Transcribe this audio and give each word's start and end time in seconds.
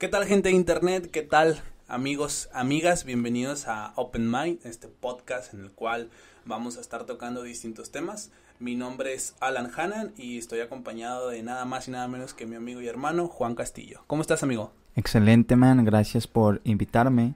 ¿Qué 0.00 0.08
tal 0.08 0.24
gente 0.24 0.48
de 0.48 0.54
internet? 0.54 1.10
¿Qué 1.10 1.20
tal 1.20 1.60
amigos, 1.86 2.48
amigas? 2.54 3.04
Bienvenidos 3.04 3.68
a 3.68 3.92
Open 3.96 4.30
Mind, 4.30 4.60
este 4.64 4.88
podcast 4.88 5.52
en 5.52 5.60
el 5.60 5.72
cual 5.72 6.08
vamos 6.46 6.78
a 6.78 6.80
estar 6.80 7.04
tocando 7.04 7.42
distintos 7.42 7.90
temas. 7.92 8.32
Mi 8.58 8.76
nombre 8.76 9.12
es 9.12 9.36
Alan 9.40 9.70
Hannan 9.76 10.14
y 10.16 10.38
estoy 10.38 10.60
acompañado 10.60 11.28
de 11.28 11.42
nada 11.42 11.66
más 11.66 11.86
y 11.86 11.90
nada 11.90 12.08
menos 12.08 12.32
que 12.32 12.46
mi 12.46 12.56
amigo 12.56 12.80
y 12.80 12.88
hermano 12.88 13.26
Juan 13.28 13.54
Castillo. 13.54 14.00
¿Cómo 14.06 14.22
estás 14.22 14.42
amigo? 14.42 14.72
Excelente 14.96 15.54
man, 15.54 15.84
gracias 15.84 16.26
por 16.26 16.62
invitarme. 16.64 17.34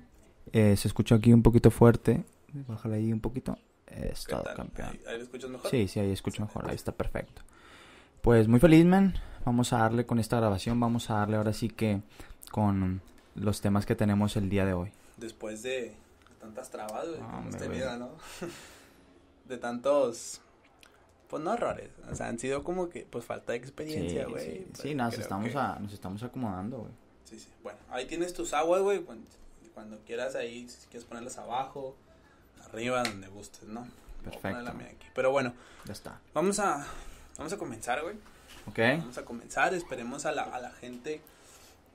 Eh, 0.55 0.75
se 0.79 0.89
escucha 0.89 1.17
aquí 1.17 1.35
un 1.35 1.43
poquito 1.43 1.71
fuerte. 1.71 2.25
Bájale 2.67 2.97
ahí 2.97 3.13
un 3.13 3.21
poquito. 3.21 3.59
Es 3.89 4.25
todo 4.25 4.43
campeón. 4.57 4.89
¿Ahí, 4.89 5.01
¿Ahí 5.07 5.19
lo 5.19 5.25
escuchas 5.25 5.51
mejor? 5.51 5.71
Sí, 5.71 5.87
sí, 5.87 6.01
ahí 6.01 6.13
escucho 6.13 6.41
mejor, 6.41 6.67
ahí 6.67 6.77
está 6.77 6.93
perfecto. 6.93 7.43
Pues 8.23 8.49
muy 8.49 8.59
feliz, 8.59 8.87
man. 8.87 9.13
Vamos 9.45 9.75
a 9.75 9.81
darle 9.81 10.07
con 10.07 10.19
esta 10.19 10.39
grabación, 10.39 10.81
vamos 10.81 11.11
a 11.11 11.17
darle 11.17 11.37
ahora 11.37 11.53
sí 11.53 11.69
que 11.69 12.01
con 12.55 13.01
los 13.35 13.61
temas 13.61 13.85
que 13.85 13.97
tenemos 13.97 14.37
el 14.37 14.49
día 14.49 14.65
de 14.65 14.75
hoy. 14.75 14.93
Después 15.17 15.65
de 15.65 15.93
tantas 16.41 16.71
trabas 16.71 17.05
güey, 17.09 17.19
que 17.19 17.27
hemos 17.37 17.57
tenido. 17.57 17.97
¿no? 17.97 18.11
de 19.49 19.59
tantos, 19.59 20.41
pues 21.29 21.43
no 21.43 21.55
errores, 21.55 21.91
o 22.09 22.15
sea, 22.15 22.29
han 22.29 22.39
sido 22.39 22.63
como 22.63 22.89
que, 22.91 23.07
pues 23.11 23.25
falta 23.25 23.51
de 23.53 23.59
experiencia, 23.59 24.25
sí, 24.27 24.31
güey. 24.31 24.45
sí, 24.45 24.67
pero 24.71 24.83
sí, 24.85 24.95
nos 24.95 25.19
estamos, 25.19 25.51
que- 25.51 25.59
a- 25.59 25.79
nos 25.81 25.93
estamos 25.93 26.23
acomodando, 26.23 26.79
güey. 26.79 26.93
Sí, 27.25 27.41
sí. 27.41 27.49
Bueno, 27.65 27.79
ahí 27.91 28.07
tienes 28.07 28.33
tus 28.35 28.53
aguas, 28.55 28.83
güey. 28.83 29.01
Cuando, 29.01 29.27
cuando 29.75 29.99
quieras 30.07 30.37
ahí, 30.37 30.69
si 30.69 30.87
quieres 30.87 31.05
ponerlas 31.09 31.37
abajo, 31.39 31.97
arriba, 32.69 33.03
donde 33.03 33.27
gustes, 33.27 33.65
¿no? 33.65 33.81
Voy 33.81 33.89
a 33.89 34.23
poner 34.23 34.41
Perfecto. 34.41 34.63
la 34.63 34.73
mía 34.75 34.87
aquí. 34.95 35.07
Pero 35.13 35.33
bueno, 35.33 35.55
Ya 35.87 35.93
está. 35.93 36.21
vamos 36.33 36.61
a, 36.61 36.87
vamos 37.37 37.53
a 37.53 37.59
comenzar, 37.59 38.01
güey. 38.03 38.15
¿Ok? 38.69 38.79
Vamos 39.01 39.19
a 39.19 39.25
comenzar. 39.25 39.75
Esperemos 39.75 40.25
a 40.25 40.31
la, 40.33 40.43
a 40.45 40.61
la 40.61 40.71
gente 40.71 41.21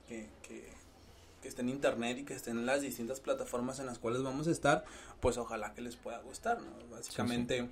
que, 0.09 0.27
que, 0.41 0.67
que 1.41 1.47
esté 1.47 1.61
en 1.61 1.69
internet 1.69 2.17
y 2.17 2.25
que 2.25 2.33
esté 2.33 2.49
en 2.49 2.65
las 2.65 2.81
distintas 2.81 3.19
plataformas 3.19 3.79
en 3.79 3.85
las 3.85 3.99
cuales 3.99 4.23
vamos 4.23 4.47
a 4.47 4.51
estar. 4.51 4.83
Pues 5.21 5.37
ojalá 5.37 5.73
que 5.73 5.81
les 5.81 5.95
pueda 5.95 6.17
gustar, 6.19 6.59
¿no? 6.59 6.71
Básicamente 6.89 7.69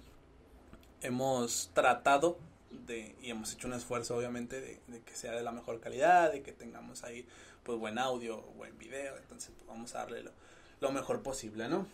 hemos 1.02 1.72
tratado 1.74 2.38
de, 2.86 3.16
y 3.22 3.32
hemos 3.32 3.54
hecho 3.54 3.68
un 3.68 3.74
esfuerzo 3.74 4.16
obviamente 4.16 4.62
de, 4.62 4.80
de 4.88 5.02
que 5.02 5.16
sea 5.16 5.32
de 5.34 5.44
la 5.44 5.52
mejor 5.52 5.80
calidad, 5.80 6.32
de 6.32 6.42
que 6.44 6.52
tengamos 6.52 7.04
ahí 7.04 7.28
pues 7.64 7.78
buen 7.80 7.98
audio, 7.98 8.42
buen 8.56 8.78
video, 8.78 9.18
entonces 9.18 9.52
pues, 9.58 9.68
vamos 9.68 9.94
a 9.96 10.00
darle 10.00 10.24
lo, 10.24 10.32
lo 10.80 10.92
mejor 10.92 11.22
posible, 11.22 11.68
¿no? 11.68 11.86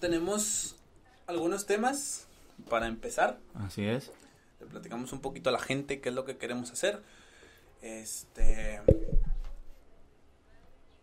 Tenemos 0.00 0.76
algunos 1.26 1.64
temas 1.66 2.26
para 2.68 2.86
empezar, 2.86 3.38
Así 3.54 3.86
es. 3.86 4.10
le 4.60 4.66
platicamos 4.66 5.12
un 5.12 5.20
poquito 5.20 5.48
a 5.48 5.52
la 5.52 5.58
gente 5.58 6.00
qué 6.00 6.10
es 6.10 6.14
lo 6.14 6.24
que 6.24 6.36
queremos 6.36 6.70
hacer. 6.70 7.02
Este. 7.80 8.80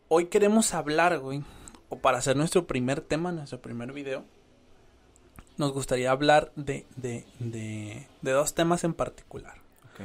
Hoy 0.07 0.27
queremos 0.27 0.73
hablar, 0.73 1.19
güey. 1.19 1.43
O 1.89 1.99
para 1.99 2.17
hacer 2.17 2.35
nuestro 2.35 2.67
primer 2.67 3.01
tema, 3.01 3.31
nuestro 3.31 3.61
primer 3.61 3.91
video. 3.91 4.23
Nos 5.57 5.71
gustaría 5.71 6.11
hablar 6.11 6.51
de, 6.55 6.85
de, 6.95 7.25
de, 7.39 8.07
de 8.21 8.31
dos 8.31 8.53
temas 8.55 8.83
en 8.83 8.93
particular. 8.93 9.55
Ok. 9.93 10.01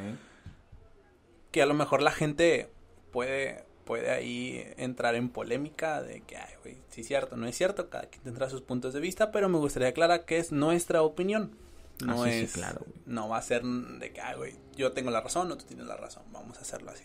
Que 1.51 1.63
a 1.63 1.67
lo 1.67 1.75
mejor 1.75 2.03
la 2.03 2.13
gente 2.13 2.71
puede, 3.11 3.65
puede 3.85 4.11
ahí 4.13 4.65
entrar 4.77 5.17
en 5.17 5.29
polémica 5.29 6.01
de 6.03 6.21
que, 6.21 6.37
ay, 6.37 6.55
güey, 6.63 6.79
sí 6.91 7.01
es 7.01 7.09
cierto, 7.09 7.37
no 7.37 7.47
es 7.47 7.57
cierto. 7.57 7.91
Cada 7.91 8.05
quien 8.07 8.23
tendrá 8.23 8.49
sus 8.49 8.63
puntos 8.63 8.95
de 8.95 9.01
vista. 9.01 9.33
Pero 9.33 9.49
me 9.49 9.59
gustaría 9.59 9.89
aclarar 9.89 10.25
que 10.25 10.39
es 10.39 10.53
nuestra 10.53 11.03
opinión. 11.03 11.57
No 12.05 12.23
Ah, 12.23 12.27
sí, 12.31 12.39
es. 12.45 12.53
claro, 12.53 12.81
güey. 12.87 12.99
no 13.07 13.29
va 13.29 13.39
a 13.39 13.43
ser 13.43 13.63
de 13.65 14.13
que, 14.13 14.21
ay, 14.21 14.37
güey, 14.37 14.55
yo 14.77 14.93
tengo 14.93 15.11
la 15.11 15.21
razón 15.21 15.51
o 15.53 15.57
tú 15.59 15.65
tienes 15.67 15.87
la 15.87 15.97
razón. 15.97 16.23
Vamos 16.33 16.57
a 16.59 16.61
hacerlo 16.63 16.91
así. 16.93 17.05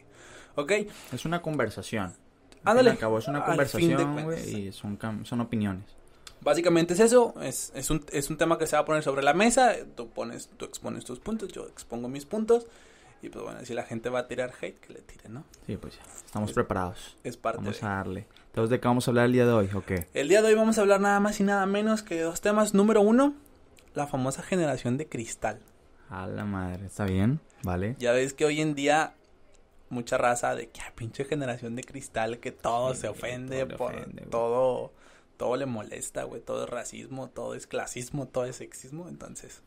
¿Ok? 0.55 0.71
Es 1.11 1.25
una 1.25 1.41
conversación. 1.41 2.13
Ándale. 2.65 2.91
Al 2.91 2.97
cabo 2.97 3.19
es 3.19 3.27
una 3.27 3.43
conversación, 3.45 4.23
güey, 4.23 4.67
y 4.67 4.71
son, 4.71 4.97
son 5.23 5.41
opiniones. 5.41 5.85
Básicamente 6.41 6.93
es 6.93 6.99
eso. 6.99 7.33
Es, 7.41 7.71
es, 7.75 7.89
un, 7.89 8.05
es 8.11 8.29
un 8.29 8.37
tema 8.37 8.57
que 8.57 8.67
se 8.67 8.75
va 8.75 8.81
a 8.83 8.85
poner 8.85 9.01
sobre 9.03 9.23
la 9.23 9.33
mesa. 9.33 9.73
Tú, 9.95 10.09
pones, 10.09 10.49
tú 10.57 10.65
expones 10.65 11.03
tus 11.05 11.19
puntos, 11.19 11.51
yo 11.51 11.67
expongo 11.67 12.07
mis 12.07 12.25
puntos. 12.25 12.67
Y 13.21 13.29
pues 13.29 13.43
bueno, 13.43 13.59
si 13.63 13.73
la 13.73 13.83
gente 13.83 14.09
va 14.09 14.19
a 14.19 14.27
tirar 14.27 14.51
hate, 14.61 14.79
que 14.79 14.93
le 14.93 15.01
tire, 15.01 15.29
¿no? 15.29 15.43
Sí, 15.65 15.77
pues 15.77 15.95
ya. 15.95 16.03
Estamos 16.25 16.49
Es- 16.49 16.53
preparados. 16.55 17.17
Es 17.23 17.37
parte 17.37 17.57
Vamos 17.59 17.79
de... 17.81 17.87
a 17.87 17.89
darle. 17.89 18.27
Entonces, 18.47 18.69
¿de 18.69 18.79
qué 18.79 18.87
vamos 18.87 19.07
a 19.07 19.11
hablar 19.11 19.25
el 19.25 19.31
día 19.33 19.45
de 19.45 19.51
hoy? 19.53 19.69
¿O 19.73 19.81
qué? 19.83 20.07
El 20.13 20.27
día 20.27 20.41
de 20.43 20.49
hoy 20.49 20.53
vamos 20.53 20.77
a 20.77 20.81
hablar 20.81 21.01
nada 21.01 21.19
más 21.19 21.39
y 21.39 21.43
nada 21.43 21.65
menos 21.65 22.03
que 22.03 22.21
dos 22.21 22.41
temas. 22.41 22.73
Número 22.75 23.01
uno, 23.01 23.33
la 23.95 24.05
famosa 24.05 24.43
generación 24.43 24.97
de 24.97 25.07
cristal. 25.07 25.59
A 26.09 26.27
la 26.27 26.45
madre. 26.45 26.85
¿Está 26.85 27.05
bien? 27.05 27.39
Vale. 27.63 27.95
Ya 27.97 28.11
ves 28.11 28.33
que 28.33 28.45
hoy 28.45 28.61
en 28.61 28.75
día 28.75 29.15
mucha 29.89 30.17
raza 30.17 30.55
de 30.55 30.69
que 30.69 30.81
"Ah, 30.81 30.91
pinche 30.95 31.25
generación 31.25 31.75
de 31.75 31.83
cristal 31.83 32.39
que 32.39 32.51
todo 32.51 32.93
Sí, 32.93 33.01
se 33.01 33.07
ofende 33.09 33.57
todo 33.59 33.67
le 33.69 33.77
por 33.77 33.95
ofende, 33.95 34.21
todo 34.23 34.91
todo 35.37 35.57
le 35.57 35.65
molesta, 35.65 36.23
güey, 36.23 36.41
todo 36.41 36.63
es 36.63 36.69
racismo, 36.69 37.27
todo 37.29 37.55
es 37.55 37.67
clasismo, 37.67 38.25
todo 38.27 38.45
es 38.45 38.55
sexismo, 38.55 39.07
entonces 39.09 39.61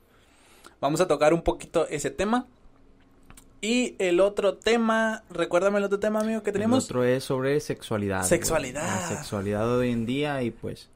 vamos 0.80 1.00
a 1.00 1.06
tocar 1.08 1.34
un 1.34 1.42
poquito 1.42 1.86
ese 1.88 2.10
tema. 2.10 2.46
Y 3.60 3.96
el 3.98 4.20
otro 4.20 4.54
tema, 4.56 5.24
recuérdame 5.30 5.78
el 5.78 5.84
otro 5.84 5.98
tema, 5.98 6.20
amigo, 6.20 6.44
que 6.44 6.52
tenemos. 6.52 6.84
El 6.84 6.90
otro 6.90 7.04
es 7.04 7.24
sobre 7.24 7.58
sexualidad. 7.58 8.18
güey. 8.18 8.28
Sexualidad. 8.28 8.82
La 8.86 9.08
sexualidad 9.08 9.60
de 9.66 9.72
hoy 9.72 9.90
en 9.90 10.06
día 10.06 10.40
y 10.42 10.52
pues 10.52 10.88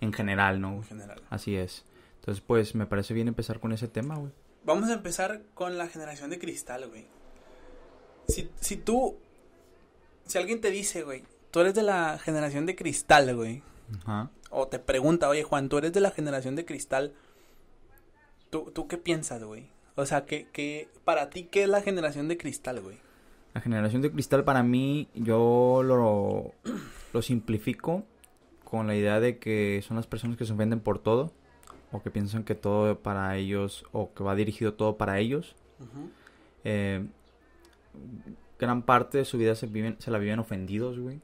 en 0.00 0.12
general, 0.12 0.60
¿no? 0.60 0.74
En 0.74 0.84
general. 0.84 1.20
Así 1.28 1.56
es. 1.56 1.84
Entonces, 2.20 2.42
pues 2.46 2.74
me 2.76 2.86
parece 2.86 3.14
bien 3.14 3.26
empezar 3.28 3.58
con 3.58 3.72
ese 3.72 3.88
tema, 3.88 4.14
güey. 4.16 4.30
Vamos 4.64 4.88
a 4.90 4.94
empezar 4.94 5.42
con 5.54 5.76
la 5.76 5.88
generación 5.88 6.30
de 6.30 6.38
cristal, 6.38 6.88
güey. 6.88 7.04
Si, 8.28 8.50
si 8.60 8.76
tú, 8.76 9.16
si 10.26 10.38
alguien 10.38 10.60
te 10.60 10.70
dice, 10.70 11.02
güey, 11.02 11.24
tú 11.50 11.60
eres 11.60 11.74
de 11.74 11.82
la 11.82 12.18
generación 12.18 12.66
de 12.66 12.76
cristal, 12.76 13.34
güey, 13.36 13.62
Ajá. 14.02 14.30
o 14.50 14.66
te 14.68 14.78
pregunta, 14.78 15.28
oye 15.28 15.42
Juan, 15.42 15.68
tú 15.68 15.78
eres 15.78 15.92
de 15.92 16.00
la 16.00 16.10
generación 16.10 16.56
de 16.56 16.64
cristal, 16.64 17.12
¿tú, 18.50 18.70
tú 18.74 18.88
qué 18.88 18.98
piensas, 18.98 19.42
güey? 19.44 19.68
O 19.96 20.06
sea, 20.06 20.24
¿qué, 20.24 20.48
qué, 20.52 20.88
para 21.04 21.30
ti, 21.30 21.44
¿qué 21.44 21.64
es 21.64 21.68
la 21.68 21.82
generación 21.82 22.28
de 22.28 22.36
cristal, 22.36 22.80
güey? 22.80 22.96
La 23.52 23.60
generación 23.60 24.02
de 24.02 24.10
cristal 24.10 24.42
para 24.42 24.62
mí, 24.64 25.08
yo 25.14 25.82
lo, 25.84 26.52
lo 27.12 27.22
simplifico 27.22 28.04
con 28.64 28.88
la 28.88 28.96
idea 28.96 29.20
de 29.20 29.38
que 29.38 29.82
son 29.86 29.96
las 29.96 30.08
personas 30.08 30.36
que 30.36 30.44
se 30.44 30.52
ofenden 30.52 30.80
por 30.80 30.98
todo 30.98 31.32
o 31.92 32.02
que 32.02 32.10
piensan 32.10 32.42
que 32.42 32.56
todo 32.56 32.98
para 32.98 33.36
ellos 33.36 33.84
o 33.92 34.12
que 34.12 34.24
va 34.24 34.34
dirigido 34.34 34.74
todo 34.74 34.96
para 34.96 35.20
ellos. 35.20 35.54
Eh, 36.64 37.06
gran 38.58 38.82
parte 38.82 39.18
de 39.18 39.24
su 39.24 39.38
vida 39.38 39.54
se, 39.54 39.66
viven, 39.66 39.96
se 39.98 40.10
la 40.10 40.18
viven 40.18 40.38
ofendidos, 40.38 40.98
güey. 40.98 41.20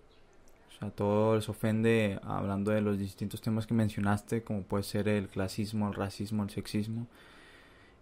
O 0.69 0.78
sea, 0.78 0.91
todo 0.91 1.36
les 1.36 1.48
ofende 1.48 2.19
hablando 2.22 2.70
de 2.70 2.81
los 2.81 2.98
distintos 2.98 3.41
temas 3.41 3.66
que 3.66 3.75
mencionaste, 3.75 4.42
como 4.42 4.62
puede 4.62 4.82
ser 4.82 5.09
el 5.09 5.28
clasismo, 5.28 5.88
el 5.88 5.94
racismo, 5.94 6.42
el 6.42 6.50
sexismo. 6.50 7.06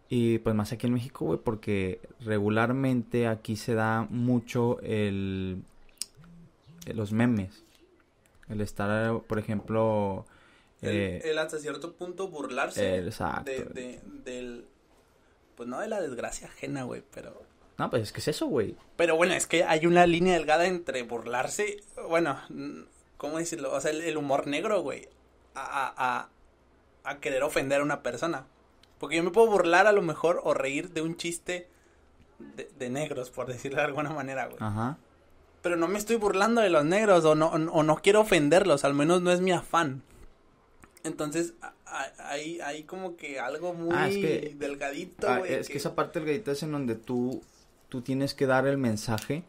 Y 0.09 0.39
pues 0.39 0.55
más 0.55 0.73
aquí 0.73 0.87
en 0.87 0.95
México, 0.95 1.27
güey, 1.27 1.39
porque 1.39 2.01
regularmente 2.21 3.27
aquí 3.27 3.57
se 3.57 3.75
da 3.75 4.07
mucho 4.09 4.81
el 4.81 5.63
los 6.95 7.13
memes. 7.13 7.65
El 8.49 8.61
estar, 8.61 9.21
por 9.23 9.39
ejemplo... 9.39 10.27
El, 10.81 10.91
eh, 10.91 11.31
el 11.31 11.39
hasta 11.39 11.59
cierto 11.59 11.95
punto 11.95 12.29
burlarse 12.29 12.99
exacto. 12.99 13.51
de, 13.51 13.65
de, 13.65 14.01
del, 14.25 14.65
pues 15.57 15.69
no 15.69 15.81
de 15.81 15.89
la 15.89 16.01
desgracia 16.01 16.47
ajena, 16.47 16.85
güey, 16.85 17.03
pero... 17.13 17.43
No, 17.79 17.91
pues 17.91 18.03
es 18.03 18.13
que 18.13 18.21
es 18.21 18.29
eso, 18.29 18.47
güey. 18.47 18.77
Pero 18.97 19.17
bueno, 19.17 19.35
es 19.35 19.47
que 19.47 19.63
hay 19.65 19.87
una 19.87 20.07
línea 20.07 20.35
delgada 20.35 20.67
entre 20.67 21.03
burlarse, 21.05 21.77
bueno, 22.09 22.39
¿cómo 23.17 23.39
decirlo? 23.39 23.73
O 23.73 23.81
sea, 23.81 23.93
el, 23.93 24.01
el 24.03 24.17
humor 24.17 24.47
negro, 24.49 24.83
güey, 24.83 25.09
a, 25.55 25.95
a, 25.97 26.29
a, 27.09 27.19
querer 27.21 27.43
ofender 27.45 27.81
a 27.81 27.85
una 27.85 28.03
persona. 28.03 28.47
Porque 28.99 29.17
yo 29.17 29.23
me 29.23 29.31
puedo 29.31 29.47
burlar 29.49 29.87
a 29.87 29.93
lo 29.93 30.03
mejor 30.03 30.41
o 30.43 30.55
reír 30.55 30.91
de 30.91 31.03
un 31.03 31.17
chiste 31.17 31.69
de, 32.57 32.69
de 32.79 32.91
negros, 32.91 33.31
por 33.31 33.47
decirlo 33.47 33.79
de 33.79 33.85
alguna 33.85 34.11
manera, 34.11 34.47
güey. 34.47 34.59
Ajá. 34.61 34.99
Pero 35.63 35.77
no 35.77 35.87
me 35.87 35.99
estoy 35.99 36.17
burlando 36.17 36.61
de 36.61 36.71
los 36.71 36.85
negros 36.85 37.25
o 37.25 37.35
no, 37.37 37.49
o 37.49 37.83
no 37.85 37.97
quiero 37.97 38.21
ofenderlos, 38.23 38.85
al 38.85 38.95
menos 38.95 39.23
no 39.23 39.31
es 39.31 39.41
mi 39.41 39.53
afán. 39.53 40.03
Entonces, 41.05 41.55
hay, 42.19 42.61
hay 42.61 42.83
como 42.85 43.17
que 43.17 43.39
algo 43.39 43.73
muy 43.73 43.91
Ah, 43.95 44.09
es 44.09 44.17
que- 44.17 44.55
delgadito, 44.57 45.29
Ah, 45.29 45.39
güey. 45.39 45.55
es 45.55 45.69
que 45.69 45.79
esa 45.79 45.95
parte 45.95 46.19
del 46.19 46.29
gadito 46.29 46.51
es 46.53 46.63
en 46.63 46.73
donde 46.73 46.95
tú, 46.97 47.41
tú 47.89 48.03
tienes 48.03 48.35
que 48.35 48.47
dar 48.47 48.67
el 48.67 48.79
mensaje 48.79 49.45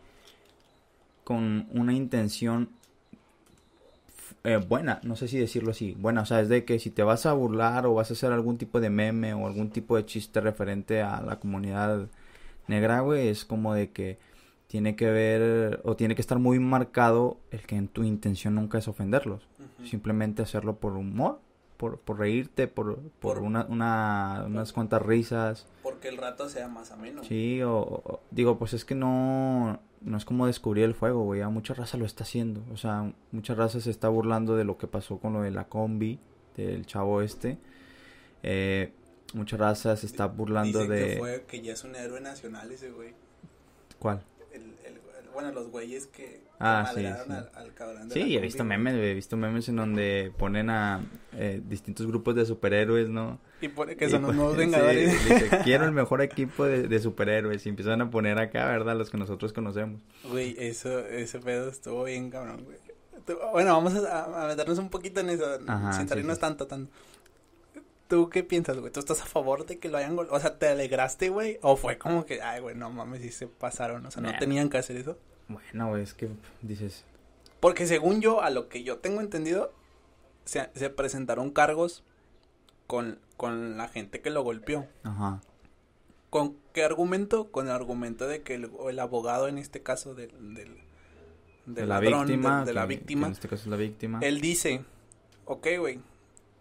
con 1.24 1.68
una 1.72 1.94
intención 1.94 2.70
eh, 4.44 4.58
buena, 4.58 5.00
no 5.04 5.16
sé 5.16 5.28
si 5.28 5.38
decirlo 5.38 5.72
así, 5.72 5.96
buena, 6.00 6.22
o 6.22 6.26
sea, 6.26 6.40
es 6.42 6.50
de 6.50 6.64
que 6.64 6.80
si 6.80 6.90
te 6.92 7.04
vas 7.04 7.26
a 7.26 7.34
burlar 7.34 7.86
o 7.86 7.94
vas 7.94 8.10
a 8.10 8.14
hacer 8.14 8.32
algún 8.32 8.58
tipo 8.58 8.80
de 8.80 8.90
meme 8.90 9.34
o 9.34 9.46
algún 9.48 9.70
tipo 9.70 9.96
de 9.98 10.06
chiste 10.06 10.40
referente 10.40 11.02
a 11.02 11.22
la 11.22 11.40
comunidad 11.40 12.08
negra, 12.68 13.02
güey, 13.02 13.28
es 13.28 13.44
como 13.46 13.74
de 13.74 13.92
que 13.92 14.18
tiene 14.68 14.96
que 14.96 15.10
ver 15.10 15.82
o 15.84 15.96
tiene 15.96 16.16
que 16.16 16.22
estar 16.22 16.40
muy 16.40 16.60
marcado 16.60 17.38
el 17.52 17.62
que 17.62 17.76
en 17.76 17.88
tu 17.88 18.04
intención 18.04 18.56
nunca 18.56 18.78
es 18.78 18.88
ofenderlos, 18.88 19.42
simplemente 19.84 20.42
hacerlo 20.42 20.76
por 20.78 20.94
humor, 20.94 21.40
por, 21.78 22.00
por 22.00 22.20
reírte, 22.20 22.68
por, 22.68 22.96
por, 22.98 23.36
Por- 23.36 23.40
una, 23.40 23.66
una, 23.66 24.44
unas 24.46 24.72
cuantas 24.74 25.02
risas. 25.02 25.66
Porque 26.00 26.16
el 26.16 26.18
rato 26.18 26.48
sea 26.48 26.69
más 26.69 26.92
ameno. 26.92 27.25
Sí, 27.25 27.62
o, 27.62 27.74
o- 27.78 28.22
digo, 28.31 28.57
pues 28.57 28.72
es 28.72 28.86
que 28.86 28.96
no, 28.96 29.81
no 30.00 30.18
es 30.18 30.24
como 30.24 30.48
descubrir 30.48 30.86
el 30.86 30.94
fuego, 30.96 31.25
güey. 31.25 31.42
Ya 31.42 31.50
mucha 31.50 31.74
raza 31.74 31.98
lo 31.98 32.06
está 32.06 32.24
haciendo. 32.24 32.63
O 32.72 32.78
sea, 32.78 33.12
mucha 33.34 33.54
raza 33.54 33.81
se 33.81 33.90
está 33.92 34.07
burlando 34.07 34.56
de 34.56 34.63
lo 34.63 34.78
que 34.78 34.88
pasó 34.88 35.18
con 35.18 35.34
lo 35.34 35.42
de 35.42 35.51
la 35.51 35.66
combi, 35.68 36.18
del 36.56 36.86
chavo 36.86 37.22
este. 37.22 37.57
Eh, 38.44 38.94
mucha 39.34 39.57
raza 39.57 39.98
se 39.98 40.06
está 40.06 40.28
burlando 40.28 40.80
Dicen 40.80 40.96
de... 40.96 41.07
Que, 41.10 41.18
fue, 41.18 41.44
que 41.46 41.62
ya 41.62 41.74
es 41.74 41.84
un 41.84 41.94
héroe 41.98 42.22
nacional 42.22 42.72
ese 42.72 42.92
güey. 42.92 43.13
¿Cuál? 44.00 44.24
Bueno, 45.42 45.54
los 45.54 45.70
güeyes 45.70 46.08
que, 46.08 46.42
Ah, 46.60 46.92
sí, 46.94 47.00
sí. 47.00 47.06
Al, 47.06 47.50
al 47.56 47.74
cabrón 47.74 48.10
de 48.10 48.14
Sí, 48.16 48.36
he 48.36 48.42
visto 48.42 48.66
memes. 48.66 48.96
He 48.96 49.14
visto 49.14 49.38
memes 49.38 49.70
en 49.70 49.78
donde 49.78 50.34
ponen 50.38 50.70
a 50.70 51.02
eh, 51.34 51.62
distintos 51.66 52.06
grupos 52.08 52.36
de 52.36 52.46
superhéroes, 52.46 53.08
¿no? 53.10 53.40
Y 53.62 53.70
pone 53.70 53.96
que 53.96 54.10
son 54.10 54.24
los 54.24 54.36
nuevos 54.36 54.54
sí, 54.54 54.60
vengadores. 54.60 55.12
dice, 55.24 55.60
quiero 55.64 55.86
el 55.86 55.92
mejor 55.94 56.22
equipo 56.22 56.66
de, 56.66 56.88
de 56.90 57.00
superhéroes. 57.00 57.66
Y 57.66 57.70
empiezan 57.70 58.02
a 58.02 58.10
poner 58.12 58.38
acá, 58.40 58.66
¿verdad? 58.66 58.98
Los 58.98 59.10
que 59.10 59.18
nosotros 59.18 59.54
conocemos. 59.54 60.02
Güey, 60.30 60.56
eso, 60.60 61.00
ese 61.00 61.40
pedo 61.40 61.70
estuvo 61.70 62.04
bien 62.04 62.30
cabrón, 62.30 62.66
güey. 62.66 62.78
Bueno, 63.54 63.74
vamos 63.74 63.94
a, 63.96 64.44
a 64.46 64.48
meternos 64.48 64.80
un 64.80 64.90
poquito 64.90 65.20
en 65.22 65.30
eso, 65.30 65.46
Ajá, 65.68 65.94
sin 65.94 66.04
sí, 66.04 66.10
salirnos 66.10 66.36
sí. 66.36 66.42
tanto, 66.42 66.66
tanto. 66.68 66.92
¿Tú 68.10 68.30
qué 68.30 68.44
piensas, 68.44 68.78
güey? 68.80 68.92
¿Tú 68.92 69.00
estás 69.00 69.22
a 69.22 69.26
favor 69.26 69.66
de 69.66 69.78
que 69.80 69.88
lo 69.88 69.98
hayan 69.98 70.16
golpeado? 70.18 70.38
O 70.38 70.42
sea, 70.42 70.58
¿te 70.58 70.68
alegraste, 70.68 71.30
güey? 71.30 71.60
¿O 71.62 71.78
fue 71.78 71.98
como 71.98 72.26
que, 72.26 72.42
ay, 72.42 72.60
güey, 72.60 72.76
no 72.76 72.90
mames, 72.90 73.22
si 73.22 73.30
se 73.32 73.48
pasaron? 73.48 74.06
O 74.06 74.12
sea, 74.12 74.22
¿no 74.22 74.32
Nah. 74.32 74.40
tenían 74.40 74.70
que 74.70 74.80
hacer 74.80 74.98
eso? 74.98 75.18
Bueno, 75.48 75.90
güey, 75.90 76.04
es 76.04 76.14
que 76.14 76.28
dices... 76.62 77.06
Porque 77.60 77.86
según 77.88 78.20
yo, 78.20 78.42
a 78.42 78.50
lo 78.50 78.68
que 78.68 78.84
yo 78.84 78.98
tengo 78.98 79.22
entendido, 79.22 79.72
se, 80.44 80.70
se 80.74 80.90
presentaron 80.90 81.52
cargos 81.52 82.04
con, 82.88 83.20
con 83.38 83.78
la 83.78 83.88
gente 83.88 84.22
que 84.22 84.30
lo 84.32 84.42
golpeó. 84.44 84.88
Ajá. 85.04 85.42
¿Con 86.32 86.56
qué 86.74 86.84
argumento? 86.84 87.52
Con 87.52 87.68
el 87.68 87.74
argumento 87.74 88.28
de 88.28 88.42
que 88.42 88.56
el, 88.56 88.72
el 88.90 89.00
abogado, 89.00 89.48
en 89.48 89.58
este 89.60 89.84
caso 89.84 90.16
del, 90.16 90.32
del, 90.56 90.78
del 91.66 91.76
de 91.76 91.82
la 91.86 92.00
ladrón, 92.02 92.26
víctima. 92.28 92.66
de, 92.66 92.74
la 92.74 92.82
que- 92.82 92.88
víctima, 92.88 93.28
en 93.28 93.34
este 93.34 93.48
caso 93.48 93.64
es 93.64 93.68
la 93.68 93.76
víctima. 93.78 94.20
él 94.24 94.42
dice, 94.42 94.84
ok, 95.46 95.68
güey, 95.80 96.00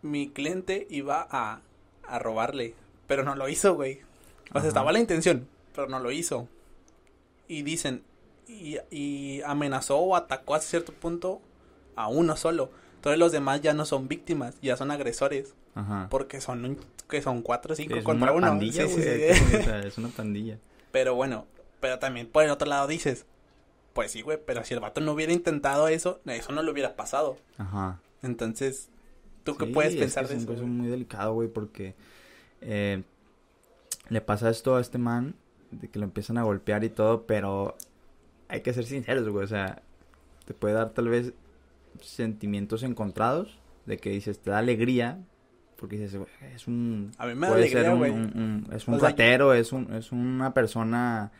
mi 0.03 0.29
cliente 0.31 0.87
iba 0.91 1.27
a, 1.31 1.61
a 2.07 2.19
robarle, 2.19 2.75
pero 3.07 3.23
no 3.25 3.35
lo 3.35 3.49
hizo, 3.49 3.75
güey. 3.75 4.01
O 4.51 4.53
sea, 4.53 4.59
Ajá. 4.61 4.69
estaba 4.69 4.93
la 4.93 5.01
intención, 5.01 5.49
pero 5.75 5.89
no 5.89 5.99
lo 6.01 6.11
hizo. 6.11 6.49
Y 7.49 7.63
dicen, 7.63 8.03
y, 8.47 8.77
y 8.91 9.43
amenazó 9.43 9.99
o 9.99 10.17
atacó 10.17 10.55
a 10.55 10.61
cierto 10.61 10.93
punto 10.93 11.41
a 11.97 12.09
uno 12.09 12.37
solo. 12.37 12.71
Entonces 12.97 13.19
los 13.19 13.33
demás 13.33 13.61
ya 13.61 13.75
no 13.75 13.85
son 13.85 14.09
víctimas, 14.09 14.57
ya 14.61 14.77
son 14.77 14.91
agresores, 14.91 15.55
Ajá. 15.75 16.07
porque 16.11 16.41
son 16.41 16.65
un- 16.65 16.79
que 17.09 17.23
son 17.23 17.41
cuatro 17.43 17.73
o 17.73 17.77
cinco 17.77 17.97
es 17.97 18.05
contra 18.05 18.33
una 18.33 18.37
uno. 18.37 18.47
pandilla, 18.49 18.87
Sí, 18.87 18.95
sí, 18.95 19.01
es 19.85 19.97
una 19.99 20.09
pandilla. 20.09 20.59
Pero 20.93 21.15
bueno, 21.15 21.47
pero 21.81 21.99
también 21.99 22.27
por 22.27 22.45
el 22.45 22.51
otro 22.51 22.69
lado 22.69 22.87
dices, 22.87 23.25
pues 23.95 24.13
sí, 24.13 24.21
güey, 24.23 24.39
pero 24.45 24.63
si 24.65 24.75
el 24.75 24.81
vato 24.81 25.01
no 25.01 25.13
hubiera 25.13 25.33
intentado 25.33 25.89
eso, 25.89 26.21
eso 26.27 26.53
no 26.53 26.63
le 26.63 26.71
hubiera 26.71 26.97
pasado. 26.97 27.39
Ajá. 27.57 28.01
Entonces, 28.23 28.91
¿tú 29.53 29.57
qué 29.59 29.67
Sí, 29.67 29.73
puedes 29.73 29.95
es 29.95 30.01
pensar 30.01 30.25
que 30.25 30.31
de 30.31 30.35
es 30.37 30.43
eso? 30.43 30.51
un 30.51 30.57
caso 30.57 30.67
güey? 30.67 30.77
muy 30.79 30.89
delicado, 30.89 31.35
güey, 31.35 31.49
porque 31.49 31.95
eh, 32.61 33.03
le 34.09 34.21
pasa 34.21 34.51
esto 34.51 34.77
a 34.77 34.81
este 34.81 34.99
man, 34.99 35.35
de 35.71 35.89
que 35.89 35.99
lo 35.99 36.05
empiezan 36.05 36.39
a 36.39 36.43
golpear 36.43 36.83
y 36.85 36.89
todo, 36.89 37.27
pero 37.27 37.77
hay 38.49 38.63
que 38.63 38.73
ser 38.73 38.85
sinceros, 38.85 39.29
güey, 39.29 39.45
o 39.45 39.49
sea, 39.49 39.83
te 40.47 40.55
puede 40.55 40.75
dar 40.75 40.91
tal 40.91 41.09
vez 41.09 41.33
sentimientos 42.01 42.83
encontrados, 42.83 43.59
de 43.87 43.97
que 43.99 44.11
dices, 44.11 44.39
te 44.41 44.51
da 44.51 44.59
alegría, 44.59 45.19
porque 45.77 45.97
dices, 45.97 46.17
güey, 46.17 46.29
es 46.55 46.67
un... 46.67 47.13
A 47.19 47.27
mí 47.27 47.35
me 47.35 47.47
da 47.47 47.53
puede 47.53 47.63
alegría, 47.65 47.83
ser 47.85 47.93
un, 47.93 47.99
güey. 47.99 48.11
un- 48.11 48.65
un- 48.69 48.75
es 48.75 48.89
un 48.89 48.95
O 48.95 48.99
sea, 49.01 49.11
ratero, 49.11 49.55
es, 49.55 49.73
un, 49.73 49.93
es 49.95 50.13
una 50.13 50.53
persona 50.55 51.31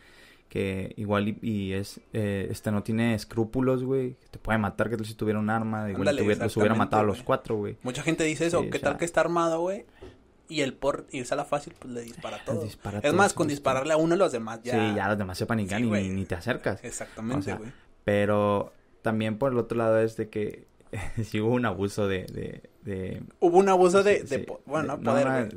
que 0.49 0.93
igual 0.97 1.27
y, 1.29 1.37
y 1.41 1.73
es, 1.73 2.01
eh, 2.11 2.47
este, 2.49 2.71
no 2.71 2.81
tiene 2.83 3.13
escrúpulos, 3.13 3.83
güey, 3.83 4.15
que 4.15 4.27
te 4.31 4.39
puede 4.39 4.57
matar, 4.57 4.89
que 4.89 5.03
si 5.05 5.13
tuviera 5.13 5.39
un 5.39 5.49
arma, 5.49 5.89
igual 5.89 6.07
Ándale, 6.09 6.35
los 6.35 6.57
hubiera 6.57 6.75
matado 6.75 7.03
a 7.03 7.05
los 7.05 7.21
cuatro, 7.21 7.55
güey. 7.57 7.77
Mucha 7.83 8.01
gente 8.01 8.23
dice 8.23 8.47
eso, 8.47 8.63
Sí, 8.63 8.69
¿qué 8.71 8.79
o 8.79 8.81
tal 8.81 8.97
que 8.97 9.05
está 9.05 9.21
armado, 9.21 9.61
güey? 9.61 9.85
Y 10.47 10.61
el 10.61 10.73
por 10.73 11.05
irse 11.11 11.35
a 11.35 11.37
la 11.37 11.45
fácil, 11.45 11.73
pues 11.77 11.93
le 11.93 12.01
dispara 12.01 12.37
a 12.37 12.99
es 13.03 13.13
más, 13.13 13.33
con 13.33 13.47
dispararle 13.47 13.93
a 13.93 13.97
uno, 13.97 14.15
los 14.15 14.31
demás 14.31 14.61
ya. 14.63 14.73
Sí, 14.73 14.95
ya 14.95 15.07
los 15.07 15.17
demás 15.19 15.37
se 15.37 15.45
panican 15.45 15.83
Sí, 15.83 15.87
y 15.87 15.91
ni, 15.91 16.09
ni 16.09 16.25
te 16.25 16.33
acercas. 16.33 16.83
Exactamente, 16.83 17.37
O 17.39 17.41
sea, 17.43 17.55
güey. 17.57 17.71
Pero 18.03 18.73
también 19.03 19.37
por 19.37 19.51
el 19.51 19.59
otro 19.59 19.77
lado 19.77 19.99
es 19.99 20.17
de 20.17 20.29
que 20.29 20.65
sí 21.23 21.39
hubo 21.39 21.53
un 21.53 21.67
abuso 21.67 22.07
de... 22.07 22.23
de, 22.25 22.63
de 22.81 23.21
Hubo 23.39 23.59
un 23.59 23.69
abuso 23.69 24.01
de, 24.01 24.47
bueno, 24.65 24.97
de- 24.97 25.03
no 25.03 25.11
poder, 25.11 25.27
una- 25.27 25.47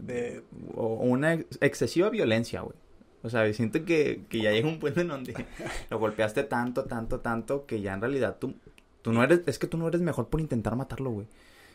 o 0.75 0.87
una 0.97 1.33
ex- 1.33 1.59
excesiva 1.63 2.11
violencia, 2.11 2.61
güey. 2.61 2.77
O 3.23 3.31
sea, 3.31 3.51
siento 3.53 3.85
que, 3.85 4.25
que 4.29 4.41
ya 4.41 4.51
llega 4.51 4.69
un 4.69 4.79
punto 4.79 5.01
en 5.01 5.09
donde 5.09 5.35
lo 5.91 5.99
golpeaste 5.99 6.43
tanto, 6.45 6.85
tanto, 6.85 7.21
tanto, 7.21 7.67
que 7.67 7.81
ya 7.81 7.95
en 7.95 8.01
realidad 8.01 8.37
tú, 8.41 8.55
tú 9.03 9.13
no 9.13 9.23
eres, 9.23 9.43
es 9.47 9.59
que 9.59 9.67
tú 9.67 9.79
no 9.79 9.89
eres 9.89 10.01
mejor 10.01 10.29
por 10.29 10.41
intentar 10.41 10.75
matarlo, 10.77 11.11
güey. 11.11 11.27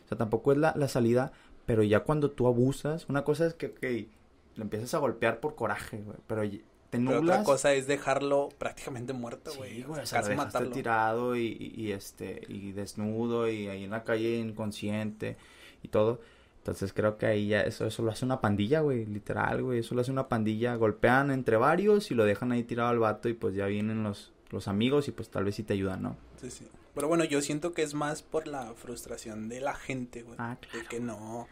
O 0.05 0.07
sea, 0.07 0.17
tampoco 0.17 0.51
es 0.51 0.57
la, 0.57 0.73
la 0.75 0.88
salida, 0.88 1.31
pero 1.65 1.83
ya 1.83 2.01
cuando 2.01 2.31
tú 2.31 2.47
abusas, 2.47 3.07
una 3.09 3.23
cosa 3.23 3.45
es 3.45 3.53
que, 3.53 3.73
que 3.73 4.07
lo 4.55 4.63
empiezas 4.63 4.94
a 4.94 4.97
golpear 4.99 5.39
por 5.39 5.55
coraje, 5.55 6.01
güey, 6.01 6.17
pero 6.27 6.41
te 6.89 6.99
pero 7.05 7.21
nublas. 7.21 7.39
otra 7.39 7.44
cosa 7.44 7.73
es 7.73 7.88
dejarlo 7.88 8.49
prácticamente 8.57 9.13
muerto, 9.13 9.53
güey. 9.55 9.75
Sí, 9.75 9.83
güey, 9.83 10.01
o 10.01 10.05
sea, 10.05 10.19
lo 10.19 10.27
casi 10.27 10.35
dejaste 10.35 10.35
matarlo. 10.35 10.71
tirado 10.71 11.35
y, 11.35 11.45
y, 11.59 11.81
y, 11.81 11.91
este, 11.91 12.41
y 12.47 12.71
desnudo 12.71 13.49
y 13.49 13.67
ahí 13.67 13.83
en 13.83 13.91
la 13.91 14.03
calle 14.03 14.38
inconsciente 14.38 15.38
y 15.83 15.89
todo. 15.89 16.21
Entonces 16.67 16.91
creo 16.91 17.17
que 17.17 17.25
ahí 17.25 17.47
ya 17.47 17.61
eso, 17.61 17.85
eso 17.87 18.03
lo 18.03 18.11
hace 18.11 18.25
una 18.25 18.41
pandilla, 18.41 18.81
güey, 18.81 19.05
literal, 19.05 19.63
güey, 19.63 19.79
eso 19.79 19.95
lo 19.95 20.01
hace 20.01 20.11
una 20.11 20.27
pandilla. 20.27 20.75
Golpean 20.75 21.31
entre 21.31 21.55
varios 21.55 22.11
y 22.11 22.13
lo 22.13 22.25
dejan 22.25 22.51
ahí 22.51 22.63
tirado 22.63 22.89
al 22.89 22.99
vato 22.99 23.29
y 23.29 23.33
pues 23.33 23.55
ya 23.55 23.67
vienen 23.67 24.03
los, 24.03 24.33
los 24.49 24.67
amigos 24.67 25.07
y 25.07 25.11
pues 25.11 25.29
tal 25.29 25.45
vez 25.45 25.55
sí 25.55 25.63
te 25.63 25.71
ayudan, 25.73 26.01
¿no? 26.03 26.17
Sí, 26.41 26.51
sí. 26.51 26.67
Pero 26.93 27.07
bueno, 27.07 27.23
yo 27.23 27.41
siento 27.41 27.71
que 27.71 27.83
es 27.83 27.93
más 27.93 28.21
por 28.21 28.47
la 28.47 28.73
frustración 28.73 29.47
de 29.47 29.61
la 29.61 29.75
gente, 29.75 30.23
güey. 30.23 30.35
Ah, 30.39 30.57
De 30.73 30.85
que 30.89 30.99
no, 30.99 31.47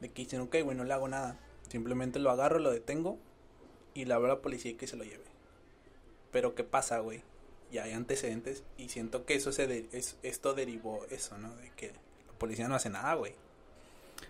de 0.00 0.08
que 0.10 0.22
dicen, 0.22 0.40
ok, 0.40 0.56
güey, 0.64 0.76
no 0.76 0.82
le 0.82 0.92
hago 0.92 1.06
nada. 1.06 1.38
Simplemente 1.68 2.18
lo 2.18 2.30
agarro, 2.32 2.58
lo 2.58 2.72
detengo 2.72 3.18
y 3.94 4.04
le 4.06 4.14
hablo 4.14 4.26
a 4.26 4.34
la 4.34 4.42
policía 4.42 4.72
y 4.72 4.74
que 4.74 4.88
se 4.88 4.96
lo 4.96 5.04
lleve. 5.04 5.22
Pero 6.32 6.56
¿qué 6.56 6.64
pasa, 6.64 6.98
güey? 6.98 7.22
Ya 7.70 7.84
hay 7.84 7.92
antecedentes 7.92 8.64
y 8.76 8.88
siento 8.88 9.24
que 9.26 9.34
eso 9.36 9.52
se 9.52 9.68
de- 9.68 9.88
es, 9.92 10.18
esto 10.24 10.54
derivó 10.54 11.04
eso, 11.10 11.38
¿no? 11.38 11.54
De 11.54 11.70
que 11.76 11.92
la 12.26 12.32
policía 12.38 12.66
no 12.66 12.74
hace 12.74 12.90
nada, 12.90 13.14
güey. 13.14 13.34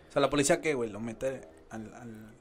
O 0.09 0.13
sea, 0.13 0.21
la 0.23 0.31
policía 0.31 0.61
que, 0.61 0.75
güey, 0.75 0.91
lo 0.91 1.01
mete 1.01 1.43
al, 1.71 1.93
al- 1.95 2.35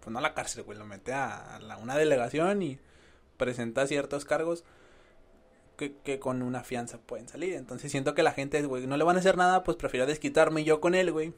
pues 0.00 0.12
no 0.12 0.18
a 0.18 0.22
la 0.22 0.34
cárcel, 0.34 0.62
güey, 0.64 0.78
lo 0.78 0.84
mete 0.86 1.12
a, 1.12 1.56
a 1.56 1.60
la- 1.60 1.76
una 1.78 1.96
delegación 1.96 2.62
y 2.62 2.78
presenta 3.36 3.86
ciertos 3.86 4.24
cargos 4.24 4.64
que, 5.76 5.94
que 6.04 6.18
con 6.18 6.42
una 6.42 6.64
fianza 6.64 6.98
pueden 6.98 7.28
salir. 7.28 7.54
Entonces 7.54 7.90
siento 7.90 8.14
que 8.14 8.22
la 8.22 8.32
gente, 8.32 8.60
güey, 8.62 8.86
no 8.86 8.96
le 8.96 9.04
van 9.04 9.16
a 9.16 9.20
hacer 9.20 9.36
nada, 9.36 9.62
pues 9.64 9.76
prefiero 9.76 10.06
desquitarme 10.06 10.64
yo 10.64 10.80
con 10.80 10.94
él, 10.94 11.12
güey. 11.12 11.32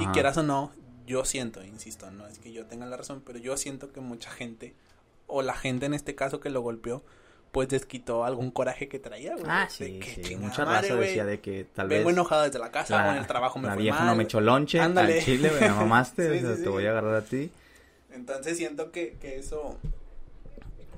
Y 0.00 0.06
quieras 0.12 0.38
o 0.38 0.42
no, 0.42 0.72
yo 1.06 1.24
siento, 1.26 1.62
insisto, 1.62 2.10
no 2.10 2.26
es 2.26 2.38
que 2.38 2.50
yo 2.52 2.64
tenga 2.66 2.86
la 2.86 2.96
razón, 2.96 3.22
pero 3.26 3.38
yo 3.38 3.58
siento 3.58 3.92
que 3.92 4.00
mucha 4.00 4.30
gente, 4.30 4.74
o 5.26 5.42
la 5.42 5.52
gente 5.54 5.84
en 5.84 5.92
este 5.92 6.14
caso 6.14 6.40
que 6.40 6.48
lo 6.48 6.62
golpeó, 6.62 7.02
pues 7.52 7.68
desquitó 7.68 8.24
algún 8.24 8.50
coraje 8.50 8.88
que 8.88 8.98
traía, 8.98 9.34
güey. 9.34 9.44
Ah, 9.46 9.68
sí, 9.70 10.00
que 10.00 10.24
sí. 10.24 10.36
Mucha 10.36 10.64
madre, 10.64 10.88
raza 10.88 11.00
decía 11.00 11.24
de 11.26 11.40
que 11.40 11.64
tal 11.64 11.86
Vengo 11.86 12.06
vez 12.08 12.14
enojado 12.14 12.42
desde 12.44 12.58
la 12.58 12.70
casa 12.72 12.96
o 12.96 13.10
en 13.12 13.18
el 13.18 13.26
trabajo 13.26 13.58
me 13.58 13.68
la 13.68 13.74
fue 13.74 13.82
vieja 13.82 13.98
mal. 13.98 14.06
no 14.08 14.14
me 14.16 14.24
echó 14.24 14.40
lonche 14.40 14.80
al 14.80 15.20
chile, 15.20 15.52
me 15.60 15.68
mamaste, 15.68 16.30
Sí, 16.38 16.44
o 16.44 16.48
sea, 16.48 16.56
sí, 16.56 16.62
te 16.62 16.68
voy 16.70 16.86
a 16.86 16.90
agarrar 16.90 17.14
a 17.14 17.22
ti. 17.22 17.50
Entonces 18.14 18.56
siento 18.56 18.90
que, 18.90 19.16
que 19.20 19.38
eso, 19.38 19.76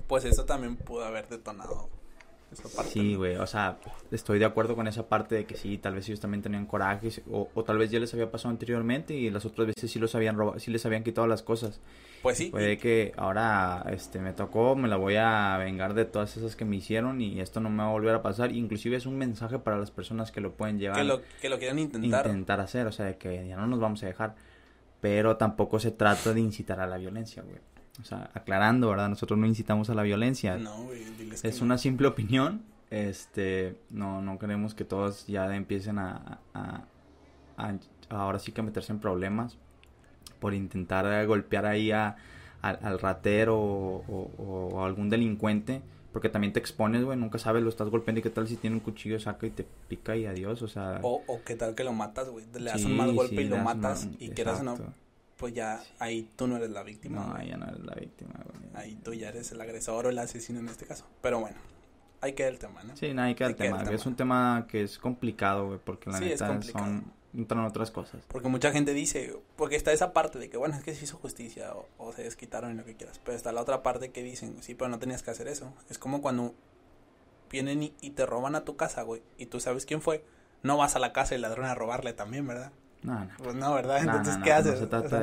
pues 0.06 0.24
eso 0.24 0.44
también 0.44 0.76
pudo 0.76 1.04
haber 1.04 1.28
detonado 1.28 1.88
esa 2.54 2.68
parte. 2.74 2.92
Sí, 2.92 3.14
güey, 3.14 3.36
o 3.36 3.46
sea, 3.46 3.78
estoy 4.10 4.38
de 4.38 4.44
acuerdo 4.46 4.74
con 4.74 4.88
esa 4.88 5.08
parte 5.08 5.34
de 5.34 5.44
que 5.44 5.56
sí, 5.56 5.78
tal 5.78 5.94
vez 5.94 6.08
ellos 6.08 6.20
también 6.20 6.42
tenían 6.42 6.66
coraje, 6.66 7.10
o, 7.30 7.48
o 7.54 7.64
tal 7.64 7.78
vez 7.78 7.90
ya 7.90 8.00
les 8.00 8.12
había 8.14 8.30
pasado 8.30 8.50
anteriormente 8.50 9.14
y 9.14 9.30
las 9.30 9.44
otras 9.44 9.66
veces 9.68 9.90
sí 9.90 9.98
los 9.98 10.14
habían 10.14 10.36
robado, 10.36 10.58
sí 10.58 10.70
les 10.70 10.84
habían 10.86 11.04
quitado 11.04 11.26
las 11.26 11.42
cosas. 11.42 11.80
Pues 12.24 12.38
sí, 12.38 12.46
Puede 12.46 12.78
que 12.78 13.12
ahora, 13.18 13.84
este, 13.90 14.18
me 14.18 14.32
tocó, 14.32 14.74
me 14.76 14.88
la 14.88 14.96
voy 14.96 15.16
a 15.16 15.58
vengar 15.58 15.92
de 15.92 16.06
todas 16.06 16.38
esas 16.38 16.56
que 16.56 16.64
me 16.64 16.76
hicieron 16.76 17.20
y 17.20 17.38
esto 17.38 17.60
no 17.60 17.68
me 17.68 17.82
va 17.82 17.90
a 17.90 17.92
volver 17.92 18.14
a 18.14 18.22
pasar. 18.22 18.50
Inclusive 18.50 18.96
es 18.96 19.04
un 19.04 19.18
mensaje 19.18 19.58
para 19.58 19.76
las 19.76 19.90
personas 19.90 20.32
que 20.32 20.40
lo 20.40 20.52
pueden 20.52 20.78
llegar 20.78 20.96
que 20.96 21.04
lo, 21.04 21.20
que 21.42 21.50
lo 21.50 21.58
quieran 21.58 21.78
intentar. 21.78 22.24
intentar 22.24 22.60
hacer, 22.60 22.86
o 22.86 22.92
sea, 22.92 23.04
de 23.04 23.18
que 23.18 23.46
ya 23.46 23.56
no 23.56 23.66
nos 23.66 23.78
vamos 23.78 24.02
a 24.04 24.06
dejar. 24.06 24.36
Pero 25.02 25.36
tampoco 25.36 25.78
se 25.78 25.90
trata 25.90 26.32
de 26.32 26.40
incitar 26.40 26.80
a 26.80 26.86
la 26.86 26.96
violencia, 26.96 27.42
güey. 27.42 27.58
O 28.00 28.04
sea, 28.04 28.30
aclarando, 28.34 28.88
¿verdad? 28.90 29.08
Nosotros 29.08 29.38
no 29.38 29.46
incitamos 29.46 29.88
a 29.90 29.94
la 29.94 30.02
violencia. 30.02 30.56
No, 30.56 30.84
güey, 30.84 31.04
diles 31.16 31.42
que 31.42 31.48
Es 31.48 31.60
no. 31.60 31.66
una 31.66 31.78
simple 31.78 32.08
opinión. 32.08 32.62
Este, 32.90 33.76
no, 33.90 34.20
no 34.22 34.38
queremos 34.38 34.74
que 34.74 34.84
todos 34.84 35.26
ya 35.26 35.54
empiecen 35.54 35.98
a, 35.98 36.38
a- 36.54 36.82
a- 37.56 37.74
ahora 38.10 38.38
sí 38.38 38.52
que 38.52 38.62
meterse 38.62 38.92
en 38.92 38.98
problemas 39.00 39.56
por 40.40 40.54
intentar 40.54 41.26
golpear 41.26 41.66
ahí 41.66 41.90
a, 41.92 42.16
al- 42.62 42.78
al 42.82 42.98
ratero 42.98 43.56
o, 43.58 44.30
o- 44.38 44.84
algún 44.84 45.08
delincuente. 45.10 45.82
Porque 46.12 46.28
también 46.28 46.52
te 46.52 46.60
expones, 46.60 47.02
güey, 47.04 47.18
nunca 47.18 47.38
sabes, 47.38 47.64
lo 47.64 47.68
estás 47.68 47.88
golpeando 47.88 48.20
y 48.20 48.22
qué 48.22 48.30
tal 48.30 48.46
si 48.46 48.54
tiene 48.56 48.76
un 48.76 48.80
cuchillo, 48.80 49.18
saca 49.18 49.46
y 49.48 49.50
te 49.50 49.66
pica 49.88 50.14
y 50.16 50.26
adiós, 50.26 50.62
o 50.62 50.68
sea... 50.68 51.00
O, 51.02 51.22
o 51.26 51.40
qué 51.44 51.56
tal 51.56 51.74
que 51.74 51.82
lo 51.82 51.92
matas, 51.92 52.28
güey. 52.28 52.44
Le 52.54 52.70
das 52.70 52.80
sí, 52.80 52.86
un 52.86 52.96
mal 52.96 53.12
golpe 53.12 53.34
sí, 53.34 53.42
y 53.42 53.48
lo 53.48 53.56
matas. 53.58 54.08
Y 54.20 54.28
quieras 54.30 54.62
no. 54.62 54.76
Pues 55.36 55.54
ya 55.54 55.82
ahí 55.98 56.28
tú 56.36 56.46
no 56.46 56.56
eres 56.56 56.70
la 56.70 56.82
víctima. 56.82 57.24
No, 57.24 57.32
güey. 57.34 57.48
ya 57.48 57.56
no 57.56 57.66
eres 57.66 57.84
la 57.84 57.94
víctima, 57.94 58.34
güey. 58.44 58.70
Ahí 58.74 58.96
tú 58.96 59.14
ya 59.14 59.28
eres 59.28 59.52
el 59.52 59.60
agresor 59.60 60.06
o 60.06 60.08
el 60.10 60.18
asesino 60.18 60.60
en 60.60 60.68
este 60.68 60.86
caso. 60.86 61.06
Pero 61.20 61.40
bueno, 61.40 61.56
ahí 62.20 62.32
queda 62.32 62.48
el 62.48 62.58
tema, 62.58 62.82
¿no? 62.84 62.96
Sí, 62.96 63.06
ahí 63.06 63.34
queda 63.34 63.48
el, 63.48 63.56
tema. 63.56 63.82
Es 63.82 64.06
un 64.06 64.16
tema 64.16 64.66
que 64.68 64.82
es 64.82 64.98
complicado, 64.98 65.66
güey, 65.66 65.80
porque 65.82 66.10
la 66.10 66.20
neta 66.20 66.62
son 66.62 67.12
entran 67.36 67.64
otras 67.64 67.90
cosas. 67.90 68.22
Porque 68.28 68.48
mucha 68.48 68.70
gente 68.72 68.94
dice, 68.94 69.36
porque 69.56 69.76
está 69.76 69.92
esa 69.92 70.12
parte 70.12 70.38
de 70.38 70.48
que, 70.48 70.56
bueno, 70.56 70.76
es 70.76 70.82
que 70.82 70.94
se 70.94 71.04
hizo 71.04 71.16
justicia 71.18 71.72
o, 71.98 72.12
se 72.12 72.22
desquitaron 72.22 72.70
en 72.70 72.76
lo 72.78 72.84
que 72.84 72.94
quieras. 72.94 73.20
Pero 73.24 73.36
está 73.36 73.52
la 73.52 73.60
otra 73.60 73.82
parte 73.82 74.10
que 74.10 74.22
dicen, 74.22 74.62
sí, 74.62 74.74
pero 74.74 74.88
no 74.88 74.98
tenías 74.98 75.22
que 75.22 75.30
hacer 75.30 75.48
eso. 75.48 75.72
Es 75.90 75.98
como 75.98 76.22
cuando 76.22 76.54
vienen 77.50 77.82
y, 77.82 78.10
te 78.10 78.26
roban 78.26 78.54
a 78.54 78.64
tu 78.64 78.76
casa, 78.76 79.02
güey, 79.02 79.22
y 79.36 79.46
tú 79.46 79.60
sabes 79.60 79.86
quién 79.86 80.00
fue. 80.00 80.24
No 80.62 80.76
vas 80.76 80.96
a 80.96 80.98
la 80.98 81.12
casa 81.12 81.34
del 81.34 81.42
ladrón 81.42 81.66
a 81.66 81.74
robarle 81.74 82.12
también, 82.12 82.46
¿verdad? 82.46 82.72
No, 83.04 83.20
no. 83.20 83.30
Pues 83.38 83.54
no, 83.54 83.74
¿verdad? 83.74 83.98
Entonces, 84.00 84.38
¿qué 84.42 84.52
haces? 84.52 84.80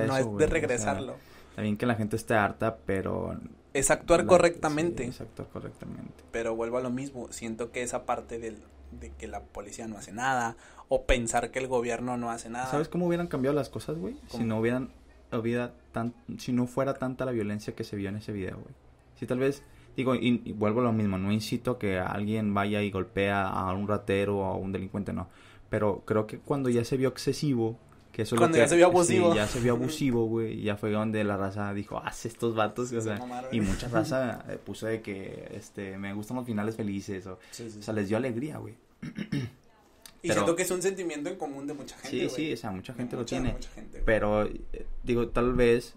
No, 0.07 0.17
es 0.17 0.37
de 0.37 0.47
regresarlo. 0.47 1.15
está 1.49 1.61
bien 1.61 1.75
que 1.75 1.85
la 1.85 1.95
gente 1.95 2.15
esté 2.15 2.35
harta, 2.35 2.77
pero... 2.85 3.37
Es 3.73 3.89
actuar 3.89 4.25
correctamente. 4.25 5.05
es 5.05 5.19
actuar 5.19 5.47
correctamente. 5.49 6.23
Pero 6.31 6.55
vuelvo 6.55 6.77
a 6.77 6.81
lo 6.81 6.89
mismo. 6.89 7.27
Siento 7.31 7.71
que 7.71 7.83
esa 7.83 8.05
parte 8.05 8.37
del, 8.37 8.57
de 8.99 9.11
que 9.11 9.27
la 9.27 9.41
policía 9.41 9.87
no 9.87 9.97
hace 9.97 10.11
nada 10.11 10.55
o 10.89 11.05
pensar 11.05 11.51
que 11.51 11.59
el 11.59 11.67
gobierno 11.67 12.17
no 12.17 12.29
hace 12.31 12.49
nada. 12.49 12.67
¿Sabes 12.67 12.89
cómo 12.89 13.07
hubieran 13.07 13.27
cambiado 13.27 13.55
las 13.55 13.69
cosas, 13.69 13.97
güey? 13.97 14.17
Si 14.29 14.43
no 14.43 14.59
hubieran 14.59 14.91
hubiera 15.31 15.73
tan 15.93 16.13
si 16.37 16.51
no 16.51 16.67
fuera 16.67 16.95
tanta 16.95 17.25
la 17.25 17.31
violencia 17.31 17.73
que 17.73 17.83
se 17.83 17.95
vio 17.95 18.09
en 18.09 18.17
ese 18.17 18.31
video, 18.31 18.57
güey. 18.57 18.75
Si 19.15 19.25
tal 19.25 19.39
vez 19.39 19.63
digo 19.95 20.15
y, 20.15 20.51
vuelvo 20.53 20.81
a 20.81 20.83
lo 20.83 20.91
mismo, 20.91 21.17
no 21.17 21.31
incito 21.31 21.77
que 21.77 21.99
alguien 21.99 22.53
vaya 22.53 22.81
y 22.81 22.91
golpea 22.91 23.47
a 23.47 23.73
un 23.73 23.87
ratero 23.87 24.39
o 24.39 24.45
a 24.45 24.55
un 24.55 24.71
delincuente, 24.71 25.13
no, 25.13 25.27
pero 25.71 26.03
creo 26.05 26.27
que 26.27 26.37
cuando 26.37 26.69
ya 26.69 26.83
se 26.83 26.97
vio 26.97 27.07
excesivo 27.07 27.79
que 28.11 28.23
eso 28.23 28.35
cuando 28.35 28.57
ya 28.57 28.67
se 28.67 28.75
vio 28.75 28.87
abusivo. 28.87 29.31
Sí, 29.31 29.37
ya 29.37 29.47
se 29.47 29.61
vio 29.61 29.71
abusivo, 29.71 30.25
güey. 30.25 30.61
Ya 30.61 30.75
fue 30.75 30.91
donde 30.91 31.23
la 31.23 31.37
raza 31.37 31.73
dijo, 31.73 31.97
ah, 32.03 32.11
estos 32.23 32.55
vatos. 32.55 32.91
O 32.91 32.99
sea, 32.99 33.17
y 33.53 33.61
mucha 33.61 33.87
raza 33.91 34.43
eh, 34.49 34.57
puso 34.57 34.87
de 34.87 35.01
que 35.01 35.47
este, 35.53 35.97
me 35.97 36.13
gustan 36.13 36.35
los 36.35 36.45
finales 36.45 36.75
felices. 36.75 37.25
O, 37.25 37.35
o 37.35 37.81
sea, 37.81 37.93
les 37.93 38.09
dio 38.09 38.17
alegría, 38.17 38.57
güey. 38.57 38.75
Y 40.21 40.29
siento 40.29 40.57
que 40.57 40.63
es 40.63 40.71
un 40.71 40.81
sentimiento 40.81 41.29
en 41.29 41.37
común 41.37 41.65
de 41.67 41.73
mucha 41.73 41.97
gente. 41.99 42.27
Sí, 42.27 42.35
sí, 42.35 42.53
o 42.53 42.57
sea, 42.57 42.71
mucha 42.71 42.93
gente 42.93 43.15
lo 43.15 43.25
tiene. 43.25 43.55
pero, 44.05 44.43
eh, 44.43 44.85
digo, 45.03 45.29
tal 45.29 45.53
vez, 45.53 45.95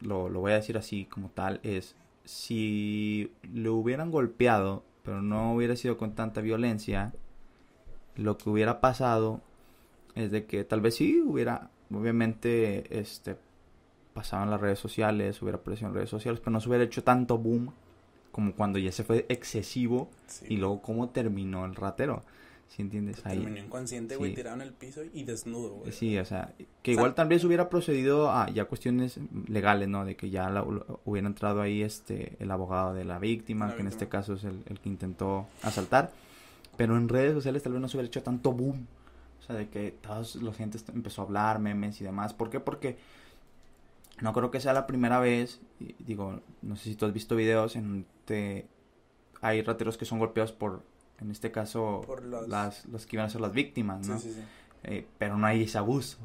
lo, 0.00 0.30
lo 0.30 0.40
voy 0.40 0.52
a 0.52 0.56
decir 0.56 0.78
así 0.78 1.04
como 1.04 1.28
tal, 1.28 1.60
es 1.62 1.94
si 2.24 3.30
lo 3.52 3.74
hubieran 3.74 4.10
golpeado, 4.10 4.82
pero 5.04 5.20
no 5.20 5.54
hubiera 5.54 5.76
sido 5.76 5.98
con 5.98 6.14
tanta 6.14 6.40
violencia, 6.40 7.12
lo 8.16 8.38
que 8.38 8.50
hubiera 8.50 8.80
pasado 8.80 9.40
es 10.14 10.30
de 10.30 10.46
que 10.46 10.64
tal 10.64 10.80
vez 10.80 10.96
sí 10.96 11.20
hubiera, 11.20 11.70
obviamente, 11.92 12.98
este, 12.98 13.36
pasaban 14.14 14.50
las 14.50 14.60
redes 14.60 14.78
sociales, 14.78 15.40
hubiera 15.42 15.58
aparecido 15.58 15.88
en 15.88 15.94
redes 15.94 16.10
sociales, 16.10 16.40
pero 16.40 16.52
no 16.52 16.60
se 16.60 16.68
hubiera 16.68 16.84
hecho 16.84 17.04
tanto 17.04 17.38
boom 17.38 17.72
como 18.32 18.52
cuando 18.52 18.78
ya 18.78 18.92
se 18.92 19.04
fue 19.04 19.24
excesivo 19.28 20.10
y 20.48 20.56
luego 20.56 20.82
cómo 20.82 21.08
terminó 21.10 21.64
el 21.64 21.74
ratero. 21.74 22.22
¿Sí 22.68 22.82
entiendes? 22.82 23.24
Ahí. 23.24 23.38
Terminó 23.38 23.64
inconsciente, 23.64 24.16
güey, 24.16 24.34
tirado 24.34 24.56
en 24.56 24.62
el 24.62 24.72
piso 24.72 25.02
y 25.12 25.22
desnudo, 25.22 25.76
güey. 25.76 25.92
Sí, 25.92 26.18
o 26.18 26.24
sea, 26.24 26.52
que 26.82 26.92
igual 26.92 27.14
tal 27.14 27.28
vez 27.28 27.44
hubiera 27.44 27.70
procedido 27.70 28.30
a 28.30 28.50
ya 28.50 28.64
cuestiones 28.64 29.18
legales, 29.46 29.88
¿no? 29.88 30.04
De 30.04 30.16
que 30.16 30.30
ya 30.30 30.64
hubiera 31.04 31.28
entrado 31.28 31.62
ahí 31.62 31.82
este 31.82 32.36
el 32.40 32.50
abogado 32.50 32.92
de 32.92 33.04
la 33.04 33.18
víctima, 33.18 33.74
que 33.74 33.82
en 33.82 33.86
este 33.86 34.08
caso 34.08 34.34
es 34.34 34.44
el, 34.44 34.62
el, 34.66 34.80
que 34.80 34.88
intentó 34.88 35.46
asaltar. 35.62 36.10
Pero 36.76 36.96
en 36.96 37.08
redes 37.08 37.34
sociales 37.34 37.62
tal 37.62 37.72
vez 37.72 37.82
no 37.82 37.88
se 37.88 37.96
hubiera 37.96 38.08
hecho 38.08 38.22
tanto 38.22 38.52
boom. 38.52 38.86
O 39.40 39.42
sea, 39.42 39.56
de 39.56 39.68
que 39.68 39.92
toda 39.92 40.22
la 40.42 40.52
gente 40.52 40.78
empezó 40.92 41.22
a 41.22 41.24
hablar, 41.24 41.58
memes 41.58 42.00
y 42.00 42.04
demás. 42.04 42.34
¿Por 42.34 42.50
qué? 42.50 42.60
Porque 42.60 42.98
no 44.20 44.32
creo 44.32 44.50
que 44.50 44.60
sea 44.60 44.72
la 44.72 44.86
primera 44.86 45.20
vez. 45.20 45.60
Digo, 45.98 46.40
no 46.62 46.76
sé 46.76 46.84
si 46.84 46.96
tú 46.96 47.06
has 47.06 47.12
visto 47.12 47.36
videos 47.36 47.76
en 47.76 48.06
que 48.26 48.66
hay 49.40 49.62
rateros 49.62 49.96
que 49.96 50.04
son 50.04 50.18
golpeados 50.18 50.52
por 50.52 50.82
en 51.20 51.30
este 51.30 51.50
caso, 51.50 52.02
los... 52.22 52.48
Las, 52.48 52.84
los 52.86 53.06
que 53.06 53.16
iban 53.16 53.26
a 53.26 53.30
ser 53.30 53.40
las 53.40 53.52
víctimas, 53.52 54.06
¿no? 54.06 54.18
Sí, 54.18 54.28
sí, 54.28 54.34
sí. 54.34 54.44
Eh, 54.84 55.06
pero 55.18 55.36
no 55.36 55.46
hay 55.46 55.62
ese 55.62 55.78
abuso. 55.78 56.18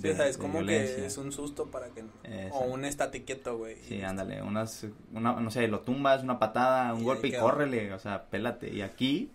Sí, 0.00 0.08
o 0.08 0.14
sea, 0.14 0.26
es 0.26 0.36
como 0.36 0.64
que 0.64 1.06
es 1.06 1.16
un 1.18 1.32
susto 1.32 1.66
para 1.66 1.88
que... 1.88 2.04
O 2.50 2.64
un 2.64 2.84
estate 2.84 3.24
quieto, 3.24 3.56
güey. 3.56 3.76
Sí, 3.76 4.02
ándale, 4.02 4.42
unas, 4.42 4.86
una, 5.12 5.34
no 5.34 5.50
sé, 5.50 5.68
lo 5.68 5.80
tumbas, 5.80 6.22
una 6.22 6.38
patada, 6.38 6.92
un 6.94 7.04
golpe 7.04 7.28
y 7.28 7.32
córrele, 7.32 7.92
o 7.92 7.98
sea, 7.98 8.24
pélate. 8.24 8.74
Y 8.74 8.82
aquí, 8.82 9.30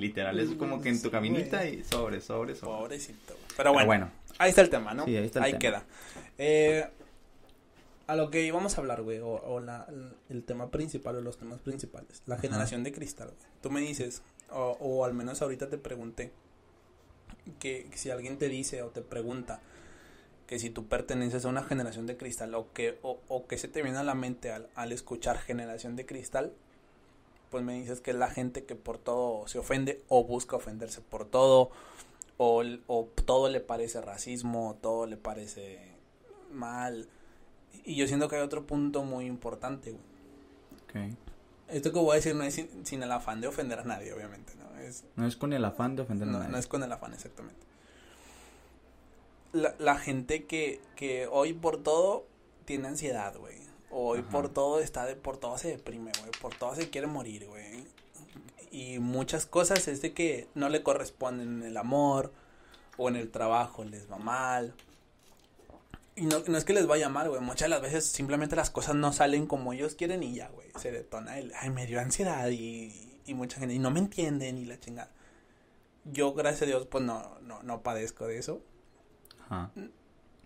literal, 0.00 0.38
es 0.38 0.50
como 0.52 0.80
que 0.80 0.88
en 0.88 1.00
tu 1.00 1.10
caminita 1.10 1.66
y 1.66 1.84
sobre, 1.84 2.20
sobre, 2.20 2.54
sobre. 2.54 2.78
Pobrecito. 2.78 3.36
Pero 3.56 3.72
bueno, 3.72 3.86
bueno, 3.86 4.10
ahí 4.38 4.50
está 4.50 4.62
el 4.62 4.70
tema, 4.70 4.94
¿no? 4.94 5.04
Sí, 5.04 5.16
ahí 5.16 5.26
está 5.26 5.40
el 5.40 5.44
ahí 5.44 5.58
queda. 5.58 5.84
Eh, 6.38 6.86
a 8.06 8.16
lo 8.16 8.30
que 8.30 8.42
íbamos 8.42 8.76
a 8.76 8.80
hablar, 8.80 9.02
güey, 9.02 9.20
o, 9.22 9.60
la, 9.60 9.86
el 10.28 10.42
tema 10.42 10.70
principal 10.70 11.16
o 11.16 11.20
los 11.20 11.38
temas 11.38 11.60
principales, 11.60 12.22
la 12.26 12.38
generación 12.38 12.82
de 12.82 12.92
cristal, 12.92 13.28
güey. 13.28 13.48
Tú 13.62 13.70
me 13.70 13.80
dices, 13.80 14.22
o, 14.50 14.76
o, 14.80 15.04
al 15.04 15.14
menos 15.14 15.42
ahorita 15.42 15.68
te 15.68 15.78
pregunté, 15.78 16.32
que, 17.58 17.86
si 17.94 18.10
alguien 18.10 18.38
te 18.38 18.48
dice 18.48 18.82
o 18.82 18.88
te 18.88 19.02
pregunta 19.02 19.60
que 20.46 20.58
si 20.58 20.70
tú 20.70 20.88
perteneces 20.88 21.44
a 21.44 21.48
una 21.48 21.62
generación 21.62 22.06
de 22.06 22.16
cristal 22.16 22.54
o 22.54 22.72
que, 22.72 22.98
o, 23.02 23.46
que 23.46 23.56
se 23.58 23.68
te 23.68 23.82
viene 23.82 23.98
a 23.98 24.02
la 24.02 24.14
mente 24.14 24.50
al, 24.50 24.68
al 24.74 24.90
escuchar 24.90 25.38
generación 25.38 25.94
de 25.94 26.06
cristal, 26.06 26.52
pues 27.50 27.64
me 27.64 27.74
dices 27.74 28.00
que 28.00 28.12
es 28.12 28.16
la 28.16 28.30
gente 28.30 28.64
que 28.64 28.76
por 28.76 28.98
todo 28.98 29.46
se 29.48 29.58
ofende 29.58 30.02
o 30.08 30.24
busca 30.24 30.56
ofenderse 30.56 31.00
por 31.00 31.24
todo, 31.24 31.70
o, 32.36 32.62
o 32.86 33.08
todo 33.24 33.48
le 33.48 33.60
parece 33.60 34.00
racismo, 34.00 34.78
todo 34.80 35.06
le 35.06 35.16
parece 35.16 35.78
mal 36.52 37.08
y 37.84 37.96
yo 37.96 38.06
siento 38.06 38.28
que 38.28 38.36
hay 38.36 38.42
otro 38.42 38.66
punto 38.66 39.02
muy 39.02 39.26
importante, 39.26 39.96
Okay. 40.88 41.16
Esto 41.68 41.92
que 41.92 42.00
voy 42.00 42.10
a 42.10 42.14
decir 42.16 42.34
no 42.34 42.42
es 42.42 42.60
sin, 42.82 43.02
el 43.04 43.12
afán 43.12 43.40
de 43.40 43.46
ofender 43.46 43.78
a 43.78 43.84
nadie, 43.84 44.12
obviamente, 44.12 44.54
¿no? 44.56 44.76
Es, 44.80 45.04
no 45.14 45.24
es 45.24 45.36
con 45.36 45.52
el 45.52 45.64
afán 45.64 45.94
de 45.94 46.02
ofender 46.02 46.28
a 46.28 46.32
nadie. 46.32 46.48
No 46.48 46.58
es 46.58 46.66
con 46.66 46.82
el 46.82 46.90
afán, 46.90 47.14
exactamente. 47.14 47.64
La, 49.52 49.76
la 49.78 49.96
gente 49.96 50.46
que, 50.46 50.80
que 50.96 51.28
hoy 51.28 51.52
por 51.52 51.80
todo 51.80 52.26
tiene 52.64 52.88
ansiedad, 52.88 53.36
güey. 53.36 53.54
Hoy 53.90 54.22
por 54.22 54.48
todo 54.48 54.80
está 54.80 55.04
de, 55.04 55.16
por 55.16 55.36
todo 55.36 55.58
se 55.58 55.68
deprime, 55.68 56.12
güey. 56.20 56.30
Por 56.40 56.54
todo 56.54 56.74
se 56.74 56.90
quiere 56.90 57.06
morir, 57.06 57.46
güey. 57.46 57.84
Y 58.70 58.98
muchas 59.00 59.46
cosas 59.46 59.88
es 59.88 60.00
de 60.00 60.12
que 60.12 60.48
no 60.54 60.68
le 60.68 60.82
corresponden 60.82 61.60
en 61.60 61.62
el 61.64 61.76
amor 61.76 62.32
o 62.96 63.08
en 63.08 63.16
el 63.16 63.30
trabajo 63.30 63.82
les 63.84 64.10
va 64.10 64.18
mal 64.18 64.74
y 66.20 66.26
no, 66.26 66.42
no 66.46 66.58
es 66.58 66.66
que 66.66 66.74
les 66.74 66.86
vaya 66.86 67.08
mal, 67.08 67.30
güey. 67.30 67.40
Muchas 67.40 67.62
de 67.62 67.68
las 67.70 67.80
veces 67.80 68.04
simplemente 68.04 68.54
las 68.54 68.68
cosas 68.68 68.94
no 68.94 69.10
salen 69.10 69.46
como 69.46 69.72
ellos 69.72 69.94
quieren 69.94 70.22
y 70.22 70.34
ya, 70.34 70.48
güey. 70.48 70.68
Se 70.78 70.92
detona 70.92 71.38
el, 71.38 71.50
ay, 71.56 71.70
me 71.70 71.86
dio 71.86 71.98
ansiedad 71.98 72.50
y, 72.50 73.16
y 73.24 73.32
mucha 73.32 73.58
gente, 73.58 73.74
y 73.74 73.78
no 73.78 73.90
me 73.90 74.00
entienden 74.00 74.58
y 74.58 74.66
la 74.66 74.78
chingada. 74.78 75.10
Yo, 76.04 76.34
gracias 76.34 76.62
a 76.62 76.66
Dios, 76.66 76.86
pues 76.86 77.02
no, 77.04 77.38
no, 77.40 77.62
no 77.62 77.82
padezco 77.82 78.26
de 78.26 78.38
eso. 78.38 78.60
Ajá. 79.46 79.70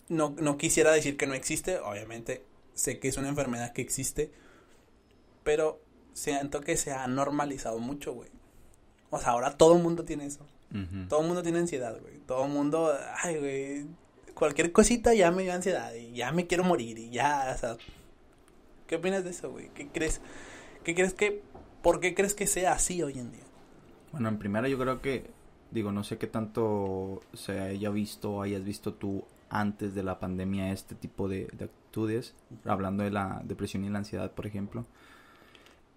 No, 0.08 0.34
no 0.38 0.58
quisiera 0.58 0.92
decir 0.92 1.16
que 1.16 1.26
no 1.26 1.34
existe, 1.34 1.78
obviamente 1.78 2.44
sé 2.74 2.98
que 2.98 3.08
es 3.08 3.16
una 3.16 3.28
enfermedad 3.28 3.72
que 3.72 3.82
existe, 3.82 4.32
pero 5.42 5.80
siento 6.12 6.60
que 6.60 6.76
se 6.76 6.92
ha 6.92 7.06
normalizado 7.06 7.78
mucho, 7.78 8.12
güey. 8.12 8.30
O 9.10 9.18
sea, 9.18 9.30
ahora 9.30 9.56
todo 9.56 9.76
el 9.76 9.82
mundo 9.82 10.04
tiene 10.04 10.26
eso. 10.26 10.46
Todo 11.08 11.20
el 11.20 11.28
mundo 11.28 11.44
tiene 11.44 11.60
ansiedad, 11.60 11.96
güey. 12.00 12.18
Todo 12.26 12.46
el 12.46 12.50
mundo, 12.50 12.92
ay, 13.22 13.38
güey, 13.38 13.86
cualquier 14.34 14.72
cosita 14.72 15.14
ya 15.14 15.30
me 15.30 15.44
dio 15.44 15.52
ansiedad 15.52 15.94
y 15.94 16.12
ya 16.14 16.32
me 16.32 16.48
quiero 16.48 16.64
morir 16.64 16.98
y 16.98 17.10
ya, 17.10 17.52
o 17.54 17.58
sea, 17.58 17.76
¿qué 18.88 18.96
opinas 18.96 19.22
de 19.22 19.30
eso, 19.30 19.52
güey? 19.52 19.68
¿Qué 19.68 19.86
crees? 19.88 20.20
¿Qué 20.82 20.96
crees 20.96 21.14
que, 21.14 21.42
por 21.80 22.00
qué 22.00 22.14
crees 22.14 22.34
que 22.34 22.48
sea 22.48 22.72
así 22.72 23.02
hoy 23.02 23.18
en 23.18 23.30
día? 23.30 23.44
Bueno, 24.10 24.28
en 24.28 24.38
primera 24.38 24.68
yo 24.68 24.76
creo 24.76 25.00
que, 25.00 25.30
digo, 25.70 25.92
no 25.92 26.02
sé 26.02 26.18
qué 26.18 26.26
tanto 26.26 27.22
se 27.34 27.60
haya 27.60 27.90
visto 27.90 28.32
o 28.32 28.42
hayas 28.42 28.64
visto 28.64 28.94
tú 28.94 29.24
antes 29.48 29.94
de 29.94 30.02
la 30.02 30.18
pandemia 30.18 30.72
este 30.72 30.94
tipo 30.94 31.28
de, 31.28 31.44
actitudes, 31.44 32.34
hablando 32.64 33.04
de 33.04 33.10
la 33.10 33.40
depresión 33.44 33.84
y 33.84 33.90
la 33.90 33.98
ansiedad, 33.98 34.30
por 34.32 34.46
ejemplo. 34.46 34.84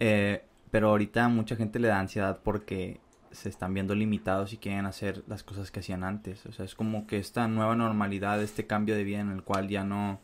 Eh, 0.00 0.44
pero 0.70 0.90
ahorita 0.90 1.28
mucha 1.28 1.56
gente 1.56 1.78
le 1.78 1.88
da 1.88 1.98
ansiedad 1.98 2.40
porque 2.42 3.00
se 3.30 3.48
están 3.48 3.74
viendo 3.74 3.94
limitados 3.94 4.52
y 4.52 4.56
quieren 4.58 4.86
hacer 4.86 5.22
las 5.26 5.42
cosas 5.42 5.70
que 5.70 5.80
hacían 5.80 6.04
antes. 6.04 6.44
O 6.46 6.52
sea, 6.52 6.64
es 6.64 6.74
como 6.74 7.06
que 7.06 7.18
esta 7.18 7.48
nueva 7.48 7.74
normalidad, 7.74 8.42
este 8.42 8.66
cambio 8.66 8.94
de 8.96 9.04
vida 9.04 9.20
en 9.20 9.30
el 9.30 9.42
cual 9.42 9.68
ya 9.68 9.84
no, 9.84 10.20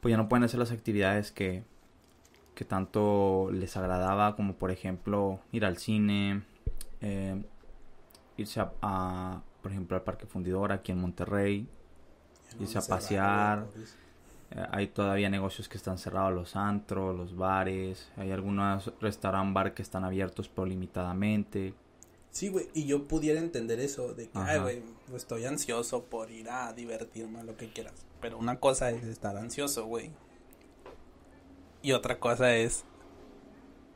pues 0.00 0.10
ya 0.12 0.16
no 0.16 0.28
pueden 0.28 0.44
hacer 0.44 0.60
las 0.60 0.72
actividades 0.72 1.32
que, 1.32 1.64
que 2.54 2.64
tanto 2.64 3.50
les 3.52 3.76
agradaba, 3.76 4.36
como 4.36 4.54
por 4.54 4.70
ejemplo 4.70 5.40
ir 5.52 5.64
al 5.64 5.78
cine, 5.78 6.42
eh, 7.00 7.42
irse 8.36 8.60
a, 8.82 9.42
por 9.62 9.72
ejemplo, 9.72 9.96
al 9.96 10.02
Parque 10.02 10.26
Fundidor 10.26 10.72
aquí 10.72 10.92
en 10.92 11.00
Monterrey, 11.00 11.68
irse 12.60 12.78
a 12.78 12.82
pasear. 12.82 13.66
Eh, 14.50 14.64
hay 14.70 14.86
todavía 14.88 15.28
negocios 15.28 15.68
que 15.68 15.76
están 15.76 15.98
cerrados, 15.98 16.32
los 16.32 16.56
antros, 16.56 17.14
los 17.16 17.36
bares, 17.36 18.08
hay 18.16 18.30
algunos 18.30 18.92
restaurantes 19.00 19.54
bar 19.54 19.74
que 19.74 19.82
están 19.82 20.04
abiertos 20.04 20.48
pero 20.48 20.66
limitadamente. 20.66 21.74
Sí, 22.30 22.48
güey, 22.48 22.68
y 22.72 22.86
yo 22.86 23.06
pudiera 23.08 23.40
entender 23.40 23.80
eso, 23.80 24.14
de 24.14 24.28
que, 24.28 24.38
ay, 24.38 24.60
güey, 24.60 24.82
estoy 25.14 25.44
ansioso 25.44 26.04
por 26.04 26.30
ir 26.30 26.48
a 26.50 26.72
divertirme, 26.72 27.42
lo 27.44 27.56
que 27.56 27.68
quieras. 27.70 27.94
Pero 28.20 28.38
una 28.38 28.58
cosa 28.60 28.90
es 28.90 29.04
estar 29.04 29.36
ansioso, 29.36 29.86
güey. 29.86 30.10
Y 31.82 31.92
otra 31.92 32.18
cosa 32.18 32.54
es 32.56 32.84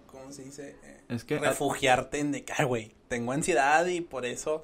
¿cómo 0.07 0.31
se 0.33 0.45
dice? 0.45 0.77
Eh, 0.83 1.01
Es 1.09 1.25
que- 1.25 1.39
refugiarte 1.39 2.19
en 2.19 2.33
de 2.33 2.45
que, 2.45 2.53
"Ay, 2.57 2.65
güey, 2.67 2.95
tengo 3.09 3.33
ansiedad 3.33 3.87
y 3.87 4.01
por 4.03 4.25
eso 4.27 4.63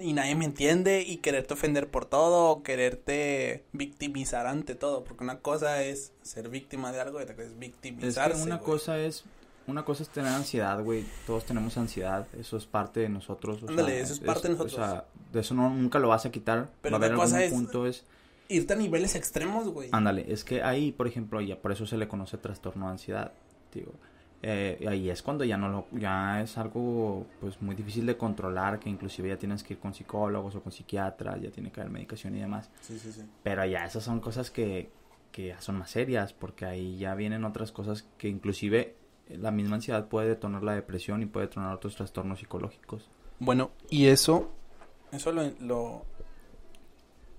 y 0.00 0.12
nadie 0.12 0.34
me 0.36 0.44
entiende 0.44 1.02
y 1.02 1.16
quererte 1.18 1.54
ofender 1.54 1.88
por 1.90 2.04
todo 2.04 2.50
o 2.50 2.62
quererte 2.62 3.64
victimizar 3.72 4.46
ante 4.46 4.74
todo, 4.74 5.04
porque 5.04 5.24
una 5.24 5.40
cosa 5.40 5.82
es 5.82 6.12
ser 6.22 6.48
víctima 6.48 6.92
de 6.92 7.00
algo 7.00 7.18
y 7.20 7.24
otra 7.24 7.34
cosa 7.34 7.46
es 7.48 7.52
Es 7.52 7.58
victimizarse. 7.58 8.36
que 8.38 8.42
una 8.42 8.56
güey. 8.56 8.70
cosa 8.70 8.98
es 8.98 9.24
una 9.66 9.84
cosa 9.84 10.02
es 10.02 10.08
tener 10.08 10.32
ansiedad, 10.32 10.82
güey. 10.82 11.04
Todos 11.26 11.44
tenemos 11.46 11.76
ansiedad. 11.78 12.26
Eso 12.38 12.56
es 12.56 12.66
parte 12.66 12.98
de 13.00 13.08
nosotros. 13.08 13.62
o 13.62 13.68
Ándale, 13.68 13.92
sea, 13.92 14.02
eso 14.02 14.12
es 14.14 14.20
parte 14.20 14.48
de 14.48 14.54
nosotros. 14.54 14.74
O 14.74 14.76
sea, 14.76 15.04
de 15.32 15.40
eso 15.40 15.54
no, 15.54 15.70
nunca 15.70 16.00
lo 16.00 16.08
vas 16.08 16.26
a 16.26 16.32
quitar. 16.32 16.70
Pero 16.82 16.94
Va 16.94 16.96
a 16.96 17.06
haber 17.06 17.14
una 17.14 17.22
cosa 17.24 17.44
es- 17.44 17.52
punto 17.52 17.86
es... 17.86 18.04
irte 18.48 18.72
a 18.72 18.76
niveles 18.76 19.14
extremos, 19.14 19.68
güey. 19.68 19.88
Ándale, 19.92 20.26
es 20.32 20.42
que 20.42 20.62
ahí, 20.64 20.90
por 20.90 21.06
ejemplo, 21.06 21.40
ya 21.40 21.56
por 21.62 21.70
eso 21.70 21.86
se 21.86 21.96
le 21.96 22.08
conoce 22.08 22.38
trastorno 22.38 22.86
de 22.86 22.92
ansiedad, 22.92 23.32
digo. 23.72 23.92
Eh, 24.44 24.84
ahí 24.88 25.08
es 25.08 25.22
cuando 25.22 25.44
ya 25.44 25.56
no 25.56 25.68
lo, 25.68 25.86
ya 25.92 26.42
es 26.42 26.58
algo 26.58 27.26
pues 27.40 27.62
muy 27.62 27.76
difícil 27.76 28.04
de 28.06 28.16
controlar, 28.16 28.80
que 28.80 28.90
inclusive 28.90 29.28
ya 29.28 29.38
tienes 29.38 29.62
que 29.62 29.74
ir 29.74 29.78
con 29.78 29.94
psicólogos 29.94 30.56
o 30.56 30.62
con 30.62 30.72
psiquiatras, 30.72 31.40
ya 31.40 31.50
tiene 31.52 31.70
que 31.70 31.80
haber 31.80 31.92
medicación 31.92 32.34
y 32.34 32.40
demás. 32.40 32.68
Sí, 32.80 32.98
sí, 32.98 33.12
sí. 33.12 33.22
Pero 33.44 33.64
ya 33.64 33.84
esas 33.84 34.02
son 34.02 34.18
cosas 34.20 34.50
que, 34.50 34.90
que 35.30 35.48
ya 35.48 35.60
son 35.60 35.78
más 35.78 35.90
serias, 35.90 36.32
porque 36.32 36.64
ahí 36.64 36.98
ya 36.98 37.14
vienen 37.14 37.44
otras 37.44 37.70
cosas 37.70 38.04
que 38.18 38.28
inclusive 38.28 38.96
la 39.28 39.52
misma 39.52 39.76
ansiedad 39.76 40.08
puede 40.08 40.28
detonar 40.30 40.64
la 40.64 40.74
depresión 40.74 41.22
y 41.22 41.26
puede 41.26 41.46
detonar 41.46 41.72
otros 41.74 41.94
trastornos 41.94 42.40
psicológicos. 42.40 43.08
Bueno, 43.38 43.70
y 43.90 44.06
eso, 44.06 44.50
eso 45.12 45.30
lo, 45.30 45.48
lo, 45.60 46.04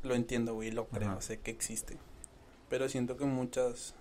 lo 0.04 0.16
entiendo, 0.16 0.54
güey, 0.54 0.72
lo 0.72 0.88
creo, 0.88 1.12
Ajá. 1.12 1.22
sé 1.22 1.42
que 1.42 1.52
existe. 1.52 1.98
Pero 2.70 2.88
siento 2.88 3.18
que 3.18 3.26
muchas, 3.26 3.94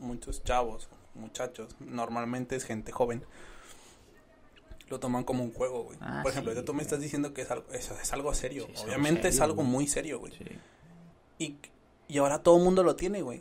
muchos 0.00 0.42
chavos, 0.42 0.88
muchachos, 1.14 1.76
normalmente 1.80 2.56
es 2.56 2.64
gente 2.64 2.92
joven, 2.92 3.24
lo 4.88 5.00
toman 5.00 5.24
como 5.24 5.44
un 5.44 5.52
juego, 5.52 5.84
güey. 5.84 5.98
Ah, 6.00 6.20
Por 6.22 6.32
ejemplo, 6.32 6.54
sí, 6.54 6.62
tú 6.62 6.74
me 6.74 6.82
estás 6.82 7.00
diciendo 7.00 7.34
que 7.34 7.42
es 7.42 7.50
algo, 7.50 7.70
eso 7.72 7.94
es 8.00 8.12
algo 8.12 8.32
serio. 8.34 8.64
Sí, 8.66 8.72
es 8.72 8.78
algo 8.80 8.88
Obviamente 8.92 9.28
es 9.28 9.40
algo 9.40 9.56
güey. 9.56 9.68
muy 9.68 9.86
serio, 9.86 10.18
güey. 10.18 10.32
Sí. 10.32 10.44
Y, 11.38 11.56
y 12.08 12.18
ahora 12.18 12.42
todo 12.42 12.56
el 12.58 12.64
mundo 12.64 12.82
lo 12.82 12.96
tiene, 12.96 13.22
güey. 13.22 13.40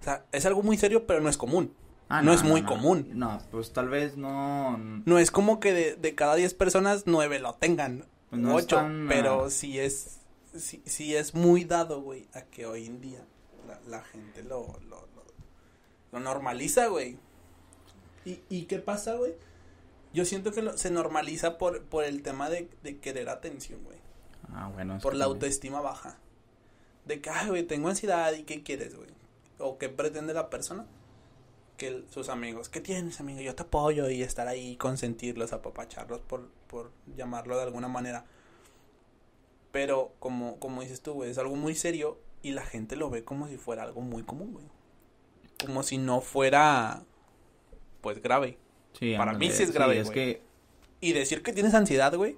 O 0.00 0.04
sea, 0.04 0.24
es 0.30 0.46
algo 0.46 0.62
muy 0.62 0.78
serio, 0.78 1.06
pero 1.06 1.20
no 1.20 1.28
es 1.28 1.36
común. 1.36 1.74
Ah, 2.08 2.22
No 2.22 2.32
es 2.32 2.42
muy 2.42 2.62
común. 2.62 3.10
No, 3.14 3.42
pues 3.50 3.72
tal 3.72 3.88
vez 3.88 4.16
no... 4.16 4.78
No 4.78 5.18
es 5.18 5.30
como 5.30 5.60
que 5.60 5.74
de, 5.74 5.96
de 5.96 6.14
cada 6.14 6.36
10 6.36 6.54
personas, 6.54 7.02
9 7.06 7.38
lo 7.40 7.54
tengan. 7.54 8.06
Pues 8.30 8.40
no 8.40 8.58
es 8.58 8.64
ocho, 8.64 8.76
tan, 8.76 9.08
pero 9.08 9.44
ah, 9.46 9.50
sí 9.50 9.78
es 9.78 10.20
sí, 10.56 10.82
sí 10.86 11.14
es 11.16 11.34
muy 11.34 11.64
dado, 11.64 12.00
güey, 12.02 12.28
a 12.34 12.42
que 12.42 12.66
hoy 12.66 12.86
en 12.86 13.00
día 13.00 13.24
la, 13.66 13.80
la 13.86 14.02
gente 14.04 14.42
lo, 14.42 14.78
lo, 14.88 15.07
lo, 16.12 16.20
normaliza, 16.20 16.86
güey. 16.88 17.18
¿Y, 18.24 18.40
¿Y 18.48 18.64
qué 18.64 18.78
pasa, 18.78 19.14
güey? 19.14 19.34
Yo 20.12 20.24
siento 20.24 20.52
que 20.52 20.62
lo- 20.62 20.76
se 20.78 20.90
normaliza 20.90 21.58
por, 21.58 21.82
por 21.84 22.04
el 22.04 22.22
tema 22.22 22.48
de, 22.50 22.68
de 22.82 22.98
querer 22.98 23.28
atención, 23.28 23.82
güey. 23.84 23.98
Ah, 24.52 24.70
bueno. 24.72 24.98
Por 25.02 25.14
la 25.14 25.24
también- 25.24 25.34
autoestima 25.36 25.80
baja. 25.80 26.18
De 27.06 27.20
que, 27.20 27.30
ay, 27.30 27.48
güey, 27.48 27.62
tengo 27.64 27.88
ansiedad 27.88 28.32
y 28.32 28.42
¿qué 28.44 28.62
quieres, 28.62 28.94
güey? 28.96 29.10
¿O 29.58 29.78
qué 29.78 29.88
pretende 29.88 30.34
la 30.34 30.50
persona? 30.50 30.86
Que 31.76 31.88
el- 31.88 32.06
sus 32.10 32.28
amigos, 32.28 32.68
¿qué 32.68 32.80
tienes, 32.80 33.20
amigo? 33.20 33.40
Yo 33.40 33.54
te 33.54 33.62
apoyo 33.62 34.08
y 34.10 34.22
estar 34.22 34.48
ahí, 34.48 34.76
consentirlos, 34.76 35.52
apapacharlos, 35.52 36.20
por, 36.20 36.48
por 36.68 36.90
llamarlo 37.16 37.56
de 37.56 37.62
alguna 37.64 37.88
manera. 37.88 38.24
Pero, 39.72 40.12
como, 40.18 40.58
como 40.58 40.80
dices 40.82 41.02
tú, 41.02 41.12
güey, 41.12 41.30
es 41.30 41.38
algo 41.38 41.54
muy 41.56 41.74
serio 41.74 42.18
y 42.42 42.52
la 42.52 42.62
gente 42.64 42.96
lo 42.96 43.10
ve 43.10 43.24
como 43.24 43.48
si 43.48 43.56
fuera 43.58 43.82
algo 43.82 44.00
muy 44.00 44.22
común, 44.22 44.52
güey. 44.54 44.66
Como 45.64 45.82
si 45.82 45.98
no 45.98 46.20
fuera, 46.20 47.02
pues, 48.00 48.22
grave. 48.22 48.58
Sí, 48.98 49.14
para 49.16 49.32
mí 49.34 49.50
sí 49.50 49.62
es 49.64 49.72
grave, 49.72 49.98
es 50.00 50.06
güey. 50.06 50.14
que 50.14 50.42
Y 51.00 51.12
decir 51.12 51.42
que 51.42 51.52
tienes 51.52 51.74
ansiedad, 51.74 52.14
güey, 52.14 52.36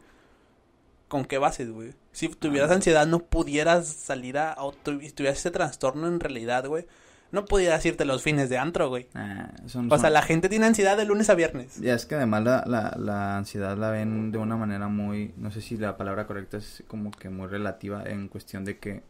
¿con 1.09 1.24
qué 1.24 1.38
bases, 1.38 1.70
güey? 1.70 1.94
Si 2.12 2.28
tuvieras 2.28 2.70
Ah. 2.70 2.74
ansiedad, 2.74 3.06
no 3.06 3.20
pudieras 3.20 3.87
salir 3.88 4.37
a... 4.38 4.54
o 4.59 4.72
tu- 4.72 5.00
si 5.00 5.12
tuvieras 5.12 5.38
ese 5.38 5.50
trastorno 5.50 6.06
en 6.09 6.20
realidad, 6.20 6.66
güey, 6.66 6.87
no 7.33 7.44
pudieras 7.44 7.85
irte 7.87 8.04
los 8.04 8.22
fines 8.22 8.48
de 8.50 8.59
antro, 8.59 8.88
güey. 8.88 9.09
ah, 9.14 9.50
son- 9.66 9.90
O 9.90 9.98
sea, 9.98 10.11
la 10.11 10.22
gente 10.22 10.48
tiene 10.48 10.66
ansiedad 10.66 10.96
de 10.96 11.04
lunes 11.04 11.30
a 11.30 11.35
viernes. 11.35 11.80
Ya 11.80 11.94
es 11.94 12.04
que 12.06 12.16
además 12.16 12.42
la, 12.42 12.64
la, 12.66 12.94
la 12.98 13.37
ansiedad 13.38 13.76
la 13.78 13.90
ven 13.90 14.33
de 14.33 14.38
una 14.38 14.56
manera 14.56 14.88
muy, 14.88 15.33
no 15.37 15.50
sé 15.50 15.61
si 15.62 15.76
la 15.76 15.96
palabra 15.96 16.26
correcta 16.26 16.56
es 16.59 16.83
como 16.88 17.11
que 17.12 17.30
muy 17.30 17.46
relativa 17.46 18.02
en 18.04 18.28
cuestión 18.28 18.64
de 18.64 18.78
que 18.78 19.02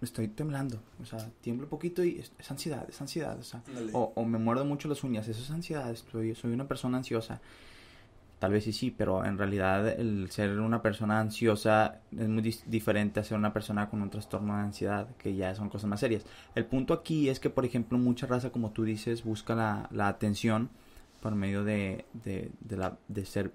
estoy 0.00 0.28
temblando, 0.28 0.80
o 1.00 1.04
sea, 1.04 1.30
tiemblo 1.40 1.66
un 1.66 1.70
poquito 1.70 2.04
y 2.04 2.18
es, 2.18 2.32
es 2.38 2.50
ansiedad, 2.50 2.86
es 2.88 3.00
ansiedad, 3.00 3.38
o 3.38 3.42
sea, 3.42 3.62
o, 3.92 4.12
o 4.14 4.24
me 4.24 4.38
muerdo 4.38 4.64
mucho 4.64 4.88
las 4.88 5.02
uñas, 5.04 5.26
eso 5.28 5.42
es 5.42 5.50
ansiedad, 5.50 5.94
soy, 6.10 6.34
soy 6.34 6.52
una 6.52 6.68
persona 6.68 6.98
ansiosa. 6.98 7.40
Tal 8.38 8.52
vez 8.52 8.62
sí, 8.62 8.72
sí, 8.72 8.94
pero 8.96 9.24
en 9.24 9.36
realidad 9.36 9.88
el 9.88 10.30
ser 10.30 10.60
una 10.60 10.80
persona 10.80 11.18
ansiosa 11.18 12.02
es 12.16 12.28
muy 12.28 12.42
diferente 12.66 13.18
a 13.18 13.24
ser 13.24 13.36
una 13.36 13.52
persona 13.52 13.90
con 13.90 14.00
un 14.00 14.10
trastorno 14.10 14.54
de 14.54 14.62
ansiedad, 14.62 15.08
que 15.16 15.34
ya 15.34 15.56
son 15.56 15.68
cosas 15.68 15.90
más 15.90 15.98
serias. 15.98 16.24
El 16.54 16.64
punto 16.64 16.94
aquí 16.94 17.28
es 17.28 17.40
que, 17.40 17.50
por 17.50 17.64
ejemplo, 17.64 17.98
mucha 17.98 18.28
raza, 18.28 18.50
como 18.50 18.70
tú 18.70 18.84
dices, 18.84 19.24
busca 19.24 19.56
la, 19.56 19.88
la 19.90 20.06
atención 20.06 20.70
por 21.20 21.34
medio 21.34 21.64
de, 21.64 22.04
de, 22.12 22.52
de, 22.60 22.76
la, 22.76 22.96
de 23.08 23.24
ser... 23.24 23.52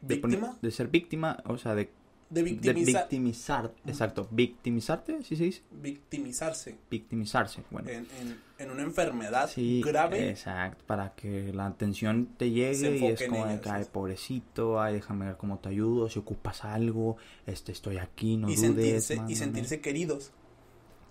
De, 0.00 0.22
de 0.62 0.70
ser 0.70 0.86
víctima, 0.86 1.38
o 1.46 1.58
sea, 1.58 1.74
de, 1.74 1.90
De 2.34 2.42
de 2.42 2.50
victimizar, 2.50 3.02
victimizar, 3.02 3.72
exacto, 3.86 4.28
victimizarte, 4.30 5.22
¿sí 5.22 5.36
se 5.36 5.44
dice? 5.44 5.62
victimizarse 5.70 6.76
Victimizarse, 6.90 7.62
bueno. 7.70 7.88
en, 7.90 8.06
en, 8.20 8.40
en 8.58 8.70
una 8.70 8.82
enfermedad 8.82 9.48
Sí, 9.48 9.80
grave. 9.84 10.30
exacto, 10.30 10.84
para 10.86 11.14
que 11.14 11.52
la 11.52 11.66
atención 11.66 12.26
te 12.36 12.50
llegue 12.50 12.96
y 12.98 13.06
es 13.06 13.22
como 13.28 13.46
de 13.46 13.60
que, 13.60 13.68
ay, 13.70 13.84
pobrecito, 13.92 14.80
ay, 14.80 14.94
déjame 14.94 15.26
ver 15.26 15.36
cómo 15.36 15.58
te 15.58 15.68
ayudo, 15.68 16.08
si 16.08 16.18
ocupas 16.18 16.64
algo, 16.64 17.16
este, 17.46 17.72
estoy 17.72 17.98
aquí, 17.98 18.36
no 18.36 18.50
y 18.50 18.56
dudes. 18.56 19.04
sentirse, 19.06 19.20
y 19.28 19.36
sentirse 19.36 19.80
queridos. 19.80 20.32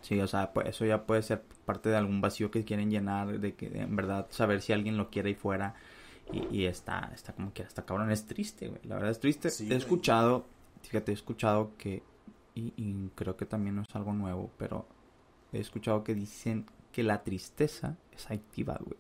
Sí, 0.02 0.20
o 0.20 0.28
sea, 0.28 0.52
pues 0.52 0.68
eso 0.68 0.86
ya 0.86 1.06
puede 1.06 1.22
ser 1.22 1.42
parte 1.66 1.88
de 1.90 1.96
algún 1.96 2.20
vacío 2.20 2.52
que 2.52 2.66
quieren 2.66 2.92
llenar, 2.92 3.40
de 3.40 3.56
que 3.56 3.68
en 3.68 3.96
verdad 3.96 4.28
saber 4.32 4.62
si 4.62 4.74
alguien 4.74 4.98
lo 4.98 5.10
quiere 5.10 5.30
ahí 5.30 5.36
fuera 5.36 5.76
y, 6.32 6.58
y 6.64 6.66
está, 6.66 7.12
está 7.16 7.32
como 7.34 7.54
que 7.54 7.64
hasta 7.64 7.86
cabrón, 7.86 8.12
es 8.12 8.26
triste, 8.26 8.68
güey, 8.68 8.82
la 8.84 8.96
verdad 8.96 9.12
es 9.12 9.20
triste. 9.22 9.50
Sí, 9.50 9.64
he 9.64 9.68
güey. 9.68 9.78
escuchado, 9.78 10.46
fíjate, 10.84 11.12
he 11.12 11.16
escuchado 11.16 11.76
que, 11.78 12.04
y, 12.56 12.74
y 12.78 13.10
creo 13.16 13.38
que 13.38 13.46
también 13.46 13.76
no 13.76 13.84
es 13.84 13.96
algo 13.96 14.14
nuevo, 14.14 14.52
pero 14.58 14.88
he 15.54 15.60
escuchado 15.60 16.04
que 16.04 16.16
dicen 16.16 16.66
que 16.92 17.04
la 17.04 17.24
tristeza 17.24 17.98
es 18.12 18.28
adictiva, 18.30 18.80
güey. 18.84 18.98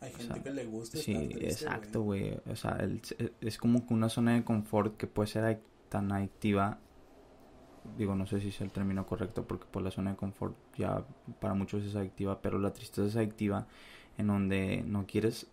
Hay 0.00 0.10
O 0.14 0.16
gente 0.16 0.34
sea, 0.34 0.42
que 0.42 0.50
le 0.50 0.64
gusta 0.64 0.98
Sí, 0.98 1.12
estar 1.12 1.28
triste, 1.28 1.66
exacto, 1.66 2.02
güey. 2.02 2.38
O 2.50 2.56
sea, 2.56 2.72
el- 2.80 3.00
es 3.40 3.58
como 3.58 3.86
que 3.86 3.94
una 3.94 4.08
zona 4.08 4.34
de 4.34 4.44
confort 4.44 4.96
que 4.96 5.06
puede 5.06 5.28
ser 5.28 5.60
tan 5.88 6.12
adictiva. 6.12 6.78
Digo, 7.96 8.14
no 8.14 8.26
sé 8.26 8.40
si 8.40 8.48
es 8.48 8.60
el 8.60 8.70
término 8.70 9.06
correcto 9.06 9.46
porque 9.46 9.64
por 9.70 9.82
la 9.82 9.90
zona 9.90 10.10
de 10.10 10.16
confort 10.16 10.54
ya 10.76 11.04
para 11.40 11.54
muchos 11.54 11.84
es 11.84 11.94
adictiva, 11.96 12.40
pero 12.42 12.58
la 12.58 12.72
tristeza 12.72 13.08
es 13.08 13.16
adictiva 13.16 13.66
en 14.18 14.26
donde 14.26 14.82
no 14.86 15.06
quieres 15.06 15.46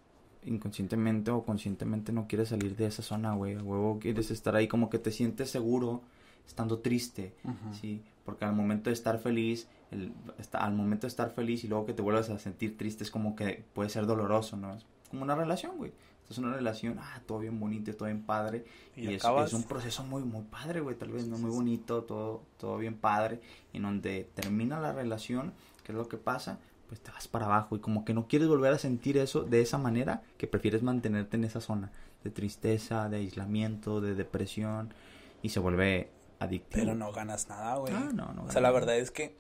inconscientemente 0.46 1.32
o 1.32 1.44
conscientemente 1.44 2.12
no 2.12 2.28
quieres 2.28 2.50
salir 2.50 2.76
de 2.76 2.88
esa 2.88 3.02
zona, 3.04 3.34
güey. 3.34 3.56
Huevo 3.58 4.00
quieres 4.00 4.32
estar 4.32 4.56
ahí 4.56 4.68
como 4.68 4.90
que 4.90 5.00
te 5.00 5.12
sientes 5.12 5.50
seguro 5.50 6.02
estando 6.48 6.80
triste. 6.80 7.34
Sí, 7.80 8.02
porque 8.24 8.46
al 8.46 8.54
momento 8.56 8.90
de 8.90 8.94
estar 8.94 9.20
feliz, 9.20 9.68
el, 9.92 10.12
está- 10.40 10.60
al 10.66 10.74
momento 10.74 11.02
de 11.08 11.10
estar 11.10 11.32
feliz 11.32 11.64
y 11.64 11.68
luego 11.68 11.86
que 11.86 11.94
te 11.94 12.02
vuelvas 12.02 12.30
a 12.30 12.40
sentir 12.40 12.78
triste 12.78 13.04
es 13.04 13.12
como 13.12 13.36
que 13.36 13.64
puede 13.74 13.90
ser 13.90 14.06
doloroso, 14.06 14.56
¿no? 14.58 14.74
Es 14.76 14.86
como 15.10 15.24
una 15.24 15.36
relación, 15.36 15.78
güey. 15.78 15.92
Es 16.30 16.40
una 16.40 16.54
relación, 16.56 16.98
ah, 17.00 17.22
todo 17.28 17.38
bien 17.40 17.60
bonito, 17.60 17.94
todo 17.96 18.06
bien 18.08 18.24
padre. 18.24 18.66
Y, 18.96 19.10
Y, 19.10 19.14
es, 19.14 19.24
acabas 19.24 19.50
es 19.50 19.54
un 19.54 19.64
proceso 19.64 20.04
muy, 20.04 20.24
muy 20.24 20.42
padre, 20.44 20.80
güey, 20.80 20.96
tal 20.96 21.10
vez, 21.12 21.28
¿no? 21.28 21.38
Muy 21.38 21.52
bonito, 21.52 22.04
todo, 22.04 22.42
todo 22.60 22.78
bien 22.80 22.96
padre. 22.96 23.40
En 23.74 23.84
donde 23.84 24.28
termina 24.34 24.80
la 24.80 24.92
relación, 24.92 25.54
¿qué 25.84 25.92
es 25.92 25.98
lo 25.98 26.08
que 26.08 26.18
pasa? 26.18 26.58
Pues 26.88 27.02
te 27.02 27.12
vas 27.12 27.28
para 27.28 27.46
abajo 27.46 27.76
y 27.76 27.80
como 27.80 28.06
que 28.06 28.14
no 28.14 28.28
quieres 28.28 28.48
volver 28.48 28.74
a 28.74 28.78
sentir 28.78 29.18
eso 29.18 29.44
de 29.44 29.62
esa 29.62 29.78
manera, 29.78 30.22
que 30.38 30.48
prefieres 30.48 30.84
mantenerte 30.84 31.38
en 31.38 31.44
esa 31.44 31.62
zona 31.62 31.92
de 32.24 32.30
tristeza, 32.30 33.10
de 33.10 33.18
aislamiento, 33.18 34.02
de 34.02 34.16
depresión 34.16 34.94
y 35.42 35.50
se 35.50 35.60
vuelve 35.60 36.10
adictivo. 36.40 36.86
Pero 36.86 36.96
no 36.96 37.12
ganas 37.12 37.50
nada, 37.50 37.76
güey. 37.78 37.94
Ah, 37.94 38.10
no, 38.14 38.34
no 38.34 38.44
O 38.44 38.52
sea, 38.52 38.62
la 38.62 38.72
verdad 38.72 38.98
es 38.98 39.12
que, 39.12 39.36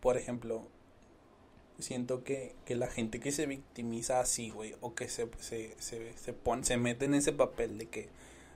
por 0.00 0.16
ejemplo, 0.16 0.66
siento 1.78 2.24
que, 2.24 2.54
que 2.64 2.76
la 2.76 2.88
gente 2.88 3.20
que 3.20 3.32
se 3.32 3.46
victimiza 3.46 4.20
así, 4.20 4.50
güey, 4.50 4.74
o 4.80 4.94
que 4.94 5.08
se, 5.08 5.28
se, 5.38 5.74
se, 5.78 6.16
se, 6.16 6.34
se 6.62 6.76
mete 6.76 7.04
en 7.04 7.14
ese 7.14 7.32
papel 7.32 7.78
de 7.78 7.86
que 7.86 8.08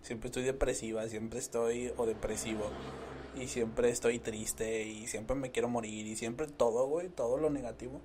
siempre 0.05 0.29
estoy 0.29 0.45
depresiva, 0.45 1.09
siempre 1.09 1.41
estoy, 1.41 1.93
o 1.97 2.07
depresivo, 2.07 2.65
y 3.35 3.49
siempre 3.49 3.89
estoy 3.89 4.21
triste, 4.21 4.85
y 4.85 5.09
siempre 5.09 5.35
me 5.35 5.51
quiero 5.51 5.69
morir, 5.69 6.07
y 6.07 6.15
siempre 6.15 6.47
todo, 6.47 6.87
güey, 6.87 7.09
todo 7.09 7.39
lo 7.39 7.51
negativo, 7.51 8.01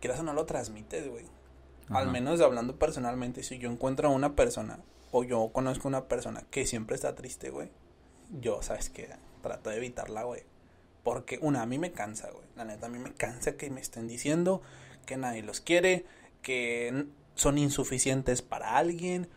quieras 0.00 0.20
o 0.20 0.22
no 0.24 0.32
lo 0.32 0.46
transmites, 0.46 1.08
güey. 1.08 1.26
Al 1.90 2.10
menos 2.10 2.40
hablando 2.40 2.76
personalmente, 2.78 3.42
si 3.42 3.58
yo 3.58 3.70
encuentro 3.70 4.08
a 4.08 4.12
una 4.12 4.34
persona, 4.34 4.80
o 5.10 5.22
yo 5.22 5.50
conozco 5.52 5.88
a 5.88 5.90
una 5.90 6.08
persona 6.08 6.44
que 6.50 6.66
siempre 6.66 6.96
está 6.96 7.14
triste, 7.14 7.50
güey, 7.50 7.70
yo, 8.40 8.62
¿sabes 8.62 8.90
qué? 8.90 9.08
Trato 9.42 9.70
de 9.70 9.76
evitarla, 9.76 10.24
güey. 10.24 10.42
Porque, 11.02 11.38
una, 11.40 11.62
a 11.62 11.66
mí 11.66 11.78
me 11.78 11.92
cansa, 11.92 12.30
güey. 12.30 12.44
La 12.56 12.64
neta, 12.64 12.86
a 12.86 12.90
mí 12.90 12.98
me 12.98 13.14
cansa 13.14 13.56
que 13.56 13.70
me 13.70 13.80
estén 13.80 14.08
diciendo 14.08 14.60
que 15.06 15.16
nadie 15.16 15.42
los 15.42 15.60
quiere, 15.60 16.04
que 16.42 17.06
son 17.34 17.56
insuficientes 17.56 18.42
para 18.42 18.76
alguien. 18.76 19.28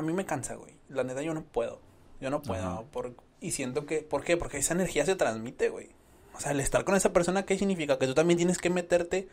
A 0.00 0.02
mí 0.02 0.12
me 0.12 0.24
cansa, 0.26 0.54
güey. 0.54 0.74
La 0.88 1.04
neta 1.04 1.22
yo 1.22 1.34
no 1.34 1.42
puedo. 1.44 1.80
Yo 2.20 2.30
no 2.30 2.42
puedo. 2.42 2.66
Ajá. 2.66 2.82
Por, 2.90 3.14
y 3.40 3.52
siento 3.52 3.86
que, 3.86 3.98
¿por 4.02 4.24
qué? 4.24 4.36
Porque 4.36 4.58
esa 4.58 4.74
energía 4.74 5.04
se 5.06 5.14
transmite, 5.14 5.68
güey. 5.68 5.90
O 6.34 6.40
sea, 6.40 6.52
el 6.52 6.60
estar 6.60 6.84
con 6.84 6.94
esa 6.96 7.12
persona, 7.12 7.44
¿qué 7.44 7.58
significa? 7.58 7.98
Que 7.98 8.06
tú 8.06 8.14
también 8.14 8.38
tienes 8.38 8.58
que 8.58 8.70
meterte 8.70 9.28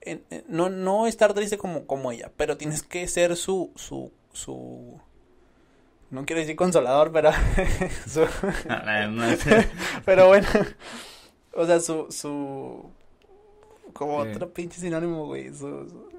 en, 0.00 0.24
en- 0.30 0.44
no, 0.48 0.68
no 0.68 1.06
estar 1.06 1.32
triste 1.34 1.58
como, 1.58 1.86
como 1.86 2.10
ella, 2.12 2.30
pero 2.36 2.56
tienes 2.56 2.82
que 2.82 3.06
ser 3.08 3.36
su, 3.36 3.70
su, 3.76 4.10
su, 4.32 4.98
no 6.10 6.24
quiero 6.24 6.40
decir 6.40 6.56
consolador, 6.56 7.12
pero, 7.12 7.30
su- 8.08 8.26
No 9.10 9.24
es- 9.26 9.44
pero 10.04 10.26
bueno, 10.28 10.48
o 11.54 11.66
sea, 11.66 11.78
su, 11.80 12.06
su, 12.10 12.90
como 13.92 14.24
¿Qué? 14.24 14.30
otro 14.30 14.52
pinche 14.52 14.80
sinónimo, 14.80 15.26
güey, 15.26 15.50
su- 15.54 15.88
su- 15.88 16.10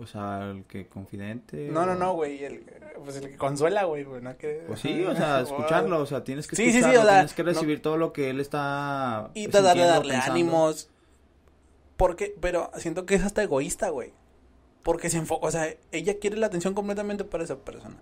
o 0.00 0.06
sea, 0.06 0.50
el 0.50 0.64
que 0.64 0.86
confidente. 0.88 1.68
no, 1.70 1.84
no, 1.86 1.92
o- 1.92 1.94
no, 1.96 2.12
güey, 2.14 2.42
el, 2.44 2.64
pues 3.04 3.16
el 3.16 3.28
que 3.30 3.36
consuela, 3.36 3.84
güey, 3.84 4.04
güey, 4.04 4.20
no 4.22 4.36
que... 4.36 4.64
Pues 4.66 4.80
sí, 4.80 5.04
o 5.04 5.14
sea, 5.16 5.40
escucharlo, 5.40 6.00
o 6.00 6.06
sea, 6.06 6.24
tienes 6.24 6.46
que 6.46 6.56
Sí, 6.56 6.64
sí, 6.66 6.72
sí, 6.72 6.78
escucharlo, 6.78 7.00
o 7.00 7.04
sea, 7.04 7.14
tienes 7.18 7.34
que 7.34 7.42
no- 7.44 7.48
recibir 7.52 7.82
todo 7.82 7.96
lo 7.96 8.12
que 8.12 8.30
él 8.30 8.40
está 8.40 9.30
Y 9.34 9.48
tratar 9.48 9.76
de 9.76 9.84
darle 9.84 10.12
pensando. 10.14 10.32
ánimos. 10.32 10.90
Porque, 11.96 12.34
pero 12.40 12.70
siento 12.76 13.04
que 13.06 13.14
es 13.14 13.22
hasta 13.24 13.42
egoísta, 13.42 13.90
güey. 13.90 14.12
Porque 14.82 15.10
se 15.10 15.18
enfoca, 15.18 15.46
o 15.46 15.50
sea, 15.50 15.68
ella 15.92 16.18
quiere 16.18 16.36
la 16.38 16.46
atención 16.46 16.72
completamente 16.74 17.24
para 17.24 17.44
esa 17.44 17.56
persona. 17.58 17.96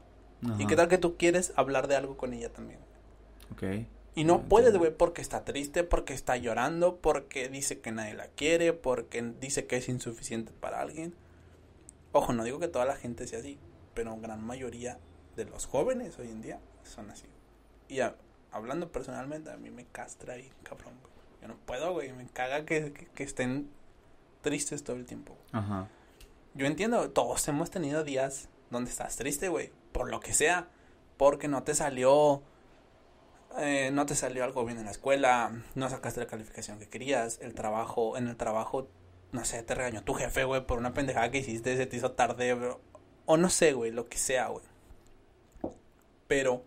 ¿Y 0.60 0.66
qué 0.68 0.76
tal 0.76 0.86
que 0.86 0.98
tú 0.98 1.16
quieres 1.16 1.52
hablar 1.56 1.88
de 1.88 1.96
algo 1.96 2.16
con 2.16 2.32
ella 2.32 2.48
también? 2.52 2.78
ok. 3.52 3.62
Y 4.14 4.24
no 4.24 4.42
puedes, 4.42 4.76
güey, 4.76 4.90
porque 4.92 5.20
está 5.22 5.44
triste, 5.44 5.84
porque 5.84 6.12
está 6.12 6.36
llorando, 6.36 6.96
porque 6.96 7.48
dice 7.48 7.78
que 7.80 7.92
nadie 7.92 8.14
la 8.14 8.26
quiere, 8.26 8.72
porque 8.72 9.22
dice 9.40 9.66
que 9.66 9.76
es 9.76 9.88
insuficiente 9.88 10.50
para 10.58 10.80
alguien. 10.80 11.14
Ojo, 12.12 12.32
no 12.32 12.44
digo 12.44 12.58
que 12.58 12.68
toda 12.68 12.84
la 12.84 12.96
gente 12.96 13.26
sea 13.26 13.40
así, 13.40 13.58
pero 13.94 14.16
gran 14.18 14.42
mayoría 14.44 14.98
de 15.36 15.44
los 15.44 15.66
jóvenes 15.66 16.18
hoy 16.18 16.28
en 16.30 16.40
día 16.42 16.60
son 16.82 17.10
así. 17.10 17.26
Y 17.88 18.00
a- 18.00 18.16
hablando 18.50 18.90
personalmente, 18.90 19.50
a 19.50 19.56
mí 19.56 19.70
me 19.70 19.84
castra 19.86 20.34
ahí, 20.34 20.50
cabrón. 20.62 20.94
güey. 21.00 21.12
Yo 21.42 21.48
no 21.48 21.56
puedo, 21.56 21.92
güey, 21.92 22.12
me 22.12 22.26
caga 22.26 22.64
que, 22.64 22.92
que- 22.92 23.06
que 23.06 23.22
estén 23.22 23.70
tristes 24.40 24.82
todo 24.84 24.96
el 24.96 25.06
tiempo. 25.06 25.36
Ajá. 25.52 25.88
Yo 26.54 26.66
entiendo, 26.66 27.10
todos 27.10 27.46
hemos 27.48 27.70
tenido 27.70 28.02
días 28.04 28.48
donde 28.70 28.90
estás 28.90 29.16
triste, 29.16 29.48
güey, 29.48 29.70
por 29.92 30.10
lo 30.10 30.20
que 30.20 30.32
sea, 30.34 30.68
porque 31.16 31.46
no 31.48 31.62
te 31.62 31.74
salió, 31.74 32.42
eh, 33.58 33.90
no 33.92 34.06
te 34.06 34.14
salió 34.14 34.44
algo 34.44 34.64
bien 34.64 34.78
en 34.78 34.84
la 34.84 34.90
escuela, 34.90 35.52
no 35.74 35.88
sacaste 35.88 36.20
la 36.20 36.26
calificación 36.26 36.78
que 36.78 36.88
querías, 36.88 37.38
el 37.40 37.54
trabajo, 37.54 38.16
en 38.16 38.28
el 38.28 38.36
trabajo, 38.36 38.88
no 39.32 39.44
sé, 39.44 39.62
te 39.62 39.74
regañó 39.74 40.02
tu 40.02 40.14
jefe, 40.14 40.44
güey, 40.44 40.66
por 40.66 40.78
una 40.78 40.94
pendejada 40.94 41.30
que 41.30 41.38
hiciste, 41.38 41.76
se 41.76 41.86
te 41.86 41.96
hizo 41.96 42.12
tarde, 42.12 42.54
bro, 42.54 42.80
o 43.26 43.36
no 43.36 43.50
sé, 43.50 43.72
güey, 43.74 43.90
lo 43.90 44.08
que 44.08 44.18
sea, 44.18 44.48
güey. 44.48 44.64
Pero 46.26 46.62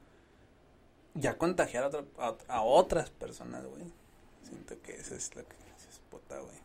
ya 1.14 1.38
contagiar 1.38 1.84
a, 1.84 1.88
otra- 1.88 2.06
a, 2.18 2.36
a 2.48 2.62
otras 2.64 3.10
personas, 3.10 3.66
güey, 3.66 3.84
siento 4.44 4.76
que 4.82 4.94
eso 4.96 5.16
es 5.16 5.36
lo 5.36 5.44
que 5.44 5.56
dices, 5.76 6.02
puta, 6.10 6.40
güey. 6.40 6.56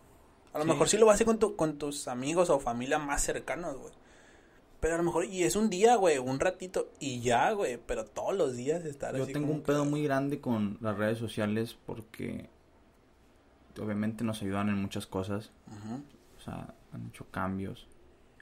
A 0.52 0.58
lo 0.58 0.64
Sí. 0.64 0.70
mejor 0.70 0.88
sí 0.88 0.96
lo 0.98 1.06
vas 1.06 1.14
a 1.14 1.16
hacer 1.16 1.26
con, 1.26 1.38
tu, 1.38 1.56
con 1.56 1.78
tus 1.78 2.08
amigos 2.08 2.48
o 2.48 2.58
familia 2.60 2.98
más 2.98 3.22
cercanos, 3.22 3.76
güey. 3.76 3.92
Pero 4.80 4.94
a 4.94 4.98
lo 4.98 5.04
mejor, 5.04 5.24
y 5.24 5.42
es 5.44 5.56
un 5.56 5.68
día, 5.70 5.96
güey, 5.96 6.18
un 6.18 6.38
ratito, 6.38 6.88
y 7.00 7.20
ya, 7.20 7.50
güey, 7.52 7.78
pero 7.86 8.04
todos 8.04 8.34
los 8.34 8.56
días 8.56 8.84
estar 8.84 9.16
Yo 9.16 9.24
así 9.24 9.32
tengo 9.32 9.52
un 9.52 9.62
pedo 9.62 9.82
que- 9.84 9.90
muy 9.90 10.02
grande 10.04 10.40
con 10.40 10.78
las 10.80 10.96
redes 10.96 11.18
sociales 11.18 11.76
porque 11.86 12.48
obviamente 13.80 14.24
nos 14.24 14.42
ayudan 14.42 14.68
en 14.68 14.80
muchas 14.80 15.06
cosas. 15.06 15.52
O 16.38 16.40
sea, 16.40 16.74
han 16.92 17.06
hecho 17.08 17.26
cambios 17.30 17.88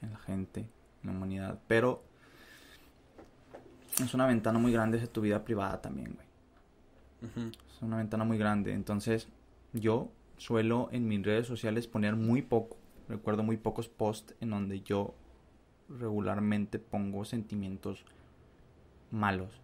en 0.01 0.11
la 0.11 0.19
gente, 0.19 0.61
en 1.01 1.09
la 1.09 1.11
humanidad. 1.11 1.59
Pero 1.67 2.03
es 4.03 4.13
una 4.13 4.25
ventana 4.25 4.59
muy 4.59 4.71
grande 4.71 4.97
hacia 4.97 5.11
tu 5.11 5.21
vida 5.21 5.43
privada 5.43 5.81
también, 5.81 6.13
güey. 6.13 6.25
Es 7.69 7.81
una 7.81 7.97
ventana 7.97 8.23
muy 8.23 8.37
grande. 8.37 8.73
Entonces, 8.73 9.27
yo 9.73 10.11
suelo 10.37 10.89
en 10.91 11.07
mis 11.07 11.23
redes 11.23 11.47
sociales 11.47 11.87
poner 11.87 12.15
muy 12.15 12.41
poco. 12.41 12.77
Recuerdo 13.07 13.43
muy 13.43 13.57
pocos 13.57 13.89
posts 13.89 14.35
en 14.41 14.49
donde 14.51 14.81
yo 14.81 15.15
regularmente 15.89 16.79
pongo 16.79 17.25
sentimientos 17.25 18.05
malos. 19.11 19.61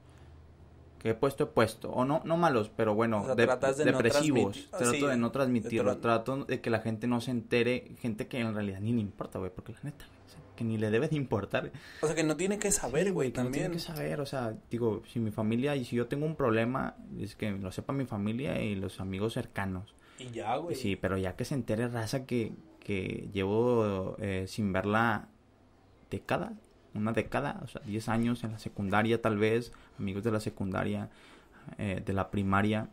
Que 1.01 1.09
he 1.09 1.13
puesto, 1.15 1.45
he 1.45 1.47
puesto. 1.47 1.89
O 1.91 2.05
no, 2.05 2.21
no 2.25 2.37
malos, 2.37 2.69
pero 2.75 2.93
bueno, 2.93 3.21
O 3.21 3.25
sea, 3.25 3.35
de- 3.35 3.45
tratas 3.45 3.77
de 3.77 3.85
no 3.85 3.97
depresivos. 3.97 4.67
trato 4.69 4.91
sí, 4.91 5.01
de 5.01 5.17
no 5.17 5.31
transmitirlo. 5.31 5.95
tra- 5.97 6.01
Trato 6.01 6.45
de 6.45 6.61
que 6.61 6.69
la 6.69 6.79
gente 6.79 7.07
no 7.07 7.21
se 7.21 7.31
entere. 7.31 7.93
Gente 7.99 8.27
que 8.27 8.39
en 8.39 8.53
realidad 8.53 8.79
ni 8.81 8.93
le 8.93 9.01
importa, 9.01 9.39
güey. 9.39 9.49
Porque 9.49 9.73
la 9.73 9.79
neta, 9.83 10.05
o 10.05 10.29
sea, 10.29 10.39
que 10.55 10.63
ni 10.63 10.77
le 10.77 10.91
debe 10.91 11.07
de 11.07 11.15
importar. 11.15 11.71
O 12.03 12.05
sea, 12.05 12.15
que 12.15 12.23
no 12.23 12.37
tiene 12.37 12.59
que 12.59 12.69
saber, 12.71 13.05
Sí, 13.05 13.09
güey, 13.11 13.31
que 13.31 13.39
no 13.39 13.45
también. 13.45 13.63
tiene 13.71 13.75
que 13.77 13.79
saber, 13.81 14.21
o 14.21 14.27
sea, 14.27 14.53
digo, 14.69 15.01
si 15.11 15.19
mi 15.19 15.31
familia 15.31 15.75
y 15.75 15.85
si 15.85 15.95
yo 15.95 16.05
tengo 16.07 16.27
un 16.27 16.35
problema, 16.35 16.95
es 17.19 17.35
que 17.35 17.49
lo 17.51 17.71
sepa 17.71 17.93
mi 17.93 18.05
familia 18.05 18.61
y 18.61 18.75
los 18.75 18.99
amigos 18.99 19.33
cercanos. 19.33 19.95
Y 20.19 20.29
ya, 20.29 20.55
güey. 20.57 20.75
Sí, 20.75 20.95
pero 20.95 21.17
ya 21.17 21.35
que 21.35 21.45
se 21.45 21.55
entere 21.55 21.87
raza 21.87 22.27
que, 22.27 22.53
que 22.79 23.27
llevo 23.33 24.15
eh, 24.19 24.45
sin 24.47 24.71
verla 24.71 25.29
década, 26.11 26.53
una 26.93 27.11
década, 27.13 27.59
o 27.63 27.67
sea, 27.67 27.81
10 27.85 28.09
años 28.09 28.43
en 28.43 28.51
la 28.51 28.59
secundaria 28.59 29.21
tal 29.21 29.37
vez, 29.37 29.71
amigos 29.99 30.23
de 30.23 30.31
la 30.31 30.39
secundaria, 30.39 31.09
eh, 31.77 32.01
de 32.05 32.13
la 32.13 32.29
primaria, 32.31 32.89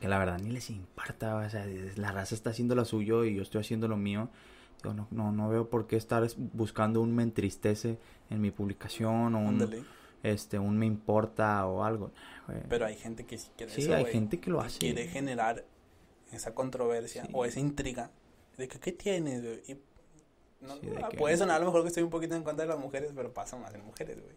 que 0.00 0.08
la 0.08 0.18
verdad 0.18 0.38
ni 0.40 0.50
les 0.50 0.70
importa, 0.70 1.36
o 1.36 1.48
sea, 1.50 1.66
la 1.96 2.12
raza 2.12 2.34
está 2.34 2.50
haciendo 2.50 2.74
lo 2.74 2.84
suyo 2.84 3.24
y 3.24 3.34
yo 3.36 3.42
estoy 3.42 3.60
haciendo 3.60 3.88
lo 3.88 3.96
mío. 3.96 4.28
No, 4.82 5.06
no, 5.10 5.32
no 5.32 5.48
veo 5.48 5.70
por 5.70 5.86
qué 5.86 5.96
estar 5.96 6.22
es- 6.24 6.36
buscando 6.36 7.00
un 7.00 7.14
me 7.14 7.22
entristece 7.22 7.98
en 8.28 8.42
mi 8.42 8.50
publicación 8.50 9.34
o 9.34 9.38
un, 9.38 9.46
Ándale. 9.62 9.82
este, 10.22 10.58
un 10.58 10.76
me 10.76 10.84
importa 10.84 11.64
o 11.66 11.84
algo. 11.84 12.10
Pero 12.68 12.84
hay 12.84 12.96
gente 12.96 13.24
que 13.24 13.38
sí 13.38 13.48
quiere 13.56 13.72
Sí, 13.72 13.82
eso, 13.82 13.94
hay 13.94 14.04
gente 14.06 14.40
que 14.40 14.50
lo 14.50 14.58
que 14.60 14.66
hace. 14.66 14.78
Quiere 14.80 15.06
generar 15.08 15.64
esa 16.32 16.54
controversia 16.54 17.22
Sí. 17.24 17.30
o 17.32 17.46
esa 17.46 17.60
intriga 17.60 18.10
de 18.58 18.68
que, 18.68 18.78
¿qué 18.78 18.92
tienes? 18.92 19.42
No, 20.66 20.74
Sí, 20.76 20.88
que- 21.10 21.16
Puede 21.18 21.36
sonar 21.36 21.56
a 21.56 21.58
lo 21.60 21.66
mejor 21.66 21.82
que 21.82 21.88
estoy 21.88 22.02
un 22.02 22.10
poquito 22.10 22.34
en 22.34 22.42
contra 22.42 22.64
de 22.64 22.70
las 22.70 22.78
mujeres, 22.78 23.12
pero 23.14 23.32
pasa 23.32 23.56
más 23.56 23.74
en 23.74 23.84
mujeres, 23.84 24.18
güey. 24.20 24.36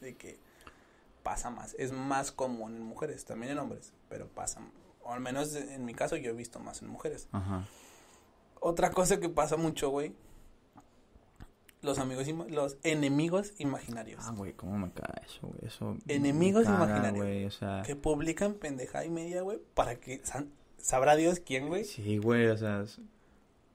De 0.00 0.16
que 0.16 0.38
pasa 1.22 1.50
más. 1.50 1.74
Es 1.78 1.92
más 1.92 2.32
común 2.32 2.74
en 2.76 2.82
mujeres, 2.82 3.24
también 3.24 3.52
en 3.52 3.58
hombres, 3.58 3.92
pero 4.08 4.26
pasa. 4.28 4.60
O 5.02 5.12
al 5.12 5.20
menos 5.20 5.54
en 5.54 5.84
mi 5.84 5.94
caso 5.94 6.16
yo 6.16 6.30
he 6.30 6.34
visto 6.34 6.58
más 6.60 6.82
en 6.82 6.88
mujeres. 6.88 7.28
Ajá. 7.32 7.66
Otra 8.60 8.90
cosa 8.90 9.18
que 9.20 9.28
pasa 9.28 9.56
mucho, 9.56 9.90
güey. 9.90 10.14
Los 11.82 11.98
amigos, 11.98 12.26
los 12.50 12.76
enemigos 12.82 13.54
imaginarios. 13.58 14.22
Ah, 14.26 14.32
güey, 14.36 14.52
cómo 14.52 14.76
me 14.76 14.90
caga 14.92 15.22
eso, 15.24 15.46
güey. 15.46 15.60
Eso 15.66 15.94
me 16.06 16.14
Enemigos 16.14 16.64
caga, 16.64 16.76
imaginarios. 16.84 17.24
güey, 17.24 17.44
o 17.46 17.50
sea, 17.50 17.82
Que 17.86 17.96
publican 17.96 18.52
pendejada 18.54 19.06
y 19.06 19.10
media, 19.10 19.40
güey, 19.40 19.58
para 19.74 19.96
que 19.98 20.20
sabrá 20.76 21.16
Dios 21.16 21.40
quién, 21.40 21.68
güey. 21.68 21.84
sí, 21.86 22.18
güey, 22.18 22.48
o 22.48 22.56
sea, 22.58 22.84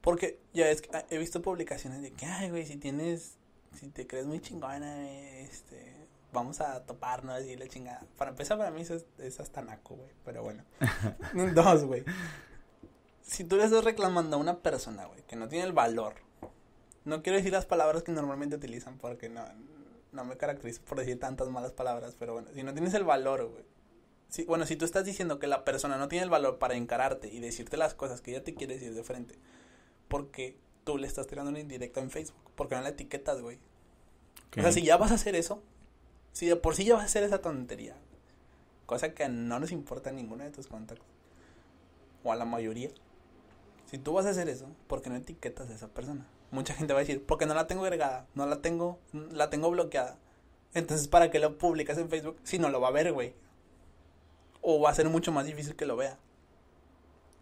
Porque 0.06 0.38
ya 0.54 0.70
es 0.70 0.82
que 0.82 0.96
ah, 0.96 1.04
he 1.10 1.18
visto 1.18 1.42
publicaciones 1.42 2.00
de 2.00 2.12
que, 2.12 2.26
ay, 2.26 2.50
güey, 2.50 2.64
si 2.64 2.76
tienes, 2.76 3.38
si 3.74 3.88
te 3.88 4.06
crees 4.06 4.24
muy 4.24 4.38
chingona, 4.38 5.10
este, 5.40 5.96
vamos 6.32 6.60
a 6.60 6.84
toparnos 6.84 7.42
y 7.42 7.56
la 7.56 7.66
chingada. 7.66 8.06
Para 8.16 8.30
empezar, 8.30 8.56
para 8.56 8.70
mí 8.70 8.82
eso 8.82 8.94
es, 8.94 9.04
es 9.18 9.40
hasta 9.40 9.62
naco, 9.62 9.96
güey, 9.96 10.10
pero 10.24 10.44
bueno. 10.44 10.62
Dos, 11.56 11.86
güey. 11.86 12.04
Si 13.20 13.42
tú 13.42 13.56
le 13.56 13.64
estás 13.64 13.82
reclamando 13.82 14.36
a 14.36 14.38
una 14.38 14.60
persona, 14.60 15.06
güey, 15.06 15.22
que 15.22 15.34
no 15.34 15.48
tiene 15.48 15.64
el 15.64 15.72
valor, 15.72 16.14
no 17.04 17.24
quiero 17.24 17.38
decir 17.38 17.52
las 17.52 17.66
palabras 17.66 18.04
que 18.04 18.12
normalmente 18.12 18.54
utilizan 18.54 18.98
porque 18.98 19.28
no, 19.28 19.44
no 20.12 20.24
me 20.24 20.36
caracterizo 20.36 20.82
por 20.82 21.00
decir 21.00 21.18
tantas 21.18 21.48
malas 21.48 21.72
palabras, 21.72 22.14
pero 22.16 22.34
bueno, 22.34 22.46
si 22.54 22.62
no 22.62 22.72
tienes 22.72 22.94
el 22.94 23.02
valor, 23.02 23.48
güey. 23.48 23.64
Si, 24.28 24.44
bueno, 24.44 24.66
si 24.66 24.76
tú 24.76 24.84
estás 24.84 25.04
diciendo 25.04 25.40
que 25.40 25.48
la 25.48 25.64
persona 25.64 25.98
no 25.98 26.06
tiene 26.06 26.22
el 26.22 26.30
valor 26.30 26.60
para 26.60 26.76
encararte 26.76 27.26
y 27.26 27.40
decirte 27.40 27.76
las 27.76 27.94
cosas 27.94 28.20
que 28.20 28.30
ella 28.30 28.44
te 28.44 28.54
quiere 28.54 28.74
decir 28.74 28.94
de 28.94 29.02
frente, 29.02 29.36
porque 30.08 30.56
tú 30.84 30.98
le 30.98 31.06
estás 31.06 31.26
tirando 31.26 31.50
una 31.50 31.60
indirecta 31.60 32.00
en 32.00 32.10
Facebook, 32.10 32.50
porque 32.54 32.74
no 32.74 32.82
la 32.82 32.90
etiquetas, 32.90 33.40
güey. 33.40 33.58
O 34.56 34.62
sea, 34.62 34.72
si 34.72 34.82
ya 34.82 34.96
vas 34.96 35.10
a 35.10 35.14
hacer 35.14 35.34
eso, 35.34 35.62
si 36.32 36.46
de 36.46 36.56
por 36.56 36.74
sí 36.74 36.84
ya 36.84 36.94
vas 36.94 37.02
a 37.02 37.06
hacer 37.06 37.24
esa 37.24 37.42
tontería, 37.42 37.96
cosa 38.86 39.12
que 39.14 39.28
no 39.28 39.58
nos 39.58 39.72
importa 39.72 40.10
a 40.10 40.12
ninguno 40.12 40.44
de 40.44 40.50
tus 40.50 40.66
contactos, 40.66 41.06
o 42.24 42.32
a 42.32 42.36
la 42.36 42.44
mayoría, 42.44 42.90
si 43.90 43.98
tú 43.98 44.12
vas 44.12 44.26
a 44.26 44.30
hacer 44.30 44.48
eso, 44.48 44.66
¿por 44.86 45.02
qué 45.02 45.10
no 45.10 45.16
etiquetas 45.16 45.70
a 45.70 45.74
esa 45.74 45.88
persona? 45.88 46.26
Mucha 46.50 46.74
gente 46.74 46.92
va 46.92 47.00
a 47.00 47.04
decir, 47.04 47.24
porque 47.24 47.46
no 47.46 47.54
la 47.54 47.66
tengo 47.66 47.84
agregada, 47.84 48.26
no 48.34 48.46
la 48.46 48.62
tengo, 48.62 48.98
la 49.12 49.50
tengo 49.50 49.70
bloqueada. 49.70 50.18
Entonces, 50.74 51.08
¿para 51.08 51.30
qué 51.30 51.38
lo 51.38 51.58
publicas 51.58 51.98
en 51.98 52.08
Facebook 52.08 52.36
si 52.44 52.58
no 52.58 52.68
lo 52.68 52.80
va 52.80 52.88
a 52.88 52.92
ver, 52.92 53.12
güey? 53.12 53.34
O 54.60 54.80
va 54.80 54.90
a 54.90 54.94
ser 54.94 55.08
mucho 55.08 55.32
más 55.32 55.46
difícil 55.46 55.76
que 55.76 55.86
lo 55.86 55.96
vea. 55.96 56.18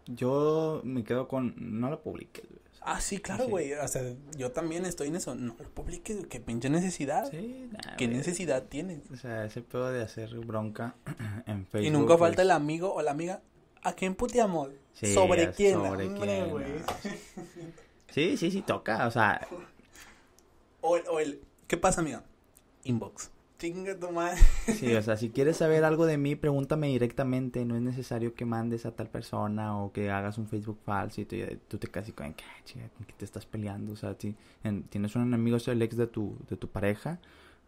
Yo 0.07 0.81
me 0.83 1.03
quedo 1.03 1.27
con, 1.27 1.55
no 1.57 1.89
lo 1.89 2.01
publiques, 2.01 2.45
güey. 2.47 2.65
Ah, 2.87 3.01
sí, 3.01 3.17
claro, 3.17 3.47
güey. 3.47 3.73
O 3.73 3.87
sea, 3.87 4.03
yo 4.37 4.51
también 4.51 4.85
estoy 4.85 5.07
en 5.07 5.15
eso. 5.15 5.33
No 5.33 5.55
lo 5.57 5.69
publiques, 5.71 6.27
qué 6.27 6.39
pinche 6.39 6.69
necesidad. 6.69 7.29
Sí, 7.31 7.67
nah, 7.71 7.95
¿Qué 7.97 8.07
necesidad 8.07 8.65
tienes? 8.65 9.09
O 9.11 9.17
sea, 9.17 9.43
ese 9.45 9.63
pedo 9.63 9.91
de 9.91 10.03
hacer 10.03 10.29
bronca 10.39 10.95
en 11.47 11.65
Facebook. 11.65 11.87
Y 11.87 11.89
nunca 11.89 12.15
falta 12.17 12.35
pues, 12.35 12.45
el 12.45 12.51
amigo 12.51 12.93
o 12.93 13.01
la 13.01 13.09
amiga. 13.09 13.41
¿A 13.81 13.93
quién 13.93 14.13
puteamos? 14.13 14.69
sí, 14.93 15.13
¿Sobre 15.13 15.51
quién? 15.51 15.73
Sobre 15.73 16.13
quién, 16.13 16.49
güey. 16.49 16.65
Sí, 18.11 18.37
sí, 18.37 18.49
sí, 18.49 18.61
toca, 18.61 19.07
o 19.07 19.11
sea. 19.11 19.45
O 20.79 20.95
el, 20.95 21.03
o 21.09 21.19
el, 21.19 21.41
¿qué 21.67 21.75
pasa, 21.75 21.99
amiga? 21.99 22.23
Inbox. 22.85 23.29
Chinga 23.57 23.97
tu 23.97 24.11
madre. 24.11 24.37
Sí, 24.67 24.93
o 24.93 25.01
sea, 25.01 25.15
si 25.15 25.29
quieres 25.29 25.57
saber 25.57 25.85
algo 25.85 26.05
de 26.05 26.17
mí, 26.17 26.35
pregúntame 26.35 26.87
directamente. 26.87 27.63
No 27.63 27.75
es 27.75 27.81
necesario 27.81 28.33
que 28.35 28.43
mandes 28.45 28.85
a 28.85 28.91
tal 28.95 29.09
persona 29.09 29.77
o 29.79 29.93
que 29.93 30.11
hagas 30.11 30.37
un 30.37 30.47
Facebook 30.47 30.79
falso 30.83 31.21
y 31.21 31.25
tú, 31.25 31.37
tú 31.69 31.77
te 31.77 31.87
casi 31.87 32.11
con 32.11 32.33
¿qué, 32.33 32.43
chica, 32.65 32.89
¿con 32.97 33.05
qué 33.05 33.13
te 33.13 33.23
estás 33.23 33.45
peleando? 33.45 33.93
O 33.93 33.95
sea, 33.95 34.15
en- 34.63 34.83
tienes 34.83 35.15
un 35.15 35.21
enemigo, 35.23 35.55
es 35.57 35.67
el 35.69 35.81
ex 35.81 35.95
de 35.95 36.07
tu, 36.07 36.37
de 36.49 36.57
tu 36.57 36.67
pareja, 36.67 37.19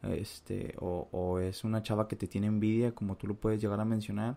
este, 0.03 0.75
o, 0.79 1.39
es 1.39 1.63
una 1.63 1.81
chava 1.81 2.07
que 2.07 2.15
te 2.17 2.27
tiene 2.27 2.47
envidia, 2.47 2.91
como 2.93 3.15
tú 3.15 3.25
lo 3.27 3.35
puedes 3.35 3.61
llegar 3.61 3.79
a 3.79 3.85
mencionar. 3.85 4.35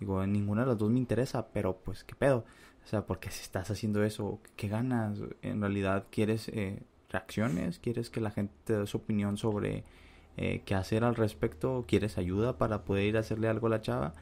Digo, 0.00 0.24
ninguna 0.26 0.62
de 0.62 0.68
las 0.68 0.78
dos 0.78 0.90
me 0.90 0.98
interesa, 0.98 1.48
pero 1.48 1.76
pues, 1.76 2.02
¿qué 2.04 2.14
pedo? 2.14 2.44
O 2.84 2.88
sea, 2.88 3.04
porque 3.04 3.30
si 3.30 3.42
estás 3.42 3.70
haciendo 3.70 4.02
eso, 4.04 4.40
¿qué 4.56 4.68
ganas? 4.68 5.18
En 5.42 5.60
realidad, 5.60 6.06
¿quieres 6.10 6.48
eh, 6.48 6.80
reacciones? 7.10 7.78
¿Quieres 7.78 8.08
que 8.08 8.20
la 8.20 8.30
gente 8.30 8.54
te 8.64 8.78
dé 8.78 8.86
su 8.86 8.96
opinión 8.96 9.36
sobre 9.36 9.84
eh, 10.38 10.62
qué 10.64 10.74
hacer 10.74 11.02
al 11.02 11.16
respecto? 11.16 11.84
¿Quieres 11.88 12.16
ayuda 12.16 12.58
para 12.58 12.84
poder 12.84 13.04
ir 13.04 13.16
a 13.16 13.20
hacerle 13.20 13.48
algo 13.48 13.66
a 13.66 13.70
la 13.70 13.82
chava? 13.82 14.14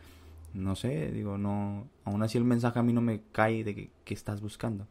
No 0.54 0.74
sé, 0.74 1.12
digo, 1.12 1.36
no. 1.36 1.86
Aún 2.04 2.22
así 2.22 2.38
el 2.38 2.44
mensaje 2.44 2.78
a 2.78 2.82
mí 2.82 2.94
no 2.94 3.02
me 3.02 3.20
cae 3.32 3.62
de 3.64 3.74
que, 3.74 3.90
que 4.04 4.14
estás 4.14 4.40
buscando. 4.40 4.86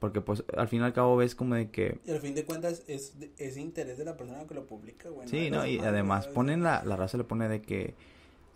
Porque 0.00 0.20
pues 0.20 0.42
al 0.56 0.66
fin 0.66 0.80
y 0.80 0.84
al 0.84 0.92
cabo 0.92 1.16
ves 1.16 1.36
como 1.36 1.54
de 1.54 1.70
que... 1.70 1.98
Y 2.04 2.10
al 2.10 2.18
fin 2.18 2.34
de 2.34 2.44
cuentas 2.44 2.82
es, 2.88 3.14
es 3.38 3.56
interés 3.56 3.96
de 3.98 4.04
la 4.04 4.16
persona 4.16 4.44
que 4.46 4.54
lo 4.54 4.66
publica, 4.66 5.08
güey. 5.08 5.28
Sí, 5.28 5.44
de 5.44 5.50
¿no? 5.50 5.64
Y 5.64 5.76
demás, 5.76 5.88
además 5.88 6.26
ponen 6.26 6.62
la, 6.64 6.82
la 6.84 6.96
raza 6.96 7.16
le 7.16 7.24
pone 7.24 7.48
de 7.48 7.62
que, 7.62 7.94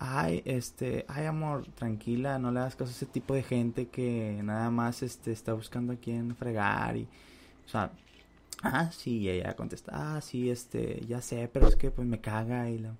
ay, 0.01 0.43
este, 0.45 1.05
ay 1.07 1.27
amor, 1.27 1.67
tranquila, 1.77 2.41
no 2.41 2.51
le 2.51 2.59
hagas 2.59 2.75
caso 2.75 2.91
a 2.91 2.95
ese 2.95 3.07
tipo 3.07 3.33
de 3.35 3.45
gente 3.45 3.87
que 3.87 4.41
nada 4.43 4.71
más, 4.71 5.03
este, 5.05 5.31
está 5.31 5.53
buscando 5.53 5.93
a 5.93 5.97
quién 5.97 6.35
fregar 6.35 6.97
y, 6.97 7.07
o 7.65 7.69
sea, 7.69 7.93
ah, 8.63 8.91
sí, 8.93 9.19
y 9.19 9.29
ella 9.31 9.55
contesta, 9.57 9.93
ah, 10.17 10.21
sí, 10.21 10.51
este, 10.51 11.05
ya 11.07 11.21
sé, 11.21 11.49
pero 11.53 11.69
es 11.69 11.77
que 11.77 11.91
pues 11.91 12.07
me 12.07 12.21
caga 12.21 12.69
y 12.71 12.79
la... 12.79 12.95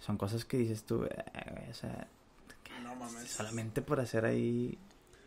son 0.00 0.16
cosas 0.16 0.44
que 0.44 0.56
dices 0.58 0.84
tú, 0.84 1.04
eh, 1.04 1.68
o 1.70 1.74
sea, 1.74 2.08
No 2.82 2.94
mames. 2.96 3.30
solamente 3.30 3.82
por 3.82 4.00
hacer 4.00 4.24
ahí, 4.24 4.78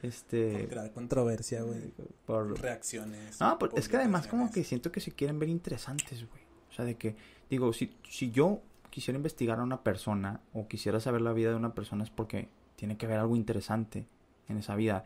este, 0.02 0.60
Por 0.60 0.68
crear 0.70 0.92
controversia, 0.92 1.62
güey. 1.64 1.94
por 2.26 2.60
Reacciones. 2.60 3.40
no, 3.40 3.58
pues 3.60 3.72
es 3.76 3.88
que 3.90 3.98
además 3.98 4.28
como 4.28 4.52
que 4.52 4.64
siento 4.64 4.92
que 4.92 5.00
se 5.00 5.12
quieren 5.12 5.40
ver 5.40 5.50
interesantes, 5.50 6.28
güey. 6.30 6.44
O 6.70 6.74
sea, 6.76 6.86
de 6.86 6.96
que, 6.96 7.16
digo, 7.50 7.72
si, 7.72 7.96
si 8.10 8.32
yo 8.32 8.62
quisiera 8.90 9.16
investigar 9.18 9.60
a 9.60 9.64
una 9.64 9.82
persona 9.84 10.42
o 10.54 10.68
quisiera 10.68 11.00
saber 11.00 11.22
la 11.22 11.32
vida 11.34 11.50
de 11.52 11.56
una 11.56 11.74
persona 11.74 12.04
es 12.04 12.10
porque 12.10 12.50
tiene 12.76 12.98
que 12.98 13.06
haber 13.06 13.20
algo 13.20 13.36
interesante 13.36 14.06
en 14.50 14.58
esa 14.58 14.76
vida 14.76 15.04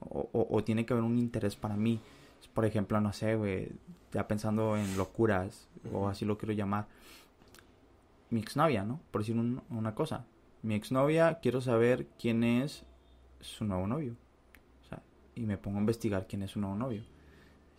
o, 0.00 0.28
o- 0.32 0.46
o 0.50 0.64
tiene 0.64 0.84
que 0.86 0.94
haber 0.94 1.04
un 1.04 1.18
interés 1.18 1.56
para 1.56 1.76
mí. 1.76 2.00
Por 2.48 2.64
ejemplo, 2.64 3.00
no 3.00 3.12
sé, 3.12 3.36
güey, 3.36 3.72
ya 4.12 4.26
pensando 4.28 4.76
en 4.76 4.96
locuras 4.96 5.68
o 5.92 6.08
así 6.08 6.24
lo 6.24 6.36
quiero 6.38 6.52
llamar. 6.54 6.86
Mi 8.30 8.40
exnovia, 8.40 8.84
¿no? 8.84 9.00
Por 9.10 9.22
decir 9.22 9.36
un- 9.36 9.62
una 9.70 9.94
cosa. 9.94 10.24
Mi 10.62 10.74
exnovia, 10.74 11.38
quiero 11.40 11.60
saber 11.60 12.06
quién 12.18 12.44
es 12.44 12.84
su 13.40 13.64
nuevo 13.64 13.86
novio. 13.86 14.14
O 14.84 14.88
sea, 14.88 15.02
y 15.34 15.42
me 15.46 15.58
pongo 15.58 15.78
a 15.78 15.80
investigar 15.80 16.26
quién 16.28 16.42
es 16.42 16.52
su 16.52 16.60
nuevo 16.60 16.76
novio 16.76 17.02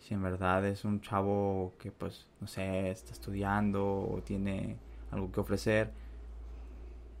si 0.00 0.14
en 0.14 0.22
verdad 0.22 0.66
es 0.66 0.84
un 0.84 1.00
chavo 1.00 1.74
que 1.78 1.92
pues 1.92 2.26
no 2.40 2.48
sé 2.48 2.90
está 2.90 3.12
estudiando 3.12 3.84
o 4.00 4.20
tiene 4.22 4.76
algo 5.12 5.30
que 5.30 5.38
ofrecer 5.40 5.92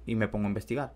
y 0.06 0.14
me 0.14 0.28
pongo 0.28 0.46
a 0.46 0.48
investigar 0.48 0.92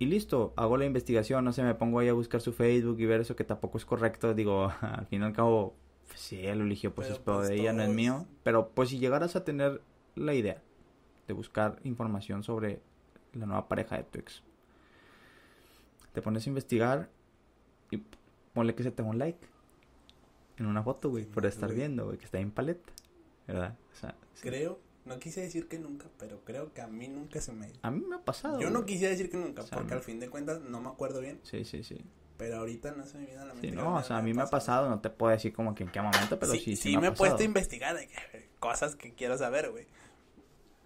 y 0.00 0.06
listo 0.06 0.52
hago 0.56 0.76
la 0.76 0.84
investigación 0.84 1.44
no 1.44 1.52
sé 1.52 1.62
me 1.62 1.76
pongo 1.76 2.00
ahí 2.00 2.08
a 2.08 2.12
buscar 2.12 2.40
su 2.40 2.52
Facebook 2.52 2.98
y 2.98 3.06
ver 3.06 3.20
eso 3.20 3.36
que 3.36 3.44
tampoco 3.44 3.78
es 3.78 3.84
correcto 3.84 4.34
digo 4.34 4.72
al 4.80 5.06
fin 5.06 5.22
y 5.22 5.24
al 5.24 5.32
cabo 5.32 5.76
pues, 6.08 6.20
si 6.20 6.42
lo 6.42 6.64
eligió 6.64 6.92
pues 6.92 7.06
Pero, 7.06 7.16
es 7.16 7.22
pedo 7.22 7.36
pues, 7.36 7.48
de 7.48 7.60
ella 7.60 7.72
no 7.72 7.84
es 7.84 7.90
mío 7.90 8.26
pero 8.42 8.70
pues 8.70 8.88
si 8.88 8.98
llegaras 8.98 9.36
a 9.36 9.44
tener 9.44 9.80
la 10.16 10.34
idea 10.34 10.60
de 11.28 11.34
buscar 11.34 11.78
información 11.84 12.42
sobre 12.42 12.80
la 13.34 13.46
nueva 13.46 13.68
pareja 13.68 13.96
de 13.96 14.02
tu 14.02 14.18
ex 14.18 14.42
te 16.12 16.22
pones 16.22 16.44
a 16.44 16.50
investigar 16.50 17.08
y 17.92 18.02
ponle 18.52 18.74
que 18.74 18.82
se 18.82 18.90
te 18.90 19.02
un 19.02 19.18
like 19.18 19.46
en 20.60 20.66
una 20.66 20.82
foto, 20.82 21.08
güey, 21.08 21.24
por 21.24 21.46
estar 21.46 21.72
viendo, 21.72 22.04
güey, 22.04 22.18
que 22.18 22.26
está 22.26 22.38
en 22.38 22.50
paleta, 22.50 22.92
¿verdad? 23.46 23.76
O 23.92 23.96
sea, 23.96 24.14
sí. 24.34 24.42
Creo, 24.42 24.78
no 25.04 25.18
quise 25.18 25.40
decir 25.40 25.66
que 25.68 25.78
nunca, 25.78 26.06
pero 26.18 26.44
creo 26.44 26.72
que 26.72 26.80
a 26.82 26.86
mí 26.86 27.08
nunca 27.08 27.40
se 27.40 27.52
me... 27.52 27.72
a 27.82 27.90
mí 27.90 28.04
me 28.06 28.16
ha 28.16 28.20
pasado. 28.24 28.60
Yo 28.60 28.70
no 28.70 28.84
quisiera 28.84 29.10
decir 29.10 29.30
que 29.30 29.36
nunca, 29.36 29.62
O 29.62 29.66
sea, 29.66 29.78
porque 29.78 29.94
al 29.94 30.02
fin 30.02 30.20
de 30.20 30.28
cuentas 30.28 30.60
no 30.60 30.80
me 30.80 30.88
acuerdo 30.88 31.20
bien, 31.20 31.40
Sí, 31.42 31.64
sí, 31.64 31.82
sí. 31.82 32.04
pero 32.36 32.58
ahorita 32.58 32.92
no 32.92 33.04
se 33.06 33.18
me 33.18 33.26
viene 33.26 33.40
a 33.40 33.44
la 33.46 33.54
mente. 33.54 33.70
Sí, 33.70 33.74
no, 33.76 33.96
o 33.96 34.02
sea, 34.02 34.18
a 34.18 34.22
mí 34.22 34.34
me 34.34 34.42
ha 34.42 34.46
pasado, 34.46 34.88
no 34.88 35.00
te 35.00 35.10
puedo 35.10 35.32
decir 35.32 35.52
como 35.52 35.74
que 35.74 35.84
en 35.84 35.90
qué 35.90 36.00
momento, 36.00 36.38
pero 36.38 36.52
sí, 36.52 36.60
sí, 36.60 36.76
sí, 36.76 36.94
me, 36.96 37.02
me 37.02 37.06
he 37.08 37.12
puesto 37.12 37.38
a 37.38 37.44
investigar 37.44 37.96
de 37.96 38.08
que- 38.08 38.48
cosas 38.58 38.94
que 38.96 39.14
quiero 39.14 39.36
saber, 39.38 39.70
güey. 39.70 39.86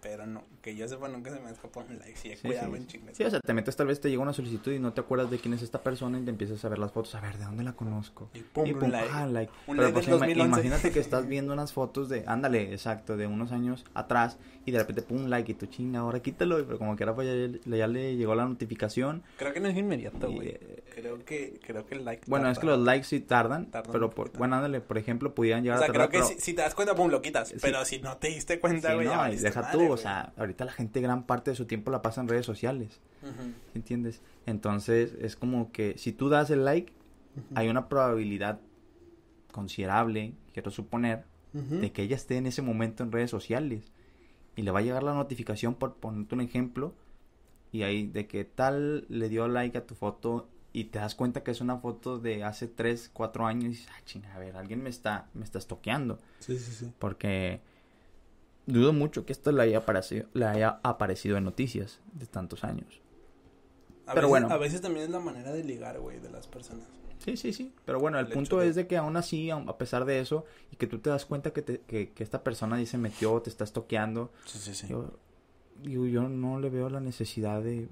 Pero 0.07 0.27
no, 0.27 0.43
que 0.61 0.75
yo 0.75 0.87
sepa 0.87 1.07
nunca 1.07 1.33
se 1.33 1.39
me 1.39 1.49
escapó 1.49 1.79
un 1.79 1.97
like. 1.97 2.15
Sí, 2.15 2.29
he 2.29 2.37
Sí, 2.37 2.47
cuidado 2.47 2.69
sí. 2.73 2.77
en 2.77 2.85
chingas. 2.87 3.17
Sí, 3.17 3.23
o 3.23 3.29
sea, 3.31 3.39
te 3.39 3.53
metes, 3.55 3.75
tal 3.75 3.87
vez 3.87 3.99
te 3.99 4.07
llega 4.11 4.21
una 4.21 4.33
solicitud 4.33 4.71
y 4.71 4.77
no 4.77 4.93
te 4.93 5.01
acuerdas 5.01 5.31
de 5.31 5.39
quién 5.39 5.55
es 5.55 5.63
esta 5.63 5.81
persona 5.81 6.19
y 6.19 6.21
te 6.23 6.29
empiezas 6.29 6.63
a 6.63 6.69
ver 6.69 6.77
las 6.77 6.91
fotos, 6.91 7.15
a 7.15 7.21
ver, 7.21 7.39
¿de 7.39 7.45
dónde 7.45 7.63
la 7.63 7.73
conozco? 7.73 8.29
Y 8.35 8.41
pum, 8.41 8.67
y 8.67 8.73
un 8.73 8.79
pum, 8.81 8.91
like. 8.91 9.09
ah, 9.11 9.25
like. 9.25 9.51
Un 9.65 9.77
Pero 9.77 9.87
like 9.89 9.93
pues 9.93 10.05
del 10.05 10.15
ima- 10.15 10.19
2011. 10.27 10.45
imagínate 10.45 10.91
que 10.91 10.99
estás 10.99 11.25
viendo 11.27 11.53
unas 11.53 11.73
fotos 11.73 12.07
de, 12.07 12.23
ándale, 12.27 12.71
exacto, 12.71 13.17
de 13.17 13.25
unos 13.25 13.51
años 13.51 13.83
atrás 13.95 14.37
y 14.67 14.71
de 14.71 14.77
repente 14.77 15.01
pum, 15.01 15.25
like 15.25 15.51
y 15.51 15.55
tu 15.55 15.65
chinga, 15.65 16.01
ahora 16.01 16.19
quítalo, 16.21 16.63
pero 16.67 16.77
como 16.77 16.95
que 16.95 17.03
ahora 17.03 17.15
pues 17.15 17.27
ya, 17.65 17.75
ya 17.75 17.87
le 17.87 18.15
llegó 18.15 18.35
la 18.35 18.45
notificación. 18.45 19.23
Creo 19.37 19.53
que 19.53 19.59
no 19.59 19.69
es 19.69 19.75
inmediato, 19.77 20.31
güey. 20.31 20.49
eh, 20.49 20.83
Creo 20.93 21.25
que, 21.25 21.59
creo 21.65 21.85
que 21.87 21.95
el 21.95 22.05
like. 22.05 22.23
Bueno, 22.27 22.47
es 22.49 22.59
que 22.59 22.67
los 22.67 22.79
likes 22.79 23.05
sí 23.07 23.19
tardan, 23.21 23.71
Tardan 23.71 23.91
pero 23.91 24.11
por, 24.11 24.31
bueno, 24.37 24.55
ándale, 24.57 24.81
por 24.81 24.97
ejemplo, 24.99 25.33
pudieran 25.33 25.61
O 25.61 25.63
llegar 25.63 25.79
sea, 25.79 25.87
a 25.87 25.89
creo 25.89 26.01
tardar, 26.07 26.11
que 26.11 26.27
pero- 26.29 26.39
si, 26.39 26.45
si 26.45 26.53
te 26.53 26.61
das 26.61 26.75
cuenta, 26.75 26.93
pum, 26.95 27.09
lo 27.09 27.21
quitas. 27.21 27.53
Pero 27.61 27.83
si 27.85 27.99
no 27.99 28.17
te 28.17 28.27
diste 28.27 28.59
cuenta, 28.59 28.93
güey, 28.93 29.07
no, 29.07 29.23
deja 29.29 29.71
tú, 29.71 29.94
o 29.95 29.97
sea, 29.97 30.33
ahorita 30.37 30.65
la 30.65 30.71
gente 30.71 31.01
gran 31.01 31.25
parte 31.25 31.51
de 31.51 31.55
su 31.57 31.65
tiempo 31.65 31.91
la 31.91 32.01
pasa 32.01 32.21
en 32.21 32.27
redes 32.27 32.45
sociales, 32.45 32.99
Ujú, 33.21 33.53
¿entiendes? 33.73 34.21
Entonces, 34.45 35.15
es 35.19 35.35
como 35.35 35.71
que 35.71 35.97
si 35.97 36.11
tú 36.11 36.29
das 36.29 36.49
el 36.51 36.63
like, 36.65 36.93
ujú. 37.35 37.45
hay 37.55 37.69
una 37.69 37.89
probabilidad 37.89 38.61
considerable, 39.51 40.33
quiero 40.53 40.71
suponer, 40.71 41.25
Ujú. 41.53 41.79
de 41.79 41.91
que 41.91 42.03
ella 42.03 42.15
esté 42.15 42.37
en 42.37 42.45
ese 42.47 42.61
momento 42.61 43.03
en 43.03 43.11
redes 43.11 43.31
sociales 43.31 43.91
y 44.55 44.63
le 44.63 44.71
va 44.71 44.79
a 44.79 44.81
llegar 44.81 45.03
la 45.03 45.13
notificación 45.13 45.75
por 45.75 45.95
ponerte 45.95 46.35
un 46.35 46.41
ejemplo 46.41 46.93
y 47.71 47.83
ahí 47.83 48.07
de 48.07 48.27
que 48.27 48.43
tal 48.45 49.05
le 49.09 49.29
dio 49.29 49.47
like 49.47 49.77
a 49.77 49.85
tu 49.85 49.95
foto 49.95 50.49
y 50.73 50.85
te 50.85 50.99
das 50.99 51.15
cuenta 51.15 51.43
que 51.43 51.51
es 51.51 51.61
una 51.61 51.77
foto 51.77 52.19
de 52.19 52.43
hace 52.43 52.67
3, 52.67 53.09
4 53.13 53.45
años 53.45 53.63
y 53.65 53.67
dices, 53.69 53.87
ah, 53.91 54.01
chinga, 54.05 54.33
a 54.35 54.39
ver, 54.39 54.57
alguien 54.57 54.83
me 54.83 54.89
está, 54.89 55.29
me 55.33 55.45
está 55.45 55.57
estoqueando. 55.57 56.17
Sí, 56.39 56.57
sí, 56.59 56.71
sí. 56.73 56.91
Porque 56.99 57.61
dudo 58.65 58.93
mucho 58.93 59.25
que 59.25 59.33
esto 59.33 59.51
le 59.51 59.63
haya 59.63 59.79
aparecido, 59.79 60.27
le 60.33 60.45
haya 60.45 60.79
aparecido 60.83 61.37
en 61.37 61.43
noticias 61.43 61.99
de 62.13 62.25
tantos 62.25 62.63
años. 62.63 63.01
A 64.07 64.13
Pero 64.13 64.27
veces, 64.27 64.29
bueno. 64.29 64.49
A 64.51 64.57
veces 64.57 64.81
también 64.81 65.05
es 65.05 65.11
la 65.11 65.19
manera 65.19 65.51
de 65.51 65.63
ligar, 65.63 65.99
güey, 65.99 66.19
de 66.19 66.29
las 66.29 66.47
personas. 66.47 66.85
Sí, 67.19 67.37
sí, 67.37 67.53
sí. 67.53 67.73
Pero 67.85 67.99
bueno, 67.99 68.19
el, 68.19 68.27
El 68.27 68.33
punto 68.33 68.59
de- 68.59 68.67
es 68.69 68.75
de 68.75 68.87
que 68.87 68.97
aún 68.97 69.17
así, 69.17 69.49
a 69.49 69.77
pesar 69.77 70.05
de 70.05 70.19
eso, 70.19 70.45
y 70.71 70.75
que 70.75 70.85
tú 70.85 70.99
te 70.99 71.09
das 71.09 71.25
cuenta 71.25 71.51
que, 71.51 71.61
te- 71.63 71.79
que, 71.81 72.11
que 72.11 72.23
esta 72.23 72.43
persona 72.43 72.75
ahí 72.75 72.85
se 72.85 72.97
metió, 72.99 73.41
te 73.41 73.49
está 73.49 73.63
estoqueando, 73.63 74.31
Sí, 74.45 74.59
sí, 74.59 74.75
sí. 74.75 74.87
yo, 74.89 75.17
digo, 75.81 76.05
yo 76.05 76.23
no 76.29 76.59
le 76.59 76.69
veo 76.69 76.89
la 76.89 76.99
necesidad 76.99 77.61
de, 77.63 77.87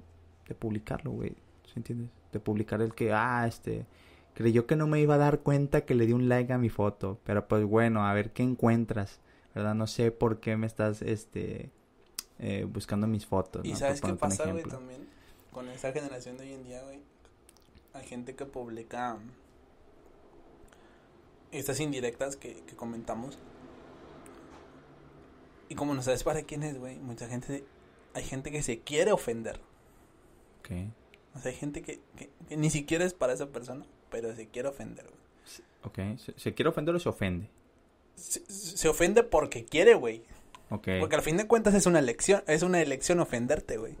de 0.48 0.54
publicarlo, 0.54 1.10
güey. 1.10 1.30
¿Sí 1.66 1.72
entiendes? 1.76 2.10
De 2.32 2.38
publicar 2.38 2.80
el 2.82 2.94
que, 2.94 3.12
ah, 3.12 3.46
este, 3.48 3.86
creyó 4.34 4.66
que 4.66 4.76
no 4.76 4.86
me 4.86 5.00
iba 5.00 5.14
a 5.14 5.18
dar 5.18 5.40
cuenta 5.40 5.84
que 5.84 5.94
le 5.96 6.06
di 6.06 6.12
un 6.12 6.28
like 6.28 6.52
a 6.52 6.58
mi 6.58 6.68
foto. 6.68 7.18
Pero 7.24 7.48
pues 7.48 7.64
bueno, 7.64 8.06
a 8.06 8.12
ver 8.14 8.30
qué 8.32 8.44
encuentras, 8.44 9.18
¿verdad? 9.54 9.74
No 9.74 9.86
sé 9.86 10.10
por 10.10 10.40
qué 10.40 10.56
me 10.56 10.66
estás, 10.66 11.02
este, 11.02 11.70
eh, 12.38 12.66
buscando 12.68 13.06
mis 13.06 13.26
fotos. 13.26 13.64
¿Y 13.64 13.70
¿no? 13.70 13.76
sabes 13.76 14.00
qué 14.00 14.12
pasa, 14.14 14.50
güey, 14.50 14.64
también? 14.64 15.06
Con 15.52 15.68
esa 15.68 15.92
generación 15.92 16.36
de 16.36 16.44
hoy 16.44 16.52
en 16.52 16.64
día, 16.64 16.82
güey. 16.82 17.00
Hay 17.92 18.04
gente 18.04 18.34
que 18.34 18.44
publica 18.44 19.18
estas 21.52 21.78
indirectas 21.78 22.36
que, 22.36 22.54
que 22.66 22.74
comentamos. 22.74 23.38
Y 25.68 25.76
como 25.76 25.94
no 25.94 26.02
sabes 26.02 26.24
para 26.24 26.42
quién 26.42 26.62
es, 26.64 26.78
güey, 26.78 26.98
mucha 26.98 27.28
gente... 27.28 27.64
Hay 28.14 28.24
gente 28.24 28.50
que 28.52 28.62
se 28.62 28.80
quiere 28.80 29.12
ofender. 29.12 29.60
Ok. 30.60 30.70
O 31.34 31.38
sea, 31.40 31.50
hay 31.50 31.56
gente 31.56 31.82
que, 31.82 32.00
que, 32.16 32.30
que 32.48 32.56
ni 32.56 32.70
siquiera 32.70 33.04
es 33.04 33.12
para 33.12 33.32
esa 33.32 33.48
persona, 33.48 33.84
pero 34.10 34.34
se 34.34 34.48
quiere 34.48 34.68
ofender, 34.68 35.06
güey. 35.06 35.18
Ok. 35.82 36.18
¿Se, 36.18 36.38
se 36.38 36.54
quiere 36.54 36.68
ofender 36.68 36.94
o 36.94 36.98
se 36.98 37.08
ofende? 37.08 37.48
Se, 38.16 38.40
se 38.46 38.88
ofende 38.88 39.22
porque 39.22 39.64
quiere, 39.64 39.94
güey. 39.94 40.22
Ok. 40.70 40.88
Porque 41.00 41.16
al 41.16 41.22
fin 41.22 41.36
de 41.36 41.46
cuentas 41.46 41.74
es 41.74 41.86
una 41.86 41.98
elección, 41.98 42.42
es 42.46 42.62
una 42.62 42.80
elección 42.80 43.20
ofenderte, 43.20 43.76
güey. 43.76 43.94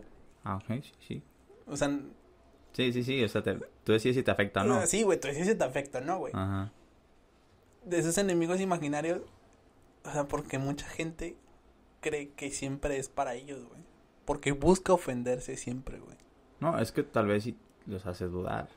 Ah, 0.44 0.56
ok, 0.56 0.82
sí, 0.82 0.92
sí. 1.06 1.22
O 1.66 1.76
sea, 1.76 2.00
Sí, 2.72 2.92
sí, 2.92 3.04
sí, 3.04 3.22
o 3.22 3.28
sea, 3.28 3.40
te- 3.42 3.54
tú 3.84 3.92
decides 3.92 4.16
si 4.16 4.22
te 4.24 4.30
afecta 4.32 4.62
o 4.62 4.64
no. 4.64 4.84
sí, 4.86 5.04
güey, 5.04 5.20
tú 5.20 5.28
dices 5.28 5.46
si 5.46 5.54
te 5.54 5.62
afecta, 5.64 6.00
¿no, 6.00 6.18
güey? 6.18 6.32
Ajá. 6.34 6.72
de 7.84 7.98
esos 7.98 8.16
enemigos 8.18 8.60
imaginarios, 8.60 9.20
o 10.04 10.10
sea, 10.10 10.26
porque 10.26 10.58
mucha 10.58 10.86
gente 10.88 11.36
cree 12.00 12.30
que 12.30 12.50
siempre 12.50 12.96
es 12.98 13.08
para 13.08 13.34
ellos, 13.34 13.64
güey. 13.66 13.80
Porque 14.24 14.52
busca 14.52 14.92
ofenderse 14.94 15.56
siempre, 15.56 15.98
güey. 16.00 16.16
No, 16.60 16.78
es 16.78 16.92
que 16.92 17.02
tal 17.02 17.26
vez 17.26 17.44
sí 17.44 17.56
los 17.86 18.06
hace 18.06 18.24
dudar. 18.26 18.68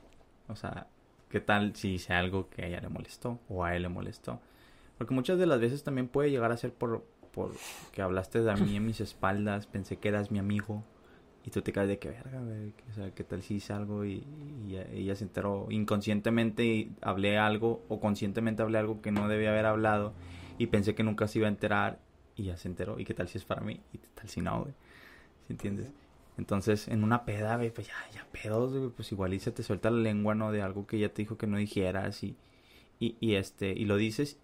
O 0.48 0.56
sea, 0.56 0.88
¿Qué 1.30 1.40
tal 1.42 1.76
si 1.76 1.94
hice 1.96 2.14
algo 2.14 2.50
que 2.50 2.64
a 2.64 2.68
ella 2.68 2.80
le 2.82 2.88
molestó 2.90 3.40
o 3.50 3.64
a 3.66 3.76
él 3.76 3.82
le 3.84 3.90
molestó? 3.90 4.40
Porque 4.98 5.14
muchas 5.14 5.38
de 5.38 5.46
las 5.46 5.60
veces 5.60 5.84
también 5.84 6.08
puede 6.08 6.32
llegar 6.32 6.52
a 6.52 6.58
ser 6.58 6.74
por, 6.74 7.06
por 7.32 7.52
que 7.92 8.02
hablaste 8.02 8.42
de 8.42 8.56
mí 8.56 8.76
en 8.76 8.86
mis 8.86 9.00
espaldas, 9.00 9.68
pensé 9.68 9.98
que 9.98 10.10
eras 10.10 10.32
mi 10.32 10.40
amigo 10.40 10.84
y 11.48 11.50
tú 11.50 11.62
te 11.62 11.72
caes 11.72 11.88
de 11.88 11.98
que 11.98 12.10
verga, 12.10 12.42
güey. 12.42 12.74
O 12.90 12.94
sea, 12.94 13.12
¿qué 13.12 13.24
tal 13.24 13.42
si 13.42 13.56
hice 13.56 13.72
algo 13.72 14.04
y, 14.04 14.24
ella 14.92 15.16
se 15.16 15.24
enteró 15.24 15.68
inconscientemente 15.70 16.66
y 16.66 16.92
hablé 17.02 17.38
algo 17.38 17.86
o 17.88 18.02
conscientemente 18.02 18.64
hablé 18.64 18.80
algo 18.80 19.02
que 19.02 19.12
no 19.12 19.30
debía 19.30 19.52
haber 19.52 19.66
hablado 19.66 20.14
y 20.58 20.68
pensé 20.68 20.94
que 20.94 21.04
nunca 21.04 21.28
se 21.28 21.40
iba 21.40 21.48
a 21.48 21.52
enterar 21.52 22.00
y 22.36 22.44
ya 22.44 22.58
se 22.58 22.68
enteró? 22.68 23.00
¿Y 23.00 23.06
qué 23.06 23.14
tal 23.14 23.30
si 23.30 23.38
es 23.38 23.46
para 23.46 23.62
mí? 23.62 23.80
¿Y 23.94 24.00
qué 24.00 24.08
tal 24.14 24.28
si 24.28 24.42
no, 24.42 24.62
güey? 24.62 24.74
¿Sí 25.48 25.54
entiendes? 25.54 25.94
Entonces, 26.38 26.88
en 26.88 27.04
una 27.04 27.24
peda, 27.24 27.56
güey, 27.56 27.72
pues 27.72 27.88
ya, 27.88 27.96
ya 28.14 28.28
pedos, 28.30 28.74
güey, 28.74 28.90
pues 28.90 29.12
igual 29.12 29.34
y 29.34 29.40
se 29.40 29.52
te 29.52 29.64
suelta 29.64 29.90
la 29.90 30.02
lengua, 30.02 30.36
¿no? 30.36 30.52
De 30.52 30.62
algo 30.62 30.86
que 30.86 30.98
ella 30.98 31.14
te 31.14 31.22
dijo 31.22 31.38
que 31.38 31.48
no 31.48 31.58
dijeras 31.58 32.24
y, 32.24 32.36
y, 33.00 33.16
y 33.22 33.36
este, 33.36 33.72
y 33.72 33.86
lo 33.86 33.96
dices 33.96 34.38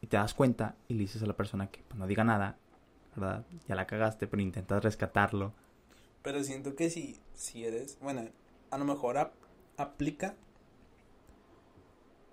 y 0.00 0.06
te 0.06 0.16
das 0.16 0.34
cuenta 0.34 0.76
y 0.88 0.94
le 0.94 1.00
dices 1.00 1.22
a 1.22 1.26
la 1.26 1.36
persona 1.36 1.70
que 1.70 1.82
pues, 1.86 1.98
no 1.98 2.06
diga 2.06 2.24
nada, 2.24 2.56
¿verdad? 3.16 3.44
Ya 3.66 3.74
la 3.74 3.86
cagaste, 3.86 4.26
pero 4.26 4.42
intentas 4.42 4.82
rescatarlo. 4.82 5.52
Pero 6.22 6.42
siento 6.44 6.74
que 6.76 6.90
si, 6.90 7.20
si 7.34 7.64
eres, 7.64 7.98
bueno, 8.00 8.28
a 8.70 8.78
lo 8.78 8.84
mejor 8.84 9.32
aplica 9.76 10.34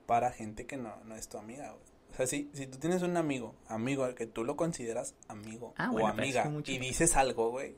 para 0.06 0.32
gente 0.32 0.66
que 0.66 0.78
no, 0.78 0.96
no 1.06 1.16
es 1.16 1.28
tu 1.28 1.38
amiga, 1.38 1.74
O 2.12 2.16
sea, 2.16 2.28
si, 2.28 2.50
si 2.54 2.68
tú 2.68 2.78
tienes 2.78 3.02
un 3.02 3.18
amigo, 3.18 3.56
amigo 3.68 4.04
al 4.04 4.16
que 4.16 4.28
tú 4.28 4.44
lo 4.44 4.56
consideras 4.56 5.16
amigo 5.28 5.74
ah, 5.78 5.92
o 5.92 6.08
amiga, 6.08 6.52
y 6.66 6.78
dices 6.78 7.16
algo, 7.16 7.50
güey, 7.50 7.76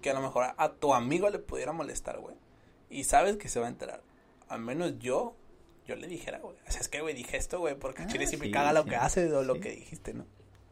que 0.00 0.10
a 0.10 0.14
lo 0.14 0.20
mejor 0.20 0.54
a, 0.56 0.72
tu 0.72 0.94
amigo 0.94 1.28
le 1.30 1.38
pudiera 1.38 1.72
molestar, 1.72 2.20
güey, 2.20 2.36
y 2.88 3.04
sabes 3.04 3.36
que 3.36 3.48
se 3.48 3.60
va 3.60 3.66
a 3.66 3.70
enterar, 3.70 4.02
al 4.48 4.60
menos 4.60 4.98
yo, 4.98 5.34
yo 5.90 5.96
le 5.96 6.06
dijera, 6.06 6.38
güey, 6.38 6.56
o 6.66 6.70
sea, 6.70 6.80
es 6.80 6.88
que, 6.88 7.00
güey, 7.00 7.14
dije 7.14 7.36
esto, 7.36 7.58
güey, 7.58 7.74
porque 7.74 8.02
ah, 8.02 8.06
Chile 8.06 8.26
siempre 8.26 8.50
caga 8.50 8.72
lo 8.72 8.84
que 8.84 8.96
hace 8.96 9.32
o 9.32 9.42
lo 9.42 9.58
que 9.58 9.70
dijiste, 9.70 10.14
¿no? 10.14 10.24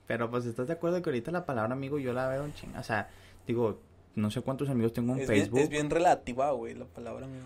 Pero 0.06 0.30
pues 0.30 0.46
estás 0.46 0.68
de 0.68 0.74
acuerdo 0.74 1.02
que 1.02 1.10
ahorita 1.10 1.30
la 1.32 1.44
palabra 1.44 1.74
amigo 1.74 1.98
yo 1.98 2.12
la 2.12 2.28
veo 2.28 2.44
un 2.44 2.54
ching, 2.54 2.74
o 2.76 2.82
sea, 2.82 3.10
digo, 3.46 3.80
no 4.14 4.30
sé 4.30 4.40
cuántos 4.42 4.68
amigos 4.68 4.92
tengo 4.92 5.16
en 5.16 5.26
Facebook. 5.26 5.58
es 5.58 5.68
bien 5.68 5.90
relativa, 5.90 6.50
güey, 6.52 6.74
la 6.74 6.86
palabra 6.86 7.26
amigo. 7.26 7.44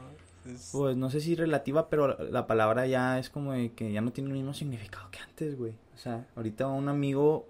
Pues 0.72 0.96
no 0.96 1.08
sé 1.08 1.20
si 1.20 1.34
relativa, 1.34 1.88
pero 1.88 2.18
la 2.30 2.46
palabra 2.46 2.86
ya 2.86 3.18
es 3.18 3.30
como 3.30 3.52
de 3.52 3.72
que 3.72 3.92
ya 3.92 4.00
no 4.00 4.12
tiene 4.12 4.30
el 4.30 4.36
mismo 4.36 4.54
significado 4.54 5.08
que 5.10 5.20
antes, 5.20 5.56
güey. 5.56 5.72
O 5.94 5.98
sea, 5.98 6.26
ahorita 6.34 6.66
un 6.66 6.88
amigo 6.88 7.48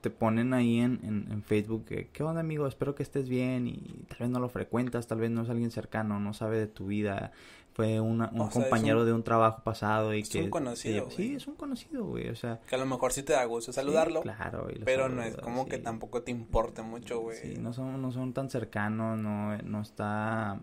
te 0.00 0.10
ponen 0.10 0.54
ahí 0.54 0.78
en, 0.78 1.00
en, 1.02 1.26
en, 1.32 1.42
Facebook 1.42 1.84
que, 1.86 2.08
¿qué 2.08 2.22
onda 2.22 2.40
amigo? 2.40 2.68
Espero 2.68 2.94
que 2.94 3.02
estés 3.02 3.28
bien 3.28 3.66
y 3.66 4.04
tal 4.08 4.18
vez 4.20 4.28
no 4.30 4.38
lo 4.38 4.48
frecuentas, 4.48 5.08
tal 5.08 5.18
vez 5.18 5.30
no 5.30 5.42
es 5.42 5.50
alguien 5.50 5.72
cercano, 5.72 6.20
no 6.20 6.32
sabe 6.32 6.58
de 6.58 6.66
tu 6.68 6.86
vida, 6.86 7.32
fue 7.76 8.00
un 8.00 8.26
compañero 8.50 9.04
de 9.04 9.12
un 9.12 9.22
trabajo 9.22 9.62
pasado 9.62 10.14
y 10.14 10.20
es 10.20 10.30
que... 10.30 10.40
un 10.40 10.48
conocido, 10.48 11.10
Sí, 11.10 11.34
es 11.34 11.46
un 11.46 11.56
conocido, 11.56 12.06
güey, 12.06 12.30
o 12.30 12.34
sea... 12.34 12.58
Que 12.66 12.74
a 12.74 12.78
lo 12.78 12.86
mejor 12.86 13.12
sí 13.12 13.22
te 13.22 13.34
da 13.34 13.44
gusto 13.44 13.70
saludarlo. 13.70 14.22
claro. 14.22 14.68
pero 14.82 15.10
no 15.10 15.22
es 15.22 15.36
como 15.36 15.66
que 15.66 15.76
tampoco 15.76 16.22
te 16.22 16.30
importe 16.30 16.80
mucho, 16.80 17.20
güey. 17.20 17.36
Sí, 17.36 17.54
no 17.60 17.74
son, 17.74 18.00
no 18.00 18.12
son 18.12 18.32
tan 18.32 18.48
cercanos, 18.48 19.18
no, 19.18 19.58
no 19.58 19.82
está... 19.82 20.58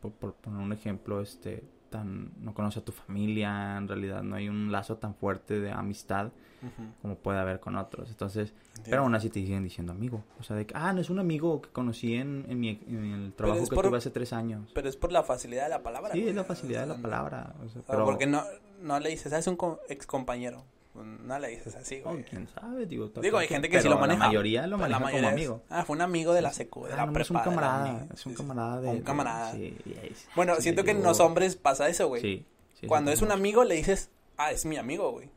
Por, 0.00 0.10
por 0.10 0.34
poner 0.34 0.60
un 0.60 0.72
ejemplo, 0.72 1.20
este 1.20 1.62
tan 1.90 2.32
no 2.40 2.54
conoce 2.54 2.80
a 2.80 2.84
tu 2.84 2.92
familia, 2.92 3.76
en 3.76 3.88
realidad 3.88 4.22
no 4.22 4.36
hay 4.36 4.48
un 4.48 4.70
lazo 4.72 4.96
tan 4.96 5.14
fuerte 5.14 5.60
de 5.60 5.70
amistad 5.70 6.30
como 7.02 7.16
puede 7.16 7.38
haber 7.38 7.60
con 7.60 7.76
otros. 7.76 8.08
Entonces, 8.10 8.52
pero 8.84 9.02
aún 9.02 9.14
así 9.14 9.30
te 9.30 9.40
siguen 9.40 9.62
diciendo 9.62 9.92
amigo. 9.92 10.24
O 10.40 10.42
sea, 10.42 10.56
de 10.56 10.66
que, 10.66 10.74
ah, 10.76 10.92
no 10.92 11.00
es 11.00 11.10
un 11.10 11.18
amigo 11.18 11.62
que 11.62 11.68
conocí 11.70 12.14
en, 12.14 12.46
en, 12.48 12.58
mi, 12.58 12.80
en 12.88 13.12
el 13.12 13.32
trabajo 13.32 13.64
que 13.66 13.76
tuve 13.76 13.98
hace 13.98 14.10
tres 14.10 14.32
años. 14.32 14.70
Pero 14.74 14.88
es 14.88 14.96
por 14.96 15.12
la 15.12 15.22
facilidad 15.22 15.64
de 15.64 15.70
la 15.70 15.82
palabra. 15.82 16.12
Sí, 16.12 16.26
es 16.26 16.34
la 16.34 16.44
facilidad 16.44 16.82
de 16.82 16.88
la 16.88 16.96
palabra. 16.96 17.54
pero... 17.86 18.04
Porque 18.04 18.26
no, 18.26 18.42
no 18.82 18.98
le 18.98 19.10
dices, 19.10 19.32
ah, 19.32 19.38
es 19.38 19.46
un 19.46 19.56
ex 19.88 20.06
compañero. 20.06 20.64
No 21.04 21.38
le 21.38 21.48
dices 21.48 21.74
así, 21.76 22.00
güey. 22.00 22.24
quién 22.24 22.48
sabe, 22.48 22.86
digo. 22.86 23.08
Digo, 23.20 23.38
hay 23.38 23.48
gente 23.48 23.68
que 23.68 23.80
sí 23.80 23.88
lo 23.88 23.98
maneja. 23.98 24.20
La 24.20 24.26
mayoría 24.26 24.66
lo 24.66 24.78
maneja 24.78 25.10
como 25.10 25.28
amigo. 25.28 25.62
ah, 25.68 25.84
fue 25.84 25.96
un 25.96 26.02
amigo 26.02 26.32
de 26.32 26.42
la 26.42 26.52
secu, 26.52 26.86
de 26.86 26.92
ah, 26.92 26.96
la 26.96 27.06
no, 27.06 27.18
Es 27.18 27.30
un 27.30 27.38
camarada, 27.38 28.06
es 28.12 28.26
un 28.26 28.34
camarada 28.34 28.80
de... 28.80 28.88
Un 28.88 29.00
camarada. 29.02 29.52
Sí, 29.52 29.76
bueno, 30.34 30.56
siento 30.56 30.84
que 30.84 30.92
en 30.92 31.02
los 31.02 31.20
hombres 31.20 31.56
pasa 31.56 31.88
eso, 31.88 32.08
güey. 32.08 32.22
Sí. 32.22 32.46
Cuando 32.86 33.10
es 33.10 33.22
un 33.22 33.32
amigo 33.32 33.64
le 33.64 33.74
dices, 33.74 34.10
ah, 34.36 34.52
es 34.52 34.64
mi 34.64 34.76
amigo, 34.76 35.10
güey. 35.10 35.30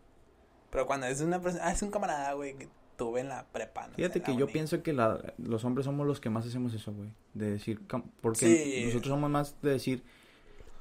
Pero 0.70 0.86
cuando 0.86 1.08
es 1.08 1.20
una 1.22 1.42
persona, 1.42 1.66
ah, 1.66 1.72
es 1.72 1.82
un 1.82 1.92
camarada, 1.92 2.34
güey, 2.34 2.56
que 2.56 2.70
tuve 2.98 3.22
en 3.22 3.30
la 3.30 3.46
prepa. 3.52 3.90
Fíjate 3.96 4.22
que 4.22 4.36
yo 4.36 4.48
pienso 4.48 4.84
que 4.84 4.94
la, 4.94 5.20
los 5.38 5.66
hombres 5.66 5.86
somos 5.86 6.06
los 6.06 6.22
que 6.22 6.30
más 6.30 6.46
hacemos 6.46 6.74
eso, 6.74 6.94
güey. 6.94 7.10
De 7.34 7.52
decir, 7.52 7.82
porque 8.22 8.84
nosotros 8.86 9.10
somos 9.10 9.30
más 9.30 9.56
de 9.62 9.72
decir, 9.72 10.04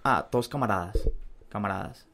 ah, 0.04 0.28
todos 0.30 0.48
camaradas, 0.48 1.08
camaradas. 1.48 2.06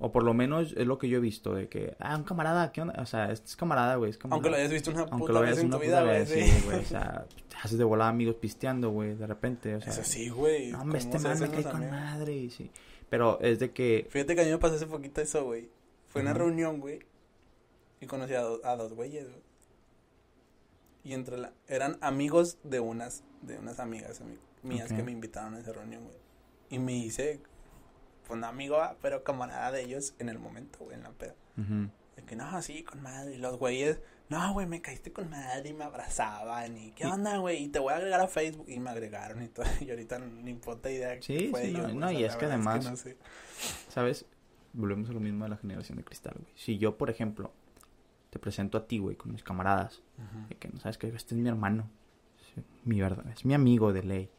O 0.00 0.12
por 0.12 0.22
lo 0.22 0.32
menos 0.32 0.74
es 0.76 0.86
lo 0.86 0.96
que 0.96 1.08
yo 1.08 1.18
he 1.18 1.20
visto, 1.20 1.54
de 1.54 1.68
que, 1.68 1.96
ah, 1.98 2.16
un 2.16 2.22
camarada, 2.22 2.70
¿qué 2.70 2.82
onda? 2.82 2.94
O 3.02 3.06
sea, 3.06 3.32
este 3.32 3.46
es 3.46 3.56
camarada, 3.56 3.96
güey. 3.96 4.14
Aunque 4.30 4.48
lo 4.48 4.56
hayas 4.56 4.70
visto 4.70 4.92
una 4.92 5.06
puta 5.06 5.32
lo 5.32 5.40
vez 5.40 5.58
en 5.58 5.70
tu 5.70 5.78
vida, 5.78 6.04
güey. 6.04 6.24
Sí, 6.24 6.62
güey. 6.64 6.78
O 6.78 6.84
sea, 6.84 7.26
te 7.48 7.56
haces 7.56 7.78
de 7.78 7.84
volar 7.84 8.08
amigos 8.08 8.36
pisteando, 8.36 8.90
güey, 8.90 9.16
de 9.16 9.26
repente. 9.26 9.74
O 9.74 9.80
sea, 9.80 9.92
Eso 9.92 10.04
sí, 10.04 10.28
güey. 10.28 10.70
No, 10.70 10.82
hombre, 10.82 11.00
este 11.00 11.18
man 11.18 11.40
me 11.40 11.50
cae 11.50 11.64
con 11.64 11.90
madre. 11.90 12.32
Y 12.32 12.50
sí. 12.50 12.70
Pero 13.10 13.40
es 13.40 13.58
de 13.58 13.72
que. 13.72 14.06
Fíjate 14.08 14.36
que 14.36 14.42
a 14.42 14.44
mí 14.44 14.50
me 14.50 14.58
pasó 14.58 14.76
hace 14.76 14.86
poquito 14.86 15.20
eso, 15.20 15.44
güey. 15.44 15.68
Fue 16.06 16.22
una 16.22 16.32
reunión, 16.32 16.78
güey. 16.78 17.00
Y 18.00 18.06
conocí 18.06 18.34
a, 18.34 18.42
a 18.42 18.76
dos 18.76 18.92
güeyes, 18.92 19.24
güey. 19.24 19.42
Y 21.02 21.14
entre 21.14 21.38
la. 21.38 21.52
Eran 21.66 21.98
amigos 22.02 22.58
de 22.62 22.78
unas. 22.78 23.24
De 23.42 23.58
unas 23.58 23.80
amigas 23.80 24.20
mías 24.62 24.92
que 24.92 25.02
me 25.02 25.10
invitaron 25.10 25.54
a 25.54 25.58
esa 25.60 25.72
reunión, 25.72 26.04
güey. 26.04 26.16
Y 26.70 26.78
me 26.78 26.96
hice 26.96 27.40
pues 28.28 28.38
no 28.38 28.46
amigo, 28.46 28.78
pero 29.00 29.24
camarada 29.24 29.72
de 29.72 29.82
ellos 29.82 30.14
en 30.18 30.28
el 30.28 30.38
momento, 30.38 30.80
güey, 30.80 30.96
en 30.96 31.02
la 31.02 31.10
peda. 31.10 31.34
De 31.56 32.22
que 32.24 32.36
no, 32.36 32.60
sí, 32.62 32.84
con 32.84 33.02
madre. 33.02 33.34
Y 33.34 33.38
los 33.38 33.58
güeyes, 33.58 34.00
no, 34.28 34.52
güey, 34.52 34.66
me 34.66 34.82
caíste 34.82 35.12
con 35.12 35.30
madre 35.30 35.70
y 35.70 35.72
me 35.72 35.84
abrazaban. 35.84 36.76
Y 36.76 36.92
qué 36.92 37.06
onda, 37.06 37.38
güey, 37.38 37.64
y 37.64 37.68
te 37.68 37.78
voy 37.78 37.94
a 37.94 37.96
agregar 37.96 38.20
a 38.20 38.28
Facebook. 38.28 38.66
Y 38.68 38.78
me 38.78 38.90
agregaron 38.90 39.42
y 39.42 39.48
todo. 39.48 39.64
Y 39.80 39.90
ahorita 39.90 40.18
ni 40.18 40.54
puta 40.54 40.90
idea. 40.90 41.20
Sí, 41.22 41.50
sí, 41.54 41.72
no, 41.72 41.88
no 41.88 42.12
y 42.12 42.22
es 42.22 42.36
que 42.36 42.44
además, 42.44 43.06
¿sabes? 43.88 44.26
Volvemos 44.74 45.08
a 45.08 45.12
lo 45.14 45.20
mismo 45.20 45.44
de 45.44 45.50
la 45.50 45.56
generación 45.56 45.96
de 45.96 46.04
cristal, 46.04 46.34
güey. 46.38 46.52
Si 46.54 46.76
yo, 46.76 46.98
por 46.98 47.08
ejemplo, 47.08 47.52
te 48.28 48.38
presento 48.38 48.76
a 48.76 48.86
ti, 48.86 48.98
güey, 48.98 49.16
con 49.16 49.32
mis 49.32 49.42
camaradas, 49.42 50.02
de 50.50 50.56
que 50.56 50.68
no 50.68 50.78
sabes 50.80 50.98
que 50.98 51.08
este 51.08 51.34
es 51.34 51.40
mi 51.40 51.48
hermano, 51.48 51.88
mi 52.84 53.00
verdad, 53.00 53.26
es 53.30 53.46
mi 53.46 53.54
amigo 53.54 53.94
de 53.94 54.02
ley. 54.02 54.30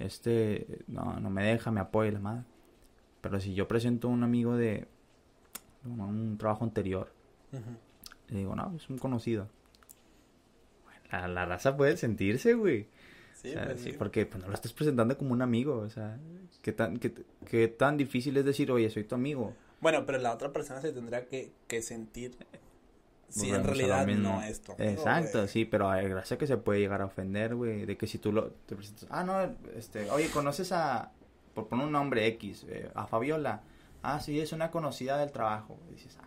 Este, 0.00 0.82
no, 0.88 1.20
no 1.20 1.30
me 1.30 1.44
deja, 1.44 1.70
me 1.70 1.80
apoya 1.80 2.10
la 2.10 2.18
madre 2.18 2.53
pero 3.24 3.40
si 3.40 3.54
yo 3.54 3.66
presento 3.66 4.08
a 4.08 4.10
un 4.10 4.22
amigo 4.22 4.54
de 4.54 4.86
un 5.86 6.36
trabajo 6.36 6.62
anterior, 6.62 7.10
le 8.28 8.38
digo, 8.38 8.54
no, 8.54 8.74
es 8.76 8.90
un 8.90 8.98
conocido. 8.98 9.48
la, 11.10 11.26
la, 11.26 11.46
raza 11.46 11.74
puede 11.74 11.96
sentirse, 11.96 12.52
güey. 12.52 12.86
Sí, 13.32 13.54
pues 13.64 13.80
sí, 13.80 13.94
porque 13.94 14.26
pues, 14.26 14.42
no 14.42 14.50
lo 14.50 14.54
estás 14.54 14.74
presentando 14.74 15.16
como 15.16 15.32
un 15.32 15.40
amigo. 15.40 15.78
O 15.78 15.88
sea, 15.88 16.18
¿qué 16.60 16.72
tan, 16.72 16.98
qué, 16.98 17.68
tan 17.68 17.96
difícil 17.96 18.36
es 18.36 18.44
decir, 18.44 18.70
oye, 18.70 18.90
soy 18.90 19.04
tu 19.04 19.14
amigo? 19.14 19.54
Bueno, 19.80 20.04
pero 20.04 20.18
la 20.18 20.34
otra 20.34 20.52
persona 20.52 20.82
se 20.82 20.92
tendrá 20.92 21.24
que, 21.24 21.50
que 21.66 21.80
sentir 21.80 22.36
si 23.30 23.48
en 23.48 23.64
realidad 23.64 24.06
no 24.06 24.42
es 24.42 24.60
tu 24.60 24.72
amigo, 24.72 24.90
Exacto, 24.90 25.48
sí, 25.48 25.64
pero 25.64 25.88
hay 25.88 26.06
gracia 26.10 26.36
que 26.36 26.46
se 26.46 26.58
puede 26.58 26.80
llegar 26.80 27.00
a 27.00 27.06
ofender, 27.06 27.54
güey, 27.54 27.86
de 27.86 27.96
que 27.96 28.06
si 28.06 28.18
tú 28.18 28.32
lo 28.32 28.50
te 28.66 28.76
presentas, 28.76 29.08
ah, 29.10 29.24
no, 29.24 29.40
este, 29.74 30.10
oye, 30.10 30.28
¿conoces 30.28 30.72
a, 30.72 31.10
por 31.54 31.68
poner 31.68 31.86
un 31.86 31.92
nombre 31.92 32.26
X, 32.26 32.66
eh, 32.68 32.90
a 32.94 33.06
Fabiola, 33.06 33.62
ah, 34.02 34.20
sí, 34.20 34.38
es 34.40 34.52
una 34.52 34.70
conocida 34.70 35.18
del 35.18 35.32
trabajo. 35.32 35.78
Y 35.88 35.94
dices, 35.94 36.18
ah, 36.20 36.26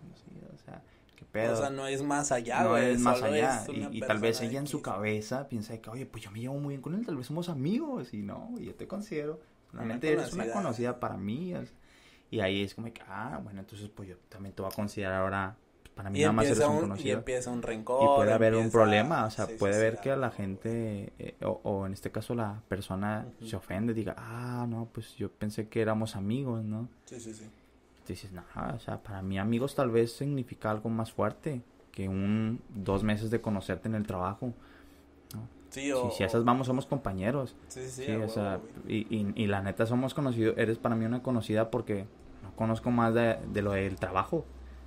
conocida, 0.00 0.48
o 0.52 0.58
sea, 0.58 0.82
qué 1.16 1.24
pedo. 1.24 1.52
O 1.52 1.56
sea, 1.56 1.70
no 1.70 1.86
es 1.86 2.02
más 2.02 2.32
allá, 2.32 2.62
No 2.64 2.76
es 2.76 2.98
más 3.00 3.22
allá. 3.22 3.64
Y, 3.90 4.00
tal 4.00 4.18
vez 4.18 4.40
ella 4.40 4.58
en 4.58 4.66
su 4.66 4.82
cabeza 4.82 5.48
piensa 5.48 5.76
que, 5.78 5.90
oye, 5.90 6.06
pues 6.06 6.24
yo 6.24 6.30
me 6.30 6.40
llevo 6.40 6.56
muy 6.56 6.70
bien 6.70 6.82
con 6.82 6.94
él, 6.94 7.04
tal 7.04 7.16
vez 7.16 7.26
somos 7.26 7.48
amigos. 7.48 8.12
Y 8.14 8.22
no, 8.22 8.58
yo 8.58 8.74
te 8.74 8.86
considero, 8.86 9.40
realmente 9.72 10.10
eres 10.10 10.32
una 10.32 10.50
conocida 10.50 10.98
para 10.98 11.16
mí. 11.16 11.54
y 12.30 12.40
ahí 12.40 12.62
es 12.62 12.74
como 12.74 12.92
que, 12.92 13.02
ah, 13.06 13.40
bueno, 13.42 13.60
entonces 13.60 13.88
pues 13.94 14.08
yo 14.08 14.16
también 14.28 14.54
te 14.54 14.62
voy 14.62 14.70
a 14.72 14.74
considerar 14.74 15.22
ahora 15.22 15.56
para 15.94 16.10
mí 16.10 16.20
nada 16.20 16.32
más 16.32 16.46
eres 16.46 16.60
un, 16.66 16.80
conocido. 16.80 17.08
Y 17.08 17.12
empieza 17.12 17.50
un 17.50 17.62
rencor. 17.62 18.02
Y 18.02 18.16
puede 18.16 18.32
haber 18.32 18.54
un 18.56 18.70
problema, 18.70 19.26
o 19.26 19.30
sea, 19.30 19.46
puede 19.46 19.78
ver 19.78 20.00
que 20.00 20.10
a 20.10 20.16
la 20.16 20.30
gente, 20.30 21.12
eh, 21.18 21.36
o, 21.42 21.86
en 21.86 21.92
este 21.92 22.10
caso 22.10 22.34
la 22.34 22.62
persona 22.68 23.26
se 23.44 23.54
ofende, 23.56 23.94
diga, 23.94 24.14
ah, 24.18 24.66
no, 24.68 24.88
pues 24.92 25.14
yo 25.16 25.30
pensé 25.30 25.68
que 25.68 25.80
éramos 25.80 26.16
amigos, 26.16 26.64
¿no? 26.64 26.88
Sí, 27.04 27.20
sí, 27.20 27.32
sí. 27.32 27.48
dices, 28.08 28.32
no, 28.32 28.42
o 28.74 28.78
sea, 28.80 29.02
para 29.02 29.22
mí 29.22 29.38
amigos 29.38 29.74
tal 29.74 29.90
vez 29.90 30.12
significa 30.12 30.70
algo 30.70 30.90
más 30.90 31.12
fuerte 31.12 31.62
que 31.92 32.08
un 32.08 32.60
dos 32.70 33.04
meses 33.04 33.30
de 33.30 33.40
conocerte 33.40 33.88
en 33.88 33.94
el 33.94 34.04
trabajo. 34.04 34.52
¿no? 35.32 35.48
Sí, 35.70 35.92
o, 35.92 36.10
si, 36.10 36.18
si 36.18 36.24
esas 36.24 36.44
vamos, 36.44 36.66
somos 36.66 36.86
compañeros. 36.86 37.54
Sí, 37.68 37.88
sí, 37.88 38.04
sí 38.06 38.12
o 38.12 38.28
sea, 38.28 38.58
y, 38.88 39.06
y, 39.16 39.32
y, 39.36 39.46
la 39.46 39.62
neta 39.62 39.86
somos 39.86 40.12
conocidos, 40.12 40.56
eres 40.58 40.78
para 40.78 40.96
mí 40.96 41.04
una 41.04 41.22
conocida 41.22 41.70
porque 41.70 42.06
no 42.42 42.54
conozco 42.56 42.90
más 42.90 43.14
de, 43.14 43.38
de 43.52 43.62
lo 43.62 43.72
del 43.72 43.94
trabajo. 43.94 44.44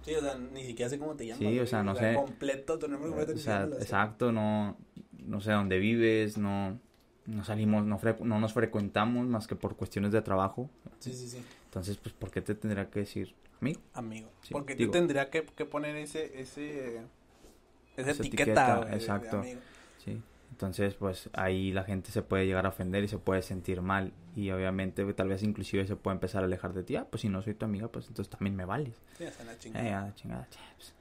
Sí, 0.07 0.15
o 0.15 0.21
sea, 0.21 0.35
ni 0.37 0.63
siquiera 0.63 0.89
sé 0.89 0.97
cómo 0.97 1.15
te 1.15 1.25
llamas. 1.25 1.39
Sí, 1.39 1.59
o 1.59 1.67
sea, 1.67 1.83
no 1.83 1.93
sé. 1.95 2.13
Completo, 2.13 2.79
tu 2.79 2.87
nombre 2.87 3.09
completo. 3.09 3.33
O 3.33 3.37
sea, 3.37 3.63
exacto, 3.79 4.31
no, 4.31 4.77
no 5.19 5.41
sé 5.41 5.51
dónde 5.51 5.79
vives, 5.79 6.37
no, 6.37 6.79
no 7.25 7.43
salimos, 7.43 7.85
no, 7.85 7.99
no 8.23 8.39
nos 8.39 8.53
frecuentamos 8.53 9.27
más 9.27 9.47
que 9.47 9.55
por 9.57 9.75
cuestiones 9.75 10.13
de 10.13 10.21
trabajo. 10.21 10.69
Sí, 10.99 11.11
sí, 11.13 11.27
sí. 11.27 11.43
Entonces, 11.65 11.97
pues, 11.97 12.15
¿por 12.15 12.31
qué 12.31 12.41
te 12.41 12.55
tendría 12.55 12.89
que 12.89 13.01
decir 13.01 13.35
amigo? 13.59 13.81
Amigo. 13.93 14.29
Sí, 14.43 14.53
Porque 14.53 14.75
digo- 14.75 14.91
te 14.93 14.97
tendría 14.99 15.29
que, 15.29 15.43
que 15.45 15.65
poner 15.65 15.97
ese, 15.97 16.39
ese, 16.39 16.99
esa, 17.97 18.11
Esa 18.11 18.11
etiqueta, 18.11 18.23
etiqueta, 18.23 18.75
güey, 18.77 18.85
de- 18.85 18.91
de 18.91 18.95
exacto. 18.97 19.37
amigo. 19.39 19.59
Entonces, 20.51 20.95
pues 20.95 21.29
ahí 21.33 21.71
la 21.71 21.83
gente 21.83 22.11
se 22.11 22.21
puede 22.23 22.45
llegar 22.47 22.65
a 22.65 22.69
ofender 22.69 23.03
y 23.03 23.07
se 23.07 23.19
puede 23.19 23.41
sentir 23.43 23.81
mal. 23.81 24.11
Y 24.35 24.49
obviamente, 24.51 25.05
tal 25.13 25.27
vez 25.29 25.43
inclusive 25.43 25.85
se 25.85 25.95
puede 25.95 26.15
empezar 26.15 26.41
a 26.41 26.45
alejar 26.47 26.73
de 26.73 26.83
ti. 26.83 26.95
Ah, 26.95 27.05
pues 27.09 27.21
si 27.21 27.29
no 27.29 27.41
soy 27.43 27.53
tu 27.53 27.65
amiga, 27.65 27.89
pues 27.89 28.07
entonces 28.07 28.29
también 28.29 28.55
me 28.55 28.65
vales. 28.65 28.95
Sí, 29.17 29.25
la 29.45 29.57
chingada. 29.59 29.85
Eh, 29.87 29.93
ah, 29.93 30.11
chingada, 30.15 30.47
pues. 30.77 30.93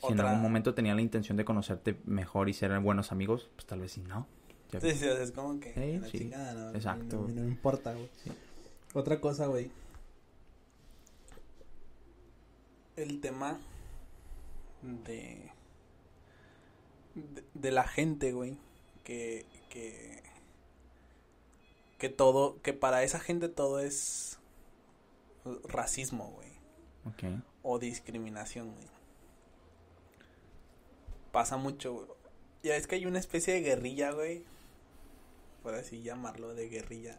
Si 0.00 0.12
en 0.12 0.20
algún 0.20 0.40
momento 0.40 0.72
tenía 0.74 0.94
la 0.94 1.02
intención 1.02 1.36
de 1.36 1.44
conocerte 1.44 2.00
mejor 2.06 2.48
y 2.48 2.54
ser 2.54 2.76
buenos 2.80 3.12
amigos, 3.12 3.50
pues 3.54 3.66
tal 3.66 3.80
vez 3.80 3.92
sí 3.92 4.00
no. 4.02 4.26
Ya- 4.72 4.80
Sí, 4.80 4.92
sí, 4.92 5.06
es 5.06 5.30
como 5.32 5.60
que 5.60 5.74
Sí, 5.74 5.98
la 6.00 6.06
sí. 6.08 6.18
chingada, 6.18 6.54
no, 6.54 6.70
Exacto. 6.74 7.16
No, 7.22 7.28
no 7.28 7.40
me 7.42 7.48
importa, 7.48 7.92
güey. 7.92 8.08
Sí. 8.24 8.32
Otra 8.94 9.20
cosa, 9.20 9.46
güey. 9.46 9.70
El 12.96 13.20
tema 13.20 13.58
de, 14.82 15.50
de 17.14 17.44
de 17.54 17.70
la 17.70 17.84
gente, 17.84 18.32
güey, 18.32 18.56
que 19.10 19.44
que 19.70 20.22
que 21.98 22.08
todo 22.10 22.62
que 22.62 22.72
para 22.72 23.02
esa 23.02 23.18
gente 23.18 23.48
todo 23.48 23.80
es 23.80 24.38
racismo, 25.64 26.30
güey, 26.30 26.48
Ok. 27.06 27.42
o 27.64 27.80
discriminación, 27.80 28.72
güey. 28.72 28.86
Pasa 31.32 31.56
mucho, 31.56 31.92
güey. 31.94 32.06
Ya 32.62 32.76
es 32.76 32.86
que 32.86 32.94
hay 32.96 33.06
una 33.06 33.18
especie 33.18 33.54
de 33.54 33.62
guerrilla, 33.62 34.12
güey. 34.12 34.44
Por 35.64 35.74
así 35.74 36.02
llamarlo, 36.02 36.54
de 36.54 36.68
guerrilla. 36.68 37.18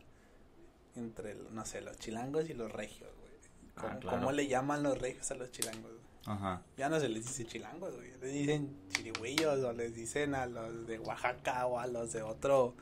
Entre, 0.95 1.35
no 1.35 1.65
sé, 1.65 1.81
los 1.81 1.97
chilangos 1.97 2.49
y 2.49 2.53
los 2.53 2.71
regios, 2.71 3.09
güey. 3.19 3.33
Ah, 3.75 3.81
¿Cómo, 3.81 3.99
claro. 3.99 4.17
cómo 4.17 4.31
le 4.31 4.47
llaman 4.47 4.81
los 4.83 4.97
regios 4.97 5.29
a 5.31 5.35
los 5.35 5.51
chilangos? 5.51 5.91
güey? 5.91 6.11
Ajá. 6.26 6.61
Ya 6.78 6.88
no 6.89 6.99
se 6.99 7.09
les 7.09 7.26
dice 7.26 7.45
chilangos, 7.45 7.95
güey. 7.95 8.11
Les 8.22 8.32
dicen 8.34 8.69
chirigüillos 8.89 9.63
o 9.63 9.74
les 9.74 9.95
dicen 9.95 10.36
a 10.36 10.45
los 10.45 10.86
de 10.88 10.99
Oaxaca 10.99 11.65
o 11.65 11.80
a 11.80 11.88
los 11.88 12.13
de 12.13 12.22
otro, 12.22 12.76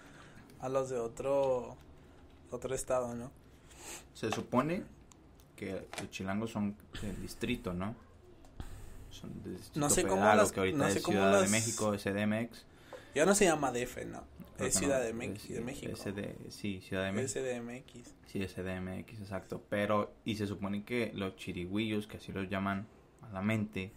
a 0.59 0.67
los 0.69 0.89
de 0.89 0.97
otro, 0.99 1.77
otro 2.51 2.75
estado, 2.75 3.15
¿no? 3.15 3.31
Se 4.13 4.29
supone 4.31 4.83
que 5.55 5.87
los 5.99 6.09
chilangos 6.11 6.51
son 6.51 6.75
del 7.01 7.21
distrito, 7.21 7.73
¿no? 7.73 7.95
Son 9.09 9.31
del 9.43 9.53
distrito 9.57 9.79
No 9.79 9.89
sé 9.89 10.03
cómo 10.03 10.15
federal, 10.17 10.39
o 10.39 10.41
las- 10.41 10.51
que 10.51 10.59
ahorita 10.59 10.77
no 10.77 10.89
sé 10.89 10.97
es 10.99 11.03
cómo 11.03 11.17
Ciudad 11.17 11.33
de 11.35 11.41
las- 11.41 11.51
México, 11.51 11.97
CDMX. 11.97 12.65
Ya 13.15 13.25
no 13.25 13.33
se 13.35 13.45
llama 13.45 13.71
DF, 13.71 14.05
no. 14.05 14.23
Creo 14.57 14.67
Es 14.67 14.75
Ciudad 14.75 14.99
no, 14.99 15.05
de, 15.05 15.13
Mex- 15.13 15.43
es- 15.45 15.49
de 15.55 15.61
México. 15.61 15.91
SD 15.95 16.35
sí, 16.49 16.81
Ciudad 16.81 17.05
de 17.05 17.11
México. 17.13 17.39
SDMX. 17.39 18.13
Sí, 18.27 18.43
SDMX, 18.43 19.21
exacto. 19.21 19.63
Pero, 19.69 20.11
y 20.25 20.35
se 20.35 20.45
supone 20.45 20.83
que 20.83 21.11
los 21.15 21.35
chirigüillos, 21.37 22.05
que 22.07 22.17
así 22.17 22.31
los 22.33 22.49
llaman 22.49 22.85
malamente, 23.21 23.91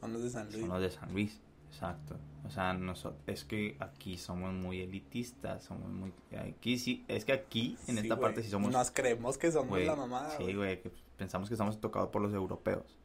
Son 0.00 0.12
los 0.12 0.22
de 0.22 0.30
San 0.30 0.46
Luis. 0.48 0.60
son 0.60 0.68
los 0.68 0.80
de 0.80 0.90
San 0.90 1.12
Luis. 1.12 1.40
Exacto. 1.70 2.16
O 2.46 2.50
sea, 2.50 2.72
nosotros, 2.74 3.20
es 3.26 3.44
que 3.44 3.76
aquí 3.80 4.16
somos 4.18 4.52
muy 4.52 4.80
elitistas, 4.80 5.64
somos 5.64 5.88
muy... 5.90 6.12
Aquí 6.38 6.78
sí, 6.78 7.04
es 7.08 7.24
que 7.24 7.32
aquí, 7.32 7.76
en 7.88 7.96
Sí, 7.96 8.02
esta 8.02 8.14
güey. 8.14 8.20
parte 8.28 8.42
sí 8.42 8.50
somos... 8.50 8.70
Nos 8.70 8.90
creemos 8.90 9.38
que 9.38 9.50
somos 9.50 9.70
güey, 9.70 9.86
la 9.86 9.96
mamada, 9.96 10.36
Sí, 10.36 10.52
güey, 10.54 10.80
que 10.82 10.92
pensamos 11.16 11.48
que 11.48 11.54
estamos 11.54 11.80
tocados 11.80 12.10
por 12.10 12.20
los 12.22 12.32
europeos. 12.34 12.98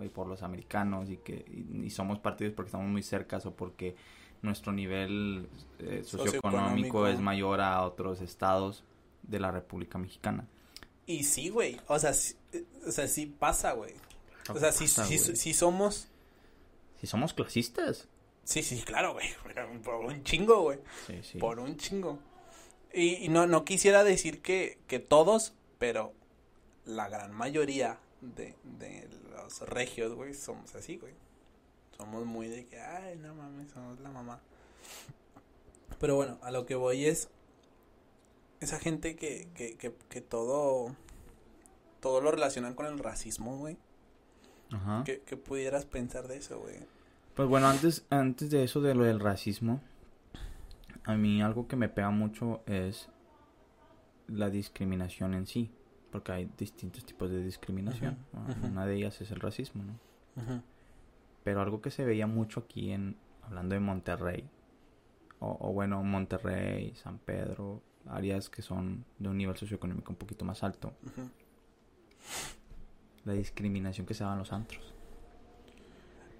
Y 0.00 0.08
por 0.08 0.26
los 0.26 0.42
americanos 0.42 1.10
y 1.10 1.18
que 1.18 1.44
y, 1.48 1.84
y 1.84 1.90
somos 1.90 2.18
partidos 2.18 2.54
porque 2.54 2.68
estamos 2.68 2.86
muy 2.88 3.02
cercas 3.02 3.44
o 3.44 3.54
porque 3.54 3.94
nuestro 4.40 4.72
nivel 4.72 5.48
eh, 5.80 6.00
socioeconómico 6.02 6.98
Socioeconómico. 7.02 7.06
es 7.08 7.20
mayor 7.20 7.60
a 7.60 7.82
otros 7.84 8.22
estados 8.22 8.84
de 9.22 9.38
la 9.38 9.50
República 9.50 9.98
Mexicana. 9.98 10.46
Y 11.04 11.24
sí, 11.24 11.50
güey. 11.50 11.78
O 11.88 11.98
sea, 11.98 12.14
sí, 12.14 12.36
eh, 12.52 12.64
o 12.86 12.90
sea, 12.90 13.06
sí 13.06 13.26
pasa, 13.26 13.72
güey. 13.72 13.92
O 14.48 14.58
sea, 14.58 14.72
sí, 14.72 14.86
güey. 14.96 15.36
sí 15.36 15.54
somos. 15.54 16.08
Si 17.00 17.06
somos 17.06 17.34
clasistas. 17.34 18.08
Sí, 18.44 18.62
sí, 18.62 18.82
claro, 18.82 19.12
güey. 19.12 19.28
Por 19.84 20.04
un 20.04 20.24
chingo, 20.24 20.62
güey. 20.62 20.78
Sí, 21.06 21.20
sí. 21.22 21.38
Por 21.38 21.60
un 21.60 21.76
chingo. 21.76 22.18
Y, 22.92 23.24
y 23.24 23.28
no, 23.28 23.46
no 23.46 23.64
quisiera 23.64 24.04
decir 24.04 24.42
que, 24.42 24.78
que 24.86 24.98
todos, 24.98 25.54
pero 25.78 26.12
la 26.84 27.08
gran 27.08 27.32
mayoría 27.32 27.98
de, 28.20 28.56
de 28.64 29.08
los 29.30 29.60
regios, 29.60 30.14
güey, 30.14 30.34
somos 30.34 30.74
así, 30.74 30.96
güey. 30.96 31.14
Somos 31.96 32.26
muy 32.26 32.48
de 32.48 32.66
que, 32.66 32.80
ay, 32.80 33.16
no 33.16 33.34
mames, 33.34 33.70
somos 33.70 33.98
la 34.00 34.10
mamá. 34.10 34.40
Pero 35.98 36.16
bueno, 36.16 36.38
a 36.42 36.50
lo 36.50 36.66
que 36.66 36.74
voy 36.74 37.06
es 37.06 37.28
esa 38.60 38.78
gente 38.78 39.16
que, 39.16 39.48
que, 39.54 39.76
que, 39.76 39.94
que 40.08 40.20
todo, 40.20 40.94
todo 42.00 42.20
lo 42.20 42.30
relacionan 42.30 42.74
con 42.74 42.86
el 42.86 42.98
racismo, 42.98 43.56
güey. 43.56 43.76
Ajá. 44.72 45.02
¿Qué, 45.04 45.22
qué 45.26 45.36
pudieras 45.36 45.84
pensar 45.84 46.28
de 46.28 46.36
eso, 46.38 46.60
güey? 46.60 46.76
Pues 47.34 47.48
bueno, 47.48 47.66
antes, 47.68 48.04
antes 48.10 48.50
de 48.50 48.64
eso, 48.64 48.80
de 48.80 48.94
lo 48.94 49.04
del 49.04 49.20
racismo, 49.20 49.80
a 51.04 51.14
mí 51.14 51.42
algo 51.42 51.66
que 51.66 51.76
me 51.76 51.88
pega 51.88 52.10
mucho 52.10 52.62
es 52.66 53.08
la 54.28 54.50
discriminación 54.50 55.34
en 55.34 55.46
sí, 55.46 55.70
porque 56.10 56.32
hay 56.32 56.50
distintos 56.58 57.04
tipos 57.04 57.30
de 57.30 57.42
discriminación. 57.42 58.18
Una 58.62 58.86
de 58.86 58.96
ellas 58.96 59.20
es 59.20 59.30
el 59.30 59.40
racismo, 59.40 59.82
¿no? 59.82 60.62
Pero 61.44 61.60
algo 61.60 61.80
que 61.80 61.90
se 61.90 62.04
veía 62.04 62.26
mucho 62.26 62.60
aquí 62.60 62.92
en, 62.92 63.16
hablando 63.42 63.74
de 63.74 63.80
Monterrey, 63.80 64.48
o, 65.40 65.56
o 65.60 65.72
bueno, 65.72 66.02
Monterrey, 66.04 66.94
San 66.94 67.18
Pedro, 67.18 67.82
áreas 68.06 68.48
que 68.48 68.62
son 68.62 69.04
de 69.18 69.28
un 69.28 69.38
nivel 69.38 69.56
socioeconómico 69.56 70.12
un 70.12 70.16
poquito 70.16 70.44
más 70.44 70.62
alto, 70.62 70.92
Ujú. 71.04 71.28
La 73.24 73.32
discriminación 73.34 74.06
que 74.06 74.14
se 74.14 74.22
daba 74.24 74.34
en 74.34 74.40
los 74.40 74.52
antros. 74.52 74.92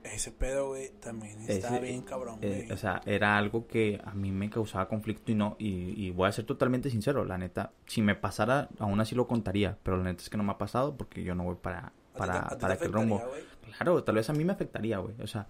Ese 0.02 0.32
pedo, 0.32 0.68
güey, 0.70 0.90
también 1.00 1.40
está 1.42 1.68
Ese- 1.68 1.80
bien 1.80 2.02
cabrón, 2.02 2.38
Eh, 2.42 2.64
güey. 2.64 2.72
o 2.72 2.76
sea, 2.76 3.00
era 3.06 3.38
algo 3.38 3.68
que 3.68 4.00
a 4.04 4.12
mí 4.14 4.32
me 4.32 4.50
causaba 4.50 4.88
conflicto 4.88 5.30
y 5.30 5.36
no, 5.36 5.54
y, 5.60 5.94
y 5.96 6.10
voy 6.10 6.28
a 6.28 6.32
ser 6.32 6.44
totalmente 6.44 6.90
sincero, 6.90 7.24
la 7.24 7.38
neta, 7.38 7.72
si 7.86 8.02
me 8.02 8.16
pasara, 8.16 8.68
aún 8.80 9.00
así 9.00 9.14
lo 9.14 9.28
contaría, 9.28 9.78
pero 9.84 9.96
la 9.98 10.02
neta 10.04 10.22
es 10.22 10.28
que 10.28 10.36
no 10.36 10.42
me 10.42 10.50
ha 10.52 10.58
pasado 10.58 10.96
porque 10.96 11.22
yo 11.22 11.36
no 11.36 11.44
voy 11.44 11.54
para, 11.54 11.78
¿A 11.78 11.90
ti 11.90 11.94
te- 12.14 12.18
para, 12.18 12.38
a 12.38 12.48
ti 12.48 12.54
te 12.56 12.60
para 12.60 12.74
aquel 12.74 12.92
rumbo. 12.92 13.18
güey? 13.20 13.42
Claro, 13.78 14.02
tal 14.02 14.16
vez 14.16 14.28
a 14.28 14.32
mí 14.32 14.44
me 14.44 14.52
afectaría, 14.52 14.98
güey, 14.98 15.14
o 15.22 15.26
sea, 15.26 15.46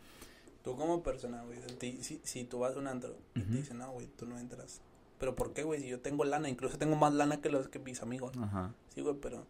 Tú 0.63 0.77
como 0.77 1.03
persona, 1.03 1.43
güey, 1.43 1.59
si, 2.03 2.21
si 2.23 2.45
tú 2.45 2.61
vas 2.61 2.77
a 2.77 2.79
un 2.79 2.87
antro 2.87 3.17
y 3.35 3.41
te 3.41 3.47
Ujú. 3.49 3.57
dicen, 3.57 3.79
no, 3.79 3.91
güey, 3.91 4.07
tú 4.07 4.27
no 4.27 4.39
entras. 4.39 4.81
¿Pero 5.19 5.35
por 5.35 5.53
qué, 5.55 5.65
güey? 5.65 5.81
Si 5.81 5.89
yo 5.89 5.99
tengo 5.99 6.23
lana, 6.25 6.49
incluso 6.49 6.79
tengo 6.79 6.95
más 6.95 7.13
lana 7.15 7.41
que 7.41 7.49
los 7.51 7.67
que 7.69 7.81
mis 7.81 8.01
amigos. 8.03 8.31
ajá, 8.41 8.73
Sí, 8.95 9.01
güey, 9.01 9.17
pero 9.21 9.45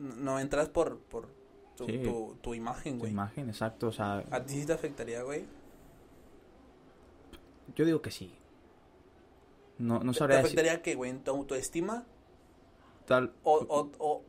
no, 0.00 0.40
entras 0.40 0.68
por, 0.68 0.98
por 0.98 1.28
tu, 1.76 1.86
Sí. 1.86 1.98
tu, 2.02 2.36
tu 2.40 2.54
imagen, 2.54 2.94
tu 2.94 3.00
güey. 3.00 3.12
imagen, 3.12 3.48
exacto, 3.48 3.88
o 3.88 3.92
sea, 3.92 4.24
¿A 4.30 4.44
ti 4.44 4.54
sí 4.60 4.66
te 4.66 4.72
afectaría, 4.72 5.22
güey? 5.22 5.44
yo 7.76 7.84
digo 7.84 8.02
que 8.02 8.10
sí. 8.10 8.34
No, 9.78 10.00
no 10.00 10.12
¿Te- 10.12 10.12
¿Te 10.12 10.18
sabría 10.18 10.36
decir, 10.38 10.58
afectaría 10.58 10.82
qué, 10.82 10.94
güey? 10.94 11.10
¿En 11.10 11.22
tu 11.24 11.30
autoestima? 11.30 12.04
tal, 13.06 13.32
¿O, 13.44 13.54
o, 13.68 13.90
o, 13.98 14.22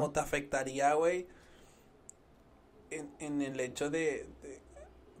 o 0.00 0.10
te 0.10 0.20
afectaría, 0.20 0.94
güey, 0.94 1.26
en, 2.90 3.10
en 3.20 3.42
el 3.42 3.58
hecho 3.60 3.90
de, 3.90 4.26
de- 4.42 4.60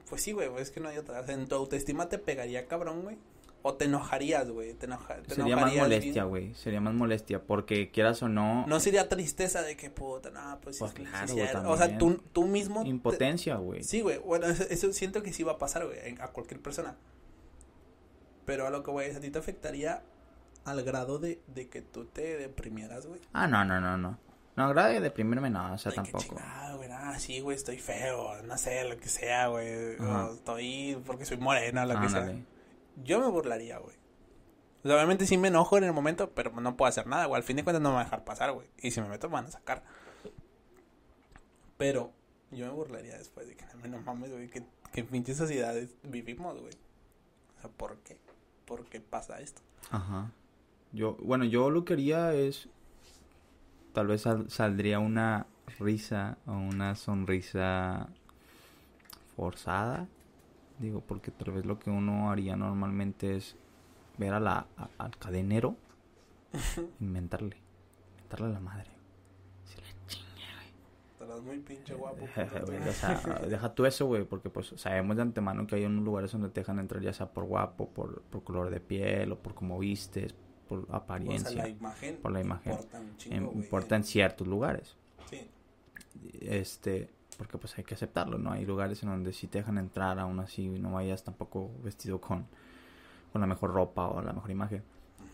Pues 0.08 0.22
sí, 0.22 0.32
güey, 0.32 0.50
es 0.58 0.70
que 0.70 0.80
no 0.80 0.88
hay 0.88 0.98
otra. 0.98 1.24
En 1.26 1.46
tu 1.48 1.54
autoestima 1.54 2.08
te 2.08 2.18
pegaría, 2.18 2.66
cabrón, 2.66 3.02
güey. 3.02 3.16
O 3.64 3.74
te 3.74 3.84
enojarías, 3.84 4.50
güey. 4.50 4.74
Te, 4.74 4.86
enoja- 4.86 5.22
te 5.22 5.34
sería 5.36 5.54
más 5.56 5.72
enojarías 5.72 5.82
molestia, 5.84 6.24
güey, 6.24 6.52
sería 6.54 6.80
más 6.80 6.94
molestia, 6.94 7.42
porque 7.44 7.90
quieras 7.92 8.20
o 8.22 8.28
no, 8.28 8.66
No 8.66 8.80
sería 8.80 9.08
tristeza 9.08 9.62
de 9.62 9.76
que 9.76 9.88
puta, 9.88 10.30
no, 10.30 10.58
pues, 10.60 10.78
Pues 10.78 10.90
sí, 10.90 11.02
claro, 11.04 11.28
sí, 11.28 11.34
güey, 11.34 11.48
O 11.66 11.76
sea, 11.76 11.96
tú, 11.98 12.20
tú 12.32 12.46
mismo. 12.46 12.82
te- 12.82 12.88
impotencia, 12.88 13.54
güey. 13.56 13.84
Sí, 13.84 14.00
güey. 14.00 14.18
Bueno, 14.18 14.46
eso, 14.46 14.64
eso 14.68 14.92
siento 14.92 15.22
que 15.22 15.32
sí 15.32 15.44
va 15.44 15.52
a 15.52 15.58
pasar, 15.58 15.86
güey, 15.86 15.98
a 16.20 16.28
cualquier 16.28 16.60
persona. 16.60 16.96
Pero 18.44 18.66
a 18.66 18.70
lo 18.70 18.82
que 18.82 19.06
es, 19.06 19.16
a 19.16 19.20
ti 19.20 19.30
te 19.30 19.38
afectaría 19.38 20.02
al 20.64 20.82
grado 20.82 21.18
de, 21.18 21.40
de 21.46 21.68
que 21.68 21.82
tú 21.82 22.04
te 22.06 22.36
deprimieras, 22.38 23.06
güey. 23.06 23.20
Ah, 23.32 23.46
no, 23.46 23.64
no, 23.64 23.80
no, 23.80 23.96
no. 23.96 24.18
No, 24.56 24.68
grave 24.68 24.94
de 24.94 25.00
deprimirme, 25.00 25.48
no, 25.48 25.72
o 25.72 25.78
sea, 25.78 25.92
tampoco. 25.92 26.24
chingada, 26.24 26.74
güey, 26.76 26.88
ah, 26.92 27.18
sí, 27.18 27.40
güey, 27.40 27.56
estoy 27.56 27.78
feo, 27.78 28.42
no 28.42 28.58
sé, 28.58 28.84
lo 28.84 28.98
que 28.98 29.08
sea, 29.08 29.46
güey. 29.46 29.96
Estoy 30.34 31.00
porque 31.06 31.24
soy 31.24 31.38
morena, 31.38 31.86
lo 31.86 31.92
que 31.98 32.06
Ándale. 32.06 32.32
sea. 32.32 32.42
Yo 33.04 33.20
me 33.20 33.26
burlaría, 33.28 33.78
güey. 33.78 33.96
O 34.84 34.88
sea, 34.88 34.96
obviamente 34.96 35.26
sí 35.26 35.36
me 35.38 35.48
enojo 35.48 35.78
en 35.78 35.84
el 35.84 35.92
momento, 35.92 36.30
pero 36.30 36.50
no 36.60 36.76
puedo 36.76 36.88
hacer 36.88 37.06
nada, 37.06 37.26
güey. 37.26 37.38
Al 37.38 37.44
fin 37.44 37.56
de 37.56 37.64
cuentas 37.64 37.80
no 37.82 37.90
me 37.90 37.94
va 37.96 38.00
a 38.00 38.04
dejar 38.04 38.24
pasar, 38.24 38.52
güey. 38.52 38.68
Y 38.82 38.90
si 38.90 39.00
me 39.00 39.08
meto 39.08 39.28
me 39.28 39.34
van 39.34 39.46
a 39.46 39.50
sacar. 39.50 39.82
Pero 41.78 42.12
yo 42.50 42.66
me 42.66 42.72
burlaría 42.72 43.16
después 43.16 43.46
de 43.48 43.56
que 43.56 43.64
no 43.88 43.98
mames, 44.00 44.30
güey, 44.30 44.48
que, 44.48 44.64
que 44.92 45.04
pinches 45.04 45.36
sociedades 45.36 45.94
vivimos, 46.02 46.60
güey. 46.60 46.74
O 47.58 47.60
sea, 47.60 47.70
¿por 47.70 47.96
qué? 47.98 48.16
¿Por 48.66 48.84
qué 48.86 49.00
pasa 49.00 49.40
esto? 49.40 49.62
Ajá. 49.90 50.30
Yo, 50.92 51.16
bueno, 51.22 51.44
yo 51.44 51.70
lo 51.70 51.84
que 51.84 51.94
haría 51.94 52.32
es. 52.34 52.68
Tal 53.92 54.06
vez 54.06 54.22
sal- 54.22 54.50
saldría 54.50 54.98
una 54.98 55.46
risa 55.78 56.38
o 56.46 56.52
una 56.52 56.94
sonrisa 56.94 58.08
forzada. 59.36 60.06
Digo, 60.78 61.00
porque 61.00 61.30
tal 61.30 61.52
vez 61.52 61.64
lo 61.66 61.78
que 61.78 61.90
uno 61.90 62.30
haría 62.30 62.56
normalmente 62.56 63.36
es 63.36 63.56
ver 64.18 64.34
a 64.34 64.40
la, 64.40 64.66
a- 64.76 64.88
al 64.98 65.16
cadenero, 65.16 65.76
inventarle. 67.00 67.56
mentarle 68.18 68.46
a 68.46 68.50
la 68.50 68.60
madre. 68.60 68.90
Si 69.64 69.80
la 69.80 69.88
Estarás 71.12 71.40
muy 71.42 71.58
pinche 71.60 71.94
guapo. 71.94 72.26
Güey, 72.66 72.88
o 72.88 72.92
sea, 72.92 73.20
deja 73.48 73.74
tú 73.74 73.86
eso, 73.86 74.06
güey, 74.06 74.24
porque 74.24 74.50
pues 74.50 74.72
sabemos 74.76 75.16
de 75.16 75.22
antemano 75.22 75.66
que 75.66 75.76
hay 75.76 75.84
unos 75.84 76.04
lugares 76.04 76.32
donde 76.32 76.48
te 76.48 76.60
dejan 76.60 76.78
entrar 76.80 77.00
ya 77.02 77.12
sea 77.12 77.30
por 77.32 77.44
guapo, 77.44 77.88
por, 77.90 78.22
por 78.22 78.42
color 78.42 78.70
de 78.70 78.80
piel 78.80 79.32
o 79.32 79.38
por 79.38 79.54
cómo 79.54 79.78
vistes, 79.78 80.34
por 80.68 80.86
apariencia. 80.90 81.48
O 81.50 81.52
sea, 81.52 81.62
la 81.64 81.68
imagen. 81.68 82.16
Por 82.16 82.32
la 82.32 82.40
imagen. 82.40 82.72
Importa, 82.72 83.02
chingo, 83.18 83.36
Em, 83.36 83.44
güey. 83.46 83.56
importa 83.58 83.96
en 83.96 84.04
ciertos 84.04 84.46
lugares. 84.48 84.96
Sí. 85.30 85.48
Este, 86.40 87.08
porque 87.36 87.58
pues 87.58 87.76
hay 87.78 87.84
que 87.84 87.94
aceptarlo, 87.94 88.38
¿no? 88.38 88.52
Hay 88.52 88.64
lugares 88.64 89.02
en 89.02 89.08
donde 89.08 89.32
sí 89.32 89.46
te 89.46 89.58
dejan 89.58 89.78
entrar 89.78 90.18
aún 90.18 90.40
así 90.40 90.68
no 90.68 90.92
vayas 90.92 91.24
tampoco 91.24 91.70
vestido 91.82 92.20
con, 92.20 92.46
con 93.32 93.40
la 93.40 93.46
mejor 93.46 93.72
ropa 93.72 94.08
o 94.08 94.22
la 94.22 94.32
mejor 94.32 94.50
imagen. 94.50 94.82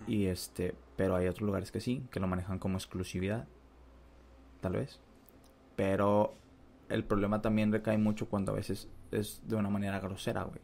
Y 0.07 0.27
este, 0.27 0.75
pero 0.97 1.17
hay 1.17 1.29
otros 1.29 1.47
lugares 1.47 1.71
que 1.71 1.81
sí, 1.81 2.03
que 2.11 2.21
lo 2.21 2.27
manejan 2.27 2.59
como 2.59 2.79
exclusividad. 2.79 3.47
Tal 4.61 4.73
vez. 4.73 5.01
Pero 5.77 6.35
el 6.89 7.05
problema 7.05 7.43
también 7.43 7.73
recae 7.73 7.99
mucho 7.99 8.29
cuando 8.29 8.53
a 8.53 8.57
veces 8.57 8.89
es 9.11 9.43
de 9.47 9.57
una 9.57 9.71
manera 9.71 10.01
grosera, 10.01 10.43
güey. 10.45 10.61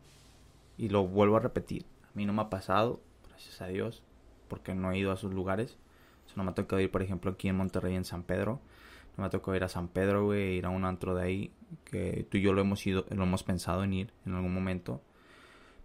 Y 0.76 0.88
lo 0.88 1.06
vuelvo 1.06 1.36
a 1.36 1.40
repetir. 1.40 1.84
A 2.04 2.10
mí 2.14 2.26
no 2.26 2.32
me 2.32 2.42
ha 2.42 2.50
pasado, 2.50 3.00
gracias 3.28 3.60
a 3.60 3.66
Dios, 3.66 4.02
porque 4.48 4.74
no 4.74 4.90
he 4.90 4.98
ido 4.98 5.10
a 5.10 5.14
esos 5.14 5.32
lugares. 5.32 5.76
O 6.26 6.28
sea, 6.28 6.36
no 6.38 6.44
me 6.44 6.50
ha 6.50 6.54
tocado 6.54 6.80
ir, 6.80 6.90
por 6.90 7.02
ejemplo, 7.02 7.30
aquí 7.30 7.48
en 7.48 7.56
Monterrey, 7.56 7.94
en 7.94 8.04
San 8.04 8.22
Pedro. 8.22 8.60
No 9.16 9.24
me 9.24 9.30
tocado 9.30 9.56
ir 9.56 9.64
a 9.64 9.68
San 9.68 9.88
Pedro, 9.88 10.24
güey, 10.24 10.56
ir 10.56 10.66
a 10.66 10.70
un 10.70 10.84
antro 10.84 11.14
de 11.14 11.22
ahí. 11.22 11.52
Que 11.84 12.26
tú 12.28 12.38
y 12.38 12.42
yo 12.42 12.52
lo 12.52 12.60
hemos 12.60 12.86
ido, 12.86 13.06
lo 13.10 13.24
hemos 13.24 13.42
pensado 13.42 13.84
en 13.84 13.92
ir 13.92 14.12
en 14.26 14.34
algún 14.34 14.52
momento. 14.52 15.00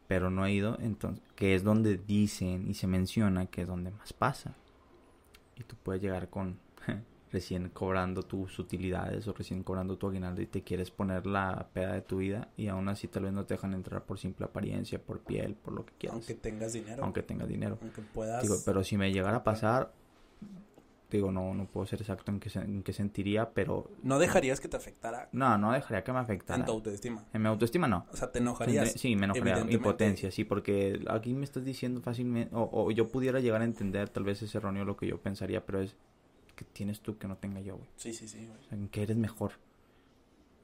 Pero 0.08 0.32
no 0.32 0.46
he 0.46 0.52
ido, 0.52 0.78
entonces, 0.82 1.24
que 1.36 1.54
es 1.54 1.64
donde 1.64 1.98
dicen 1.98 2.68
y 2.68 2.74
se 2.74 2.88
menciona 2.88 3.46
que 3.46 3.62
es 3.62 3.68
donde 3.68 3.92
más 3.92 4.12
pasa. 4.12 4.56
Y 5.56 5.64
tú 5.64 5.76
puedes 5.84 6.02
llegar 6.02 6.30
con 6.30 6.58
recién 7.32 7.70
cobrando 7.70 8.24
tus 8.24 8.58
utilidades 8.58 9.28
o 9.28 9.34
recién 9.34 9.62
cobrando 9.62 9.98
tu 9.98 10.08
aguinaldo 10.08 10.42
y 10.42 10.48
te 10.48 10.64
quieres 10.64 10.90
poner 10.90 11.28
la 11.28 11.68
peda 11.74 11.94
de 11.94 12.02
tu 12.02 12.18
vida 12.18 12.50
y 12.58 12.68
aún 12.68 12.90
así 12.90 13.08
tal 13.08 13.24
vez 13.24 13.34
no 13.34 13.46
te 13.46 13.54
dejan 13.54 13.74
entrar 13.74 14.04
por 14.04 14.18
simple 14.18 14.46
apariencia, 14.46 15.00
por 15.00 15.20
piel, 15.20 15.54
por 15.54 15.74
lo 15.74 15.86
que 15.86 15.94
quieras. 16.00 16.16
Aunque 16.16 16.34
tengas 16.34 16.74
dinero. 16.74 17.04
aunque 17.04 17.22
tengas 17.22 17.48
dinero. 17.48 17.78
Aunque 17.82 18.02
puedas. 18.02 18.42
Digo, 18.42 18.56
pero 18.66 18.84
si 18.84 18.98
me 18.98 19.12
llegara 19.12 19.38
a 19.38 19.44
pasar, 19.44 19.94
digo, 21.18 21.32
no, 21.32 21.54
no 21.54 21.66
puedo 21.66 21.86
ser 21.88 22.02
exacto 22.02 22.32
en 22.32 22.40
qué, 22.40 22.50
en 22.60 22.84
qué 22.84 22.94
sentiría, 22.94 23.52
pero 23.52 23.92
No 24.04 24.20
dejarías 24.20 24.60
que 24.60 24.68
te 24.68 24.78
afectara 24.78 25.30
no, 25.32 25.58
no 25.58 25.72
dejaría 25.72 26.04
que 26.04 26.14
me 26.14 26.20
afectara. 26.20 26.60
en 26.60 26.66
tu 26.66 26.72
autoestima. 26.72 27.26
En 27.34 27.42
mi 27.42 27.48
autoestima 27.48 27.88
no. 27.88 28.06
O 28.12 28.16
sea, 28.16 28.32
te 28.32 28.40
enojarías. 28.40 28.92
Sí, 28.94 29.16
me 29.16 29.26
enojaría. 29.26 29.66
Impotencia, 29.70 30.32
sí, 30.32 30.44
porque 30.44 31.02
aquí 31.10 31.34
me 31.34 31.44
estás 31.46 31.66
diciendo 31.66 32.02
fácilmente, 32.02 32.54
o, 32.56 32.70
o 32.72 32.92
yo 32.92 33.08
pudiera 33.10 33.40
llegar 33.40 33.62
a 33.62 33.66
entender, 33.66 34.10
tal 34.10 34.24
vez 34.24 34.42
es 34.44 34.54
erróneo 34.56 34.86
lo 34.86 34.96
que 34.98 35.08
yo 35.08 35.20
pensaría, 35.22 35.66
pero 35.66 35.82
es 35.82 35.96
que 36.56 36.66
tienes 36.66 37.02
tú 37.02 37.18
que 37.18 37.28
no 37.28 37.38
tenga 37.38 37.62
yo, 37.62 37.78
güey. 37.78 37.90
Sí, 37.96 38.14
sí, 38.14 38.28
sí, 38.28 38.46
güey. 38.46 38.60
O 38.60 38.64
sea, 38.64 38.78
en 38.78 38.90
que 38.90 39.04
eres 39.04 39.18
mejor. 39.18 39.54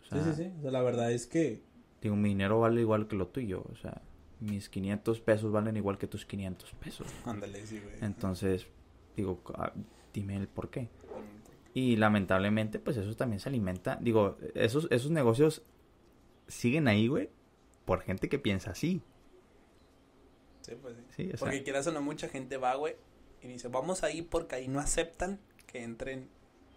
O 0.02 0.06
sea, 0.08 0.24
Sí, 0.24 0.30
sí, 0.34 0.44
sí. 0.44 0.52
O 0.60 0.62
sea, 0.62 0.72
la 0.72 0.82
verdad 0.82 1.12
es 1.12 1.26
que. 1.26 1.64
Digo, 2.02 2.16
mi 2.16 2.30
dinero 2.30 2.60
vale 2.60 2.82
igual 2.82 3.08
que 3.08 3.16
lo 3.16 3.28
tuyo, 3.28 3.64
o 3.72 3.76
sea, 3.78 4.02
mis 4.40 4.70
500 4.70 5.22
pesos 5.22 5.52
valen 5.52 5.78
igual 5.78 5.98
que 5.98 6.06
tus 6.08 6.26
500 6.26 6.72
pesos. 6.74 7.08
Ándale, 7.26 7.66
sí, 7.66 7.80
güey. 7.80 7.96
Entonces, 8.02 8.68
digo, 9.16 9.42
ah, 9.56 9.72
dime 10.16 10.36
el 10.38 10.48
por 10.48 10.70
qué. 10.70 10.90
Y 11.74 11.98
lamentablemente, 11.98 12.80
pues 12.80 12.96
eso 12.98 13.16
también 13.16 13.40
se 13.42 13.50
alimenta. 13.50 13.98
Digo, 14.02 14.38
esos, 14.56 14.88
esos 14.92 15.12
negocios 15.12 15.62
siguen 16.48 16.88
ahí, 16.88 17.08
güey, 17.08 17.30
por 17.84 18.02
gente 18.02 18.30
que 18.30 18.40
piensa 18.40 18.72
así. 18.72 19.02
Sí, 20.62 20.74
pues 20.82 20.96
sí. 20.96 21.04
Sí, 21.16 21.24
o 21.34 21.38
sea, 21.38 21.40
Porque 21.40 21.64
quieras 21.64 21.86
o 21.88 21.92
no, 21.92 22.02
mucha 22.02 22.28
gente 22.30 22.58
va, 22.58 22.76
güey, 22.76 22.96
y 23.42 23.48
dice, 23.48 23.68
vamos 23.68 24.04
ahí 24.04 24.22
porque 24.22 24.56
ahí 24.56 24.68
no 24.68 24.80
aceptan 24.80 25.40
que 25.68 25.84
entren. 25.84 26.30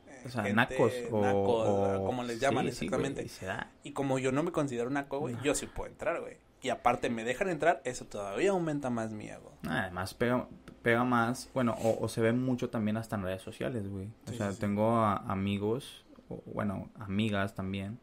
eh, 0.08 0.22
o 0.26 0.28
sea, 0.30 0.42
gente 0.42 0.56
nacos 0.56 0.92
o, 1.12 1.20
nacos, 1.22 1.68
o- 1.68 2.04
como 2.04 2.24
les 2.24 2.40
llaman 2.40 2.66
sí, 2.66 2.72
sí, 2.72 2.84
exactamente. 2.86 3.22
güey, 3.22 3.56
y 3.84 3.92
como 3.92 4.18
yo 4.18 4.32
no 4.32 4.42
me 4.42 4.50
considero 4.52 4.90
naco, 4.90 5.20
güey, 5.20 5.34
No. 5.36 5.42
yo 5.44 5.54
sí 5.54 5.66
puedo 5.66 5.90
entrar, 5.90 6.20
güey. 6.20 6.36
Y 6.60 6.70
aparte 6.70 7.08
me 7.08 7.22
dejan 7.22 7.48
entrar, 7.50 7.80
eso 7.84 8.04
todavía 8.04 8.50
aumenta 8.50 8.90
más 8.90 9.12
mi 9.12 9.28
ego. 9.28 9.52
Además, 9.62 10.12
pega, 10.14 10.48
pega 10.82 11.04
más, 11.04 11.50
bueno, 11.54 11.76
o, 11.82 12.04
o 12.04 12.08
se 12.08 12.20
ve 12.20 12.32
mucho 12.32 12.70
también 12.70 12.96
hasta 12.96 13.16
en 13.16 13.22
redes 13.22 13.42
sociales, 13.42 13.88
güey. 13.88 14.06
O 14.26 14.30
Sí, 14.30 14.36
sea, 14.36 14.50
sí, 14.50 14.54
sí. 14.56 14.60
tengo 14.60 14.96
a- 14.96 15.16
amigos, 15.16 16.04
o, 16.28 16.42
bueno, 16.46 16.88
amigas 16.98 17.54
también, 17.54 17.98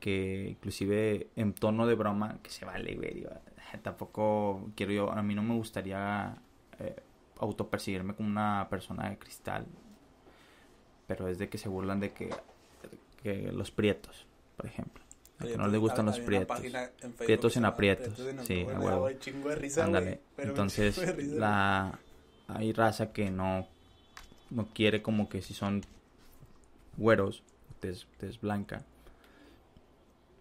que 0.00 0.48
inclusive 0.50 1.28
en 1.36 1.52
tono 1.54 1.86
de 1.86 1.94
broma, 1.94 2.38
que 2.42 2.50
se 2.50 2.64
vale, 2.64 2.94
güey. 2.94 3.14
digo, 3.14 3.30
tampoco 3.82 4.70
quiero 4.76 4.92
yo, 4.92 5.12
a 5.12 5.22
mí 5.22 5.34
no 5.34 5.42
me 5.42 5.54
gustaría 5.54 6.36
eh, 6.78 6.96
autopercibirme 7.40 8.14
como 8.14 8.28
una 8.28 8.66
persona 8.70 9.08
de 9.08 9.18
cristal, 9.18 9.66
pero 11.06 11.28
es 11.28 11.38
de 11.38 11.48
que 11.48 11.58
se 11.58 11.68
burlan 11.68 12.00
de 12.00 12.10
que, 12.12 12.30
que 13.22 13.50
los 13.52 13.70
prietos, 13.70 14.26
por 14.56 14.66
ejemplo. 14.66 15.02
A 15.42 15.52
que 15.52 15.56
no 15.58 15.68
les 15.68 15.80
gustan 15.80 16.06
los 16.06 16.18
prietos. 16.20 16.60
Prietos 17.18 17.54
llama 17.54 17.68
aprietos, 17.68 18.18
sí, 18.46 18.62
a 18.62 18.78
huevo. 18.80 19.08
Ándale. 19.80 20.20
Entonces, 20.38 20.98
la 21.32 21.98
hay 22.48 22.72
raza 22.72 23.12
que 23.12 23.30
no 23.30 23.66
no 24.50 24.68
quiere 24.74 25.00
como 25.02 25.28
que 25.30 25.40
si 25.40 25.54
son 25.54 25.82
güeros, 26.98 27.42
tez, 27.80 28.06
tez 28.18 28.38
blanca, 28.40 28.84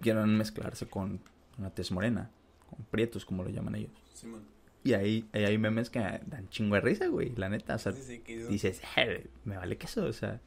quieren 0.01 0.37
mezclarse 0.37 0.87
con 0.87 1.21
una 1.57 1.69
tez 1.69 1.91
morena, 1.91 2.29
con 2.69 2.83
prietos 2.85 3.25
como 3.25 3.43
lo 3.43 3.49
llaman 3.49 3.75
ellos. 3.75 3.91
Simón. 4.13 4.43
Y 4.83 4.93
ahí, 4.93 5.25
ahí 5.31 5.45
hay 5.45 5.57
memes 5.57 5.89
que 5.89 5.99
dan 5.99 6.49
chingo 6.49 6.75
de 6.75 6.81
risa, 6.81 7.07
güey, 7.07 7.33
la 7.35 7.49
neta, 7.49 7.75
o 7.75 7.79
sea, 7.79 7.91
Sí, 7.93 8.01
sí, 8.03 8.19
que 8.19 8.33
hizo- 8.33 8.49
dices, 8.49 8.81
"Eh, 8.97 9.27
me 9.45 9.55
vale 9.57 9.77
queso, 9.77 10.03
o 10.05 10.11
sea, 10.13 10.39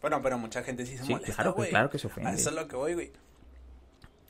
Bueno, 0.00 0.22
pero 0.22 0.38
mucha 0.38 0.62
gente 0.62 0.86
sí 0.86 0.96
se 0.96 1.04
sí, 1.04 1.12
molesta, 1.12 1.34
claro, 1.34 1.52
güey. 1.54 1.68
claro 1.70 1.90
que 1.90 1.98
se 1.98 2.06
A 2.06 2.10
ofende. 2.10 2.30
eso 2.32 2.48
es 2.50 2.54
lo 2.56 2.66
que 2.68 2.76
voy, 2.76 2.94
güey. 2.94 3.12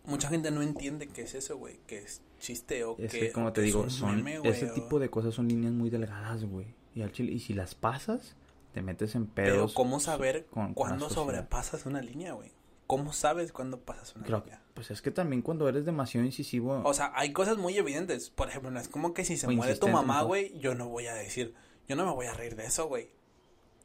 Mucha 0.05 0.28
gente 0.28 0.51
no 0.51 0.62
entiende 0.62 1.09
qué 1.09 1.22
es 1.22 1.34
eso, 1.34 1.57
güey. 1.59 1.78
Que 1.86 1.98
es 1.98 2.22
chiste 2.38 2.84
o 2.84 2.96
Es 2.98 3.12
que, 3.12 3.20
que, 3.20 3.32
como 3.32 3.46
o 3.48 3.53
te 3.53 3.61
que 3.61 3.66
digo, 3.66 3.88
son 3.90 4.16
meme, 4.16 4.38
güey, 4.38 4.51
ese 4.53 4.70
o- 4.70 4.74
tipo 4.74 4.98
de 4.98 5.11
cosas 5.11 5.34
son 5.34 5.48
líneas 5.48 5.72
muy 5.72 5.90
delgadas, 5.90 6.44
güey. 6.44 6.66
Y 6.94 7.03
al 7.03 7.12
chile, 7.12 7.32
y 7.32 7.40
si 7.40 7.53
las 7.55 7.74
pasas, 7.74 8.34
te 8.72 8.82
metes 8.82 9.14
en 9.14 9.26
Pero 9.26 9.55
pedos. 9.55 9.74
¿cómo 9.74 10.01
saber 10.01 10.46
con- 10.46 10.74
cuándo 10.74 11.11
sobrepasas 11.11 11.86
una 11.86 12.01
línea, 12.01 12.32
güey? 12.32 12.51
¿Cómo 12.86 13.12
sabes 13.12 13.53
cuándo 13.53 13.78
pasas 13.80 14.16
una 14.16 14.24
Creo, 14.26 14.40
línea? 14.40 14.62
pues 14.74 14.90
es 14.90 15.01
que 15.03 15.11
también 15.12 15.42
cuando 15.42 15.68
eres 15.68 15.84
demasiado 15.84 16.26
incisivo, 16.26 16.80
O 16.84 16.92
sea, 16.94 17.12
hay 17.14 17.32
cosas 17.32 17.57
muy 17.57 17.76
evidentes. 17.76 18.30
Por 18.30 18.48
ejemplo, 18.48 18.70
no 18.72 18.80
es 18.80 18.88
como 18.88 19.14
que 19.14 19.24
si 19.24 19.36
se 19.36 19.46
muere 19.48 19.76
tu 19.76 19.86
mamá, 19.88 20.22
güey, 20.22 20.59
yo 20.59 20.74
no 20.74 20.88
voy 20.88 21.07
a 21.07 21.14
decir, 21.14 21.55
yo 21.88 21.94
no 21.94 22.05
me 22.07 22.12
voy 22.12 22.26
a 22.26 22.34
reír 22.34 22.57
de 22.57 22.64
eso, 22.66 22.88
güey. 22.88 23.11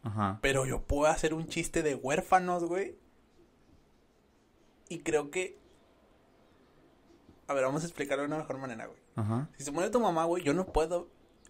ajá, 0.02 0.40
Pero 0.42 0.66
yo 0.66 0.82
puedo 0.82 1.06
hacer 1.12 1.34
un 1.36 1.48
chiste 1.48 1.84
de 1.84 1.94
huérfanos, 1.96 2.64
güey. 2.64 2.96
Y 4.90 5.00
creo 5.00 5.30
que... 5.32 5.58
A 7.48 7.54
ver, 7.54 7.64
vamos 7.64 7.84
a 7.84 7.86
explicarlo 7.86 8.24
de 8.24 8.28
una 8.28 8.38
mejor 8.38 8.58
manera, 8.58 8.86
güey. 8.88 9.00
ajá, 9.16 9.50
Si 9.58 9.64
se 9.64 9.72
muere 9.72 9.90
tu 9.92 10.00
mamá, 10.00 10.26
güey, 10.26 10.44
yo 10.44 10.54
no 10.54 10.66
puedo 10.66 11.08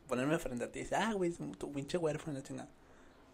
ponerme 0.08 0.38
frente 0.39 0.66
a 0.66 0.72
ti 0.72 0.80
y 0.80 0.82
decir, 0.84 0.98
ah, 0.98 1.14
güey, 1.14 1.32
tu 1.58 1.72
pinche 1.72 1.98
huérfano, 1.98 2.41
chingada. 2.41 2.70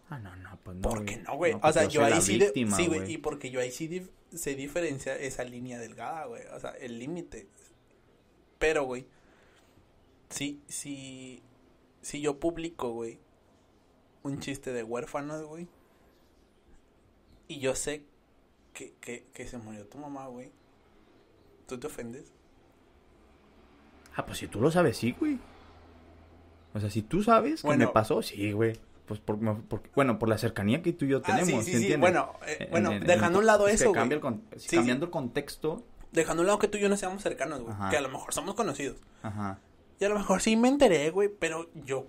ah, 0.08 0.18
no, 0.18 0.34
no, 0.36 0.58
pues 0.62 0.76
no. 0.76 0.82
¿Por 0.88 1.04
qué 1.04 1.16
no, 1.16 1.36
güey? 1.36 1.52
o 1.54 1.60
porque 1.60 1.72
sea, 1.72 1.84
yo 1.86 2.04
ahí 2.04 2.20
sí, 2.22 2.38
víctima, 2.38 2.76
sí, 2.76 2.86
güey, 2.86 3.12
y 3.12 3.18
porque 3.18 3.50
yo 3.50 3.60
ahí 3.60 3.70
sí 3.72 3.88
dif- 3.88 4.10
se 4.36 4.54
diferencia 4.54 5.16
esa 5.16 5.42
línea 5.44 5.78
delgada, 5.78 6.26
güey, 6.26 6.44
o 6.54 6.60
sea, 6.60 6.70
el 6.72 6.98
límite. 6.98 7.48
Pero, 8.58 8.84
güey, 8.84 9.06
si, 10.30 10.62
si, 10.68 11.42
si 12.00 12.20
yo 12.20 12.38
publico, 12.38 12.90
güey, 12.92 13.18
un 14.22 14.38
chiste 14.38 14.72
de 14.72 14.82
huérfanos, 14.84 15.42
güey, 15.44 15.66
y 17.48 17.58
yo 17.58 17.74
sé 17.74 18.04
que, 18.72 18.94
que, 19.00 19.24
que 19.34 19.46
se 19.46 19.58
murió 19.58 19.86
tu 19.86 19.98
mamá, 19.98 20.26
güey, 20.28 20.50
¿tú 21.66 21.78
te 21.78 21.86
ofendes? 21.88 22.32
Ah, 24.16 24.26
pues 24.26 24.38
si 24.38 24.46
tú 24.48 24.60
lo 24.60 24.70
sabes, 24.70 24.96
sí, 24.96 25.14
güey. 25.18 25.38
O 26.74 26.80
sea, 26.80 26.90
si 26.90 27.02
tú 27.02 27.22
sabes 27.22 27.62
que 27.62 27.66
Bueno. 27.66 27.86
me 27.86 27.92
pasó, 27.92 28.22
sí, 28.22 28.52
güey. 28.52 28.78
Pues 29.06 29.20
por, 29.20 29.38
por- 29.64 29.82
bueno, 29.94 30.18
por 30.18 30.28
la 30.28 30.38
cercanía 30.38 30.80
que 30.82 30.92
tú 30.92 31.04
y 31.04 31.08
yo 31.08 31.18
Ah, 31.18 31.22
sí, 31.26 31.32
tenemos, 31.44 31.64
sí, 31.64 31.70
¿sí 31.72 31.76
sí, 31.78 31.82
entiendes? 31.92 32.00
bueno, 32.00 32.32
eh, 32.46 32.56
En- 32.60 32.70
bueno, 32.70 32.90
en- 32.92 33.02
en- 33.02 33.06
dejando 33.06 33.38
a 33.38 33.40
un 33.40 33.46
lado 33.46 33.66
es 33.68 33.78
que 33.80 33.84
eso, 33.84 33.92
cambia 33.92 34.18
güey. 34.18 34.32
el 34.34 34.40
con- 34.48 34.58
Sí, 34.60 34.76
cambiando 34.76 35.06
el 35.06 35.10
contexto, 35.10 35.84
Dejando 36.12 36.40
a 36.40 36.44
un 36.44 36.46
lado 36.48 36.58
que 36.58 36.68
tú 36.68 36.76
y 36.78 36.80
yo 36.82 36.88
no 36.90 36.96
seamos 36.98 37.22
cercanos, 37.22 37.62
güey, 37.62 37.72
Ajá. 37.74 37.88
que 37.90 37.96
a 37.96 38.00
lo 38.02 38.08
mejor 38.10 38.32
somos 38.34 38.54
conocidos. 38.54 38.96
ajá. 39.22 39.58
Y 39.98 40.04
a 40.04 40.08
lo 40.10 40.14
mejor 40.16 40.40
sí 40.42 40.56
me 40.56 40.68
enteré, 40.68 41.10
güey, 41.10 41.28
pero 41.30 41.68
yo, 41.86 42.06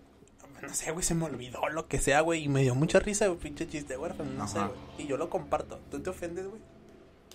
no 0.62 0.74
sé, 0.74 0.92
güey, 0.92 1.04
se 1.04 1.16
me 1.16 1.26
olvidó 1.26 1.68
lo 1.70 1.88
que 1.88 2.00
sea, 2.00 2.22
güey, 2.22 2.44
y 2.44 2.50
me 2.50 2.62
dio 2.64 2.76
mucha 2.76 3.00
risa, 3.00 3.28
güey, 3.28 3.40
pinche 3.40 3.68
chiste, 3.68 3.98
huérfano, 3.98 4.32
no 4.32 4.48
sé, 4.48 4.60
güey. 4.60 4.72
Y 4.98 5.08
yo 5.08 5.16
lo 5.18 5.30
comparto. 5.30 5.80
¿Tú 5.90 6.00
te 6.02 6.10
ofendes, 6.10 6.48
güey? 6.48 6.62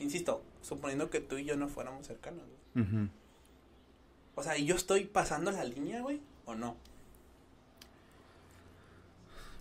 Insisto, 0.01 0.43
suponiendo 0.63 1.11
que 1.11 1.21
tú 1.21 1.37
y 1.39 1.45
yo 1.45 1.57
no 1.57 1.69
fuéramos 1.69 2.07
cercanos, 2.07 2.43
güey. 2.75 2.87
ujú. 2.87 3.09
O 4.39 4.43
sea, 4.45 4.57
¿y 4.57 4.67
yo 4.67 4.77
estoy 4.77 5.05
pasando 5.05 5.51
la 5.51 5.65
línea, 5.65 6.01
güey? 6.01 6.21
¿O 6.47 6.55
no? 6.55 6.77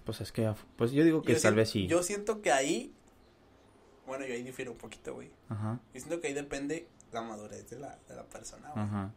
Pues 0.05 0.21
es 0.21 0.31
que, 0.31 0.53
pues 0.75 0.91
yo 0.91 1.03
digo 1.03 1.23
que 1.23 1.33
Yo 1.33 1.41
tal 1.41 1.55
vez 1.55 1.71
sí. 1.71 1.87
Yo 1.87 2.03
siento 2.03 2.43
que 2.43 2.51
ahí, 2.51 2.93
bueno, 4.05 4.23
yo 4.27 4.35
ahí 4.35 4.43
difiero 4.43 4.71
un 4.71 4.77
poquito, 4.77 5.15
güey. 5.15 5.31
Ajá, 5.49 5.79
Yo 5.95 5.99
siento 5.99 6.21
que 6.21 6.27
ahí 6.27 6.33
depende 6.33 6.87
la 7.11 7.23
madurez 7.23 7.67
de 7.71 7.79
la, 7.79 7.97
de 8.07 8.15
la 8.15 8.23
persona, 8.25 8.69
güey. 8.69 8.85
ajá. 8.85 9.11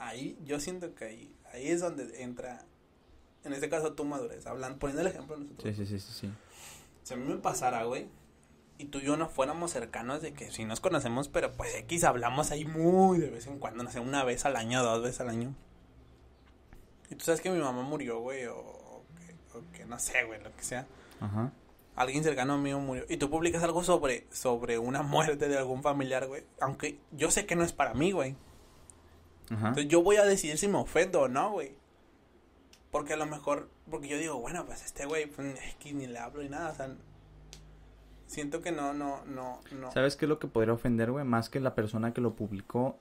Ahí, 0.00 0.36
yo 0.44 0.58
siento 0.58 0.94
que 0.96 1.04
ahí, 1.04 1.32
ahí 1.52 1.68
es 1.68 1.80
donde 1.80 2.20
entra 2.22 2.64
en 3.44 3.52
este 3.52 3.68
caso 3.68 3.92
tu 3.92 4.04
madurez, 4.04 4.48
hablando, 4.48 4.80
poniendo 4.80 5.02
el 5.02 5.06
ejemplo 5.08 5.36
de 5.36 5.44
nosotros. 5.44 5.76
Sí, 5.76 5.86
sí, 5.86 5.98
sí, 5.98 6.00
sí, 6.00 6.12
sí. 6.12 6.32
Si 7.04 7.14
a 7.14 7.16
mí 7.16 7.24
me 7.24 7.36
pasara, 7.38 7.84
güey, 7.84 8.08
y 8.78 8.84
tú 8.86 8.98
y 8.98 9.02
yo 9.02 9.16
no 9.16 9.28
fuéramos 9.28 9.72
cercanos 9.72 10.22
de 10.22 10.32
que 10.32 10.52
si 10.52 10.64
nos 10.64 10.80
conocemos, 10.80 11.28
pero 11.28 11.52
pues 11.52 11.74
X 11.74 12.04
hablamos 12.04 12.52
ahí 12.52 12.64
muy 12.64 13.18
de 13.18 13.28
vez 13.28 13.48
en 13.48 13.58
cuando, 13.58 13.82
no 13.82 13.90
sé, 13.90 13.98
una 13.98 14.22
vez 14.22 14.44
al 14.44 14.56
año, 14.56 14.82
dos 14.84 15.02
veces 15.02 15.20
al 15.20 15.30
año. 15.30 15.54
Y 17.10 17.16
tú 17.16 17.24
sabes 17.24 17.40
que 17.40 17.50
mi 17.50 17.58
mamá 17.58 17.82
murió, 17.82 18.20
güey, 18.20 18.46
o, 18.46 18.56
o 18.56 19.04
que, 19.16 19.58
o 19.58 19.72
que 19.72 19.84
no 19.84 19.98
sé, 19.98 20.24
güey, 20.24 20.40
lo 20.42 20.54
que 20.54 20.62
sea. 20.62 20.86
Ajá. 21.20 21.52
Alguien 21.96 22.22
cercano 22.22 22.56
mío 22.56 22.78
murió. 22.78 23.04
Y 23.08 23.16
tú 23.16 23.28
publicas 23.28 23.64
algo 23.64 23.82
sobre, 23.82 24.28
sobre 24.30 24.78
una 24.78 25.02
muerte 25.02 25.48
de 25.48 25.58
algún 25.58 25.82
familiar, 25.82 26.28
güey. 26.28 26.44
Aunque 26.60 27.00
yo 27.10 27.32
sé 27.32 27.46
que 27.46 27.56
no 27.56 27.64
es 27.64 27.72
para 27.72 27.94
mí, 27.94 28.12
güey. 28.12 28.36
Ajá. 29.50 29.68
Entonces 29.68 29.88
yo 29.88 30.02
voy 30.02 30.16
a 30.16 30.24
decidir 30.24 30.56
si 30.56 30.68
me 30.68 30.78
ofendo 30.78 31.22
o 31.22 31.28
no, 31.28 31.50
güey. 31.50 31.74
Porque 32.92 33.14
a 33.14 33.16
lo 33.16 33.26
mejor, 33.26 33.68
porque 33.90 34.06
yo 34.06 34.18
digo, 34.18 34.38
bueno, 34.38 34.64
pues 34.64 34.84
este 34.84 35.04
güey, 35.06 35.26
pues 35.26 35.58
ni 35.84 36.06
le 36.06 36.18
hablo 36.18 36.42
ni 36.42 36.48
nada, 36.48 36.70
o 36.70 36.74
sea, 36.74 36.94
siento 38.28 38.60
que 38.62 38.70
no, 38.70 38.94
no, 38.94 39.24
no, 39.24 39.60
no. 39.72 39.90
¿Sabes 39.90 40.14
qué 40.14 40.26
es 40.26 40.28
lo 40.28 40.38
que 40.38 40.46
podría 40.46 40.74
ofender, 40.74 41.10
güey? 41.10 41.24
Más 41.24 41.48
que 41.50 41.58
la 41.58 41.74
persona 41.74 42.14
que 42.14 42.20
lo 42.20 42.34
publicó, 42.36 42.96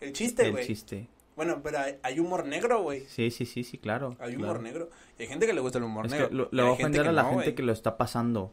El 0.00 0.12
chiste, 0.12 0.44
el 0.46 0.52
güey. 0.52 0.66
chiste. 0.66 1.08
Bueno, 1.36 1.60
pero 1.62 1.78
hay, 1.78 1.98
hay 2.02 2.18
humor 2.20 2.44
negro, 2.46 2.82
güey. 2.82 3.02
Sí, 3.06 3.30
sí, 3.30 3.46
sí, 3.46 3.62
sí, 3.64 3.78
claro. 3.78 4.16
Hay 4.18 4.34
claro. 4.34 4.52
humor 4.52 4.60
negro. 4.60 4.90
Y 5.18 5.22
hay 5.22 5.28
gente 5.28 5.46
que 5.46 5.52
le 5.54 5.60
gusta 5.60 5.78
el 5.78 5.84
humor 5.84 6.04
Es 6.06 6.12
negro. 6.12 6.28
que 6.28 6.34
lo- 6.34 6.48
le 6.52 6.62
va 6.62 6.68
a 6.68 6.72
ofender 6.72 7.08
a 7.08 7.12
la 7.12 7.22
no, 7.22 7.30
gente 7.30 7.54
que 7.54 7.62
lo 7.62 7.72
está 7.72 7.96
pasando. 7.96 8.52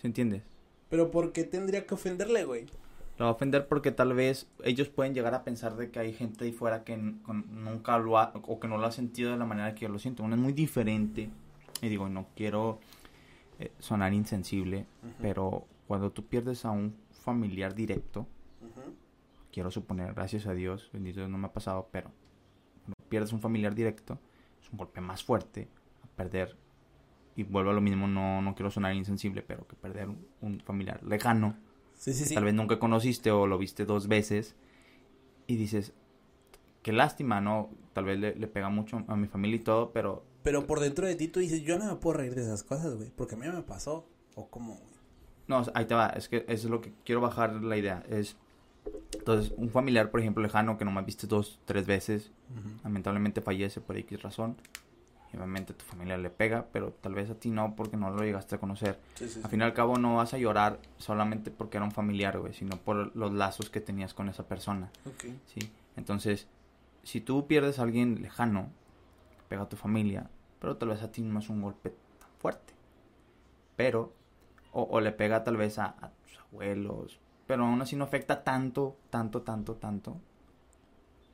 ¿Se 0.00 0.06
entiendes? 0.06 0.42
Pero 0.88 1.10
¿por 1.10 1.32
qué 1.32 1.44
tendría 1.44 1.86
que 1.86 1.94
ofenderle, 1.94 2.44
güey? 2.44 2.66
Lo 3.18 3.24
va 3.26 3.30
a 3.30 3.34
ofender 3.34 3.66
porque 3.68 3.90
tal 3.90 4.12
vez 4.14 4.48
ellos 4.64 4.88
pueden 4.88 5.14
llegar 5.14 5.34
a 5.34 5.44
pensar 5.44 5.76
de 5.76 5.90
que 5.90 5.98
hay 5.98 6.12
gente 6.12 6.44
ahí 6.44 6.52
fuera 6.52 6.84
que 6.84 6.96
nunca 6.96 7.98
lo 7.98 8.18
ha, 8.18 8.32
o 8.46 8.58
que 8.60 8.68
no 8.68 8.76
lo 8.78 8.86
ha 8.86 8.92
sentido 8.92 9.30
de 9.32 9.36
la 9.36 9.44
manera 9.44 9.74
que 9.74 9.82
yo 9.82 9.88
lo 9.88 9.98
siento. 9.98 10.22
Uno 10.22 10.34
es 10.36 10.40
muy 10.40 10.52
diferente. 10.52 11.30
Y 11.82 11.88
digo, 11.88 12.08
no 12.08 12.26
quiero 12.36 12.78
eh, 13.58 13.72
sonar 13.78 14.12
insensible, 14.12 14.86
pero 15.20 15.66
cuando 15.86 16.10
tú 16.12 16.24
pierdes 16.26 16.64
a 16.64 16.70
un 16.70 16.96
familiar 17.10 17.74
directo, 17.74 18.26
quiero 19.52 19.70
suponer, 19.70 20.14
gracias 20.14 20.46
a 20.46 20.54
Dios, 20.54 20.90
bendito 20.92 21.20
Dios, 21.20 21.30
no 21.30 21.38
me 21.38 21.46
ha 21.46 21.52
pasado, 21.52 21.88
pero 21.92 22.10
cuando 22.84 23.08
pierdes 23.08 23.32
un 23.32 23.40
familiar 23.40 23.74
directo, 23.74 24.18
es 24.62 24.70
un 24.70 24.78
golpe 24.78 25.00
más 25.00 25.22
fuerte 25.22 25.68
a 26.02 26.06
perder. 26.16 26.56
Y 27.36 27.42
vuelvo 27.42 27.70
a 27.70 27.74
lo 27.74 27.80
mismo, 27.80 28.06
no, 28.06 28.42
no 28.42 28.54
quiero 28.54 28.70
sonar 28.70 28.94
insensible, 28.94 29.42
pero 29.42 29.66
que 29.66 29.74
perder 29.76 30.08
un, 30.08 30.26
un 30.40 30.60
familiar 30.60 31.02
lejano, 31.02 31.56
Sí, 31.94 32.12
sí, 32.12 32.24
que 32.24 32.28
sí. 32.30 32.34
tal 32.34 32.44
vez 32.44 32.54
nunca 32.54 32.78
conociste 32.78 33.30
o 33.30 33.46
lo 33.46 33.56
viste 33.58 33.84
dos 33.84 34.08
veces, 34.08 34.56
y 35.46 35.56
dices, 35.56 35.92
qué 36.82 36.92
lástima, 36.92 37.40
¿no? 37.40 37.70
Tal 37.92 38.04
vez 38.04 38.18
le, 38.18 38.34
le 38.34 38.46
pega 38.48 38.68
mucho 38.68 39.04
a 39.06 39.16
mi 39.16 39.26
familia 39.28 39.56
y 39.56 39.60
todo, 39.60 39.92
pero 39.92 40.24
Pero 40.44 40.66
por 40.66 40.78
dentro 40.78 41.06
de 41.06 41.16
ti 41.16 41.26
tú 41.26 41.40
dices, 41.40 41.62
yo 41.62 41.78
no 41.78 41.86
me 41.86 41.96
puedo 41.96 42.18
reír 42.18 42.34
de 42.36 42.42
esas 42.42 42.62
cosas, 42.62 42.94
güey. 42.94 43.10
Porque 43.16 43.34
a 43.34 43.38
mí 43.38 43.48
me 43.48 43.62
pasó. 43.62 44.06
O 44.36 44.46
como, 44.48 44.74
güey. 44.74 44.94
No, 45.48 45.64
ahí 45.74 45.86
te 45.86 45.94
va, 45.94 46.08
es 46.10 46.28
que 46.28 46.38
eso 46.48 46.66
es 46.66 46.70
lo 46.70 46.80
que 46.80 46.92
quiero 47.04 47.20
bajar 47.20 47.52
la 47.64 47.76
idea. 47.76 48.02
Es, 48.08 48.36
entonces, 49.18 49.52
un 49.56 49.70
familiar, 49.70 50.10
por 50.10 50.20
ejemplo, 50.20 50.42
lejano 50.42 50.76
que 50.78 50.84
nomás 50.84 51.04
viste 51.06 51.26
dos, 51.26 51.60
tres 51.64 51.86
veces, 51.86 52.30
lamentablemente 52.82 53.40
fallece 53.40 53.80
por 53.80 53.96
X 53.96 54.22
razón. 54.22 54.56
Y 55.32 55.36
obviamente 55.36 55.74
tu 55.74 55.84
familia 55.84 56.16
le 56.16 56.30
pega, 56.30 56.68
pero 56.72 56.92
tal 56.92 57.14
vez 57.14 57.28
a 57.28 57.34
ti 57.34 57.50
no 57.50 57.74
porque 57.74 57.96
no 57.96 58.10
lo 58.10 58.22
llegaste 58.22 58.54
a 58.54 58.58
conocer. 58.58 59.00
Sí, 59.16 59.28
sí, 59.28 59.40
Al 59.42 59.50
fin 59.50 59.60
y 59.60 59.64
al 59.64 59.74
cabo 59.74 59.96
no 59.98 60.16
vas 60.16 60.32
a 60.32 60.38
llorar 60.38 60.78
solamente 60.98 61.50
porque 61.50 61.76
era 61.78 61.84
un 61.84 61.90
familiar, 61.92 62.38
güey, 62.38 62.54
sino 62.54 62.76
por 62.76 63.14
los 63.16 63.32
lazos 63.32 63.68
que 63.68 63.80
tenías 63.80 64.14
con 64.14 64.28
esa 64.28 64.46
persona, 64.46 64.90
Ok. 65.06 65.24
¿sí? 65.46 65.70
Entonces, 65.96 66.46
si 67.02 67.20
tú 67.20 67.46
pierdes 67.46 67.78
a 67.78 67.82
alguien 67.82 68.22
lejano, 68.22 68.70
pega 69.48 69.62
a 69.62 69.68
tu 69.68 69.76
familia, 69.76 70.28
pero 70.60 70.76
tal 70.76 70.90
vez 70.90 71.02
a 71.02 71.10
ti 71.10 71.22
no 71.22 71.38
es 71.38 71.48
un 71.48 71.62
golpe 71.62 71.90
tan 72.18 72.30
fuerte. 72.38 72.72
Pero, 73.76 74.12
o, 74.72 74.82
o 74.82 75.00
le 75.00 75.12
pega 75.12 75.44
tal 75.44 75.56
vez 75.56 75.78
a, 75.78 75.86
a 75.86 76.10
tus 76.10 76.38
abuelos, 76.38 77.18
pero 77.46 77.64
aún 77.64 77.80
así 77.82 77.96
no 77.96 78.04
afecta 78.04 78.42
tanto, 78.42 78.96
tanto, 79.10 79.42
tanto, 79.42 79.74
tanto 79.74 80.16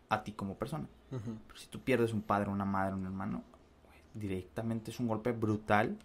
a 0.08 0.24
ti 0.24 0.32
como 0.32 0.56
persona. 0.56 0.86
Pero 1.10 1.58
si 1.58 1.66
tú 1.66 1.80
pierdes 1.80 2.12
un 2.12 2.22
padre, 2.22 2.50
una 2.50 2.64
madre, 2.64 2.94
un 2.94 3.04
hermano, 3.04 3.42
directamente 4.14 4.90
es 4.90 5.00
un 5.00 5.08
golpe 5.08 5.32
brutal 5.32 5.96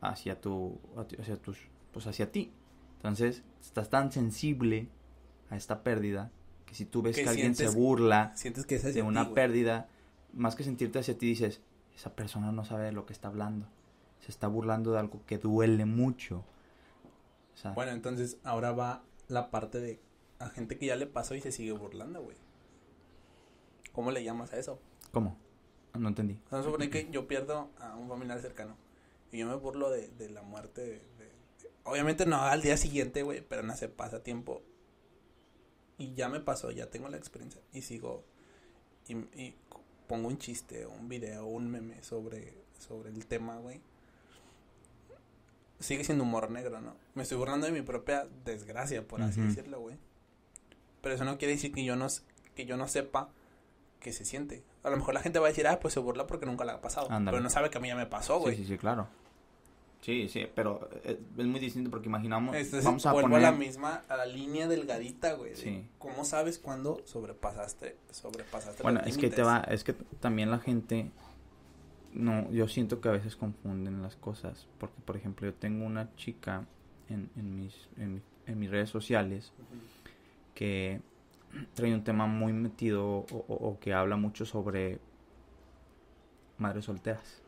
hacia 0.00 0.40
tu, 0.40 0.78
hacia 0.96 1.36
tus, 1.36 1.58
pues 1.92 2.06
hacia 2.06 2.32
ti. 2.32 2.52
Entonces, 2.96 3.42
estás 3.60 3.90
tan 3.90 4.12
sensible 4.12 4.88
a 5.50 5.56
esta 5.56 5.82
pérdida 5.82 6.30
que 6.64 6.74
si 6.74 6.84
tú 6.84 7.02
ves 7.02 7.16
Que 7.16 7.24
que, 7.24 7.28
alguien 7.28 7.54
se 7.54 7.68
burla 7.68 8.32
Sientes 8.34 8.66
que 8.66 8.74
es 8.74 8.94
de 8.94 9.02
una 9.02 9.28
ti, 9.28 9.34
pérdida, 9.34 9.88
más 10.32 10.54
que 10.54 10.64
sentirte 10.64 10.98
hacia 10.98 11.16
ti, 11.18 11.26
dices, 11.26 11.60
esa 11.96 12.14
persona 12.14 12.52
no 12.52 12.64
sabe 12.64 12.84
de 12.86 12.92
lo 12.92 13.06
que 13.06 13.12
está 13.12 13.28
hablando. 13.28 13.66
Se 14.20 14.30
está 14.30 14.46
burlando 14.48 14.92
de 14.92 14.98
algo 14.98 15.20
que 15.26 15.38
duele 15.38 15.84
mucho. 15.84 16.44
O 17.54 17.56
sea, 17.56 17.72
Bueno, 17.72 17.92
entonces 17.92 18.38
ahora 18.44 18.72
va 18.72 19.02
la 19.28 19.50
parte 19.50 19.80
de 19.80 20.00
a 20.38 20.48
gente 20.50 20.78
que 20.78 20.86
ya 20.86 20.96
le 20.96 21.06
pasó 21.06 21.34
y 21.34 21.40
se 21.40 21.50
sigue 21.52 21.72
burlando, 21.72 22.22
güey. 22.22 22.36
¿Cómo 23.92 24.10
le 24.10 24.22
llamas 24.22 24.52
a 24.52 24.58
eso? 24.58 24.80
¿cómo? 25.12 25.36
No 25.94 26.08
entendí. 26.08 26.38
Vamos 26.50 26.66
a 26.66 26.68
suponer 26.68 26.90
que 26.90 27.08
yo 27.10 27.26
pierdo 27.26 27.70
a 27.80 27.96
un 27.96 28.08
familiar 28.08 28.40
cercano 28.40 28.76
y 29.32 29.38
yo 29.38 29.46
me 29.48 29.54
burlo 29.56 29.90
de, 29.90 30.08
de 30.08 30.28
la 30.30 30.42
muerte 30.42 30.80
de, 30.82 30.88
de- 30.90 30.98
de- 30.98 31.70
Obviamente 31.84 32.26
no 32.26 32.36
al 32.42 32.60
día 32.62 32.76
siguiente, 32.76 33.22
güey, 33.22 33.40
pero 33.40 33.62
no 33.62 33.74
se 33.74 33.88
pasa 33.88 34.22
tiempo. 34.22 34.62
Y 35.96 36.14
ya 36.14 36.28
me 36.28 36.38
pasó, 36.40 36.70
ya 36.70 36.90
tengo 36.90 37.08
la 37.08 37.16
experiencia 37.16 37.60
y 37.72 37.82
sigo 37.82 38.22
y, 39.08 39.14
y 39.16 39.56
pongo 40.08 40.26
un 40.28 40.38
chiste, 40.38 40.86
un 40.86 41.08
video, 41.08 41.46
un 41.46 41.70
meme 41.70 42.02
sobre, 42.02 42.54
sobre 42.78 43.10
el 43.10 43.24
tema, 43.26 43.58
güey. 43.58 43.80
Sigue 45.80 46.02
siendo 46.02 46.24
humor 46.24 46.50
negro, 46.50 46.80
¿no? 46.80 46.94
Me 47.14 47.22
estoy 47.22 47.38
burlando 47.38 47.66
de 47.66 47.72
mi 47.72 47.82
propia 47.82 48.26
desgracia, 48.44 49.06
por 49.06 49.22
así 49.22 49.40
decirlo, 49.40 49.78
güey. 49.80 49.96
Pero 51.02 51.14
eso 51.14 51.24
no 51.24 51.38
quiere 51.38 51.54
decir 51.54 51.72
que 51.72 51.84
yo 51.84 51.94
no, 51.94 52.08
que 52.56 52.66
yo 52.66 52.76
no 52.76 52.88
sepa 52.88 53.28
que 54.00 54.12
se 54.12 54.24
siente. 54.24 54.64
A 54.82 54.90
lo 54.90 54.96
mejor 54.96 55.14
la 55.14 55.20
gente 55.20 55.38
va 55.38 55.46
a 55.46 55.50
decir, 55.50 55.68
ah, 55.68 55.78
pues 55.78 55.94
se 55.94 56.00
burla 56.00 56.26
porque 56.26 56.46
nunca 56.46 56.64
la 56.64 56.74
ha 56.74 56.80
pasado. 56.80 57.06
Pero 57.08 57.38
no 57.40 57.48
sabe 57.50 57.70
que 57.70 57.78
a 57.78 57.80
mí 57.80 57.86
ya 57.88 57.94
me 57.96 58.06
pasó, 58.06 58.38
Sí, 58.38 58.42
güey. 58.42 58.56
sí, 58.56 58.64
sí, 58.64 58.76
claro. 58.78 59.06
Sí, 60.00 60.28
sí, 60.28 60.46
pero 60.54 60.88
eh, 61.04 61.18
es 61.36 61.46
muy 61.46 61.58
distinto 61.60 61.90
porque 61.90 62.08
imaginamos, 62.08 62.54
Entonces, 62.54 62.84
vamos 62.84 63.04
a 63.04 63.12
vuelvo 63.12 63.30
poner... 63.30 63.46
a 63.46 63.50
la 63.50 63.56
misma, 63.56 64.02
a 64.08 64.16
la 64.16 64.26
línea 64.26 64.68
delgadita, 64.68 65.32
güey. 65.34 65.50
de 65.50 65.56
Sí. 65.56 65.86
¿Cómo 65.98 66.24
sabes 66.24 66.58
cuándo 66.58 67.02
sobrepasaste, 67.04 67.96
sobrepasaste 68.12 68.82
Bueno, 68.84 69.00
los 69.00 69.08
es 69.08 69.18
que 69.18 69.28
te 69.28 69.42
va, 69.42 69.58
es 69.68 69.82
que 69.84 69.94
también 70.20 70.50
la 70.52 70.60
gente, 70.60 71.10
no, 72.14 72.50
yo 72.52 72.68
siento 72.68 73.00
que 73.00 73.08
a 73.08 73.12
veces 73.12 73.34
confunden 73.36 74.00
las 74.00 74.14
cosas, 74.16 74.66
porque 74.78 74.94
por 75.04 75.16
ejemplo 75.16 75.46
yo 75.48 75.54
tengo 75.54 75.84
una 75.84 76.14
chica 76.14 76.64
en, 77.08 77.28
en 77.36 77.56
mis, 77.56 77.74
en, 77.96 78.22
en 78.46 78.58
mis 78.58 78.70
redes 78.70 78.90
sociales 78.90 79.52
que 80.54 81.00
trae 81.74 81.92
un 81.92 82.04
tema 82.04 82.26
muy 82.26 82.52
metido 82.52 83.04
o, 83.04 83.26
o- 83.48 83.68
o 83.68 83.78
que 83.80 83.94
habla 83.94 84.16
mucho 84.16 84.44
sobre 84.46 85.00
madres 86.58 86.84
solteras, 86.84 87.42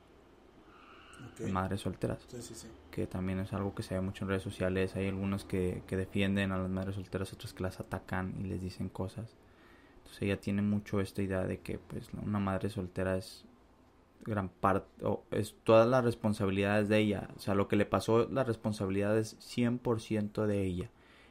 Ok. 1.33 1.49
madres 1.51 1.81
solteras, 1.81 2.19
Sí, 2.29 2.43
sí, 2.43 2.55
sí. 2.55 2.69
que 2.91 3.07
también 3.07 3.39
es 3.41 3.53
algo 3.53 3.75
que 3.75 3.83
se 3.83 3.95
ve 3.95 4.01
mucho 4.01 4.25
en 4.25 4.29
redes 4.31 4.43
sociales, 4.43 4.95
hay 4.97 5.09
algunos 5.09 5.45
que, 5.45 5.83
que 5.87 5.97
defienden 5.97 6.53
a 6.53 6.59
las 6.59 6.71
madres 6.71 6.95
solteras, 6.97 7.33
otros 7.33 7.53
que 7.55 7.63
las 7.63 7.81
atacan 7.81 8.35
y 8.41 8.45
les 8.45 8.61
dicen 8.61 8.89
cosas. 8.89 9.37
Entonces 9.99 10.23
ella 10.23 10.41
tiene 10.41 10.63
mucho 10.63 11.01
esta 11.01 11.23
idea 11.23 11.45
de 11.45 11.61
que 11.61 11.79
pues 11.79 12.09
una 12.23 12.39
madre 12.41 12.69
soltera 12.71 13.17
es 13.17 13.45
gran 14.25 14.49
parte, 14.49 15.05
o 15.07 15.25
es 15.31 15.55
todas 15.65 15.89
las 15.89 16.05
responsabilidades 16.05 16.89
de 16.89 16.99
ella. 16.99 17.29
O 17.37 17.41
sea, 17.41 17.55
lo 17.55 17.69
que 17.69 17.77
le 17.77 17.87
pasó, 17.87 18.29
la 18.29 18.45
responsabilidad 18.45 19.17
es 19.17 19.37
100% 19.41 20.47
de 20.47 20.63
ella. 20.65 20.91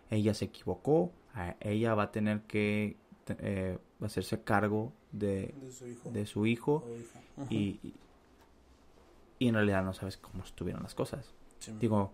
Ella 0.10 0.34
se 0.34 0.46
equivocó, 0.46 1.12
ella 1.60 1.94
va 1.94 2.04
a 2.04 2.12
tener 2.12 2.42
que 2.42 2.98
eh, 3.38 3.78
hacerse 4.02 4.42
cargo 4.42 4.92
de, 5.12 5.54
De 5.62 5.72
su 5.72 5.88
hijo. 5.88 6.10
de 6.12 6.26
su 6.26 6.46
hijo 6.48 6.84
y- 7.50 7.80
y 9.40 9.48
en 9.48 9.56
realidad 9.56 9.84
no 9.84 9.94
sabes 9.94 10.18
cómo 10.18 10.44
estuvieron 10.44 10.84
las 10.84 10.94
cosas. 10.94 11.34
Sí. 11.60 11.74
Digo, 11.80 12.14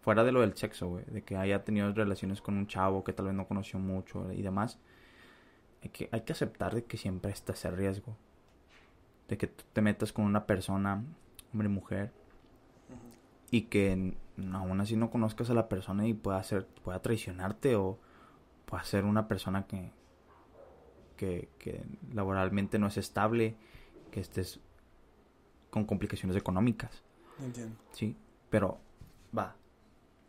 fuera 0.00 0.24
de 0.24 0.32
lo 0.32 0.40
del 0.40 0.56
sexo, 0.56 0.88
güey, 0.88 1.04
de 1.06 1.22
que 1.22 1.36
haya 1.36 1.64
tenido 1.64 1.92
relaciones 1.92 2.42
con 2.42 2.56
un 2.56 2.66
chavo 2.66 3.04
que 3.04 3.12
tal 3.12 3.26
vez 3.26 3.34
no 3.34 3.46
conoció 3.46 3.78
mucho 3.78 4.30
y 4.32 4.42
demás, 4.42 4.78
hay 5.82 5.90
que, 5.90 6.08
hay 6.10 6.22
que 6.22 6.32
aceptar 6.32 6.74
de 6.74 6.84
que 6.84 6.96
siempre 6.96 7.30
está 7.30 7.52
ese 7.52 7.70
riesgo. 7.70 8.16
De 9.28 9.38
que 9.38 9.46
tú 9.46 9.64
te 9.72 9.80
metas 9.80 10.12
con 10.12 10.24
una 10.24 10.46
persona, 10.46 11.04
hombre 11.52 11.68
y 11.68 11.72
mujer, 11.72 12.12
y 13.50 13.62
que 13.62 14.16
aún 14.52 14.80
así 14.80 14.96
no 14.96 15.10
conozcas 15.10 15.50
a 15.50 15.54
la 15.54 15.68
persona 15.68 16.06
y 16.06 16.14
pueda 16.14 16.42
ser, 16.42 16.66
pueda 16.66 17.00
traicionarte 17.00 17.76
o 17.76 17.98
pueda 18.66 18.82
ser 18.84 19.04
una 19.04 19.28
persona 19.28 19.66
que, 19.66 19.92
que, 21.16 21.48
que 21.58 21.84
laboralmente 22.12 22.78
no 22.78 22.88
es 22.88 22.96
estable, 22.96 23.56
que 24.10 24.20
estés 24.20 24.60
con 25.70 25.84
complicaciones 25.84 26.36
económicas. 26.36 27.02
Entiendo. 27.40 27.76
Sí, 27.92 28.16
pero 28.50 28.78
va. 29.36 29.54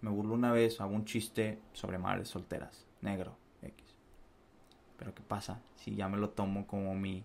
Me 0.02 0.10
burlo 0.10 0.34
una 0.34 0.52
vez, 0.52 0.80
hago 0.80 0.94
un 0.94 1.06
chiste 1.06 1.60
sobre 1.74 1.98
madres 1.98 2.30
solteras, 2.30 2.86
negro, 3.02 3.36
X. 3.62 3.96
Pero 4.98 5.14
¿qué 5.14 5.22
pasa? 5.24 5.62
Si 5.76 5.96
ya 5.96 6.08
me 6.08 6.18
lo 6.18 6.30
tomo 6.30 6.68
como 6.68 6.96
mi 6.96 7.24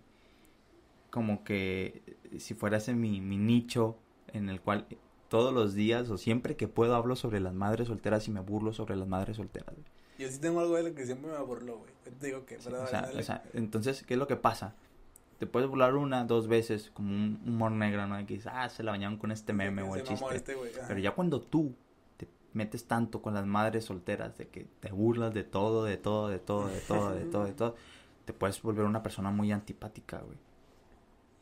como 1.09 1.45
que 1.45 2.03
si 2.39 2.55
fuera 2.55 2.75
ese 2.77 2.93
mi, 2.93 3.21
mi 3.21 3.37
nicho 3.37 3.95
en 4.33 4.49
el 4.49 4.59
cual 4.59 4.85
todos 5.29 5.53
los 5.53 5.73
días 5.73 6.09
o 6.09 6.17
siempre 6.17 6.57
que 6.57 6.67
puedo 6.67 6.93
hablo 6.93 7.15
sobre 7.15 7.39
las 7.39 7.53
madres 7.53 7.87
solteras 7.87 8.27
y 8.27 8.31
me 8.31 8.41
burlo 8.41 8.73
sobre 8.73 8.97
las 8.97 9.07
madres 9.07 9.37
solteras. 9.37 9.73
güey. 9.73 9.85
Yo 10.17 10.29
sí 10.29 10.39
tengo 10.39 10.59
algo 10.59 10.75
de 10.75 10.83
lo 10.83 10.95
que 10.95 11.05
siempre 11.05 11.31
me 11.31 11.37
burlo, 11.39 11.77
güey. 11.77 11.91
Te 12.19 12.25
digo 12.27 12.45
que, 12.45 12.59
Sí, 12.59 12.69
sea, 12.69 13.09
o 13.17 13.23
sea, 13.23 13.43
entonces, 13.53 14.03
¿qué 14.03 14.13
es 14.15 14.17
lo 14.17 14.27
que 14.27 14.35
pasa? 14.35 14.75
Te 15.45 15.51
puedes 15.51 15.69
burlar 15.69 15.95
una, 15.95 16.25
dos 16.25 16.47
veces, 16.47 16.89
como 16.91 17.13
un 17.13 17.39
humor 17.45 17.71
negro, 17.71 18.07
¿no? 18.07 18.17
Que 18.25 18.33
dices, 18.33 18.51
ah, 18.51 18.67
se 18.67 18.81
la 18.81 18.93
bañaron 18.93 19.19
con 19.19 19.31
este 19.31 19.53
meme 19.53 19.83
o 19.83 19.95
el 19.95 20.01
chiste. 20.01 20.25
este. 20.33 20.55
Pero 20.87 20.99
ya 20.99 21.11
cuando 21.11 21.39
tú 21.39 21.75
te 22.17 22.27
metes 22.53 22.85
tanto 22.85 23.21
con 23.21 23.35
las 23.35 23.45
madres 23.45 23.85
solteras, 23.85 24.35
de 24.39 24.47
que 24.47 24.65
te 24.79 24.91
burlas 24.91 25.35
de 25.35 25.43
todo, 25.43 25.83
de 25.83 25.97
todo, 25.97 26.29
de 26.29 26.39
todo, 26.39 26.67
de 26.67 26.79
todo, 26.79 27.11
de 27.11 27.25
todo, 27.25 27.45
de 27.45 27.53
todo, 27.53 27.75
te 28.25 28.33
puedes 28.33 28.59
volver 28.59 28.85
una 28.85 29.03
persona 29.03 29.29
muy 29.29 29.51
antipática, 29.51 30.17
güey. 30.17 30.39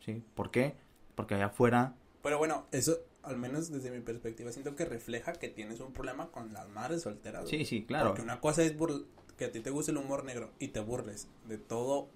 ¿Sí? 0.01 0.22
¿Por 0.36 0.51
qué? 0.51 0.76
Porque 1.16 1.36
allá 1.36 1.45
afuera, 1.45 1.95
Pero 2.24 2.38
bueno, 2.39 2.66
eso, 2.74 2.97
al 3.22 3.38
menos 3.38 3.72
desde 3.72 3.89
mi 3.89 4.01
perspectiva, 4.01 4.51
siento 4.51 4.76
que 4.76 4.84
refleja 4.84 5.32
que 5.32 5.47
tienes 5.47 5.80
un 5.80 5.93
problema 5.93 6.28
con 6.28 6.51
las 6.51 6.68
madres 6.68 7.04
solteras. 7.04 7.47
sí, 7.47 7.64
sí, 7.64 7.86
claro. 7.86 8.10
Porque 8.10 8.22
una 8.22 8.41
cosa 8.41 8.64
es 8.64 8.76
que 9.38 9.45
a 9.45 9.51
ti 9.54 9.62
te 9.62 9.70
guste 9.70 9.91
el 9.91 9.97
humor 9.97 10.26
negro 10.26 10.51
y 10.60 10.68
te 10.68 10.82
burles 10.82 11.30
de 11.47 11.58
todo, 11.58 12.10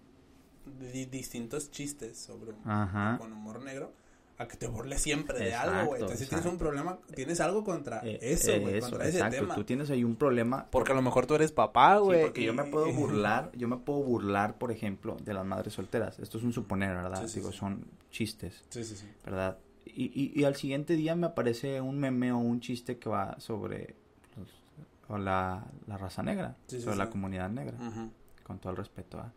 distintos 0.80 1.72
chistes 1.72 2.18
sobre 2.18 2.52
Ajá. 2.66 3.18
con 3.20 3.32
humor 3.32 3.62
negro, 3.62 3.92
a 4.40 4.48
que 4.48 4.56
te 4.56 4.68
burles 4.68 5.02
siempre 5.02 5.40
de 5.40 5.48
Exacto, 5.50 5.72
algo, 5.72 5.88
güey. 5.88 6.02
Entonces 6.02 6.30
tienes 6.30 6.46
un 6.46 6.60
problema, 6.60 7.00
tienes 7.16 7.40
algo 7.40 7.64
contra 7.64 8.02
Eh, 8.04 8.20
eso, 8.22 8.52
eh, 8.52 8.60
güey, 8.60 8.78
eso, 8.78 8.90
contra 8.92 9.08
ese 9.08 9.18
exacto. 9.18 9.38
tema. 9.40 9.56
Tú 9.56 9.64
tienes 9.64 9.90
ahí 9.90 10.04
un 10.04 10.16
problema 10.16 10.68
Porque 10.70 10.92
a 10.92 10.96
lo 10.96 11.02
mejor 11.02 11.26
tú 11.26 11.34
eres 11.34 11.52
papá, 11.52 11.96
Sí, 11.98 12.04
güey. 12.04 12.22
porque 12.22 12.44
yo 12.44 12.54
me 12.54 12.66
puedo 12.66 12.86
burlar, 12.94 13.52
yo 13.56 13.68
me 13.68 13.78
puedo 13.78 14.04
burlar, 14.04 14.60
por 14.60 14.72
ejemplo, 14.72 15.18
de 15.24 15.34
las 15.34 15.44
madres 15.44 15.74
solteras. 15.74 16.20
Esto 16.20 16.38
es 16.38 16.44
un 16.44 16.54
suponer, 16.54 16.96
¿verdad? 16.96 17.22
Sí, 17.24 17.30
sí, 17.30 17.40
Digo, 17.40 17.52
sí. 17.52 17.58
son 17.58 17.84
chistes, 18.12 18.64
Sí, 18.70 18.84
sí, 18.84 18.96
sí. 18.96 19.08
¿verdad? 19.26 19.58
Y, 19.86 20.12
y, 20.14 20.40
y 20.40 20.44
al 20.44 20.56
siguiente 20.56 20.96
día 20.96 21.16
me 21.16 21.26
aparece 21.26 21.82
un 21.82 21.98
meme 21.98 22.32
o 22.32 22.38
un 22.38 22.60
chiste 22.60 23.00
que 23.00 23.10
va 23.10 23.40
sobre 23.40 23.96
los- 24.38 24.62
o 25.10 25.18
la, 25.18 25.66
la 25.88 25.98
raza 25.98 26.22
negra, 26.22 26.56
Sí, 26.68 26.76
sí, 26.76 26.82
sobre 26.84 26.94
sí. 26.94 27.00
la 27.00 27.10
comunidad 27.10 27.50
negra, 27.50 27.76
Ujú. 27.80 28.12
con 28.44 28.60
todo 28.60 28.70
el 28.70 28.78
respeto. 28.78 29.18
¿ah? 29.20 29.32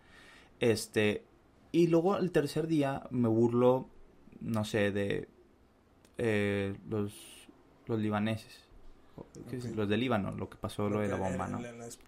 Este, 0.61 1.25
y 1.73 1.89
luego 1.89 2.17
el 2.17 2.31
tercer 2.33 2.67
día 2.67 3.03
me 3.11 3.29
burlo, 3.29 3.89
no 4.41 4.65
sé, 4.65 4.93
de 4.93 5.29
eh, 6.19 6.77
los, 6.89 7.15
los 7.87 7.99
libaneses, 7.99 8.69
los 9.75 9.89
de 9.89 9.97
Líbano, 9.97 10.33
lo 10.33 10.49
que 10.49 10.57
pasó, 10.57 10.89
lo 10.89 11.01
de 11.01 11.09
la 11.09 11.17
bomba, 11.17 11.49
¿no? 11.49 11.61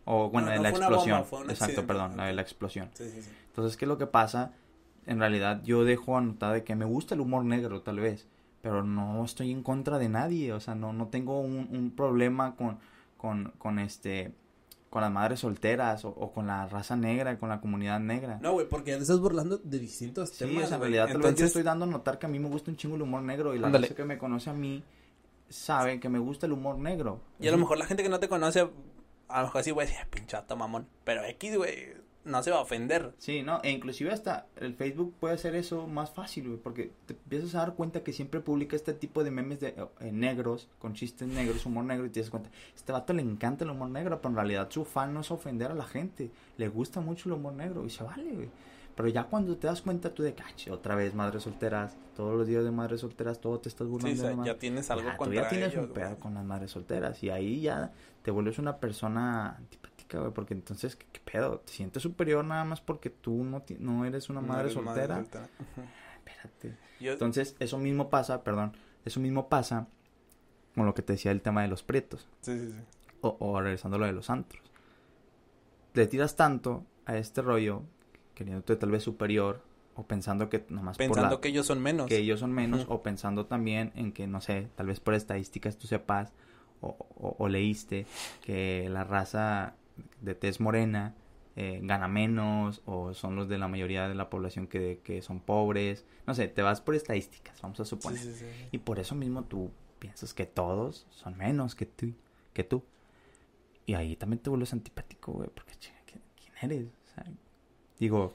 O 0.05 0.31
bueno, 0.31 0.47
No, 0.49 0.53
de 0.53 0.59
la 0.61 0.71
bomba, 0.71 0.87
explosión. 0.87 1.21
Exacto, 1.21 1.51
accidente, 1.51 1.83
perdón, 1.83 2.17
la 2.17 2.27
de 2.27 2.33
la 2.35 2.43
explosión. 2.43 2.91
Sí, 2.95 3.09
sí, 3.11 3.23
sí. 3.23 3.31
Entonces, 3.49 3.77
¿qué 3.77 3.85
es 3.85 3.89
lo 3.89 3.99
que 3.99 4.07
pasa? 4.07 4.53
En 5.07 5.19
realidad, 5.19 5.63
yo 5.65 5.85
dejo 5.85 6.17
anotada 6.17 6.55
de 6.55 6.65
que 6.65 6.75
me 6.75 6.85
gusta 6.85 7.15
el 7.15 7.21
humor 7.21 7.45
negro, 7.45 7.83
tal 7.83 8.01
vez, 8.01 8.29
pero 8.63 8.85
no 8.85 9.25
estoy 9.25 9.51
en 9.51 9.63
contra 9.63 9.99
de 9.99 10.09
nadie. 10.09 10.53
O 10.53 10.61
sea, 10.61 10.75
no, 10.75 10.93
no 10.93 11.09
tengo 11.09 11.41
un, 11.41 11.69
un 11.71 11.91
problema 11.91 12.55
con, 12.57 12.79
con, 13.17 13.53
con 13.59 13.79
este 13.79 14.33
con 14.93 15.01
las 15.01 15.11
madres 15.11 15.41
solteras 15.41 16.05
o, 16.05 16.11
o 16.11 16.33
con 16.35 16.47
la 16.47 16.67
raza 16.67 16.97
negra, 16.97 17.39
con 17.39 17.49
la 17.49 17.63
comunidad 17.63 17.99
negra. 17.99 18.39
No, 18.43 18.53
güey, 18.53 18.69
porque 18.69 18.91
ya 18.91 18.99
te 18.99 19.05
estás 19.05 19.21
burlando 19.21 19.57
de 19.57 19.79
distintos 19.79 20.29
sí, 20.29 20.45
temas. 20.45 20.65
o 20.65 20.67
sea, 20.67 20.77
en 20.77 20.83
realidad 20.83 21.05
tal 21.07 21.17
vez 21.17 21.23
yo 21.23 21.29
Entonces, 21.31 21.47
estoy 21.47 21.63
dando 21.63 21.87
a 21.87 21.89
notar 21.89 22.19
que 22.19 22.27
a 22.27 22.29
mí 22.29 22.39
me 22.39 22.49
gusta 22.51 22.71
un 22.71 22.77
chingo 22.77 22.97
el 22.97 23.03
humor 23.03 23.23
negro 23.23 23.55
y 23.55 23.59
la 23.59 23.71
gente 23.71 23.95
que 23.95 24.05
me 24.05 24.19
conoce 24.19 24.51
a 24.51 24.53
mí 24.53 24.85
sabe 25.49 25.99
que 25.99 26.11
me 26.11 26.19
gusta 26.19 26.45
el 26.45 26.53
humor 26.53 26.77
negro. 26.77 27.23
Y 27.41 27.49
a 27.49 27.53
lo 27.53 27.57
mejor 27.57 27.79
la 27.79 27.87
gente 27.87 28.03
que 28.03 28.11
no 28.11 28.21
te 28.21 28.29
conoce, 28.29 28.69
a 29.29 29.41
lo 29.41 29.47
mejor 29.47 29.65
sí, 29.65 29.71
güey, 29.71 29.89
"Ah, 29.99 30.07
pinchato 30.11 30.57
mamón. 30.57 30.87
Pero 31.05 31.25
X, 31.25 31.57
güey, 31.57 31.95
no 32.25 32.43
se 32.43 32.51
va 32.51 32.59
a 32.59 32.61
ofender. 32.61 33.13
Sí, 33.19 33.43
no, 33.43 33.61
e 33.63 33.71
inclusive 33.71 34.13
hasta 34.13 34.47
el 34.57 34.75
Facebook 34.75 35.15
puede 35.19 35.35
hacer 35.35 35.55
eso 35.55 35.87
más 35.87 36.11
fácil, 36.11 36.47
güey, 36.49 36.59
porque 36.61 36.93
te 37.07 37.15
empiezas 37.15 37.55
a 37.55 37.59
dar 37.59 37.75
cuenta 37.75 38.03
que 38.05 38.13
siempre 38.13 38.41
publica 38.41 38.77
este 38.77 38.93
tipo 38.95 39.25
de 39.25 39.31
memes 39.31 39.61
de 39.61 39.75
eh, 40.01 40.13
negros, 40.13 40.69
con 40.79 40.95
chistes 40.95 41.27
negros, 41.29 41.67
humor 41.67 41.85
negro, 41.85 42.07
y 42.07 42.11
te 42.11 42.21
das 42.21 42.31
cuenta, 42.31 42.51
este 42.77 42.93
vato 42.93 43.13
le 43.13 43.23
encanta 43.23 43.65
el 43.65 43.71
humor 43.71 43.91
negro, 43.91 44.21
pero 44.21 44.31
en 44.31 44.37
realidad 44.37 44.69
su 44.71 44.85
fan 44.85 45.13
no 45.15 45.21
es 45.21 45.31
ofender 45.31 45.71
a 45.71 45.75
la 45.75 45.85
gente, 45.85 46.31
le 46.57 46.69
gusta 46.69 47.01
mucho 47.01 47.29
el 47.29 47.35
humor 47.35 47.55
negro, 47.55 47.85
y 47.85 47.91
se 47.91 48.05
vale, 48.05 48.31
güey. 48.33 48.49
Pero 48.95 49.09
ya 49.09 49.25
cuando 49.25 49.57
te 49.57 49.67
das 49.67 49.81
cuenta 49.81 50.13
tú 50.13 50.23
de 50.23 50.35
cache, 50.35 50.71
otra 50.71 50.95
vez 50.95 51.15
madres 51.15 51.45
solteras, 51.45 51.97
todos 52.15 52.37
los 52.37 52.47
días 52.47 52.63
de 52.63 52.71
madres 52.71 53.01
solteras, 53.01 53.41
todo 53.41 53.59
te 53.59 53.71
estás 53.71 53.87
Sí, 53.87 53.91
burlando. 53.91 54.15
o 54.19 54.21
sea, 54.21 54.31
de 54.31 54.37
ma- 54.37 54.45
ya 54.45 54.59
tienes 54.59 54.91
algo 54.91 55.05
ya, 55.07 55.13
tú 55.13 55.17
contra 55.19 55.43
ya 55.45 55.49
tienes 55.49 55.73
ellos, 55.73 55.87
un 55.89 55.93
pedo 55.95 56.09
güey. 56.09 56.19
con 56.21 56.35
las 56.35 56.45
madres 56.45 56.71
solteras, 56.73 57.23
y 57.23 57.31
ahí 57.31 57.63
ya 57.63 57.91
te 58.23 58.31
vuelves 58.31 58.59
una 58.59 58.77
persona 58.77 59.59
güey, 60.19 60.33
porque 60.33 60.55
entonces, 60.55 60.97
¿qué, 60.97 61.07
qué 61.13 61.21
pedo? 61.21 61.61
¿Te 61.61 61.73
sientes 61.73 62.03
superior 62.03 62.45
nada 62.45 62.65
más 62.65 62.81
porque 62.81 63.11
tú 63.11 63.45
no, 63.45 63.63
no 63.79 64.05
eres 64.05 64.29
una 64.31 64.41
No 64.41 64.47
madre 64.49 64.63
eres 64.71 64.75
soltera? 64.75 65.25
Espérate. 66.17 66.77
Yo- 67.01 67.13
Entonces, 67.13 67.57
eso 67.59 67.79
mismo 67.79 68.11
pasa, 68.11 68.45
perdón, 68.45 68.77
eso 69.05 69.21
mismo 69.21 69.49
pasa 69.49 69.89
con 70.75 70.87
lo 70.87 70.95
que 70.95 71.03
te 71.03 71.15
decía 71.15 71.33
el 71.33 71.43
tema 71.43 71.63
de 71.63 71.69
los 71.69 71.83
prietos, 71.83 72.29
sí, 72.41 72.59
sí, 72.59 72.71
sí. 72.73 72.79
o, 73.21 73.37
o 73.41 73.61
regresando 73.61 73.97
a 73.97 74.01
lo 74.01 74.07
de 74.07 74.13
los 74.13 74.31
antros. 74.31 74.63
Le 75.95 76.07
tiras 76.07 76.37
tanto 76.37 76.85
a 77.05 77.17
este 77.17 77.43
rollo, 77.43 77.83
queriéndote 78.35 78.77
tal 78.77 78.91
vez 78.91 79.03
superior, 79.03 79.61
o 79.95 80.05
pensando 80.07 80.49
que 80.49 80.65
nomás 80.71 80.97
por 80.97 81.07
Pensando 81.09 81.35
la- 81.35 81.41
que 81.41 81.49
ellos 81.49 81.67
son 81.67 81.83
menos. 81.83 82.07
que 82.07 82.17
ellos 82.17 82.41
son 82.41 82.53
menos 82.53 82.87
o 82.89 83.03
pensando 83.03 83.45
también 83.47 83.93
en 83.95 84.13
que 84.13 84.27
no 84.27 84.41
sé 84.41 84.69
tal 84.75 84.87
vez 84.87 85.01
por 85.01 85.13
estadísticas 85.13 85.77
tú 85.77 85.87
sepas 85.87 86.33
o, 86.81 86.97
o- 87.17 87.37
o 87.39 87.49
leíste 87.49 88.07
que 88.43 88.89
la 88.89 89.05
raza 89.05 89.75
de 90.21 90.35
tez 90.35 90.61
morena 90.61 91.15
eh, 91.57 91.81
gana 91.83 92.09
menos 92.09 92.81
o 92.87 93.13
son 93.15 93.37
los 93.37 93.49
de 93.49 93.59
la 93.59 93.69
mayoría 93.69 94.09
de 94.09 94.15
la 94.15 94.31
población 94.31 94.67
que, 94.67 95.01
que 95.05 95.21
son 95.23 95.41
pobres 95.41 96.05
no 96.27 96.35
sé 96.35 96.49
te 96.49 96.63
vas 96.63 96.81
por 96.81 96.95
estadísticas 96.95 97.61
vamos 97.61 97.79
a 97.81 97.85
suponer 97.85 98.21
sí, 98.21 98.33
sí. 98.35 98.47
y 98.71 98.79
por 98.79 98.99
eso 98.99 99.15
mismo 99.15 99.45
tú 99.45 99.71
piensas 99.99 100.33
que 100.35 100.47
todos 100.47 101.07
son 101.11 101.37
menos 101.37 101.75
que 101.75 101.85
tú 101.87 102.15
que 102.55 102.65
tú 102.65 102.83
y 103.87 103.95
ahí 103.95 104.17
también 104.17 104.41
te 104.41 104.49
vuelves 104.51 104.73
antipático 104.73 105.33
güey 105.33 105.51
porque 105.55 105.75
chinga, 105.77 105.99
¿quién 106.07 106.53
eres? 106.63 106.87
O 106.89 107.15
sea, 107.15 107.25
digo 107.99 108.35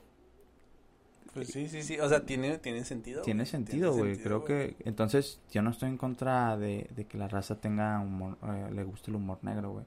Pues 1.34 1.50
sí, 1.50 1.68
sí, 1.68 1.84
sí. 1.84 2.00
O 2.00 2.10
sea, 2.10 2.26
tiene, 2.26 2.58
tiene 2.58 2.84
sentido. 2.84 3.22
Tiene 3.22 3.44
güey, 3.44 3.52
sentido, 3.52 3.94
güey. 3.94 4.16
sentido, 4.16 4.24
Creo 4.24 4.40
güey. 4.42 4.76
que 4.76 4.90
entonces 4.90 5.40
yo 5.52 5.62
no 5.62 5.70
estoy 5.70 5.90
en 5.90 5.98
contra 5.98 6.58
de, 6.58 6.90
de 6.96 7.06
que 7.06 7.18
la 7.18 7.28
raza 7.28 7.60
tenga 7.62 8.00
humor, 8.00 8.38
eh, 8.44 8.70
le 8.74 8.84
guste 8.84 9.12
el 9.12 9.16
humor 9.18 9.40
negro, 9.44 9.72
güey. 9.72 9.86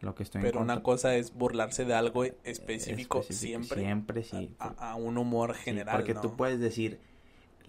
Lo 0.00 0.14
que 0.14 0.22
estoy 0.24 0.42
Pero 0.42 0.58
en 0.58 0.64
una 0.64 0.82
cosa 0.82 1.14
es 1.16 1.32
burlarse 1.34 1.84
de 1.84 1.94
algo 1.94 2.24
específico, 2.24 3.20
específico, 3.20 3.22
siempre. 3.22 3.80
Siempre 3.80 4.22
sí. 4.24 4.54
A, 4.58 4.70
por- 4.74 4.84
a 4.84 4.94
un 4.96 5.16
humor 5.18 5.54
sí, 5.56 5.62
general. 5.62 5.96
porque 5.96 6.14
¿no? 6.14 6.20
tú 6.20 6.36
puedes 6.36 6.60
decir, 6.60 7.00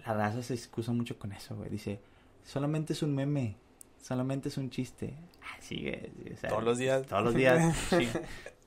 la 0.06 0.12
raza 0.14 0.42
se 0.42 0.54
excusa 0.54 0.92
mucho 0.92 1.18
con 1.18 1.32
eso, 1.32 1.56
güey. 1.56 1.70
Dice, 1.70 2.00
solamente 2.44 2.92
es 2.92 3.02
un 3.02 3.14
meme, 3.14 3.56
solamente 4.00 4.48
es 4.50 4.58
un 4.58 4.68
chiste. 4.70 5.14
Ah, 5.42 5.56
sí, 5.60 5.90
o 6.32 6.36
sea, 6.36 6.50
Todos 6.50 6.64
los 6.64 6.78
días. 6.78 7.06
Todos 7.06 7.24
los 7.24 7.34
días. 7.34 7.74
sí. 7.90 8.08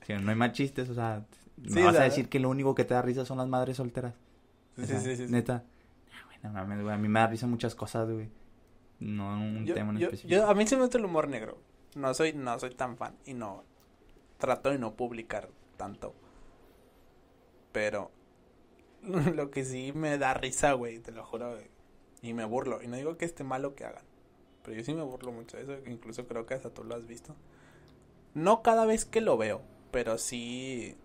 Sí, 0.06 0.12
no 0.20 0.30
hay 0.30 0.36
más 0.36 0.52
chistes, 0.52 0.88
o 0.88 0.94
sea, 0.94 1.24
no 1.58 1.80
o 1.80 1.84
vas 1.84 1.96
a 1.96 2.02
decir 2.02 2.28
que 2.28 2.40
lo 2.40 2.48
único 2.50 2.74
que 2.74 2.84
te 2.84 2.94
da 2.94 3.02
risa 3.02 3.24
son 3.24 3.38
las 3.38 3.46
madres 3.46 3.76
solteras. 3.76 4.14
Sí, 4.74 4.82
O 4.82 4.86
sí, 4.86 4.90
sea, 4.92 5.00
sí, 5.00 5.16
sí, 5.16 5.26
sí. 5.28 5.32
Neta. 5.32 5.62
Ah, 6.12 6.24
güey, 6.26 6.38
no 6.42 6.50
mames, 6.50 6.82
güey. 6.82 6.92
A 6.94 6.98
mí 6.98 7.06
me 7.08 7.20
da 7.20 7.28
risa 7.28 7.46
muchas 7.46 7.76
cosas, 7.76 8.10
güey. 8.10 8.28
No 8.98 9.34
un 9.34 9.64
Yo- 9.66 9.74
tema 9.74 9.92
en 9.92 9.98
yo- 9.98 10.06
específico. 10.08 10.34
yo- 10.34 10.48
a 10.50 10.54
mí 10.54 10.66
se 10.66 10.74
me 10.76 10.82
gusta 10.82 10.98
el 10.98 11.04
humor 11.04 11.28
negro. 11.28 11.58
No 11.94 12.14
soy, 12.14 12.32
no 12.32 12.58
soy 12.58 12.74
tan 12.74 12.96
fan 12.96 13.16
y 13.24 13.34
no 13.34 13.64
trato 14.38 14.70
de 14.70 14.78
no 14.78 14.94
publicar 14.94 15.48
tanto. 15.76 16.14
Pero 17.72 18.10
lo 19.02 19.50
que 19.50 19.64
sí 19.64 19.92
me 19.94 20.18
da 20.18 20.34
risa, 20.34 20.72
güey, 20.72 20.98
te 20.98 21.12
lo 21.12 21.24
juro, 21.24 21.52
güey. 21.52 21.70
Y 22.22 22.34
me 22.34 22.44
burlo. 22.44 22.82
Y 22.82 22.86
no 22.88 22.96
digo 22.96 23.16
que 23.16 23.24
esté 23.24 23.44
mal 23.44 23.62
lo 23.62 23.74
que 23.74 23.84
hagan. 23.84 24.04
Pero 24.62 24.76
yo 24.76 24.84
sí 24.84 24.94
me 24.94 25.02
burlo 25.02 25.32
mucho 25.32 25.56
de 25.56 25.64
eso. 25.64 25.90
Incluso 25.90 26.26
creo 26.26 26.46
que 26.46 26.54
hasta 26.54 26.70
tú 26.70 26.84
lo 26.84 26.94
has 26.94 27.06
visto. 27.06 27.34
No 28.34 28.62
cada 28.62 28.86
vez 28.86 29.04
que 29.04 29.20
lo 29.20 29.36
veo. 29.36 29.62
Pero 29.90 30.18
sí. 30.18 30.96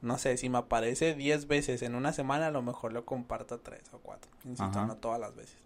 No 0.00 0.18
sé, 0.18 0.36
si 0.36 0.48
me 0.48 0.58
aparece 0.58 1.14
10 1.14 1.46
veces 1.46 1.82
en 1.82 1.94
una 1.94 2.12
semana, 2.12 2.48
a 2.48 2.50
lo 2.50 2.62
mejor 2.62 2.92
lo 2.92 3.04
comparto 3.04 3.60
3 3.60 3.82
o 3.92 3.98
4. 3.98 4.30
Insisto, 4.44 4.64
Ajá. 4.64 4.86
no 4.86 4.96
todas 4.96 5.20
las 5.20 5.34
veces. 5.36 5.58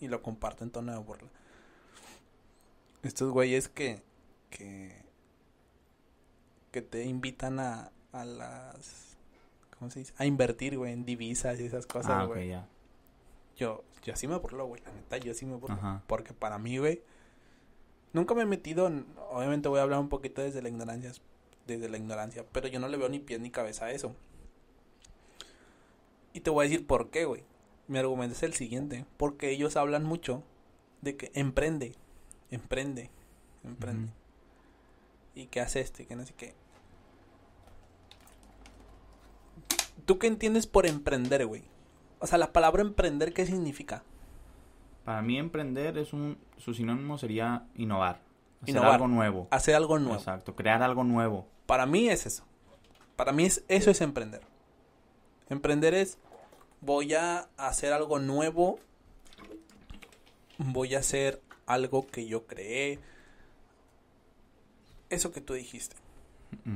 Y 0.00 0.08
lo 0.08 0.22
comparto 0.22 0.64
en 0.64 0.70
tono 0.70 0.92
de 0.92 0.98
burla. 0.98 1.28
Estos 3.02 3.30
güeyes 3.32 3.68
que. 3.68 4.02
que. 4.50 5.02
que 6.70 6.82
te 6.82 7.04
invitan 7.04 7.58
a. 7.60 7.90
a 8.12 8.24
las. 8.24 9.16
¿Cómo 9.78 9.90
se 9.90 10.00
dice? 10.00 10.12
A 10.18 10.26
invertir, 10.26 10.76
güey, 10.76 10.92
en 10.92 11.04
divisas 11.04 11.58
y 11.60 11.64
esas 11.64 11.84
ah, 11.86 11.88
cosas, 11.88 12.24
ok, 12.24 12.34
güey. 12.34 12.54
Yo, 13.56 13.82
yo 14.02 14.16
sí 14.16 14.28
me 14.28 14.36
burlo, 14.36 14.66
güey, 14.66 14.82
la 14.82 14.92
neta, 14.92 15.16
yo 15.18 15.32
sí 15.34 15.46
me 15.46 15.56
burlo. 15.56 15.76
Ajá. 15.76 16.02
Porque 16.06 16.32
para 16.34 16.58
mí, 16.58 16.78
güey, 16.78 17.02
nunca 18.12 18.34
me 18.34 18.42
he 18.42 18.46
metido, 18.46 18.86
en- 18.86 19.06
obviamente 19.30 19.68
voy 19.68 19.78
a 19.78 19.82
hablar 19.82 20.00
un 20.00 20.08
poquito 20.08 20.42
desde 20.42 20.60
la 20.62 20.68
ignorancia, 20.68 21.12
desde 21.66 21.88
la 21.88 21.96
ignorancia, 21.96 22.44
pero 22.52 22.68
yo 22.68 22.78
no 22.80 22.88
le 22.88 22.96
veo 22.98 23.08
ni 23.08 23.18
pie 23.20 23.38
ni 23.38 23.50
cabeza 23.50 23.86
a 23.86 23.90
eso. 23.92 24.14
Y 26.32 26.40
te 26.40 26.50
voy 26.50 26.66
a 26.66 26.68
decir 26.68 26.86
por 26.86 27.10
qué, 27.10 27.24
güey. 27.24 27.42
Mi 27.88 27.98
argumento 27.98 28.34
es 28.36 28.42
el 28.42 28.54
siguiente, 28.54 29.04
porque 29.16 29.50
ellos 29.50 29.76
hablan 29.76 30.04
mucho 30.04 30.42
de 31.00 31.16
que 31.16 31.30
emprende, 31.34 31.92
emprende, 32.50 33.10
emprende. 33.64 34.12
Y 35.34 35.46
que 35.46 35.60
hace 35.60 35.80
este, 35.80 36.06
que 36.06 36.16
no 36.16 36.24
sé 36.24 36.34
qué. 36.34 36.54
¿Tú 40.06 40.18
qué 40.18 40.26
entiendes 40.26 40.66
por 40.66 40.86
emprender, 40.86 41.46
güey? 41.46 41.62
O 42.18 42.26
sea, 42.26 42.38
la 42.38 42.52
palabra 42.52 42.82
emprender, 42.82 43.32
¿qué 43.32 43.46
significa? 43.46 44.02
Para 45.04 45.22
mí 45.22 45.38
emprender 45.38 45.98
es 45.98 46.12
un, 46.12 46.38
su 46.58 46.74
sinónimo 46.74 47.16
sería 47.16 47.66
innovar. 47.74 48.20
Hacer 48.62 48.74
Innovar. 48.74 48.92
algo 48.94 49.08
nuevo. 49.08 49.48
Hacer 49.50 49.74
algo 49.74 49.98
nuevo. 49.98 50.18
Exacto, 50.18 50.54
crear 50.54 50.82
algo 50.82 51.04
nuevo. 51.04 51.46
Para 51.66 51.86
mí 51.86 52.08
es 52.08 52.26
eso. 52.26 52.44
Para 53.16 53.32
mí 53.32 53.44
es, 53.44 53.64
eso 53.68 53.90
es 53.90 54.00
emprender. 54.00 54.42
Emprender 55.48 55.94
es, 55.94 56.18
voy 56.80 57.14
a 57.14 57.48
hacer 57.56 57.92
algo 57.92 58.18
nuevo, 58.18 58.78
voy 60.58 60.94
a 60.94 60.98
hacer 60.98 61.40
algo 61.70 62.06
que 62.06 62.26
yo 62.26 62.46
creé. 62.46 62.98
Eso 65.08 65.30
que 65.32 65.40
tú 65.40 65.54
dijiste. 65.54 65.96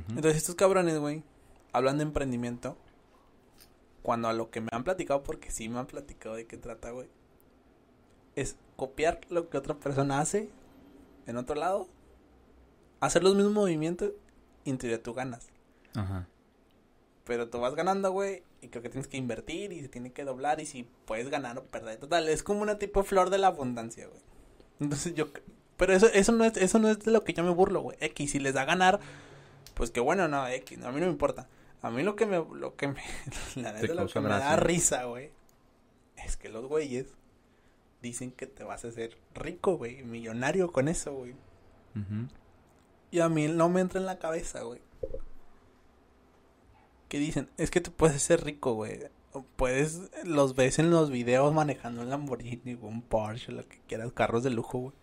Entonces 0.09 0.37
estos 0.37 0.55
cabrones, 0.55 0.99
güey, 0.99 1.23
hablan 1.73 1.99
de 1.99 2.05
emprendimiento. 2.05 2.77
Cuando 4.03 4.29
a 4.29 4.33
lo 4.33 4.51
que 4.51 4.61
me 4.61 4.69
han 4.71 4.85
platicado, 4.85 5.23
porque 5.23 5.51
sí 5.51 5.69
me 5.69 5.79
han 5.79 5.87
platicado 5.87 6.37
de 6.37 6.47
qué 6.47 6.57
trata, 6.57 6.91
güey. 6.91 7.09
Es 8.37 8.57
copiar 8.77 9.21
lo 9.31 9.49
que 9.49 9.57
otra 9.57 9.75
persona 9.75 10.21
hace 10.21 10.51
en 11.27 11.37
otro 11.37 11.57
lado. 11.57 11.89
Hacer 13.01 13.25
los 13.25 13.35
mismos 13.35 13.53
movimientos 13.53 14.13
y 14.65 14.71
en 14.71 14.79
teoría 14.79 15.03
tú 15.03 15.15
ganas. 15.15 15.49
Ajá. 15.95 16.29
Pero 17.25 17.49
tú 17.49 17.59
vas 17.59 17.75
ganando, 17.75 18.13
güey, 18.13 18.43
y 18.61 18.69
creo 18.69 18.83
que 18.83 18.91
tienes 18.91 19.09
que 19.09 19.17
invertir 19.17 19.73
y 19.73 19.81
se 19.81 19.89
tiene 19.89 20.13
que 20.13 20.25
doblar 20.25 20.61
y 20.61 20.67
si 20.67 20.87
puedes 21.07 21.31
ganar 21.31 21.59
o 21.59 21.65
perder. 21.65 21.99
Total, 21.99 22.29
es 22.29 22.43
como 22.43 22.61
una 22.61 22.79
tipo 22.79 23.03
flor 23.03 23.31
de 23.31 23.39
la 23.39 23.49
abundancia, 23.49 24.07
güey. 24.07 24.21
Entonces 24.81 25.15
yo... 25.15 25.29
Pero 25.77 25.93
eso, 25.93 26.07
eso, 26.07 26.33
no 26.33 26.45
es, 26.45 26.57
eso 26.57 26.79
no 26.79 26.89
es 26.89 27.01
de 27.01 27.11
lo 27.11 27.25
que 27.25 27.33
yo 27.33 27.43
me 27.43 27.51
burlo, 27.51 27.81
güey. 27.81 27.97
X, 28.01 28.31
si 28.31 28.39
les 28.39 28.55
da 28.55 28.65
ganar, 28.65 29.01
pues 29.75 29.91
que 29.91 30.01
bueno, 30.01 30.29
no, 30.29 30.47
X, 30.47 30.79
no, 30.79 30.87
a 30.87 30.93
mí 30.93 31.01
no 31.01 31.07
me 31.07 31.13
importa. 31.13 31.49
A 31.83 31.91
mí 31.91 32.03
lo 32.03 32.15
que 32.17 32.27
me... 32.27 32.37
Lo 32.37 32.77
que 32.77 32.89
me 32.89 33.03
la 33.57 33.75
Te 33.75 33.83
neta, 33.83 33.95
lo 33.95 33.97
causa 34.01 34.15
que 34.15 34.21
me 34.21 34.29
da 34.29 34.57
risa, 34.57 35.05
güey, 35.05 35.31
es 36.17 36.37
que 36.37 36.49
los 36.49 36.67
güeyes 36.67 37.15
dicen 38.03 38.33
que 38.33 38.47
te 38.47 38.65
vas 38.65 38.85
a 38.85 38.89
hacer 38.89 39.17
rico, 39.35 39.77
güey, 39.77 40.03
millonario 40.03 40.71
con 40.71 40.89
eso, 40.89 41.13
güey. 41.15 41.35
Y 43.11 43.21
a 43.21 43.29
mí 43.29 43.49
no 43.49 43.69
me 43.69 43.81
entra 43.81 44.01
en 44.01 44.07
la 44.07 44.19
cabeza, 44.19 44.63
güey. 44.63 44.81
Que 47.09 47.19
dicen, 47.19 47.49
es 47.57 47.71
que 47.71 47.81
tú 47.81 47.93
puedes 47.93 48.21
ser 48.23 48.45
rico, 48.45 48.75
güey. 48.75 49.01
Puedes, 49.57 50.11
los 50.25 50.55
ves 50.55 50.79
en 50.79 50.91
los 50.91 51.11
videos 51.11 51.53
manejando 51.53 52.03
un 52.03 52.11
Lamborghini, 52.11 52.75
un 52.81 53.03
Porsche, 53.03 53.53
lo 53.53 53.67
que 53.67 53.81
quieras, 53.89 54.13
carros 54.13 54.45
de 54.45 54.51
lujo, 54.51 54.79
güey. 54.79 54.95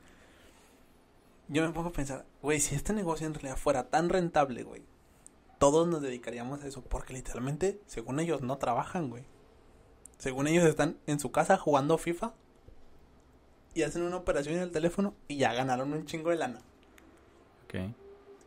Yo 1.50 1.68
me 1.68 1.74
pongo 1.74 1.90
a 1.90 1.94
pensar, 1.94 2.26
güey, 2.42 2.62
si 2.62 2.76
este 2.76 2.94
negocio 2.94 3.28
en 3.28 3.34
realidad 3.34 3.58
fuera 3.58 3.90
tan 3.90 4.08
rentable, 4.08 4.64
güey, 4.64 4.84
todos 5.60 5.86
nos 5.88 6.02
dedicaríamos 6.02 6.64
a 6.64 6.68
eso, 6.68 6.82
porque 6.82 7.14
literalmente, 7.14 7.82
según 7.88 8.22
ellos, 8.22 8.42
no 8.42 8.58
trabajan, 8.58 9.10
güey. 9.10 9.26
Según 10.18 10.48
ellos 10.48 10.64
están 10.64 10.98
en 11.08 11.20
su 11.20 11.32
casa 11.32 11.58
jugando 11.58 11.98
FIFA 11.98 12.34
y 13.74 13.84
hacen 13.84 14.04
una 14.04 14.18
operación 14.18 14.56
en 14.56 14.62
el 14.62 14.72
teléfono 14.72 15.14
y 15.28 15.38
ya 15.38 15.54
ganaron 15.54 15.92
un 15.92 16.06
chingo 16.06 16.30
de 16.30 16.38
lana. 16.38 16.62
Ok. 17.66 17.76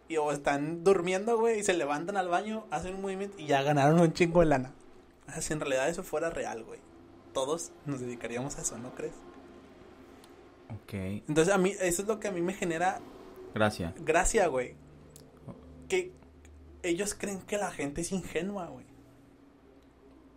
Y 0.08 0.16
o 0.16 0.32
están 0.32 0.82
durmiendo, 0.82 1.38
güey, 1.38 1.60
y 1.60 1.62
se 1.62 1.74
levantan 1.74 2.16
al 2.16 2.28
baño, 2.28 2.66
hacen 2.70 2.94
un 2.94 3.02
movimiento 3.02 3.38
y 3.38 3.46
ya 3.46 3.62
ganaron 3.62 4.00
un 4.00 4.12
chingo 4.12 4.40
de 4.40 4.46
lana. 4.46 4.72
O 5.28 5.32
sea, 5.32 5.40
si 5.42 5.52
en 5.52 5.60
realidad 5.60 5.88
eso 5.88 6.02
fuera 6.02 6.30
real, 6.30 6.64
güey. 6.64 6.80
Todos 7.32 7.72
nos 7.86 8.00
dedicaríamos 8.00 8.58
a 8.58 8.62
eso, 8.62 8.78
¿no 8.78 8.94
crees? 8.94 9.14
Ok. 10.70 10.92
Entonces 11.28 11.52
a 11.52 11.58
mí, 11.58 11.70
eso 11.80 12.02
es 12.02 12.08
lo 12.08 12.20
que 12.20 12.28
a 12.28 12.32
mí 12.32 12.40
me 12.40 12.54
genera 12.54 13.00
Gracias. 13.54 13.92
gracia, 14.04 14.46
güey. 14.46 14.76
Que 15.88 16.12
ellos 16.82 17.14
creen 17.14 17.40
que 17.42 17.58
la 17.58 17.70
gente 17.70 18.00
es 18.02 18.12
ingenua, 18.12 18.66
güey. 18.66 18.86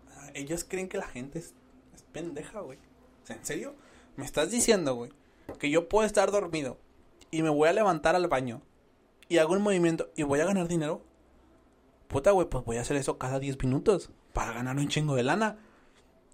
Sea, 0.09 0.31
Ellos 0.33 0.63
creen 0.63 0.88
que 0.89 0.97
la 0.97 1.07
gente 1.07 1.39
es, 1.39 1.53
es 1.95 2.01
pendeja, 2.11 2.61
güey. 2.61 2.77
O 3.23 3.27
sea, 3.27 3.35
¿en 3.35 3.45
serio? 3.45 3.75
¿Me 4.15 4.25
estás 4.25 4.51
diciendo, 4.51 4.95
güey? 4.95 5.11
Que 5.59 5.69
yo 5.69 5.88
puedo 5.89 6.05
estar 6.05 6.31
dormido 6.31 6.77
y 7.31 7.41
me 7.43 7.49
voy 7.49 7.69
a 7.69 7.73
levantar 7.73 8.15
al 8.15 8.27
baño 8.27 8.61
y 9.29 9.38
hago 9.38 9.53
un 9.53 9.61
movimiento 9.61 10.09
y 10.15 10.23
voy 10.23 10.39
a 10.39 10.45
ganar 10.45 10.67
dinero. 10.67 11.01
Puta, 12.07 12.31
güey, 12.31 12.47
pues 12.49 12.63
voy 12.65 12.77
a 12.77 12.81
hacer 12.81 12.97
eso 12.97 13.17
cada 13.17 13.39
10 13.39 13.61
minutos 13.63 14.09
para 14.38 14.53
ganar 14.53 14.77
un 14.77 14.88
chingo 14.88 15.15
de 15.15 15.23
lana. 15.23 15.57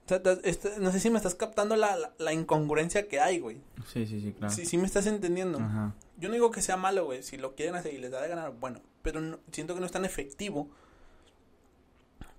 O 0.05 0.09
sea, 0.09 0.21
te- 0.21 0.49
este- 0.49 0.77
no 0.79 0.91
sé 0.91 0.99
si 0.99 1.09
me 1.09 1.15
estás 1.15 1.35
captando 1.35 1.77
la, 1.77 1.95
la, 1.95 2.13
la 2.17 2.33
incongruencia 2.33 3.07
que 3.07 3.21
hay, 3.21 3.39
güey. 3.39 3.61
Sí, 3.93 4.05
sí, 4.05 4.19
sí, 4.19 4.33
claro. 4.33 4.53
Sí, 4.53 4.65
sí 4.65 4.77
me 4.77 4.85
estás 4.85 5.05
entendiendo. 5.07 5.59
Ajá. 5.59 5.93
Yo 6.17 6.27
no 6.27 6.33
digo 6.33 6.51
que 6.51 6.61
sea 6.61 6.75
malo, 6.75 7.05
güey. 7.05 7.23
Si 7.23 7.37
lo 7.37 7.55
quieren 7.55 7.75
hacer 7.75 7.93
y 7.93 7.97
les 7.99 8.11
da 8.11 8.21
de 8.21 8.27
ganar, 8.27 8.51
bueno. 8.59 8.81
Pero 9.01 9.21
no- 9.21 9.39
siento 9.53 9.73
que 9.73 9.79
no 9.79 9.85
es 9.85 9.91
tan 9.93 10.03
efectivo. 10.03 10.69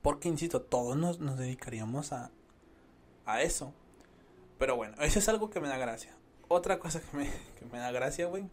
Porque, 0.03 0.29
insisto, 0.29 0.61
todos 0.61 0.97
nos, 0.99 1.19
nos 1.21 1.39
dedicaríamos 1.39 2.13
a, 2.13 2.31
a 3.25 3.41
eso. 3.41 3.73
Pero 4.59 4.77
bueno, 4.77 4.95
eso 5.01 5.19
es 5.19 5.29
algo 5.31 5.49
que 5.49 5.61
me 5.61 5.69
da 5.69 5.79
gracia. 5.79 6.15
Otra 6.49 6.79
cosa 6.79 7.01
que 7.01 7.17
me, 7.17 7.25
que 7.59 7.65
me 7.73 7.79
da 7.79 7.91
gracia, 7.91 8.27
güey. 8.27 8.45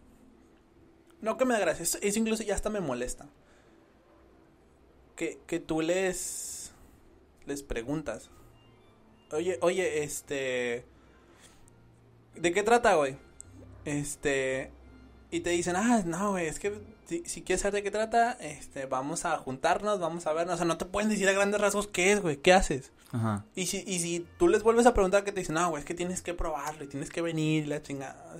No 1.19 1.35
que 1.37 1.43
me 1.43 1.53
da 1.53 1.59
gracia, 1.59 1.83
eso, 1.83 1.97
eso 2.01 2.17
incluso 2.19 2.43
ya 2.43 2.55
hasta 2.55 2.69
me 2.69 2.79
molesta. 2.79 3.27
Que, 5.15 5.39
que 5.45 5.59
tú 5.59 5.81
les, 5.81 6.60
les 7.51 7.63
preguntas. 7.63 8.29
Oye, 9.31 9.57
oye, 9.61 10.03
este... 10.03 10.85
¿De 12.35 12.51
qué 12.53 12.63
trata, 12.63 12.95
güey? 12.95 13.17
Este... 13.85 14.71
Y 15.29 15.41
te 15.41 15.51
dicen, 15.51 15.75
ah, 15.77 16.03
no, 16.05 16.31
güey, 16.31 16.47
es 16.47 16.59
que 16.59 16.73
si, 17.05 17.23
si 17.25 17.41
quieres 17.41 17.61
saber 17.61 17.75
de 17.75 17.83
qué 17.83 17.91
trata, 17.91 18.33
este, 18.33 18.85
vamos 18.85 19.23
a 19.23 19.37
juntarnos, 19.37 19.99
vamos 19.99 20.27
a 20.27 20.33
vernos. 20.33 20.55
O 20.55 20.57
sea, 20.57 20.65
no 20.65 20.77
te 20.77 20.85
pueden 20.85 21.09
decir 21.09 21.27
a 21.29 21.31
grandes 21.31 21.61
rasgos 21.61 21.87
qué 21.87 22.11
es, 22.11 22.21
güey, 22.21 22.37
qué 22.37 22.51
haces. 22.51 22.91
Ajá. 23.11 23.45
Y 23.55 23.67
si, 23.67 23.83
y 23.87 23.99
si 23.99 24.27
tú 24.37 24.49
les 24.49 24.61
vuelves 24.61 24.85
a 24.85 24.93
preguntar 24.93 25.23
que 25.23 25.31
te 25.31 25.39
dicen, 25.39 25.55
no, 25.55 25.69
güey, 25.69 25.81
es 25.81 25.85
que 25.85 25.93
tienes 25.93 26.21
que 26.21 26.33
probarlo 26.33 26.83
y 26.83 26.87
tienes 26.87 27.09
que 27.09 27.21
venir, 27.21 27.67
la 27.67 27.81
chingada. 27.81 28.35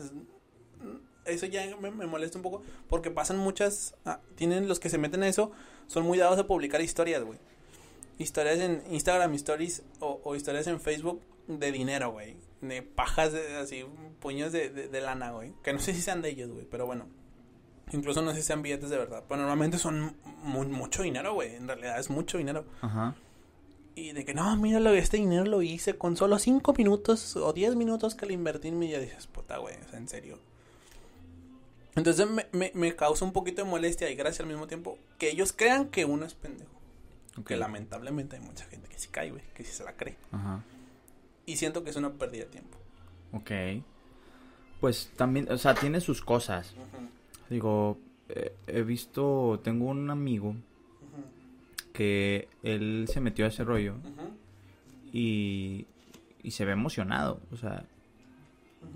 Eso 1.24 1.46
ya 1.46 1.78
me, 1.78 1.92
me 1.92 2.08
molesta 2.08 2.38
un 2.38 2.44
poco 2.44 2.62
porque 2.90 3.10
pasan 3.10 3.38
muchas, 3.38 3.96
ah, 4.06 4.20
tienen 4.36 4.68
los 4.68 4.80
que 4.82 4.90
se 4.90 4.98
meten 4.98 5.24
a 5.24 5.28
eso, 5.28 5.52
son 5.88 6.04
muy 6.04 6.18
dados 6.18 6.40
a 6.40 6.48
publicar 6.48 6.82
historias, 6.82 7.24
güey. 7.24 7.40
Historias 8.22 8.60
en 8.60 8.84
Instagram, 8.92 9.34
stories 9.36 9.84
o, 10.00 10.22
o 10.24 10.36
historias 10.36 10.68
en 10.68 10.80
Facebook 10.80 11.22
de 11.48 11.72
dinero, 11.72 12.12
güey. 12.12 12.36
De 12.62 12.82
pajas, 12.84 13.34
de, 13.34 13.56
así, 13.58 13.84
puños 14.20 14.52
de, 14.52 14.70
de, 14.70 14.88
de 14.88 15.02
lana, 15.02 15.32
güey. 15.32 15.54
Que 15.64 15.74
no 15.74 15.80
sé 15.80 15.94
si 15.94 16.02
sean 16.02 16.22
de 16.22 16.30
ellos, 16.30 16.52
güey, 16.52 16.66
pero 16.70 16.86
bueno. 16.86 17.08
Incluso 17.92 18.22
no 18.22 18.32
sé 18.32 18.38
si 18.38 18.44
sean 18.48 18.62
billetes 18.62 18.90
de 18.90 18.98
verdad. 18.98 19.24
Pero 19.28 19.42
normalmente 19.42 19.78
son 19.78 20.16
mu- 20.44 20.64
mucho 20.66 21.04
dinero, 21.04 21.34
güey. 21.34 21.56
En 21.56 21.68
realidad 21.68 22.00
es 22.00 22.10
mucho 22.10 22.38
dinero. 22.38 22.66
Ajá. 22.82 23.16
Y 23.96 24.14
de 24.14 24.24
que 24.24 24.34
no, 24.34 24.56
míralo, 24.56 24.92
este 24.92 25.18
dinero 25.18 25.44
lo 25.44 25.62
hice 25.62 25.98
con 25.98 26.16
solo 26.16 26.40
5 26.40 26.74
minutos 26.78 27.36
o 27.36 27.52
10 27.52 27.76
minutos 27.76 28.16
que 28.16 28.26
le 28.26 28.34
invertí 28.34 28.70
en 28.70 28.80
mi 28.80 28.88
vida. 28.88 29.00
Dices, 29.00 29.28
puta, 29.28 29.58
güey, 29.58 29.76
o 29.86 29.90
sea, 29.90 30.00
en 30.00 30.08
serio. 30.08 30.40
Entonces 31.96 32.30
me, 32.30 32.46
me, 32.54 32.72
me 32.74 32.96
causa 32.96 33.26
un 33.26 33.34
poquito 33.34 33.64
de 33.64 33.70
molestia 33.70 34.10
y 34.10 34.16
gracia 34.16 34.44
al 34.44 34.50
mismo 34.50 34.68
tiempo 34.68 34.98
que 35.18 35.30
ellos 35.30 35.52
crean 35.52 35.90
que 35.90 36.06
uno 36.06 36.26
es 36.26 36.34
pendejo. 36.36 36.61
Que 37.46 37.58
lamentablemente 37.58 38.36
hay 38.36 38.42
mucha 38.42 38.66
gente 38.66 38.90
que 38.90 39.00
sí 39.00 39.10
cae, 39.10 39.32
güey, 39.32 39.44
que 39.54 39.64
sí 39.64 39.72
se 39.72 39.84
la 39.84 39.96
cree. 39.96 40.18
Ajá. 40.32 40.64
Y 41.46 41.58
siento 41.58 41.84
que 41.84 41.90
es 41.90 41.96
una 41.96 42.14
pérdida 42.14 42.46
de 42.46 42.50
tiempo. 42.50 42.78
Ok. 43.34 43.52
Pues 44.80 45.12
también, 45.16 45.52
o 45.52 45.58
sea, 45.58 45.76
tiene 45.76 46.02
sus 46.02 46.22
cosas. 46.22 46.74
Digo, 47.50 47.98
eh, 48.30 48.56
he 48.68 48.82
visto, 48.84 49.60
tengo 49.64 49.86
un 49.86 50.10
amigo 50.10 50.56
que 51.94 52.48
él 52.64 53.06
se 53.12 53.20
metió 53.20 53.46
a 53.46 53.50
ese 53.50 53.64
rollo 53.64 53.96
y, 55.12 55.86
y 56.42 56.52
se 56.52 56.66
ve 56.66 56.72
emocionado. 56.72 57.42
O 57.52 57.58
sea, 57.58 57.86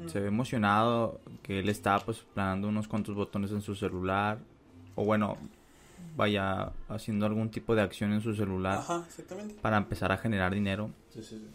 se 0.08 0.20
ve 0.20 0.28
emocionado 0.28 1.20
que 1.44 1.60
él 1.60 1.70
está 1.70 2.00
pues 2.00 2.20
planando 2.34 2.68
unos 2.68 2.88
cuantos 2.88 3.16
botones 3.16 3.52
en 3.52 3.62
su 3.62 3.76
celular. 3.76 4.40
O 4.96 5.04
bueno, 5.06 5.38
vaya 6.16 6.72
haciendo 6.88 7.26
algún 7.26 7.50
tipo 7.50 7.76
de 7.76 7.82
acción 7.82 8.14
en 8.14 8.22
su 8.22 8.34
celular 8.34 8.80
Ajá, 8.80 9.04
exactamente. 9.08 9.56
para 9.62 9.78
empezar 9.78 10.12
a 10.12 10.18
generar 10.18 10.54
dinero. 10.54 10.92
Sí, 11.10 11.22
sí, 11.22 11.38
sí. 11.38 11.48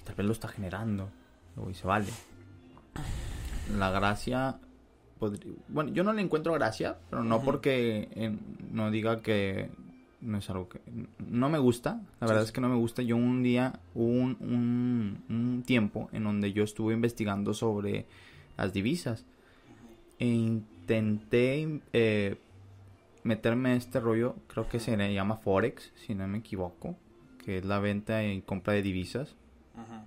Y 0.00 0.04
tal 0.04 0.14
vez 0.14 0.26
lo 0.26 0.32
está 0.32 0.48
generando. 0.48 1.10
Luego 1.54 1.68
dice, 1.68 1.86
vale. 1.86 2.08
La 3.76 3.90
gracia. 3.90 4.58
Bueno, 5.68 5.92
yo 5.92 6.04
no 6.04 6.12
le 6.12 6.22
encuentro 6.22 6.52
gracia, 6.54 6.96
pero 7.10 7.24
no 7.24 7.42
porque 7.42 8.08
eh, 8.12 8.36
no 8.70 8.90
diga 8.90 9.20
que 9.20 9.68
no 10.20 10.38
es 10.38 10.48
algo 10.48 10.68
que. 10.68 10.80
No 11.18 11.48
me 11.48 11.58
gusta. 11.58 12.00
La 12.20 12.26
verdad 12.26 12.44
es 12.44 12.52
que 12.52 12.60
no 12.60 12.68
me 12.68 12.76
gusta. 12.76 13.02
Yo 13.02 13.16
un 13.16 13.42
día, 13.42 13.80
hubo 13.94 14.06
un, 14.06 14.36
un, 14.40 15.24
un 15.28 15.62
tiempo 15.64 16.08
en 16.12 16.24
donde 16.24 16.52
yo 16.52 16.62
estuve 16.64 16.94
investigando 16.94 17.52
sobre 17.52 18.06
las 18.56 18.72
divisas. 18.72 19.26
E 20.20 20.26
intenté 20.26 21.80
eh, 21.92 22.38
meterme 23.28 23.72
en 23.72 23.76
este 23.76 24.00
rollo. 24.00 24.36
Creo 24.48 24.68
que 24.68 24.80
se 24.80 24.96
le 24.96 25.12
llama 25.12 25.36
Forex, 25.36 25.92
si 25.94 26.14
no 26.14 26.26
me 26.26 26.38
equivoco. 26.38 26.96
Que 27.44 27.58
es 27.58 27.64
la 27.64 27.78
venta 27.78 28.24
y 28.24 28.42
compra 28.42 28.72
de 28.72 28.82
divisas 28.82 29.36
Ajá. 29.74 30.04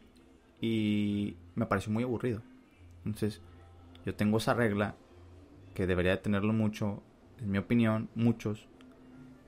y 0.60 1.38
me 1.56 1.66
pareció 1.66 1.92
muy 1.92 2.04
aburrido. 2.04 2.42
Entonces, 3.06 3.42
yo 4.06 4.14
tengo 4.16 4.38
esa 4.38 4.54
regla 4.54 4.96
que 5.74 5.88
debería 5.88 6.12
de 6.12 6.18
tenerlo 6.18 6.54
mucho, 6.54 7.02
en 7.40 7.50
mi 7.52 7.58
opinión, 7.58 8.10
muchos, 8.14 8.68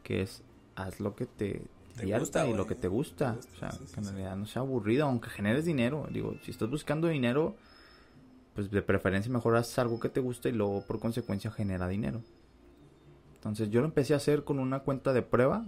que 0.02 0.22
es 0.22 0.44
haz 0.76 1.00
lo 1.00 1.16
que 1.16 1.26
te 1.26 1.62
divierta 2.00 2.48
y 2.48 2.54
lo 2.54 2.66
que 2.66 2.76
te 2.76 2.88
gusta. 2.88 3.38
o 3.38 3.60
sea, 3.60 3.70
que 3.70 4.00
en 4.00 4.06
realidad 4.06 4.36
no 4.38 4.46
sea 4.46 4.62
aburrido, 4.62 5.06
aunque 5.06 5.30
generes 5.30 5.66
dinero. 5.66 6.08
Digo, 6.12 6.36
si 6.44 6.52
estás 6.52 6.70
buscando 6.70 7.08
dinero, 7.08 7.56
pues 8.56 8.72
de 8.72 8.82
preferencia 8.82 9.32
mejor 9.32 9.56
haces 9.56 9.78
algo 9.78 10.00
que 10.00 10.10
te 10.10 10.20
gusta 10.20 10.50
y 10.50 10.54
luego 10.54 10.84
por 10.86 11.00
consecuencia 11.00 11.52
genera 11.52 11.88
dinero. 11.88 12.22
Entonces 13.44 13.70
yo 13.70 13.82
lo 13.82 13.88
empecé 13.88 14.14
a 14.14 14.18
hacer 14.18 14.46
con 14.46 14.58
una 14.58 14.80
cuenta 14.80 15.12
de 15.12 15.22
prueba, 15.22 15.66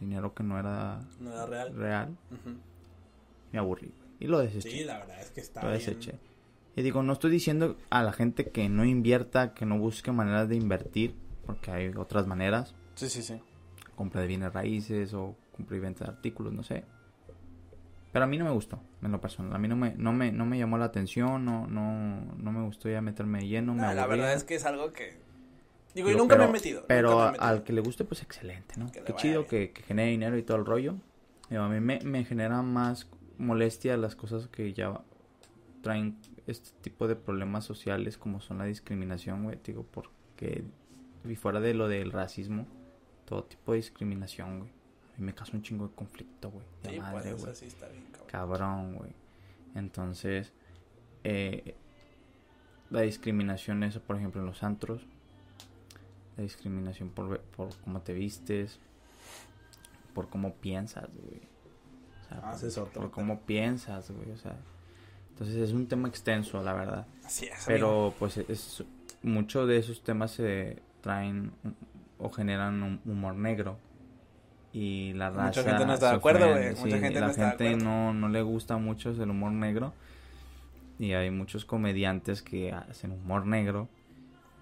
dinero 0.00 0.32
que 0.32 0.42
no 0.42 0.58
era, 0.58 1.00
no 1.20 1.30
era 1.30 1.44
real. 1.44 1.74
real. 1.76 2.16
Me 3.52 3.58
aburrí 3.58 3.92
y 4.18 4.26
lo 4.26 4.38
deseché. 4.38 4.70
Sí, 4.70 4.84
la 4.84 4.96
verdad 4.96 5.20
es 5.20 5.30
que 5.30 5.42
está 5.42 5.62
Lo 5.62 5.70
deseché. 5.70 6.14
Y 6.76 6.80
digo, 6.80 7.02
no 7.02 7.12
estoy 7.12 7.30
diciendo 7.30 7.76
a 7.90 8.02
la 8.02 8.12
gente 8.12 8.48
que 8.48 8.70
no 8.70 8.86
invierta, 8.86 9.52
que 9.52 9.66
no 9.66 9.78
busque 9.78 10.12
maneras 10.12 10.48
de 10.48 10.56
invertir, 10.56 11.14
porque 11.44 11.70
hay 11.70 11.88
otras 11.88 12.26
maneras. 12.26 12.74
Sí, 12.94 13.10
sí, 13.10 13.22
sí. 13.22 13.38
Compra 13.94 14.22
de 14.22 14.26
bienes 14.26 14.54
raíces 14.54 15.12
o 15.12 15.36
compra 15.54 15.76
y 15.76 15.80
venta 15.80 16.06
de 16.06 16.10
artículos, 16.12 16.54
no 16.54 16.62
sé. 16.62 16.86
Pero 18.12 18.24
a 18.24 18.28
mí 18.28 18.38
no 18.38 18.46
me 18.46 18.50
gustó, 18.50 18.80
en 19.02 19.12
lo 19.12 19.20
personal. 19.20 19.54
A 19.54 19.58
mí 19.58 19.68
no 19.68 19.76
me, 19.76 19.94
no 19.94 20.14
me, 20.14 20.32
no 20.32 20.46
me 20.46 20.58
llamó 20.58 20.78
la 20.78 20.86
atención, 20.86 21.44
no, 21.44 21.66
no, 21.66 22.34
no 22.38 22.50
me 22.50 22.64
gustó 22.64 22.88
ya 22.88 23.02
meterme 23.02 23.46
lleno. 23.46 23.74
me 23.74 23.94
la 23.94 24.06
verdad 24.06 24.32
es 24.32 24.44
que 24.44 24.54
es 24.54 24.64
algo 24.64 24.94
que... 24.94 25.27
Digo, 25.94 26.10
yo 26.10 26.16
nunca 26.16 26.36
me 26.36 26.44
he 26.44 26.48
metido. 26.48 26.84
Pero 26.86 27.20
al 27.20 27.64
que 27.64 27.72
le 27.72 27.80
guste, 27.80 28.04
pues 28.04 28.22
excelente, 28.22 28.74
¿no? 28.76 28.90
Qué 28.92 29.14
chido 29.14 29.46
que, 29.46 29.72
que, 29.72 29.82
genere 29.82 30.10
dinero 30.10 30.36
y 30.38 30.42
todo 30.42 30.56
el 30.56 30.64
rollo. 30.64 30.94
a 31.50 31.68
mí 31.68 31.80
me, 31.80 32.00
me 32.00 32.24
genera 32.24 32.62
más 32.62 33.08
molestia 33.38 33.96
las 33.96 34.16
cosas 34.16 34.48
que 34.48 34.72
ya 34.72 35.00
traen 35.82 36.18
este 36.46 36.70
tipo 36.80 37.08
de 37.08 37.16
problemas 37.16 37.64
sociales 37.64 38.18
como 38.18 38.40
son 38.40 38.58
la 38.58 38.64
discriminación, 38.64 39.44
güey. 39.44 39.58
Digo, 39.64 39.84
porque... 39.90 40.64
Y 41.28 41.34
fuera 41.34 41.60
de 41.60 41.74
lo 41.74 41.88
del 41.88 42.12
racismo, 42.12 42.66
todo 43.24 43.44
tipo 43.44 43.72
de 43.72 43.78
discriminación, 43.78 44.60
güey 44.60 44.78
me 45.18 45.34
causó 45.34 45.56
un 45.56 45.62
chingo 45.62 45.88
de 45.88 45.94
conflicto, 45.94 46.50
güey. 46.50 46.64
De 46.82 46.90
sí, 46.90 47.00
madre, 47.00 47.32
güey. 47.34 47.54
Sí 47.54 47.68
cabrón. 47.78 48.04
cabrón, 48.26 48.94
güey. 48.94 49.12
Entonces, 49.74 50.52
eh, 51.24 51.74
la 52.90 53.02
discriminación 53.02 53.82
esa, 53.82 54.00
por 54.00 54.16
ejemplo, 54.16 54.40
en 54.40 54.46
los 54.46 54.62
antros. 54.62 55.06
La 56.38 56.44
discriminación 56.44 57.10
por, 57.10 57.40
por 57.40 57.76
cómo 57.80 58.00
te 58.00 58.14
vistes. 58.14 58.78
Por 60.14 60.28
cómo 60.28 60.54
piensas, 60.54 61.08
güey. 61.12 61.42
O 62.20 62.28
sea, 62.28 62.80
ah, 62.82 62.90
por, 62.94 63.10
cómo 63.10 63.40
piensas, 63.40 64.10
güey. 64.10 64.30
O 64.30 64.36
sea, 64.36 64.56
entonces 65.30 65.56
es 65.56 65.72
un 65.72 65.86
tema 65.86 66.08
extenso, 66.08 66.62
la 66.62 66.72
verdad. 66.72 67.06
Así 67.24 67.46
es. 67.46 67.64
Pero, 67.66 68.14
pues, 68.18 68.38
es, 68.38 68.84
muchos 69.22 69.68
de 69.68 69.78
esos 69.78 70.02
temas 70.02 70.30
se 70.30 70.80
traen 71.00 71.52
o 72.18 72.30
generan 72.30 72.82
un 72.82 73.00
humor 73.04 73.34
negro 73.34 73.78
y 74.72 75.12
la 75.14 75.30
raza 75.30 75.60
mucha 75.60 75.64
gente 75.64 75.86
no 75.86 75.94
está 75.94 76.10
de 76.10 76.16
acuerdo 76.16 76.50
güey 76.50 76.74
mucha 76.74 76.98
gente 76.98 77.20
la 77.20 77.28
no 77.28 77.34
gente 77.34 77.76
no, 77.76 78.12
no 78.12 78.28
le 78.28 78.42
gusta 78.42 78.76
mucho 78.76 79.10
el 79.10 79.30
humor 79.30 79.52
negro 79.52 79.94
y 80.98 81.12
hay 81.12 81.30
muchos 81.30 81.64
comediantes 81.64 82.42
que 82.42 82.72
hacen 82.72 83.12
humor 83.12 83.46
negro 83.46 83.88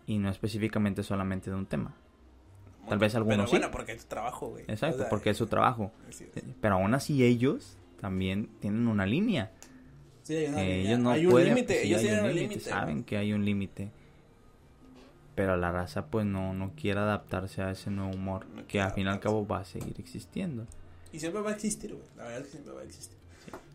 y 0.06 0.18
no 0.18 0.30
específicamente 0.30 1.02
solamente 1.02 1.50
de 1.50 1.56
un 1.56 1.66
tema. 1.66 1.94
Tal 2.88 2.98
vez 2.98 3.14
algunos 3.16 3.50
pero 3.50 3.50
bueno 3.50 3.70
porque 3.70 3.92
es 3.92 4.02
su 4.02 4.08
trabajo 4.08 4.48
güey. 4.50 4.64
Exacto 4.68 5.06
porque 5.10 5.30
es 5.30 5.36
su 5.36 5.46
trabajo. 5.46 5.92
pero 6.60 6.76
aún 6.76 6.94
así 6.94 7.24
ellos 7.24 7.76
también 8.00 8.48
tienen 8.60 8.86
una 8.86 9.06
línea. 9.06 9.52
Sí, 10.22 10.36
hay 10.36 10.46
una 10.46 10.62
línea. 10.62 10.76
ellos 10.76 10.98
no 10.98 11.10
hay 11.10 11.26
un 11.26 11.44
límite 11.44 11.86
ellos 11.86 12.00
tienen 12.00 12.24
un 12.24 12.34
límite 12.34 12.60
saben 12.60 13.04
que 13.04 13.16
hay 13.16 13.32
un 13.32 13.44
límite. 13.44 13.90
Pero 15.34 15.56
la 15.58 15.70
raza 15.70 16.06
pues 16.06 16.24
no, 16.24 16.54
no 16.54 16.72
quiere 16.74 17.00
adaptarse 17.00 17.60
a 17.60 17.70
ese 17.70 17.90
nuevo 17.90 18.12
humor 18.12 18.46
que 18.68 18.80
al 18.80 18.92
fin 18.92 19.06
y 19.06 19.10
al 19.10 19.20
cabo 19.20 19.46
va 19.46 19.58
a 19.60 19.64
seguir 19.64 19.94
existiendo. 19.98 20.66
Y 21.12 21.18
siempre 21.18 21.42
va 21.42 21.50
a 21.50 21.54
existir, 21.54 21.92
güey. 21.92 22.06
La 22.16 22.24
verdad 22.24 22.40
es 22.40 22.46
que 22.46 22.52
siempre 22.52 22.72
va 22.72 22.80
a 22.80 22.84
existir. 22.84 23.16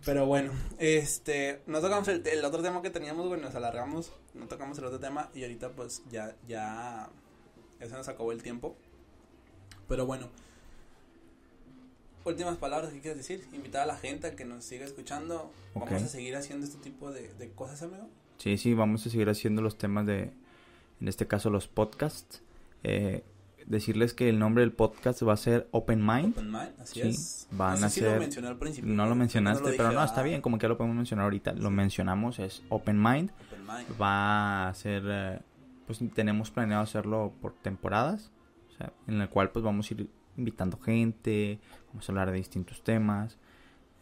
Pero 0.04 0.26
bueno, 0.26 0.52
este, 0.80 1.62
no 1.68 1.80
tocamos 1.80 2.08
el, 2.08 2.26
el, 2.26 2.44
otro 2.44 2.64
tema 2.64 2.82
que 2.82 2.90
teníamos, 2.90 3.28
güey, 3.28 3.40
nos 3.40 3.54
alargamos, 3.54 4.12
no 4.34 4.48
tocamos 4.48 4.78
el 4.78 4.86
otro 4.86 5.00
tema 5.00 5.30
y 5.34 5.44
ahorita 5.44 5.72
pues 5.72 6.04
ya, 6.12 6.36
ya, 6.48 7.10
ya 7.80 7.88
se 7.88 7.94
nos 7.94 8.08
acabó 8.08 8.32
el 8.32 8.42
tiempo. 8.44 8.76
Pero 9.88 10.06
bueno, 10.06 10.28
últimas 12.24 12.58
palabras 12.58 12.92
que 12.94 13.00
quieres 13.00 13.18
decir, 13.18 13.46
invitar 13.54 13.84
a 13.84 13.86
la 13.86 13.98
gente 13.98 14.28
a 14.28 14.36
que 14.36 14.46
nos 14.46 14.64
siga 14.64 14.86
escuchando. 14.86 15.52
Vamos 15.76 16.04
a 16.04 16.08
seguir 16.08 16.36
haciendo 16.36 16.66
este 16.66 16.78
tipo 16.80 17.12
de, 17.12 17.34
de 17.34 17.50
cosas, 17.52 17.82
amigo. 17.84 18.08
Sí, 18.38 18.58
sí, 18.58 18.74
vamos 18.74 19.06
a 19.06 19.10
seguir 19.10 19.30
haciendo 19.30 19.62
los 19.62 19.78
temas 19.78 20.06
de, 20.06 20.32
en 21.02 21.08
este 21.08 21.28
caso 21.28 21.50
los 21.50 21.68
podcasts. 21.68 22.42
Eh, 22.84 23.24
decirles 23.66 24.14
que 24.14 24.30
el 24.30 24.40
nombre 24.40 24.62
del 24.62 24.72
podcast 24.72 25.22
va 25.24 25.34
a 25.34 25.38
ser 25.38 25.68
Open 25.72 26.06
Mind. 26.06 26.32
Open 26.32 26.52
Mind, 26.52 26.72
así 26.80 27.02
es. 27.02 27.48
Van 27.52 27.84
a 27.84 27.90
ser. 27.90 28.30
no 28.84 29.06
lo 29.06 29.16
mencionaste, 29.16 29.74
pero 29.78 29.92
no, 29.92 30.04
está 30.04 30.24
bien, 30.24 30.42
como 30.42 30.58
que 30.58 30.64
ya 30.64 30.70
lo 30.70 30.78
podemos 30.78 30.96
mencionar 30.96 31.26
ahorita. 31.26 31.54
Lo 31.54 31.70
mencionamos, 31.70 32.40
es 32.40 32.64
Open 32.70 33.02
Mind. 33.02 33.32
Va 34.02 34.70
a 34.70 34.74
ser. 34.74 35.04
Eh, 35.06 35.40
pues 35.86 36.00
tenemos 36.14 36.52
planeado 36.52 36.84
hacerlo 36.84 37.34
por 37.42 37.54
temporadas. 37.54 38.32
O 38.70 38.78
sea, 38.78 38.94
en 39.08 39.22
el 39.22 39.30
cual 39.30 39.52
pues 39.52 39.64
vamos 39.64 39.90
a 39.90 39.94
ir 39.94 40.10
invitando 40.38 40.80
gente. 40.80 41.60
Vamos 41.90 42.08
a 42.08 42.12
hablar 42.12 42.32
de 42.32 42.38
distintos 42.38 42.84
temas. 42.84 43.38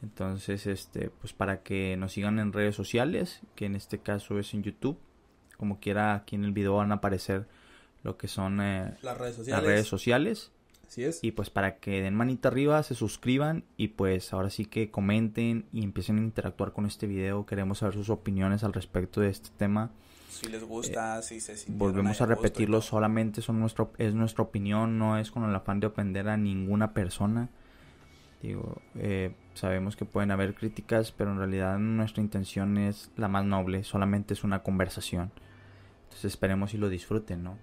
Entonces, 0.02 0.66
este, 0.68 1.10
pues 1.10 1.34
para 1.34 1.62
que 1.62 1.98
nos 1.98 2.14
sigan 2.14 2.40
en 2.40 2.54
redes 2.54 2.76
sociales, 2.76 3.42
que 3.56 3.66
en 3.66 3.76
este 3.76 4.00
caso 4.00 4.40
es 4.40 4.54
en 4.54 4.64
YouTube 4.64 4.98
como 5.60 5.82
quiera, 5.82 6.16
aquí 6.16 6.38
en 6.38 6.46
el 6.46 6.54
video 6.54 6.76
van 6.76 6.94
a 6.94 6.96
aparecer 6.96 7.46
lo 8.02 8.16
que 8.16 8.30
son 8.30 8.62
eh, 8.62 8.96
las, 9.02 9.18
redes 9.18 9.36
sociales. 9.36 9.62
las 9.62 9.70
redes 9.70 9.88
sociales. 9.88 10.52
Así 10.90 11.04
es. 11.04 11.20
Y 11.24 11.34
pues 11.34 11.52
para 11.52 11.78
que 11.78 12.02
den 12.02 12.16
manita 12.16 12.50
arriba, 12.50 12.82
se 12.82 12.96
suscriban 12.96 13.64
y 13.78 13.90
pues 13.90 14.34
ahora 14.34 14.50
sí 14.50 14.66
que 14.66 14.90
comenten 14.90 15.68
y 15.72 15.84
empiecen 15.84 16.18
a 16.18 16.22
interactuar 16.22 16.74
con 16.74 16.88
este 16.88 17.06
video. 17.06 17.46
Queremos 17.46 17.78
saber 17.78 17.94
sus 17.94 18.10
opiniones 18.10 18.64
al 18.64 18.74
respecto 18.74 19.22
de 19.22 19.30
este 19.30 19.52
tema. 19.56 19.92
Si 20.32 20.48
les 20.48 20.64
gusta, 20.64 21.20
eh, 21.20 21.22
si 21.22 21.42
se 21.42 21.72
Volvemos 21.72 22.20
a 22.22 22.26
repetirlo, 22.26 22.82
solamente 22.82 23.44
son 23.44 23.60
nuestro, 23.60 23.94
es 24.00 24.16
nuestra 24.16 24.44
opinión, 24.44 24.98
no 24.98 25.20
es 25.20 25.30
con 25.30 25.48
el 25.48 25.54
afán 25.54 25.80
de 25.80 25.86
ofender 25.86 26.28
a 26.28 26.38
ninguna 26.38 26.92
persona. 26.96 27.50
Digo, 28.42 28.82
eh, 28.96 29.36
sabemos 29.54 29.96
que 29.96 30.06
pueden 30.06 30.32
haber 30.32 30.56
críticas, 30.56 31.12
pero 31.12 31.32
en 31.32 31.38
realidad 31.38 31.78
nuestra 31.78 32.24
intención 32.24 32.80
es 32.80 33.12
la 33.16 33.28
más 33.28 33.46
noble, 33.46 33.84
solamente 33.84 34.34
es 34.34 34.44
una 34.44 34.64
conversación. 34.64 35.32
Entonces 36.06 36.26
esperemos 36.26 36.74
y 36.74 36.80
lo 36.80 36.90
disfruten, 36.90 37.44
¿no? 37.44 37.58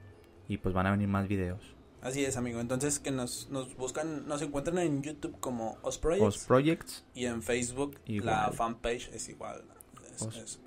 Y 0.47 0.59
pues 0.59 0.73
van 0.73 0.87
a 0.87 0.93
venir 0.93 1.09
más 1.09 1.27
videos. 1.27 1.76
Así 2.07 2.25
es, 2.25 2.37
amigo. 2.37 2.61
Entonces 2.61 3.01
que 3.01 3.11
nos, 3.11 3.49
nos 3.51 3.77
buscan, 3.77 4.29
nos 4.29 4.41
encuentran 4.41 4.79
en 4.79 5.03
YouTube 5.03 5.41
como 5.41 5.77
Os 5.83 5.99
Projects. 5.99 6.25
Os 6.25 6.45
Projects. 6.45 7.05
Y 7.15 7.27
en 7.27 7.43
Facebook 7.43 7.99
la 8.07 8.53
fanpage 8.53 9.11
es 9.13 9.29
igual. 9.29 9.65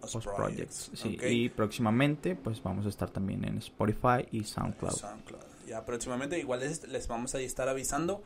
Os, 0.01 0.17
Projects. 0.25 0.91
Sí, 0.93 1.17
y 1.21 1.47
próximamente 1.47 2.35
pues 2.35 2.61
vamos 2.61 2.85
a 2.85 2.89
estar 2.89 3.09
también 3.09 3.45
en 3.45 3.57
Spotify 3.59 4.27
y 4.31 4.43
SoundCloud. 4.43 4.91
SoundCloud. 4.91 5.41
Ya 5.65 5.85
próximamente 5.85 6.37
igual 6.37 6.59
les, 6.59 6.85
les 6.89 7.07
vamos 7.07 7.33
a 7.35 7.39
estar 7.39 7.69
avisando. 7.69 8.21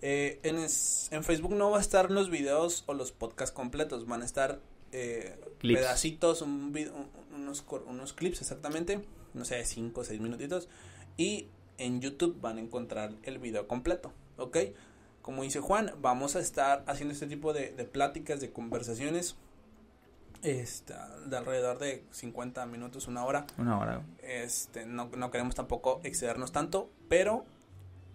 Eh, 0.00 0.38
en, 0.44 0.56
en 0.56 1.24
Facebook 1.24 1.54
no 1.54 1.72
va 1.72 1.78
a 1.78 1.80
estar 1.80 2.12
los 2.12 2.30
videos 2.30 2.84
o 2.86 2.94
los 2.94 3.10
podcasts 3.10 3.52
completos, 3.52 4.06
van 4.06 4.22
a 4.22 4.24
estar 4.24 4.60
eh, 4.92 5.36
pedacitos, 5.60 6.42
un, 6.42 6.72
unos, 7.34 7.64
unos 7.88 8.12
clips 8.12 8.40
exactamente, 8.40 9.04
no 9.34 9.44
sé, 9.44 9.64
5 9.64 10.00
o 10.00 10.04
6 10.04 10.20
minutitos. 10.20 10.68
Y 11.16 11.48
en 11.78 12.00
YouTube 12.00 12.40
van 12.40 12.58
a 12.58 12.60
encontrar 12.60 13.12
el 13.22 13.38
video 13.38 13.66
completo, 13.68 14.12
¿ok? 14.36 14.58
Como 15.22 15.42
dice 15.42 15.60
Juan, 15.60 15.92
vamos 16.00 16.36
a 16.36 16.40
estar 16.40 16.82
haciendo 16.86 17.14
este 17.14 17.26
tipo 17.26 17.52
de, 17.52 17.68
pláticas, 17.90 18.40
de 18.40 18.52
conversaciones. 18.52 19.36
Este, 20.42 20.94
de 21.26 21.36
alrededor 21.36 21.78
de 21.78 22.04
50 22.10 22.66
minutos, 22.66 23.06
una 23.06 23.24
hora. 23.24 23.46
Una 23.58 23.78
hora. 23.78 24.02
Este, 24.22 24.86
no, 24.86 25.08
no 25.16 25.30
queremos 25.30 25.54
tampoco 25.54 26.00
excedernos 26.02 26.50
tanto, 26.50 26.90
pero 27.08 27.44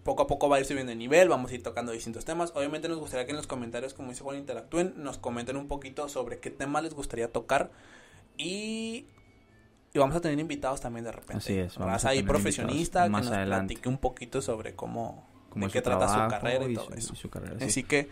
poco 0.08 0.22
a 0.22 0.26
poco 0.26 0.48
va 0.48 0.56
a 0.56 0.60
ir 0.60 0.66
subiendo 0.66 0.92
el 0.92 0.98
nivel, 0.98 1.28
vamos 1.28 1.50
a 1.50 1.54
ir 1.54 1.62
tocando 1.62 1.92
distintos 1.92 2.24
temas. 2.24 2.52
Obviamente 2.54 2.88
nos 2.88 2.98
gustaría 2.98 3.26
que 3.26 3.32
en 3.32 3.36
los 3.36 3.46
comentarios, 3.46 3.94
como 3.94 4.08
dice 4.08 4.22
Juan, 4.22 4.38
interactúen, 4.38 4.94
nos 4.96 5.18
comenten 5.18 5.56
un 5.56 5.68
poquito 5.68 6.08
sobre 6.08 6.38
qué 6.38 6.50
tema 6.50 6.80
les 6.80 6.94
gustaría 6.94 7.30
tocar 7.30 7.70
y, 8.38 9.06
y 9.98 10.00
vamos 10.00 10.16
a 10.16 10.20
tener 10.20 10.38
invitados 10.38 10.80
también 10.80 11.04
de 11.04 11.12
repente. 11.12 11.36
Así 11.36 11.58
es. 11.58 11.76
Vamos 11.76 12.04
a 12.04 12.08
ahí 12.08 12.22
profesionista 12.22 13.04
que 13.04 13.10
nos 13.10 13.28
platique 13.28 13.88
un 13.88 13.98
poquito 13.98 14.40
sobre 14.40 14.74
cómo, 14.74 15.26
de 15.54 15.68
qué 15.68 15.82
trata 15.82 16.08
su 16.08 16.30
carrera 16.30 16.68
y, 16.68 16.74
todo 16.74 16.94
eso. 16.94 17.14
Así 17.60 17.82
que 17.82 18.08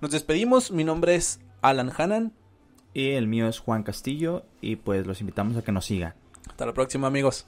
nos 0.00 0.10
despedimos. 0.10 0.70
Mi 0.70 0.84
nombre 0.84 1.14
es 1.14 1.40
Alan 1.62 1.92
Hanan. 1.96 2.32
Y 2.94 3.10
el 3.10 3.28
mío 3.28 3.46
es 3.46 3.58
Juan 3.60 3.82
Castillo 3.82 4.44
y 4.60 4.76
pues 4.76 5.06
los 5.06 5.20
invitamos 5.20 5.56
a 5.56 5.62
que 5.62 5.72
nos 5.72 5.84
sigan. 5.84 6.14
Hasta 6.48 6.66
la 6.66 6.72
próxima 6.72 7.06
amigos. 7.06 7.46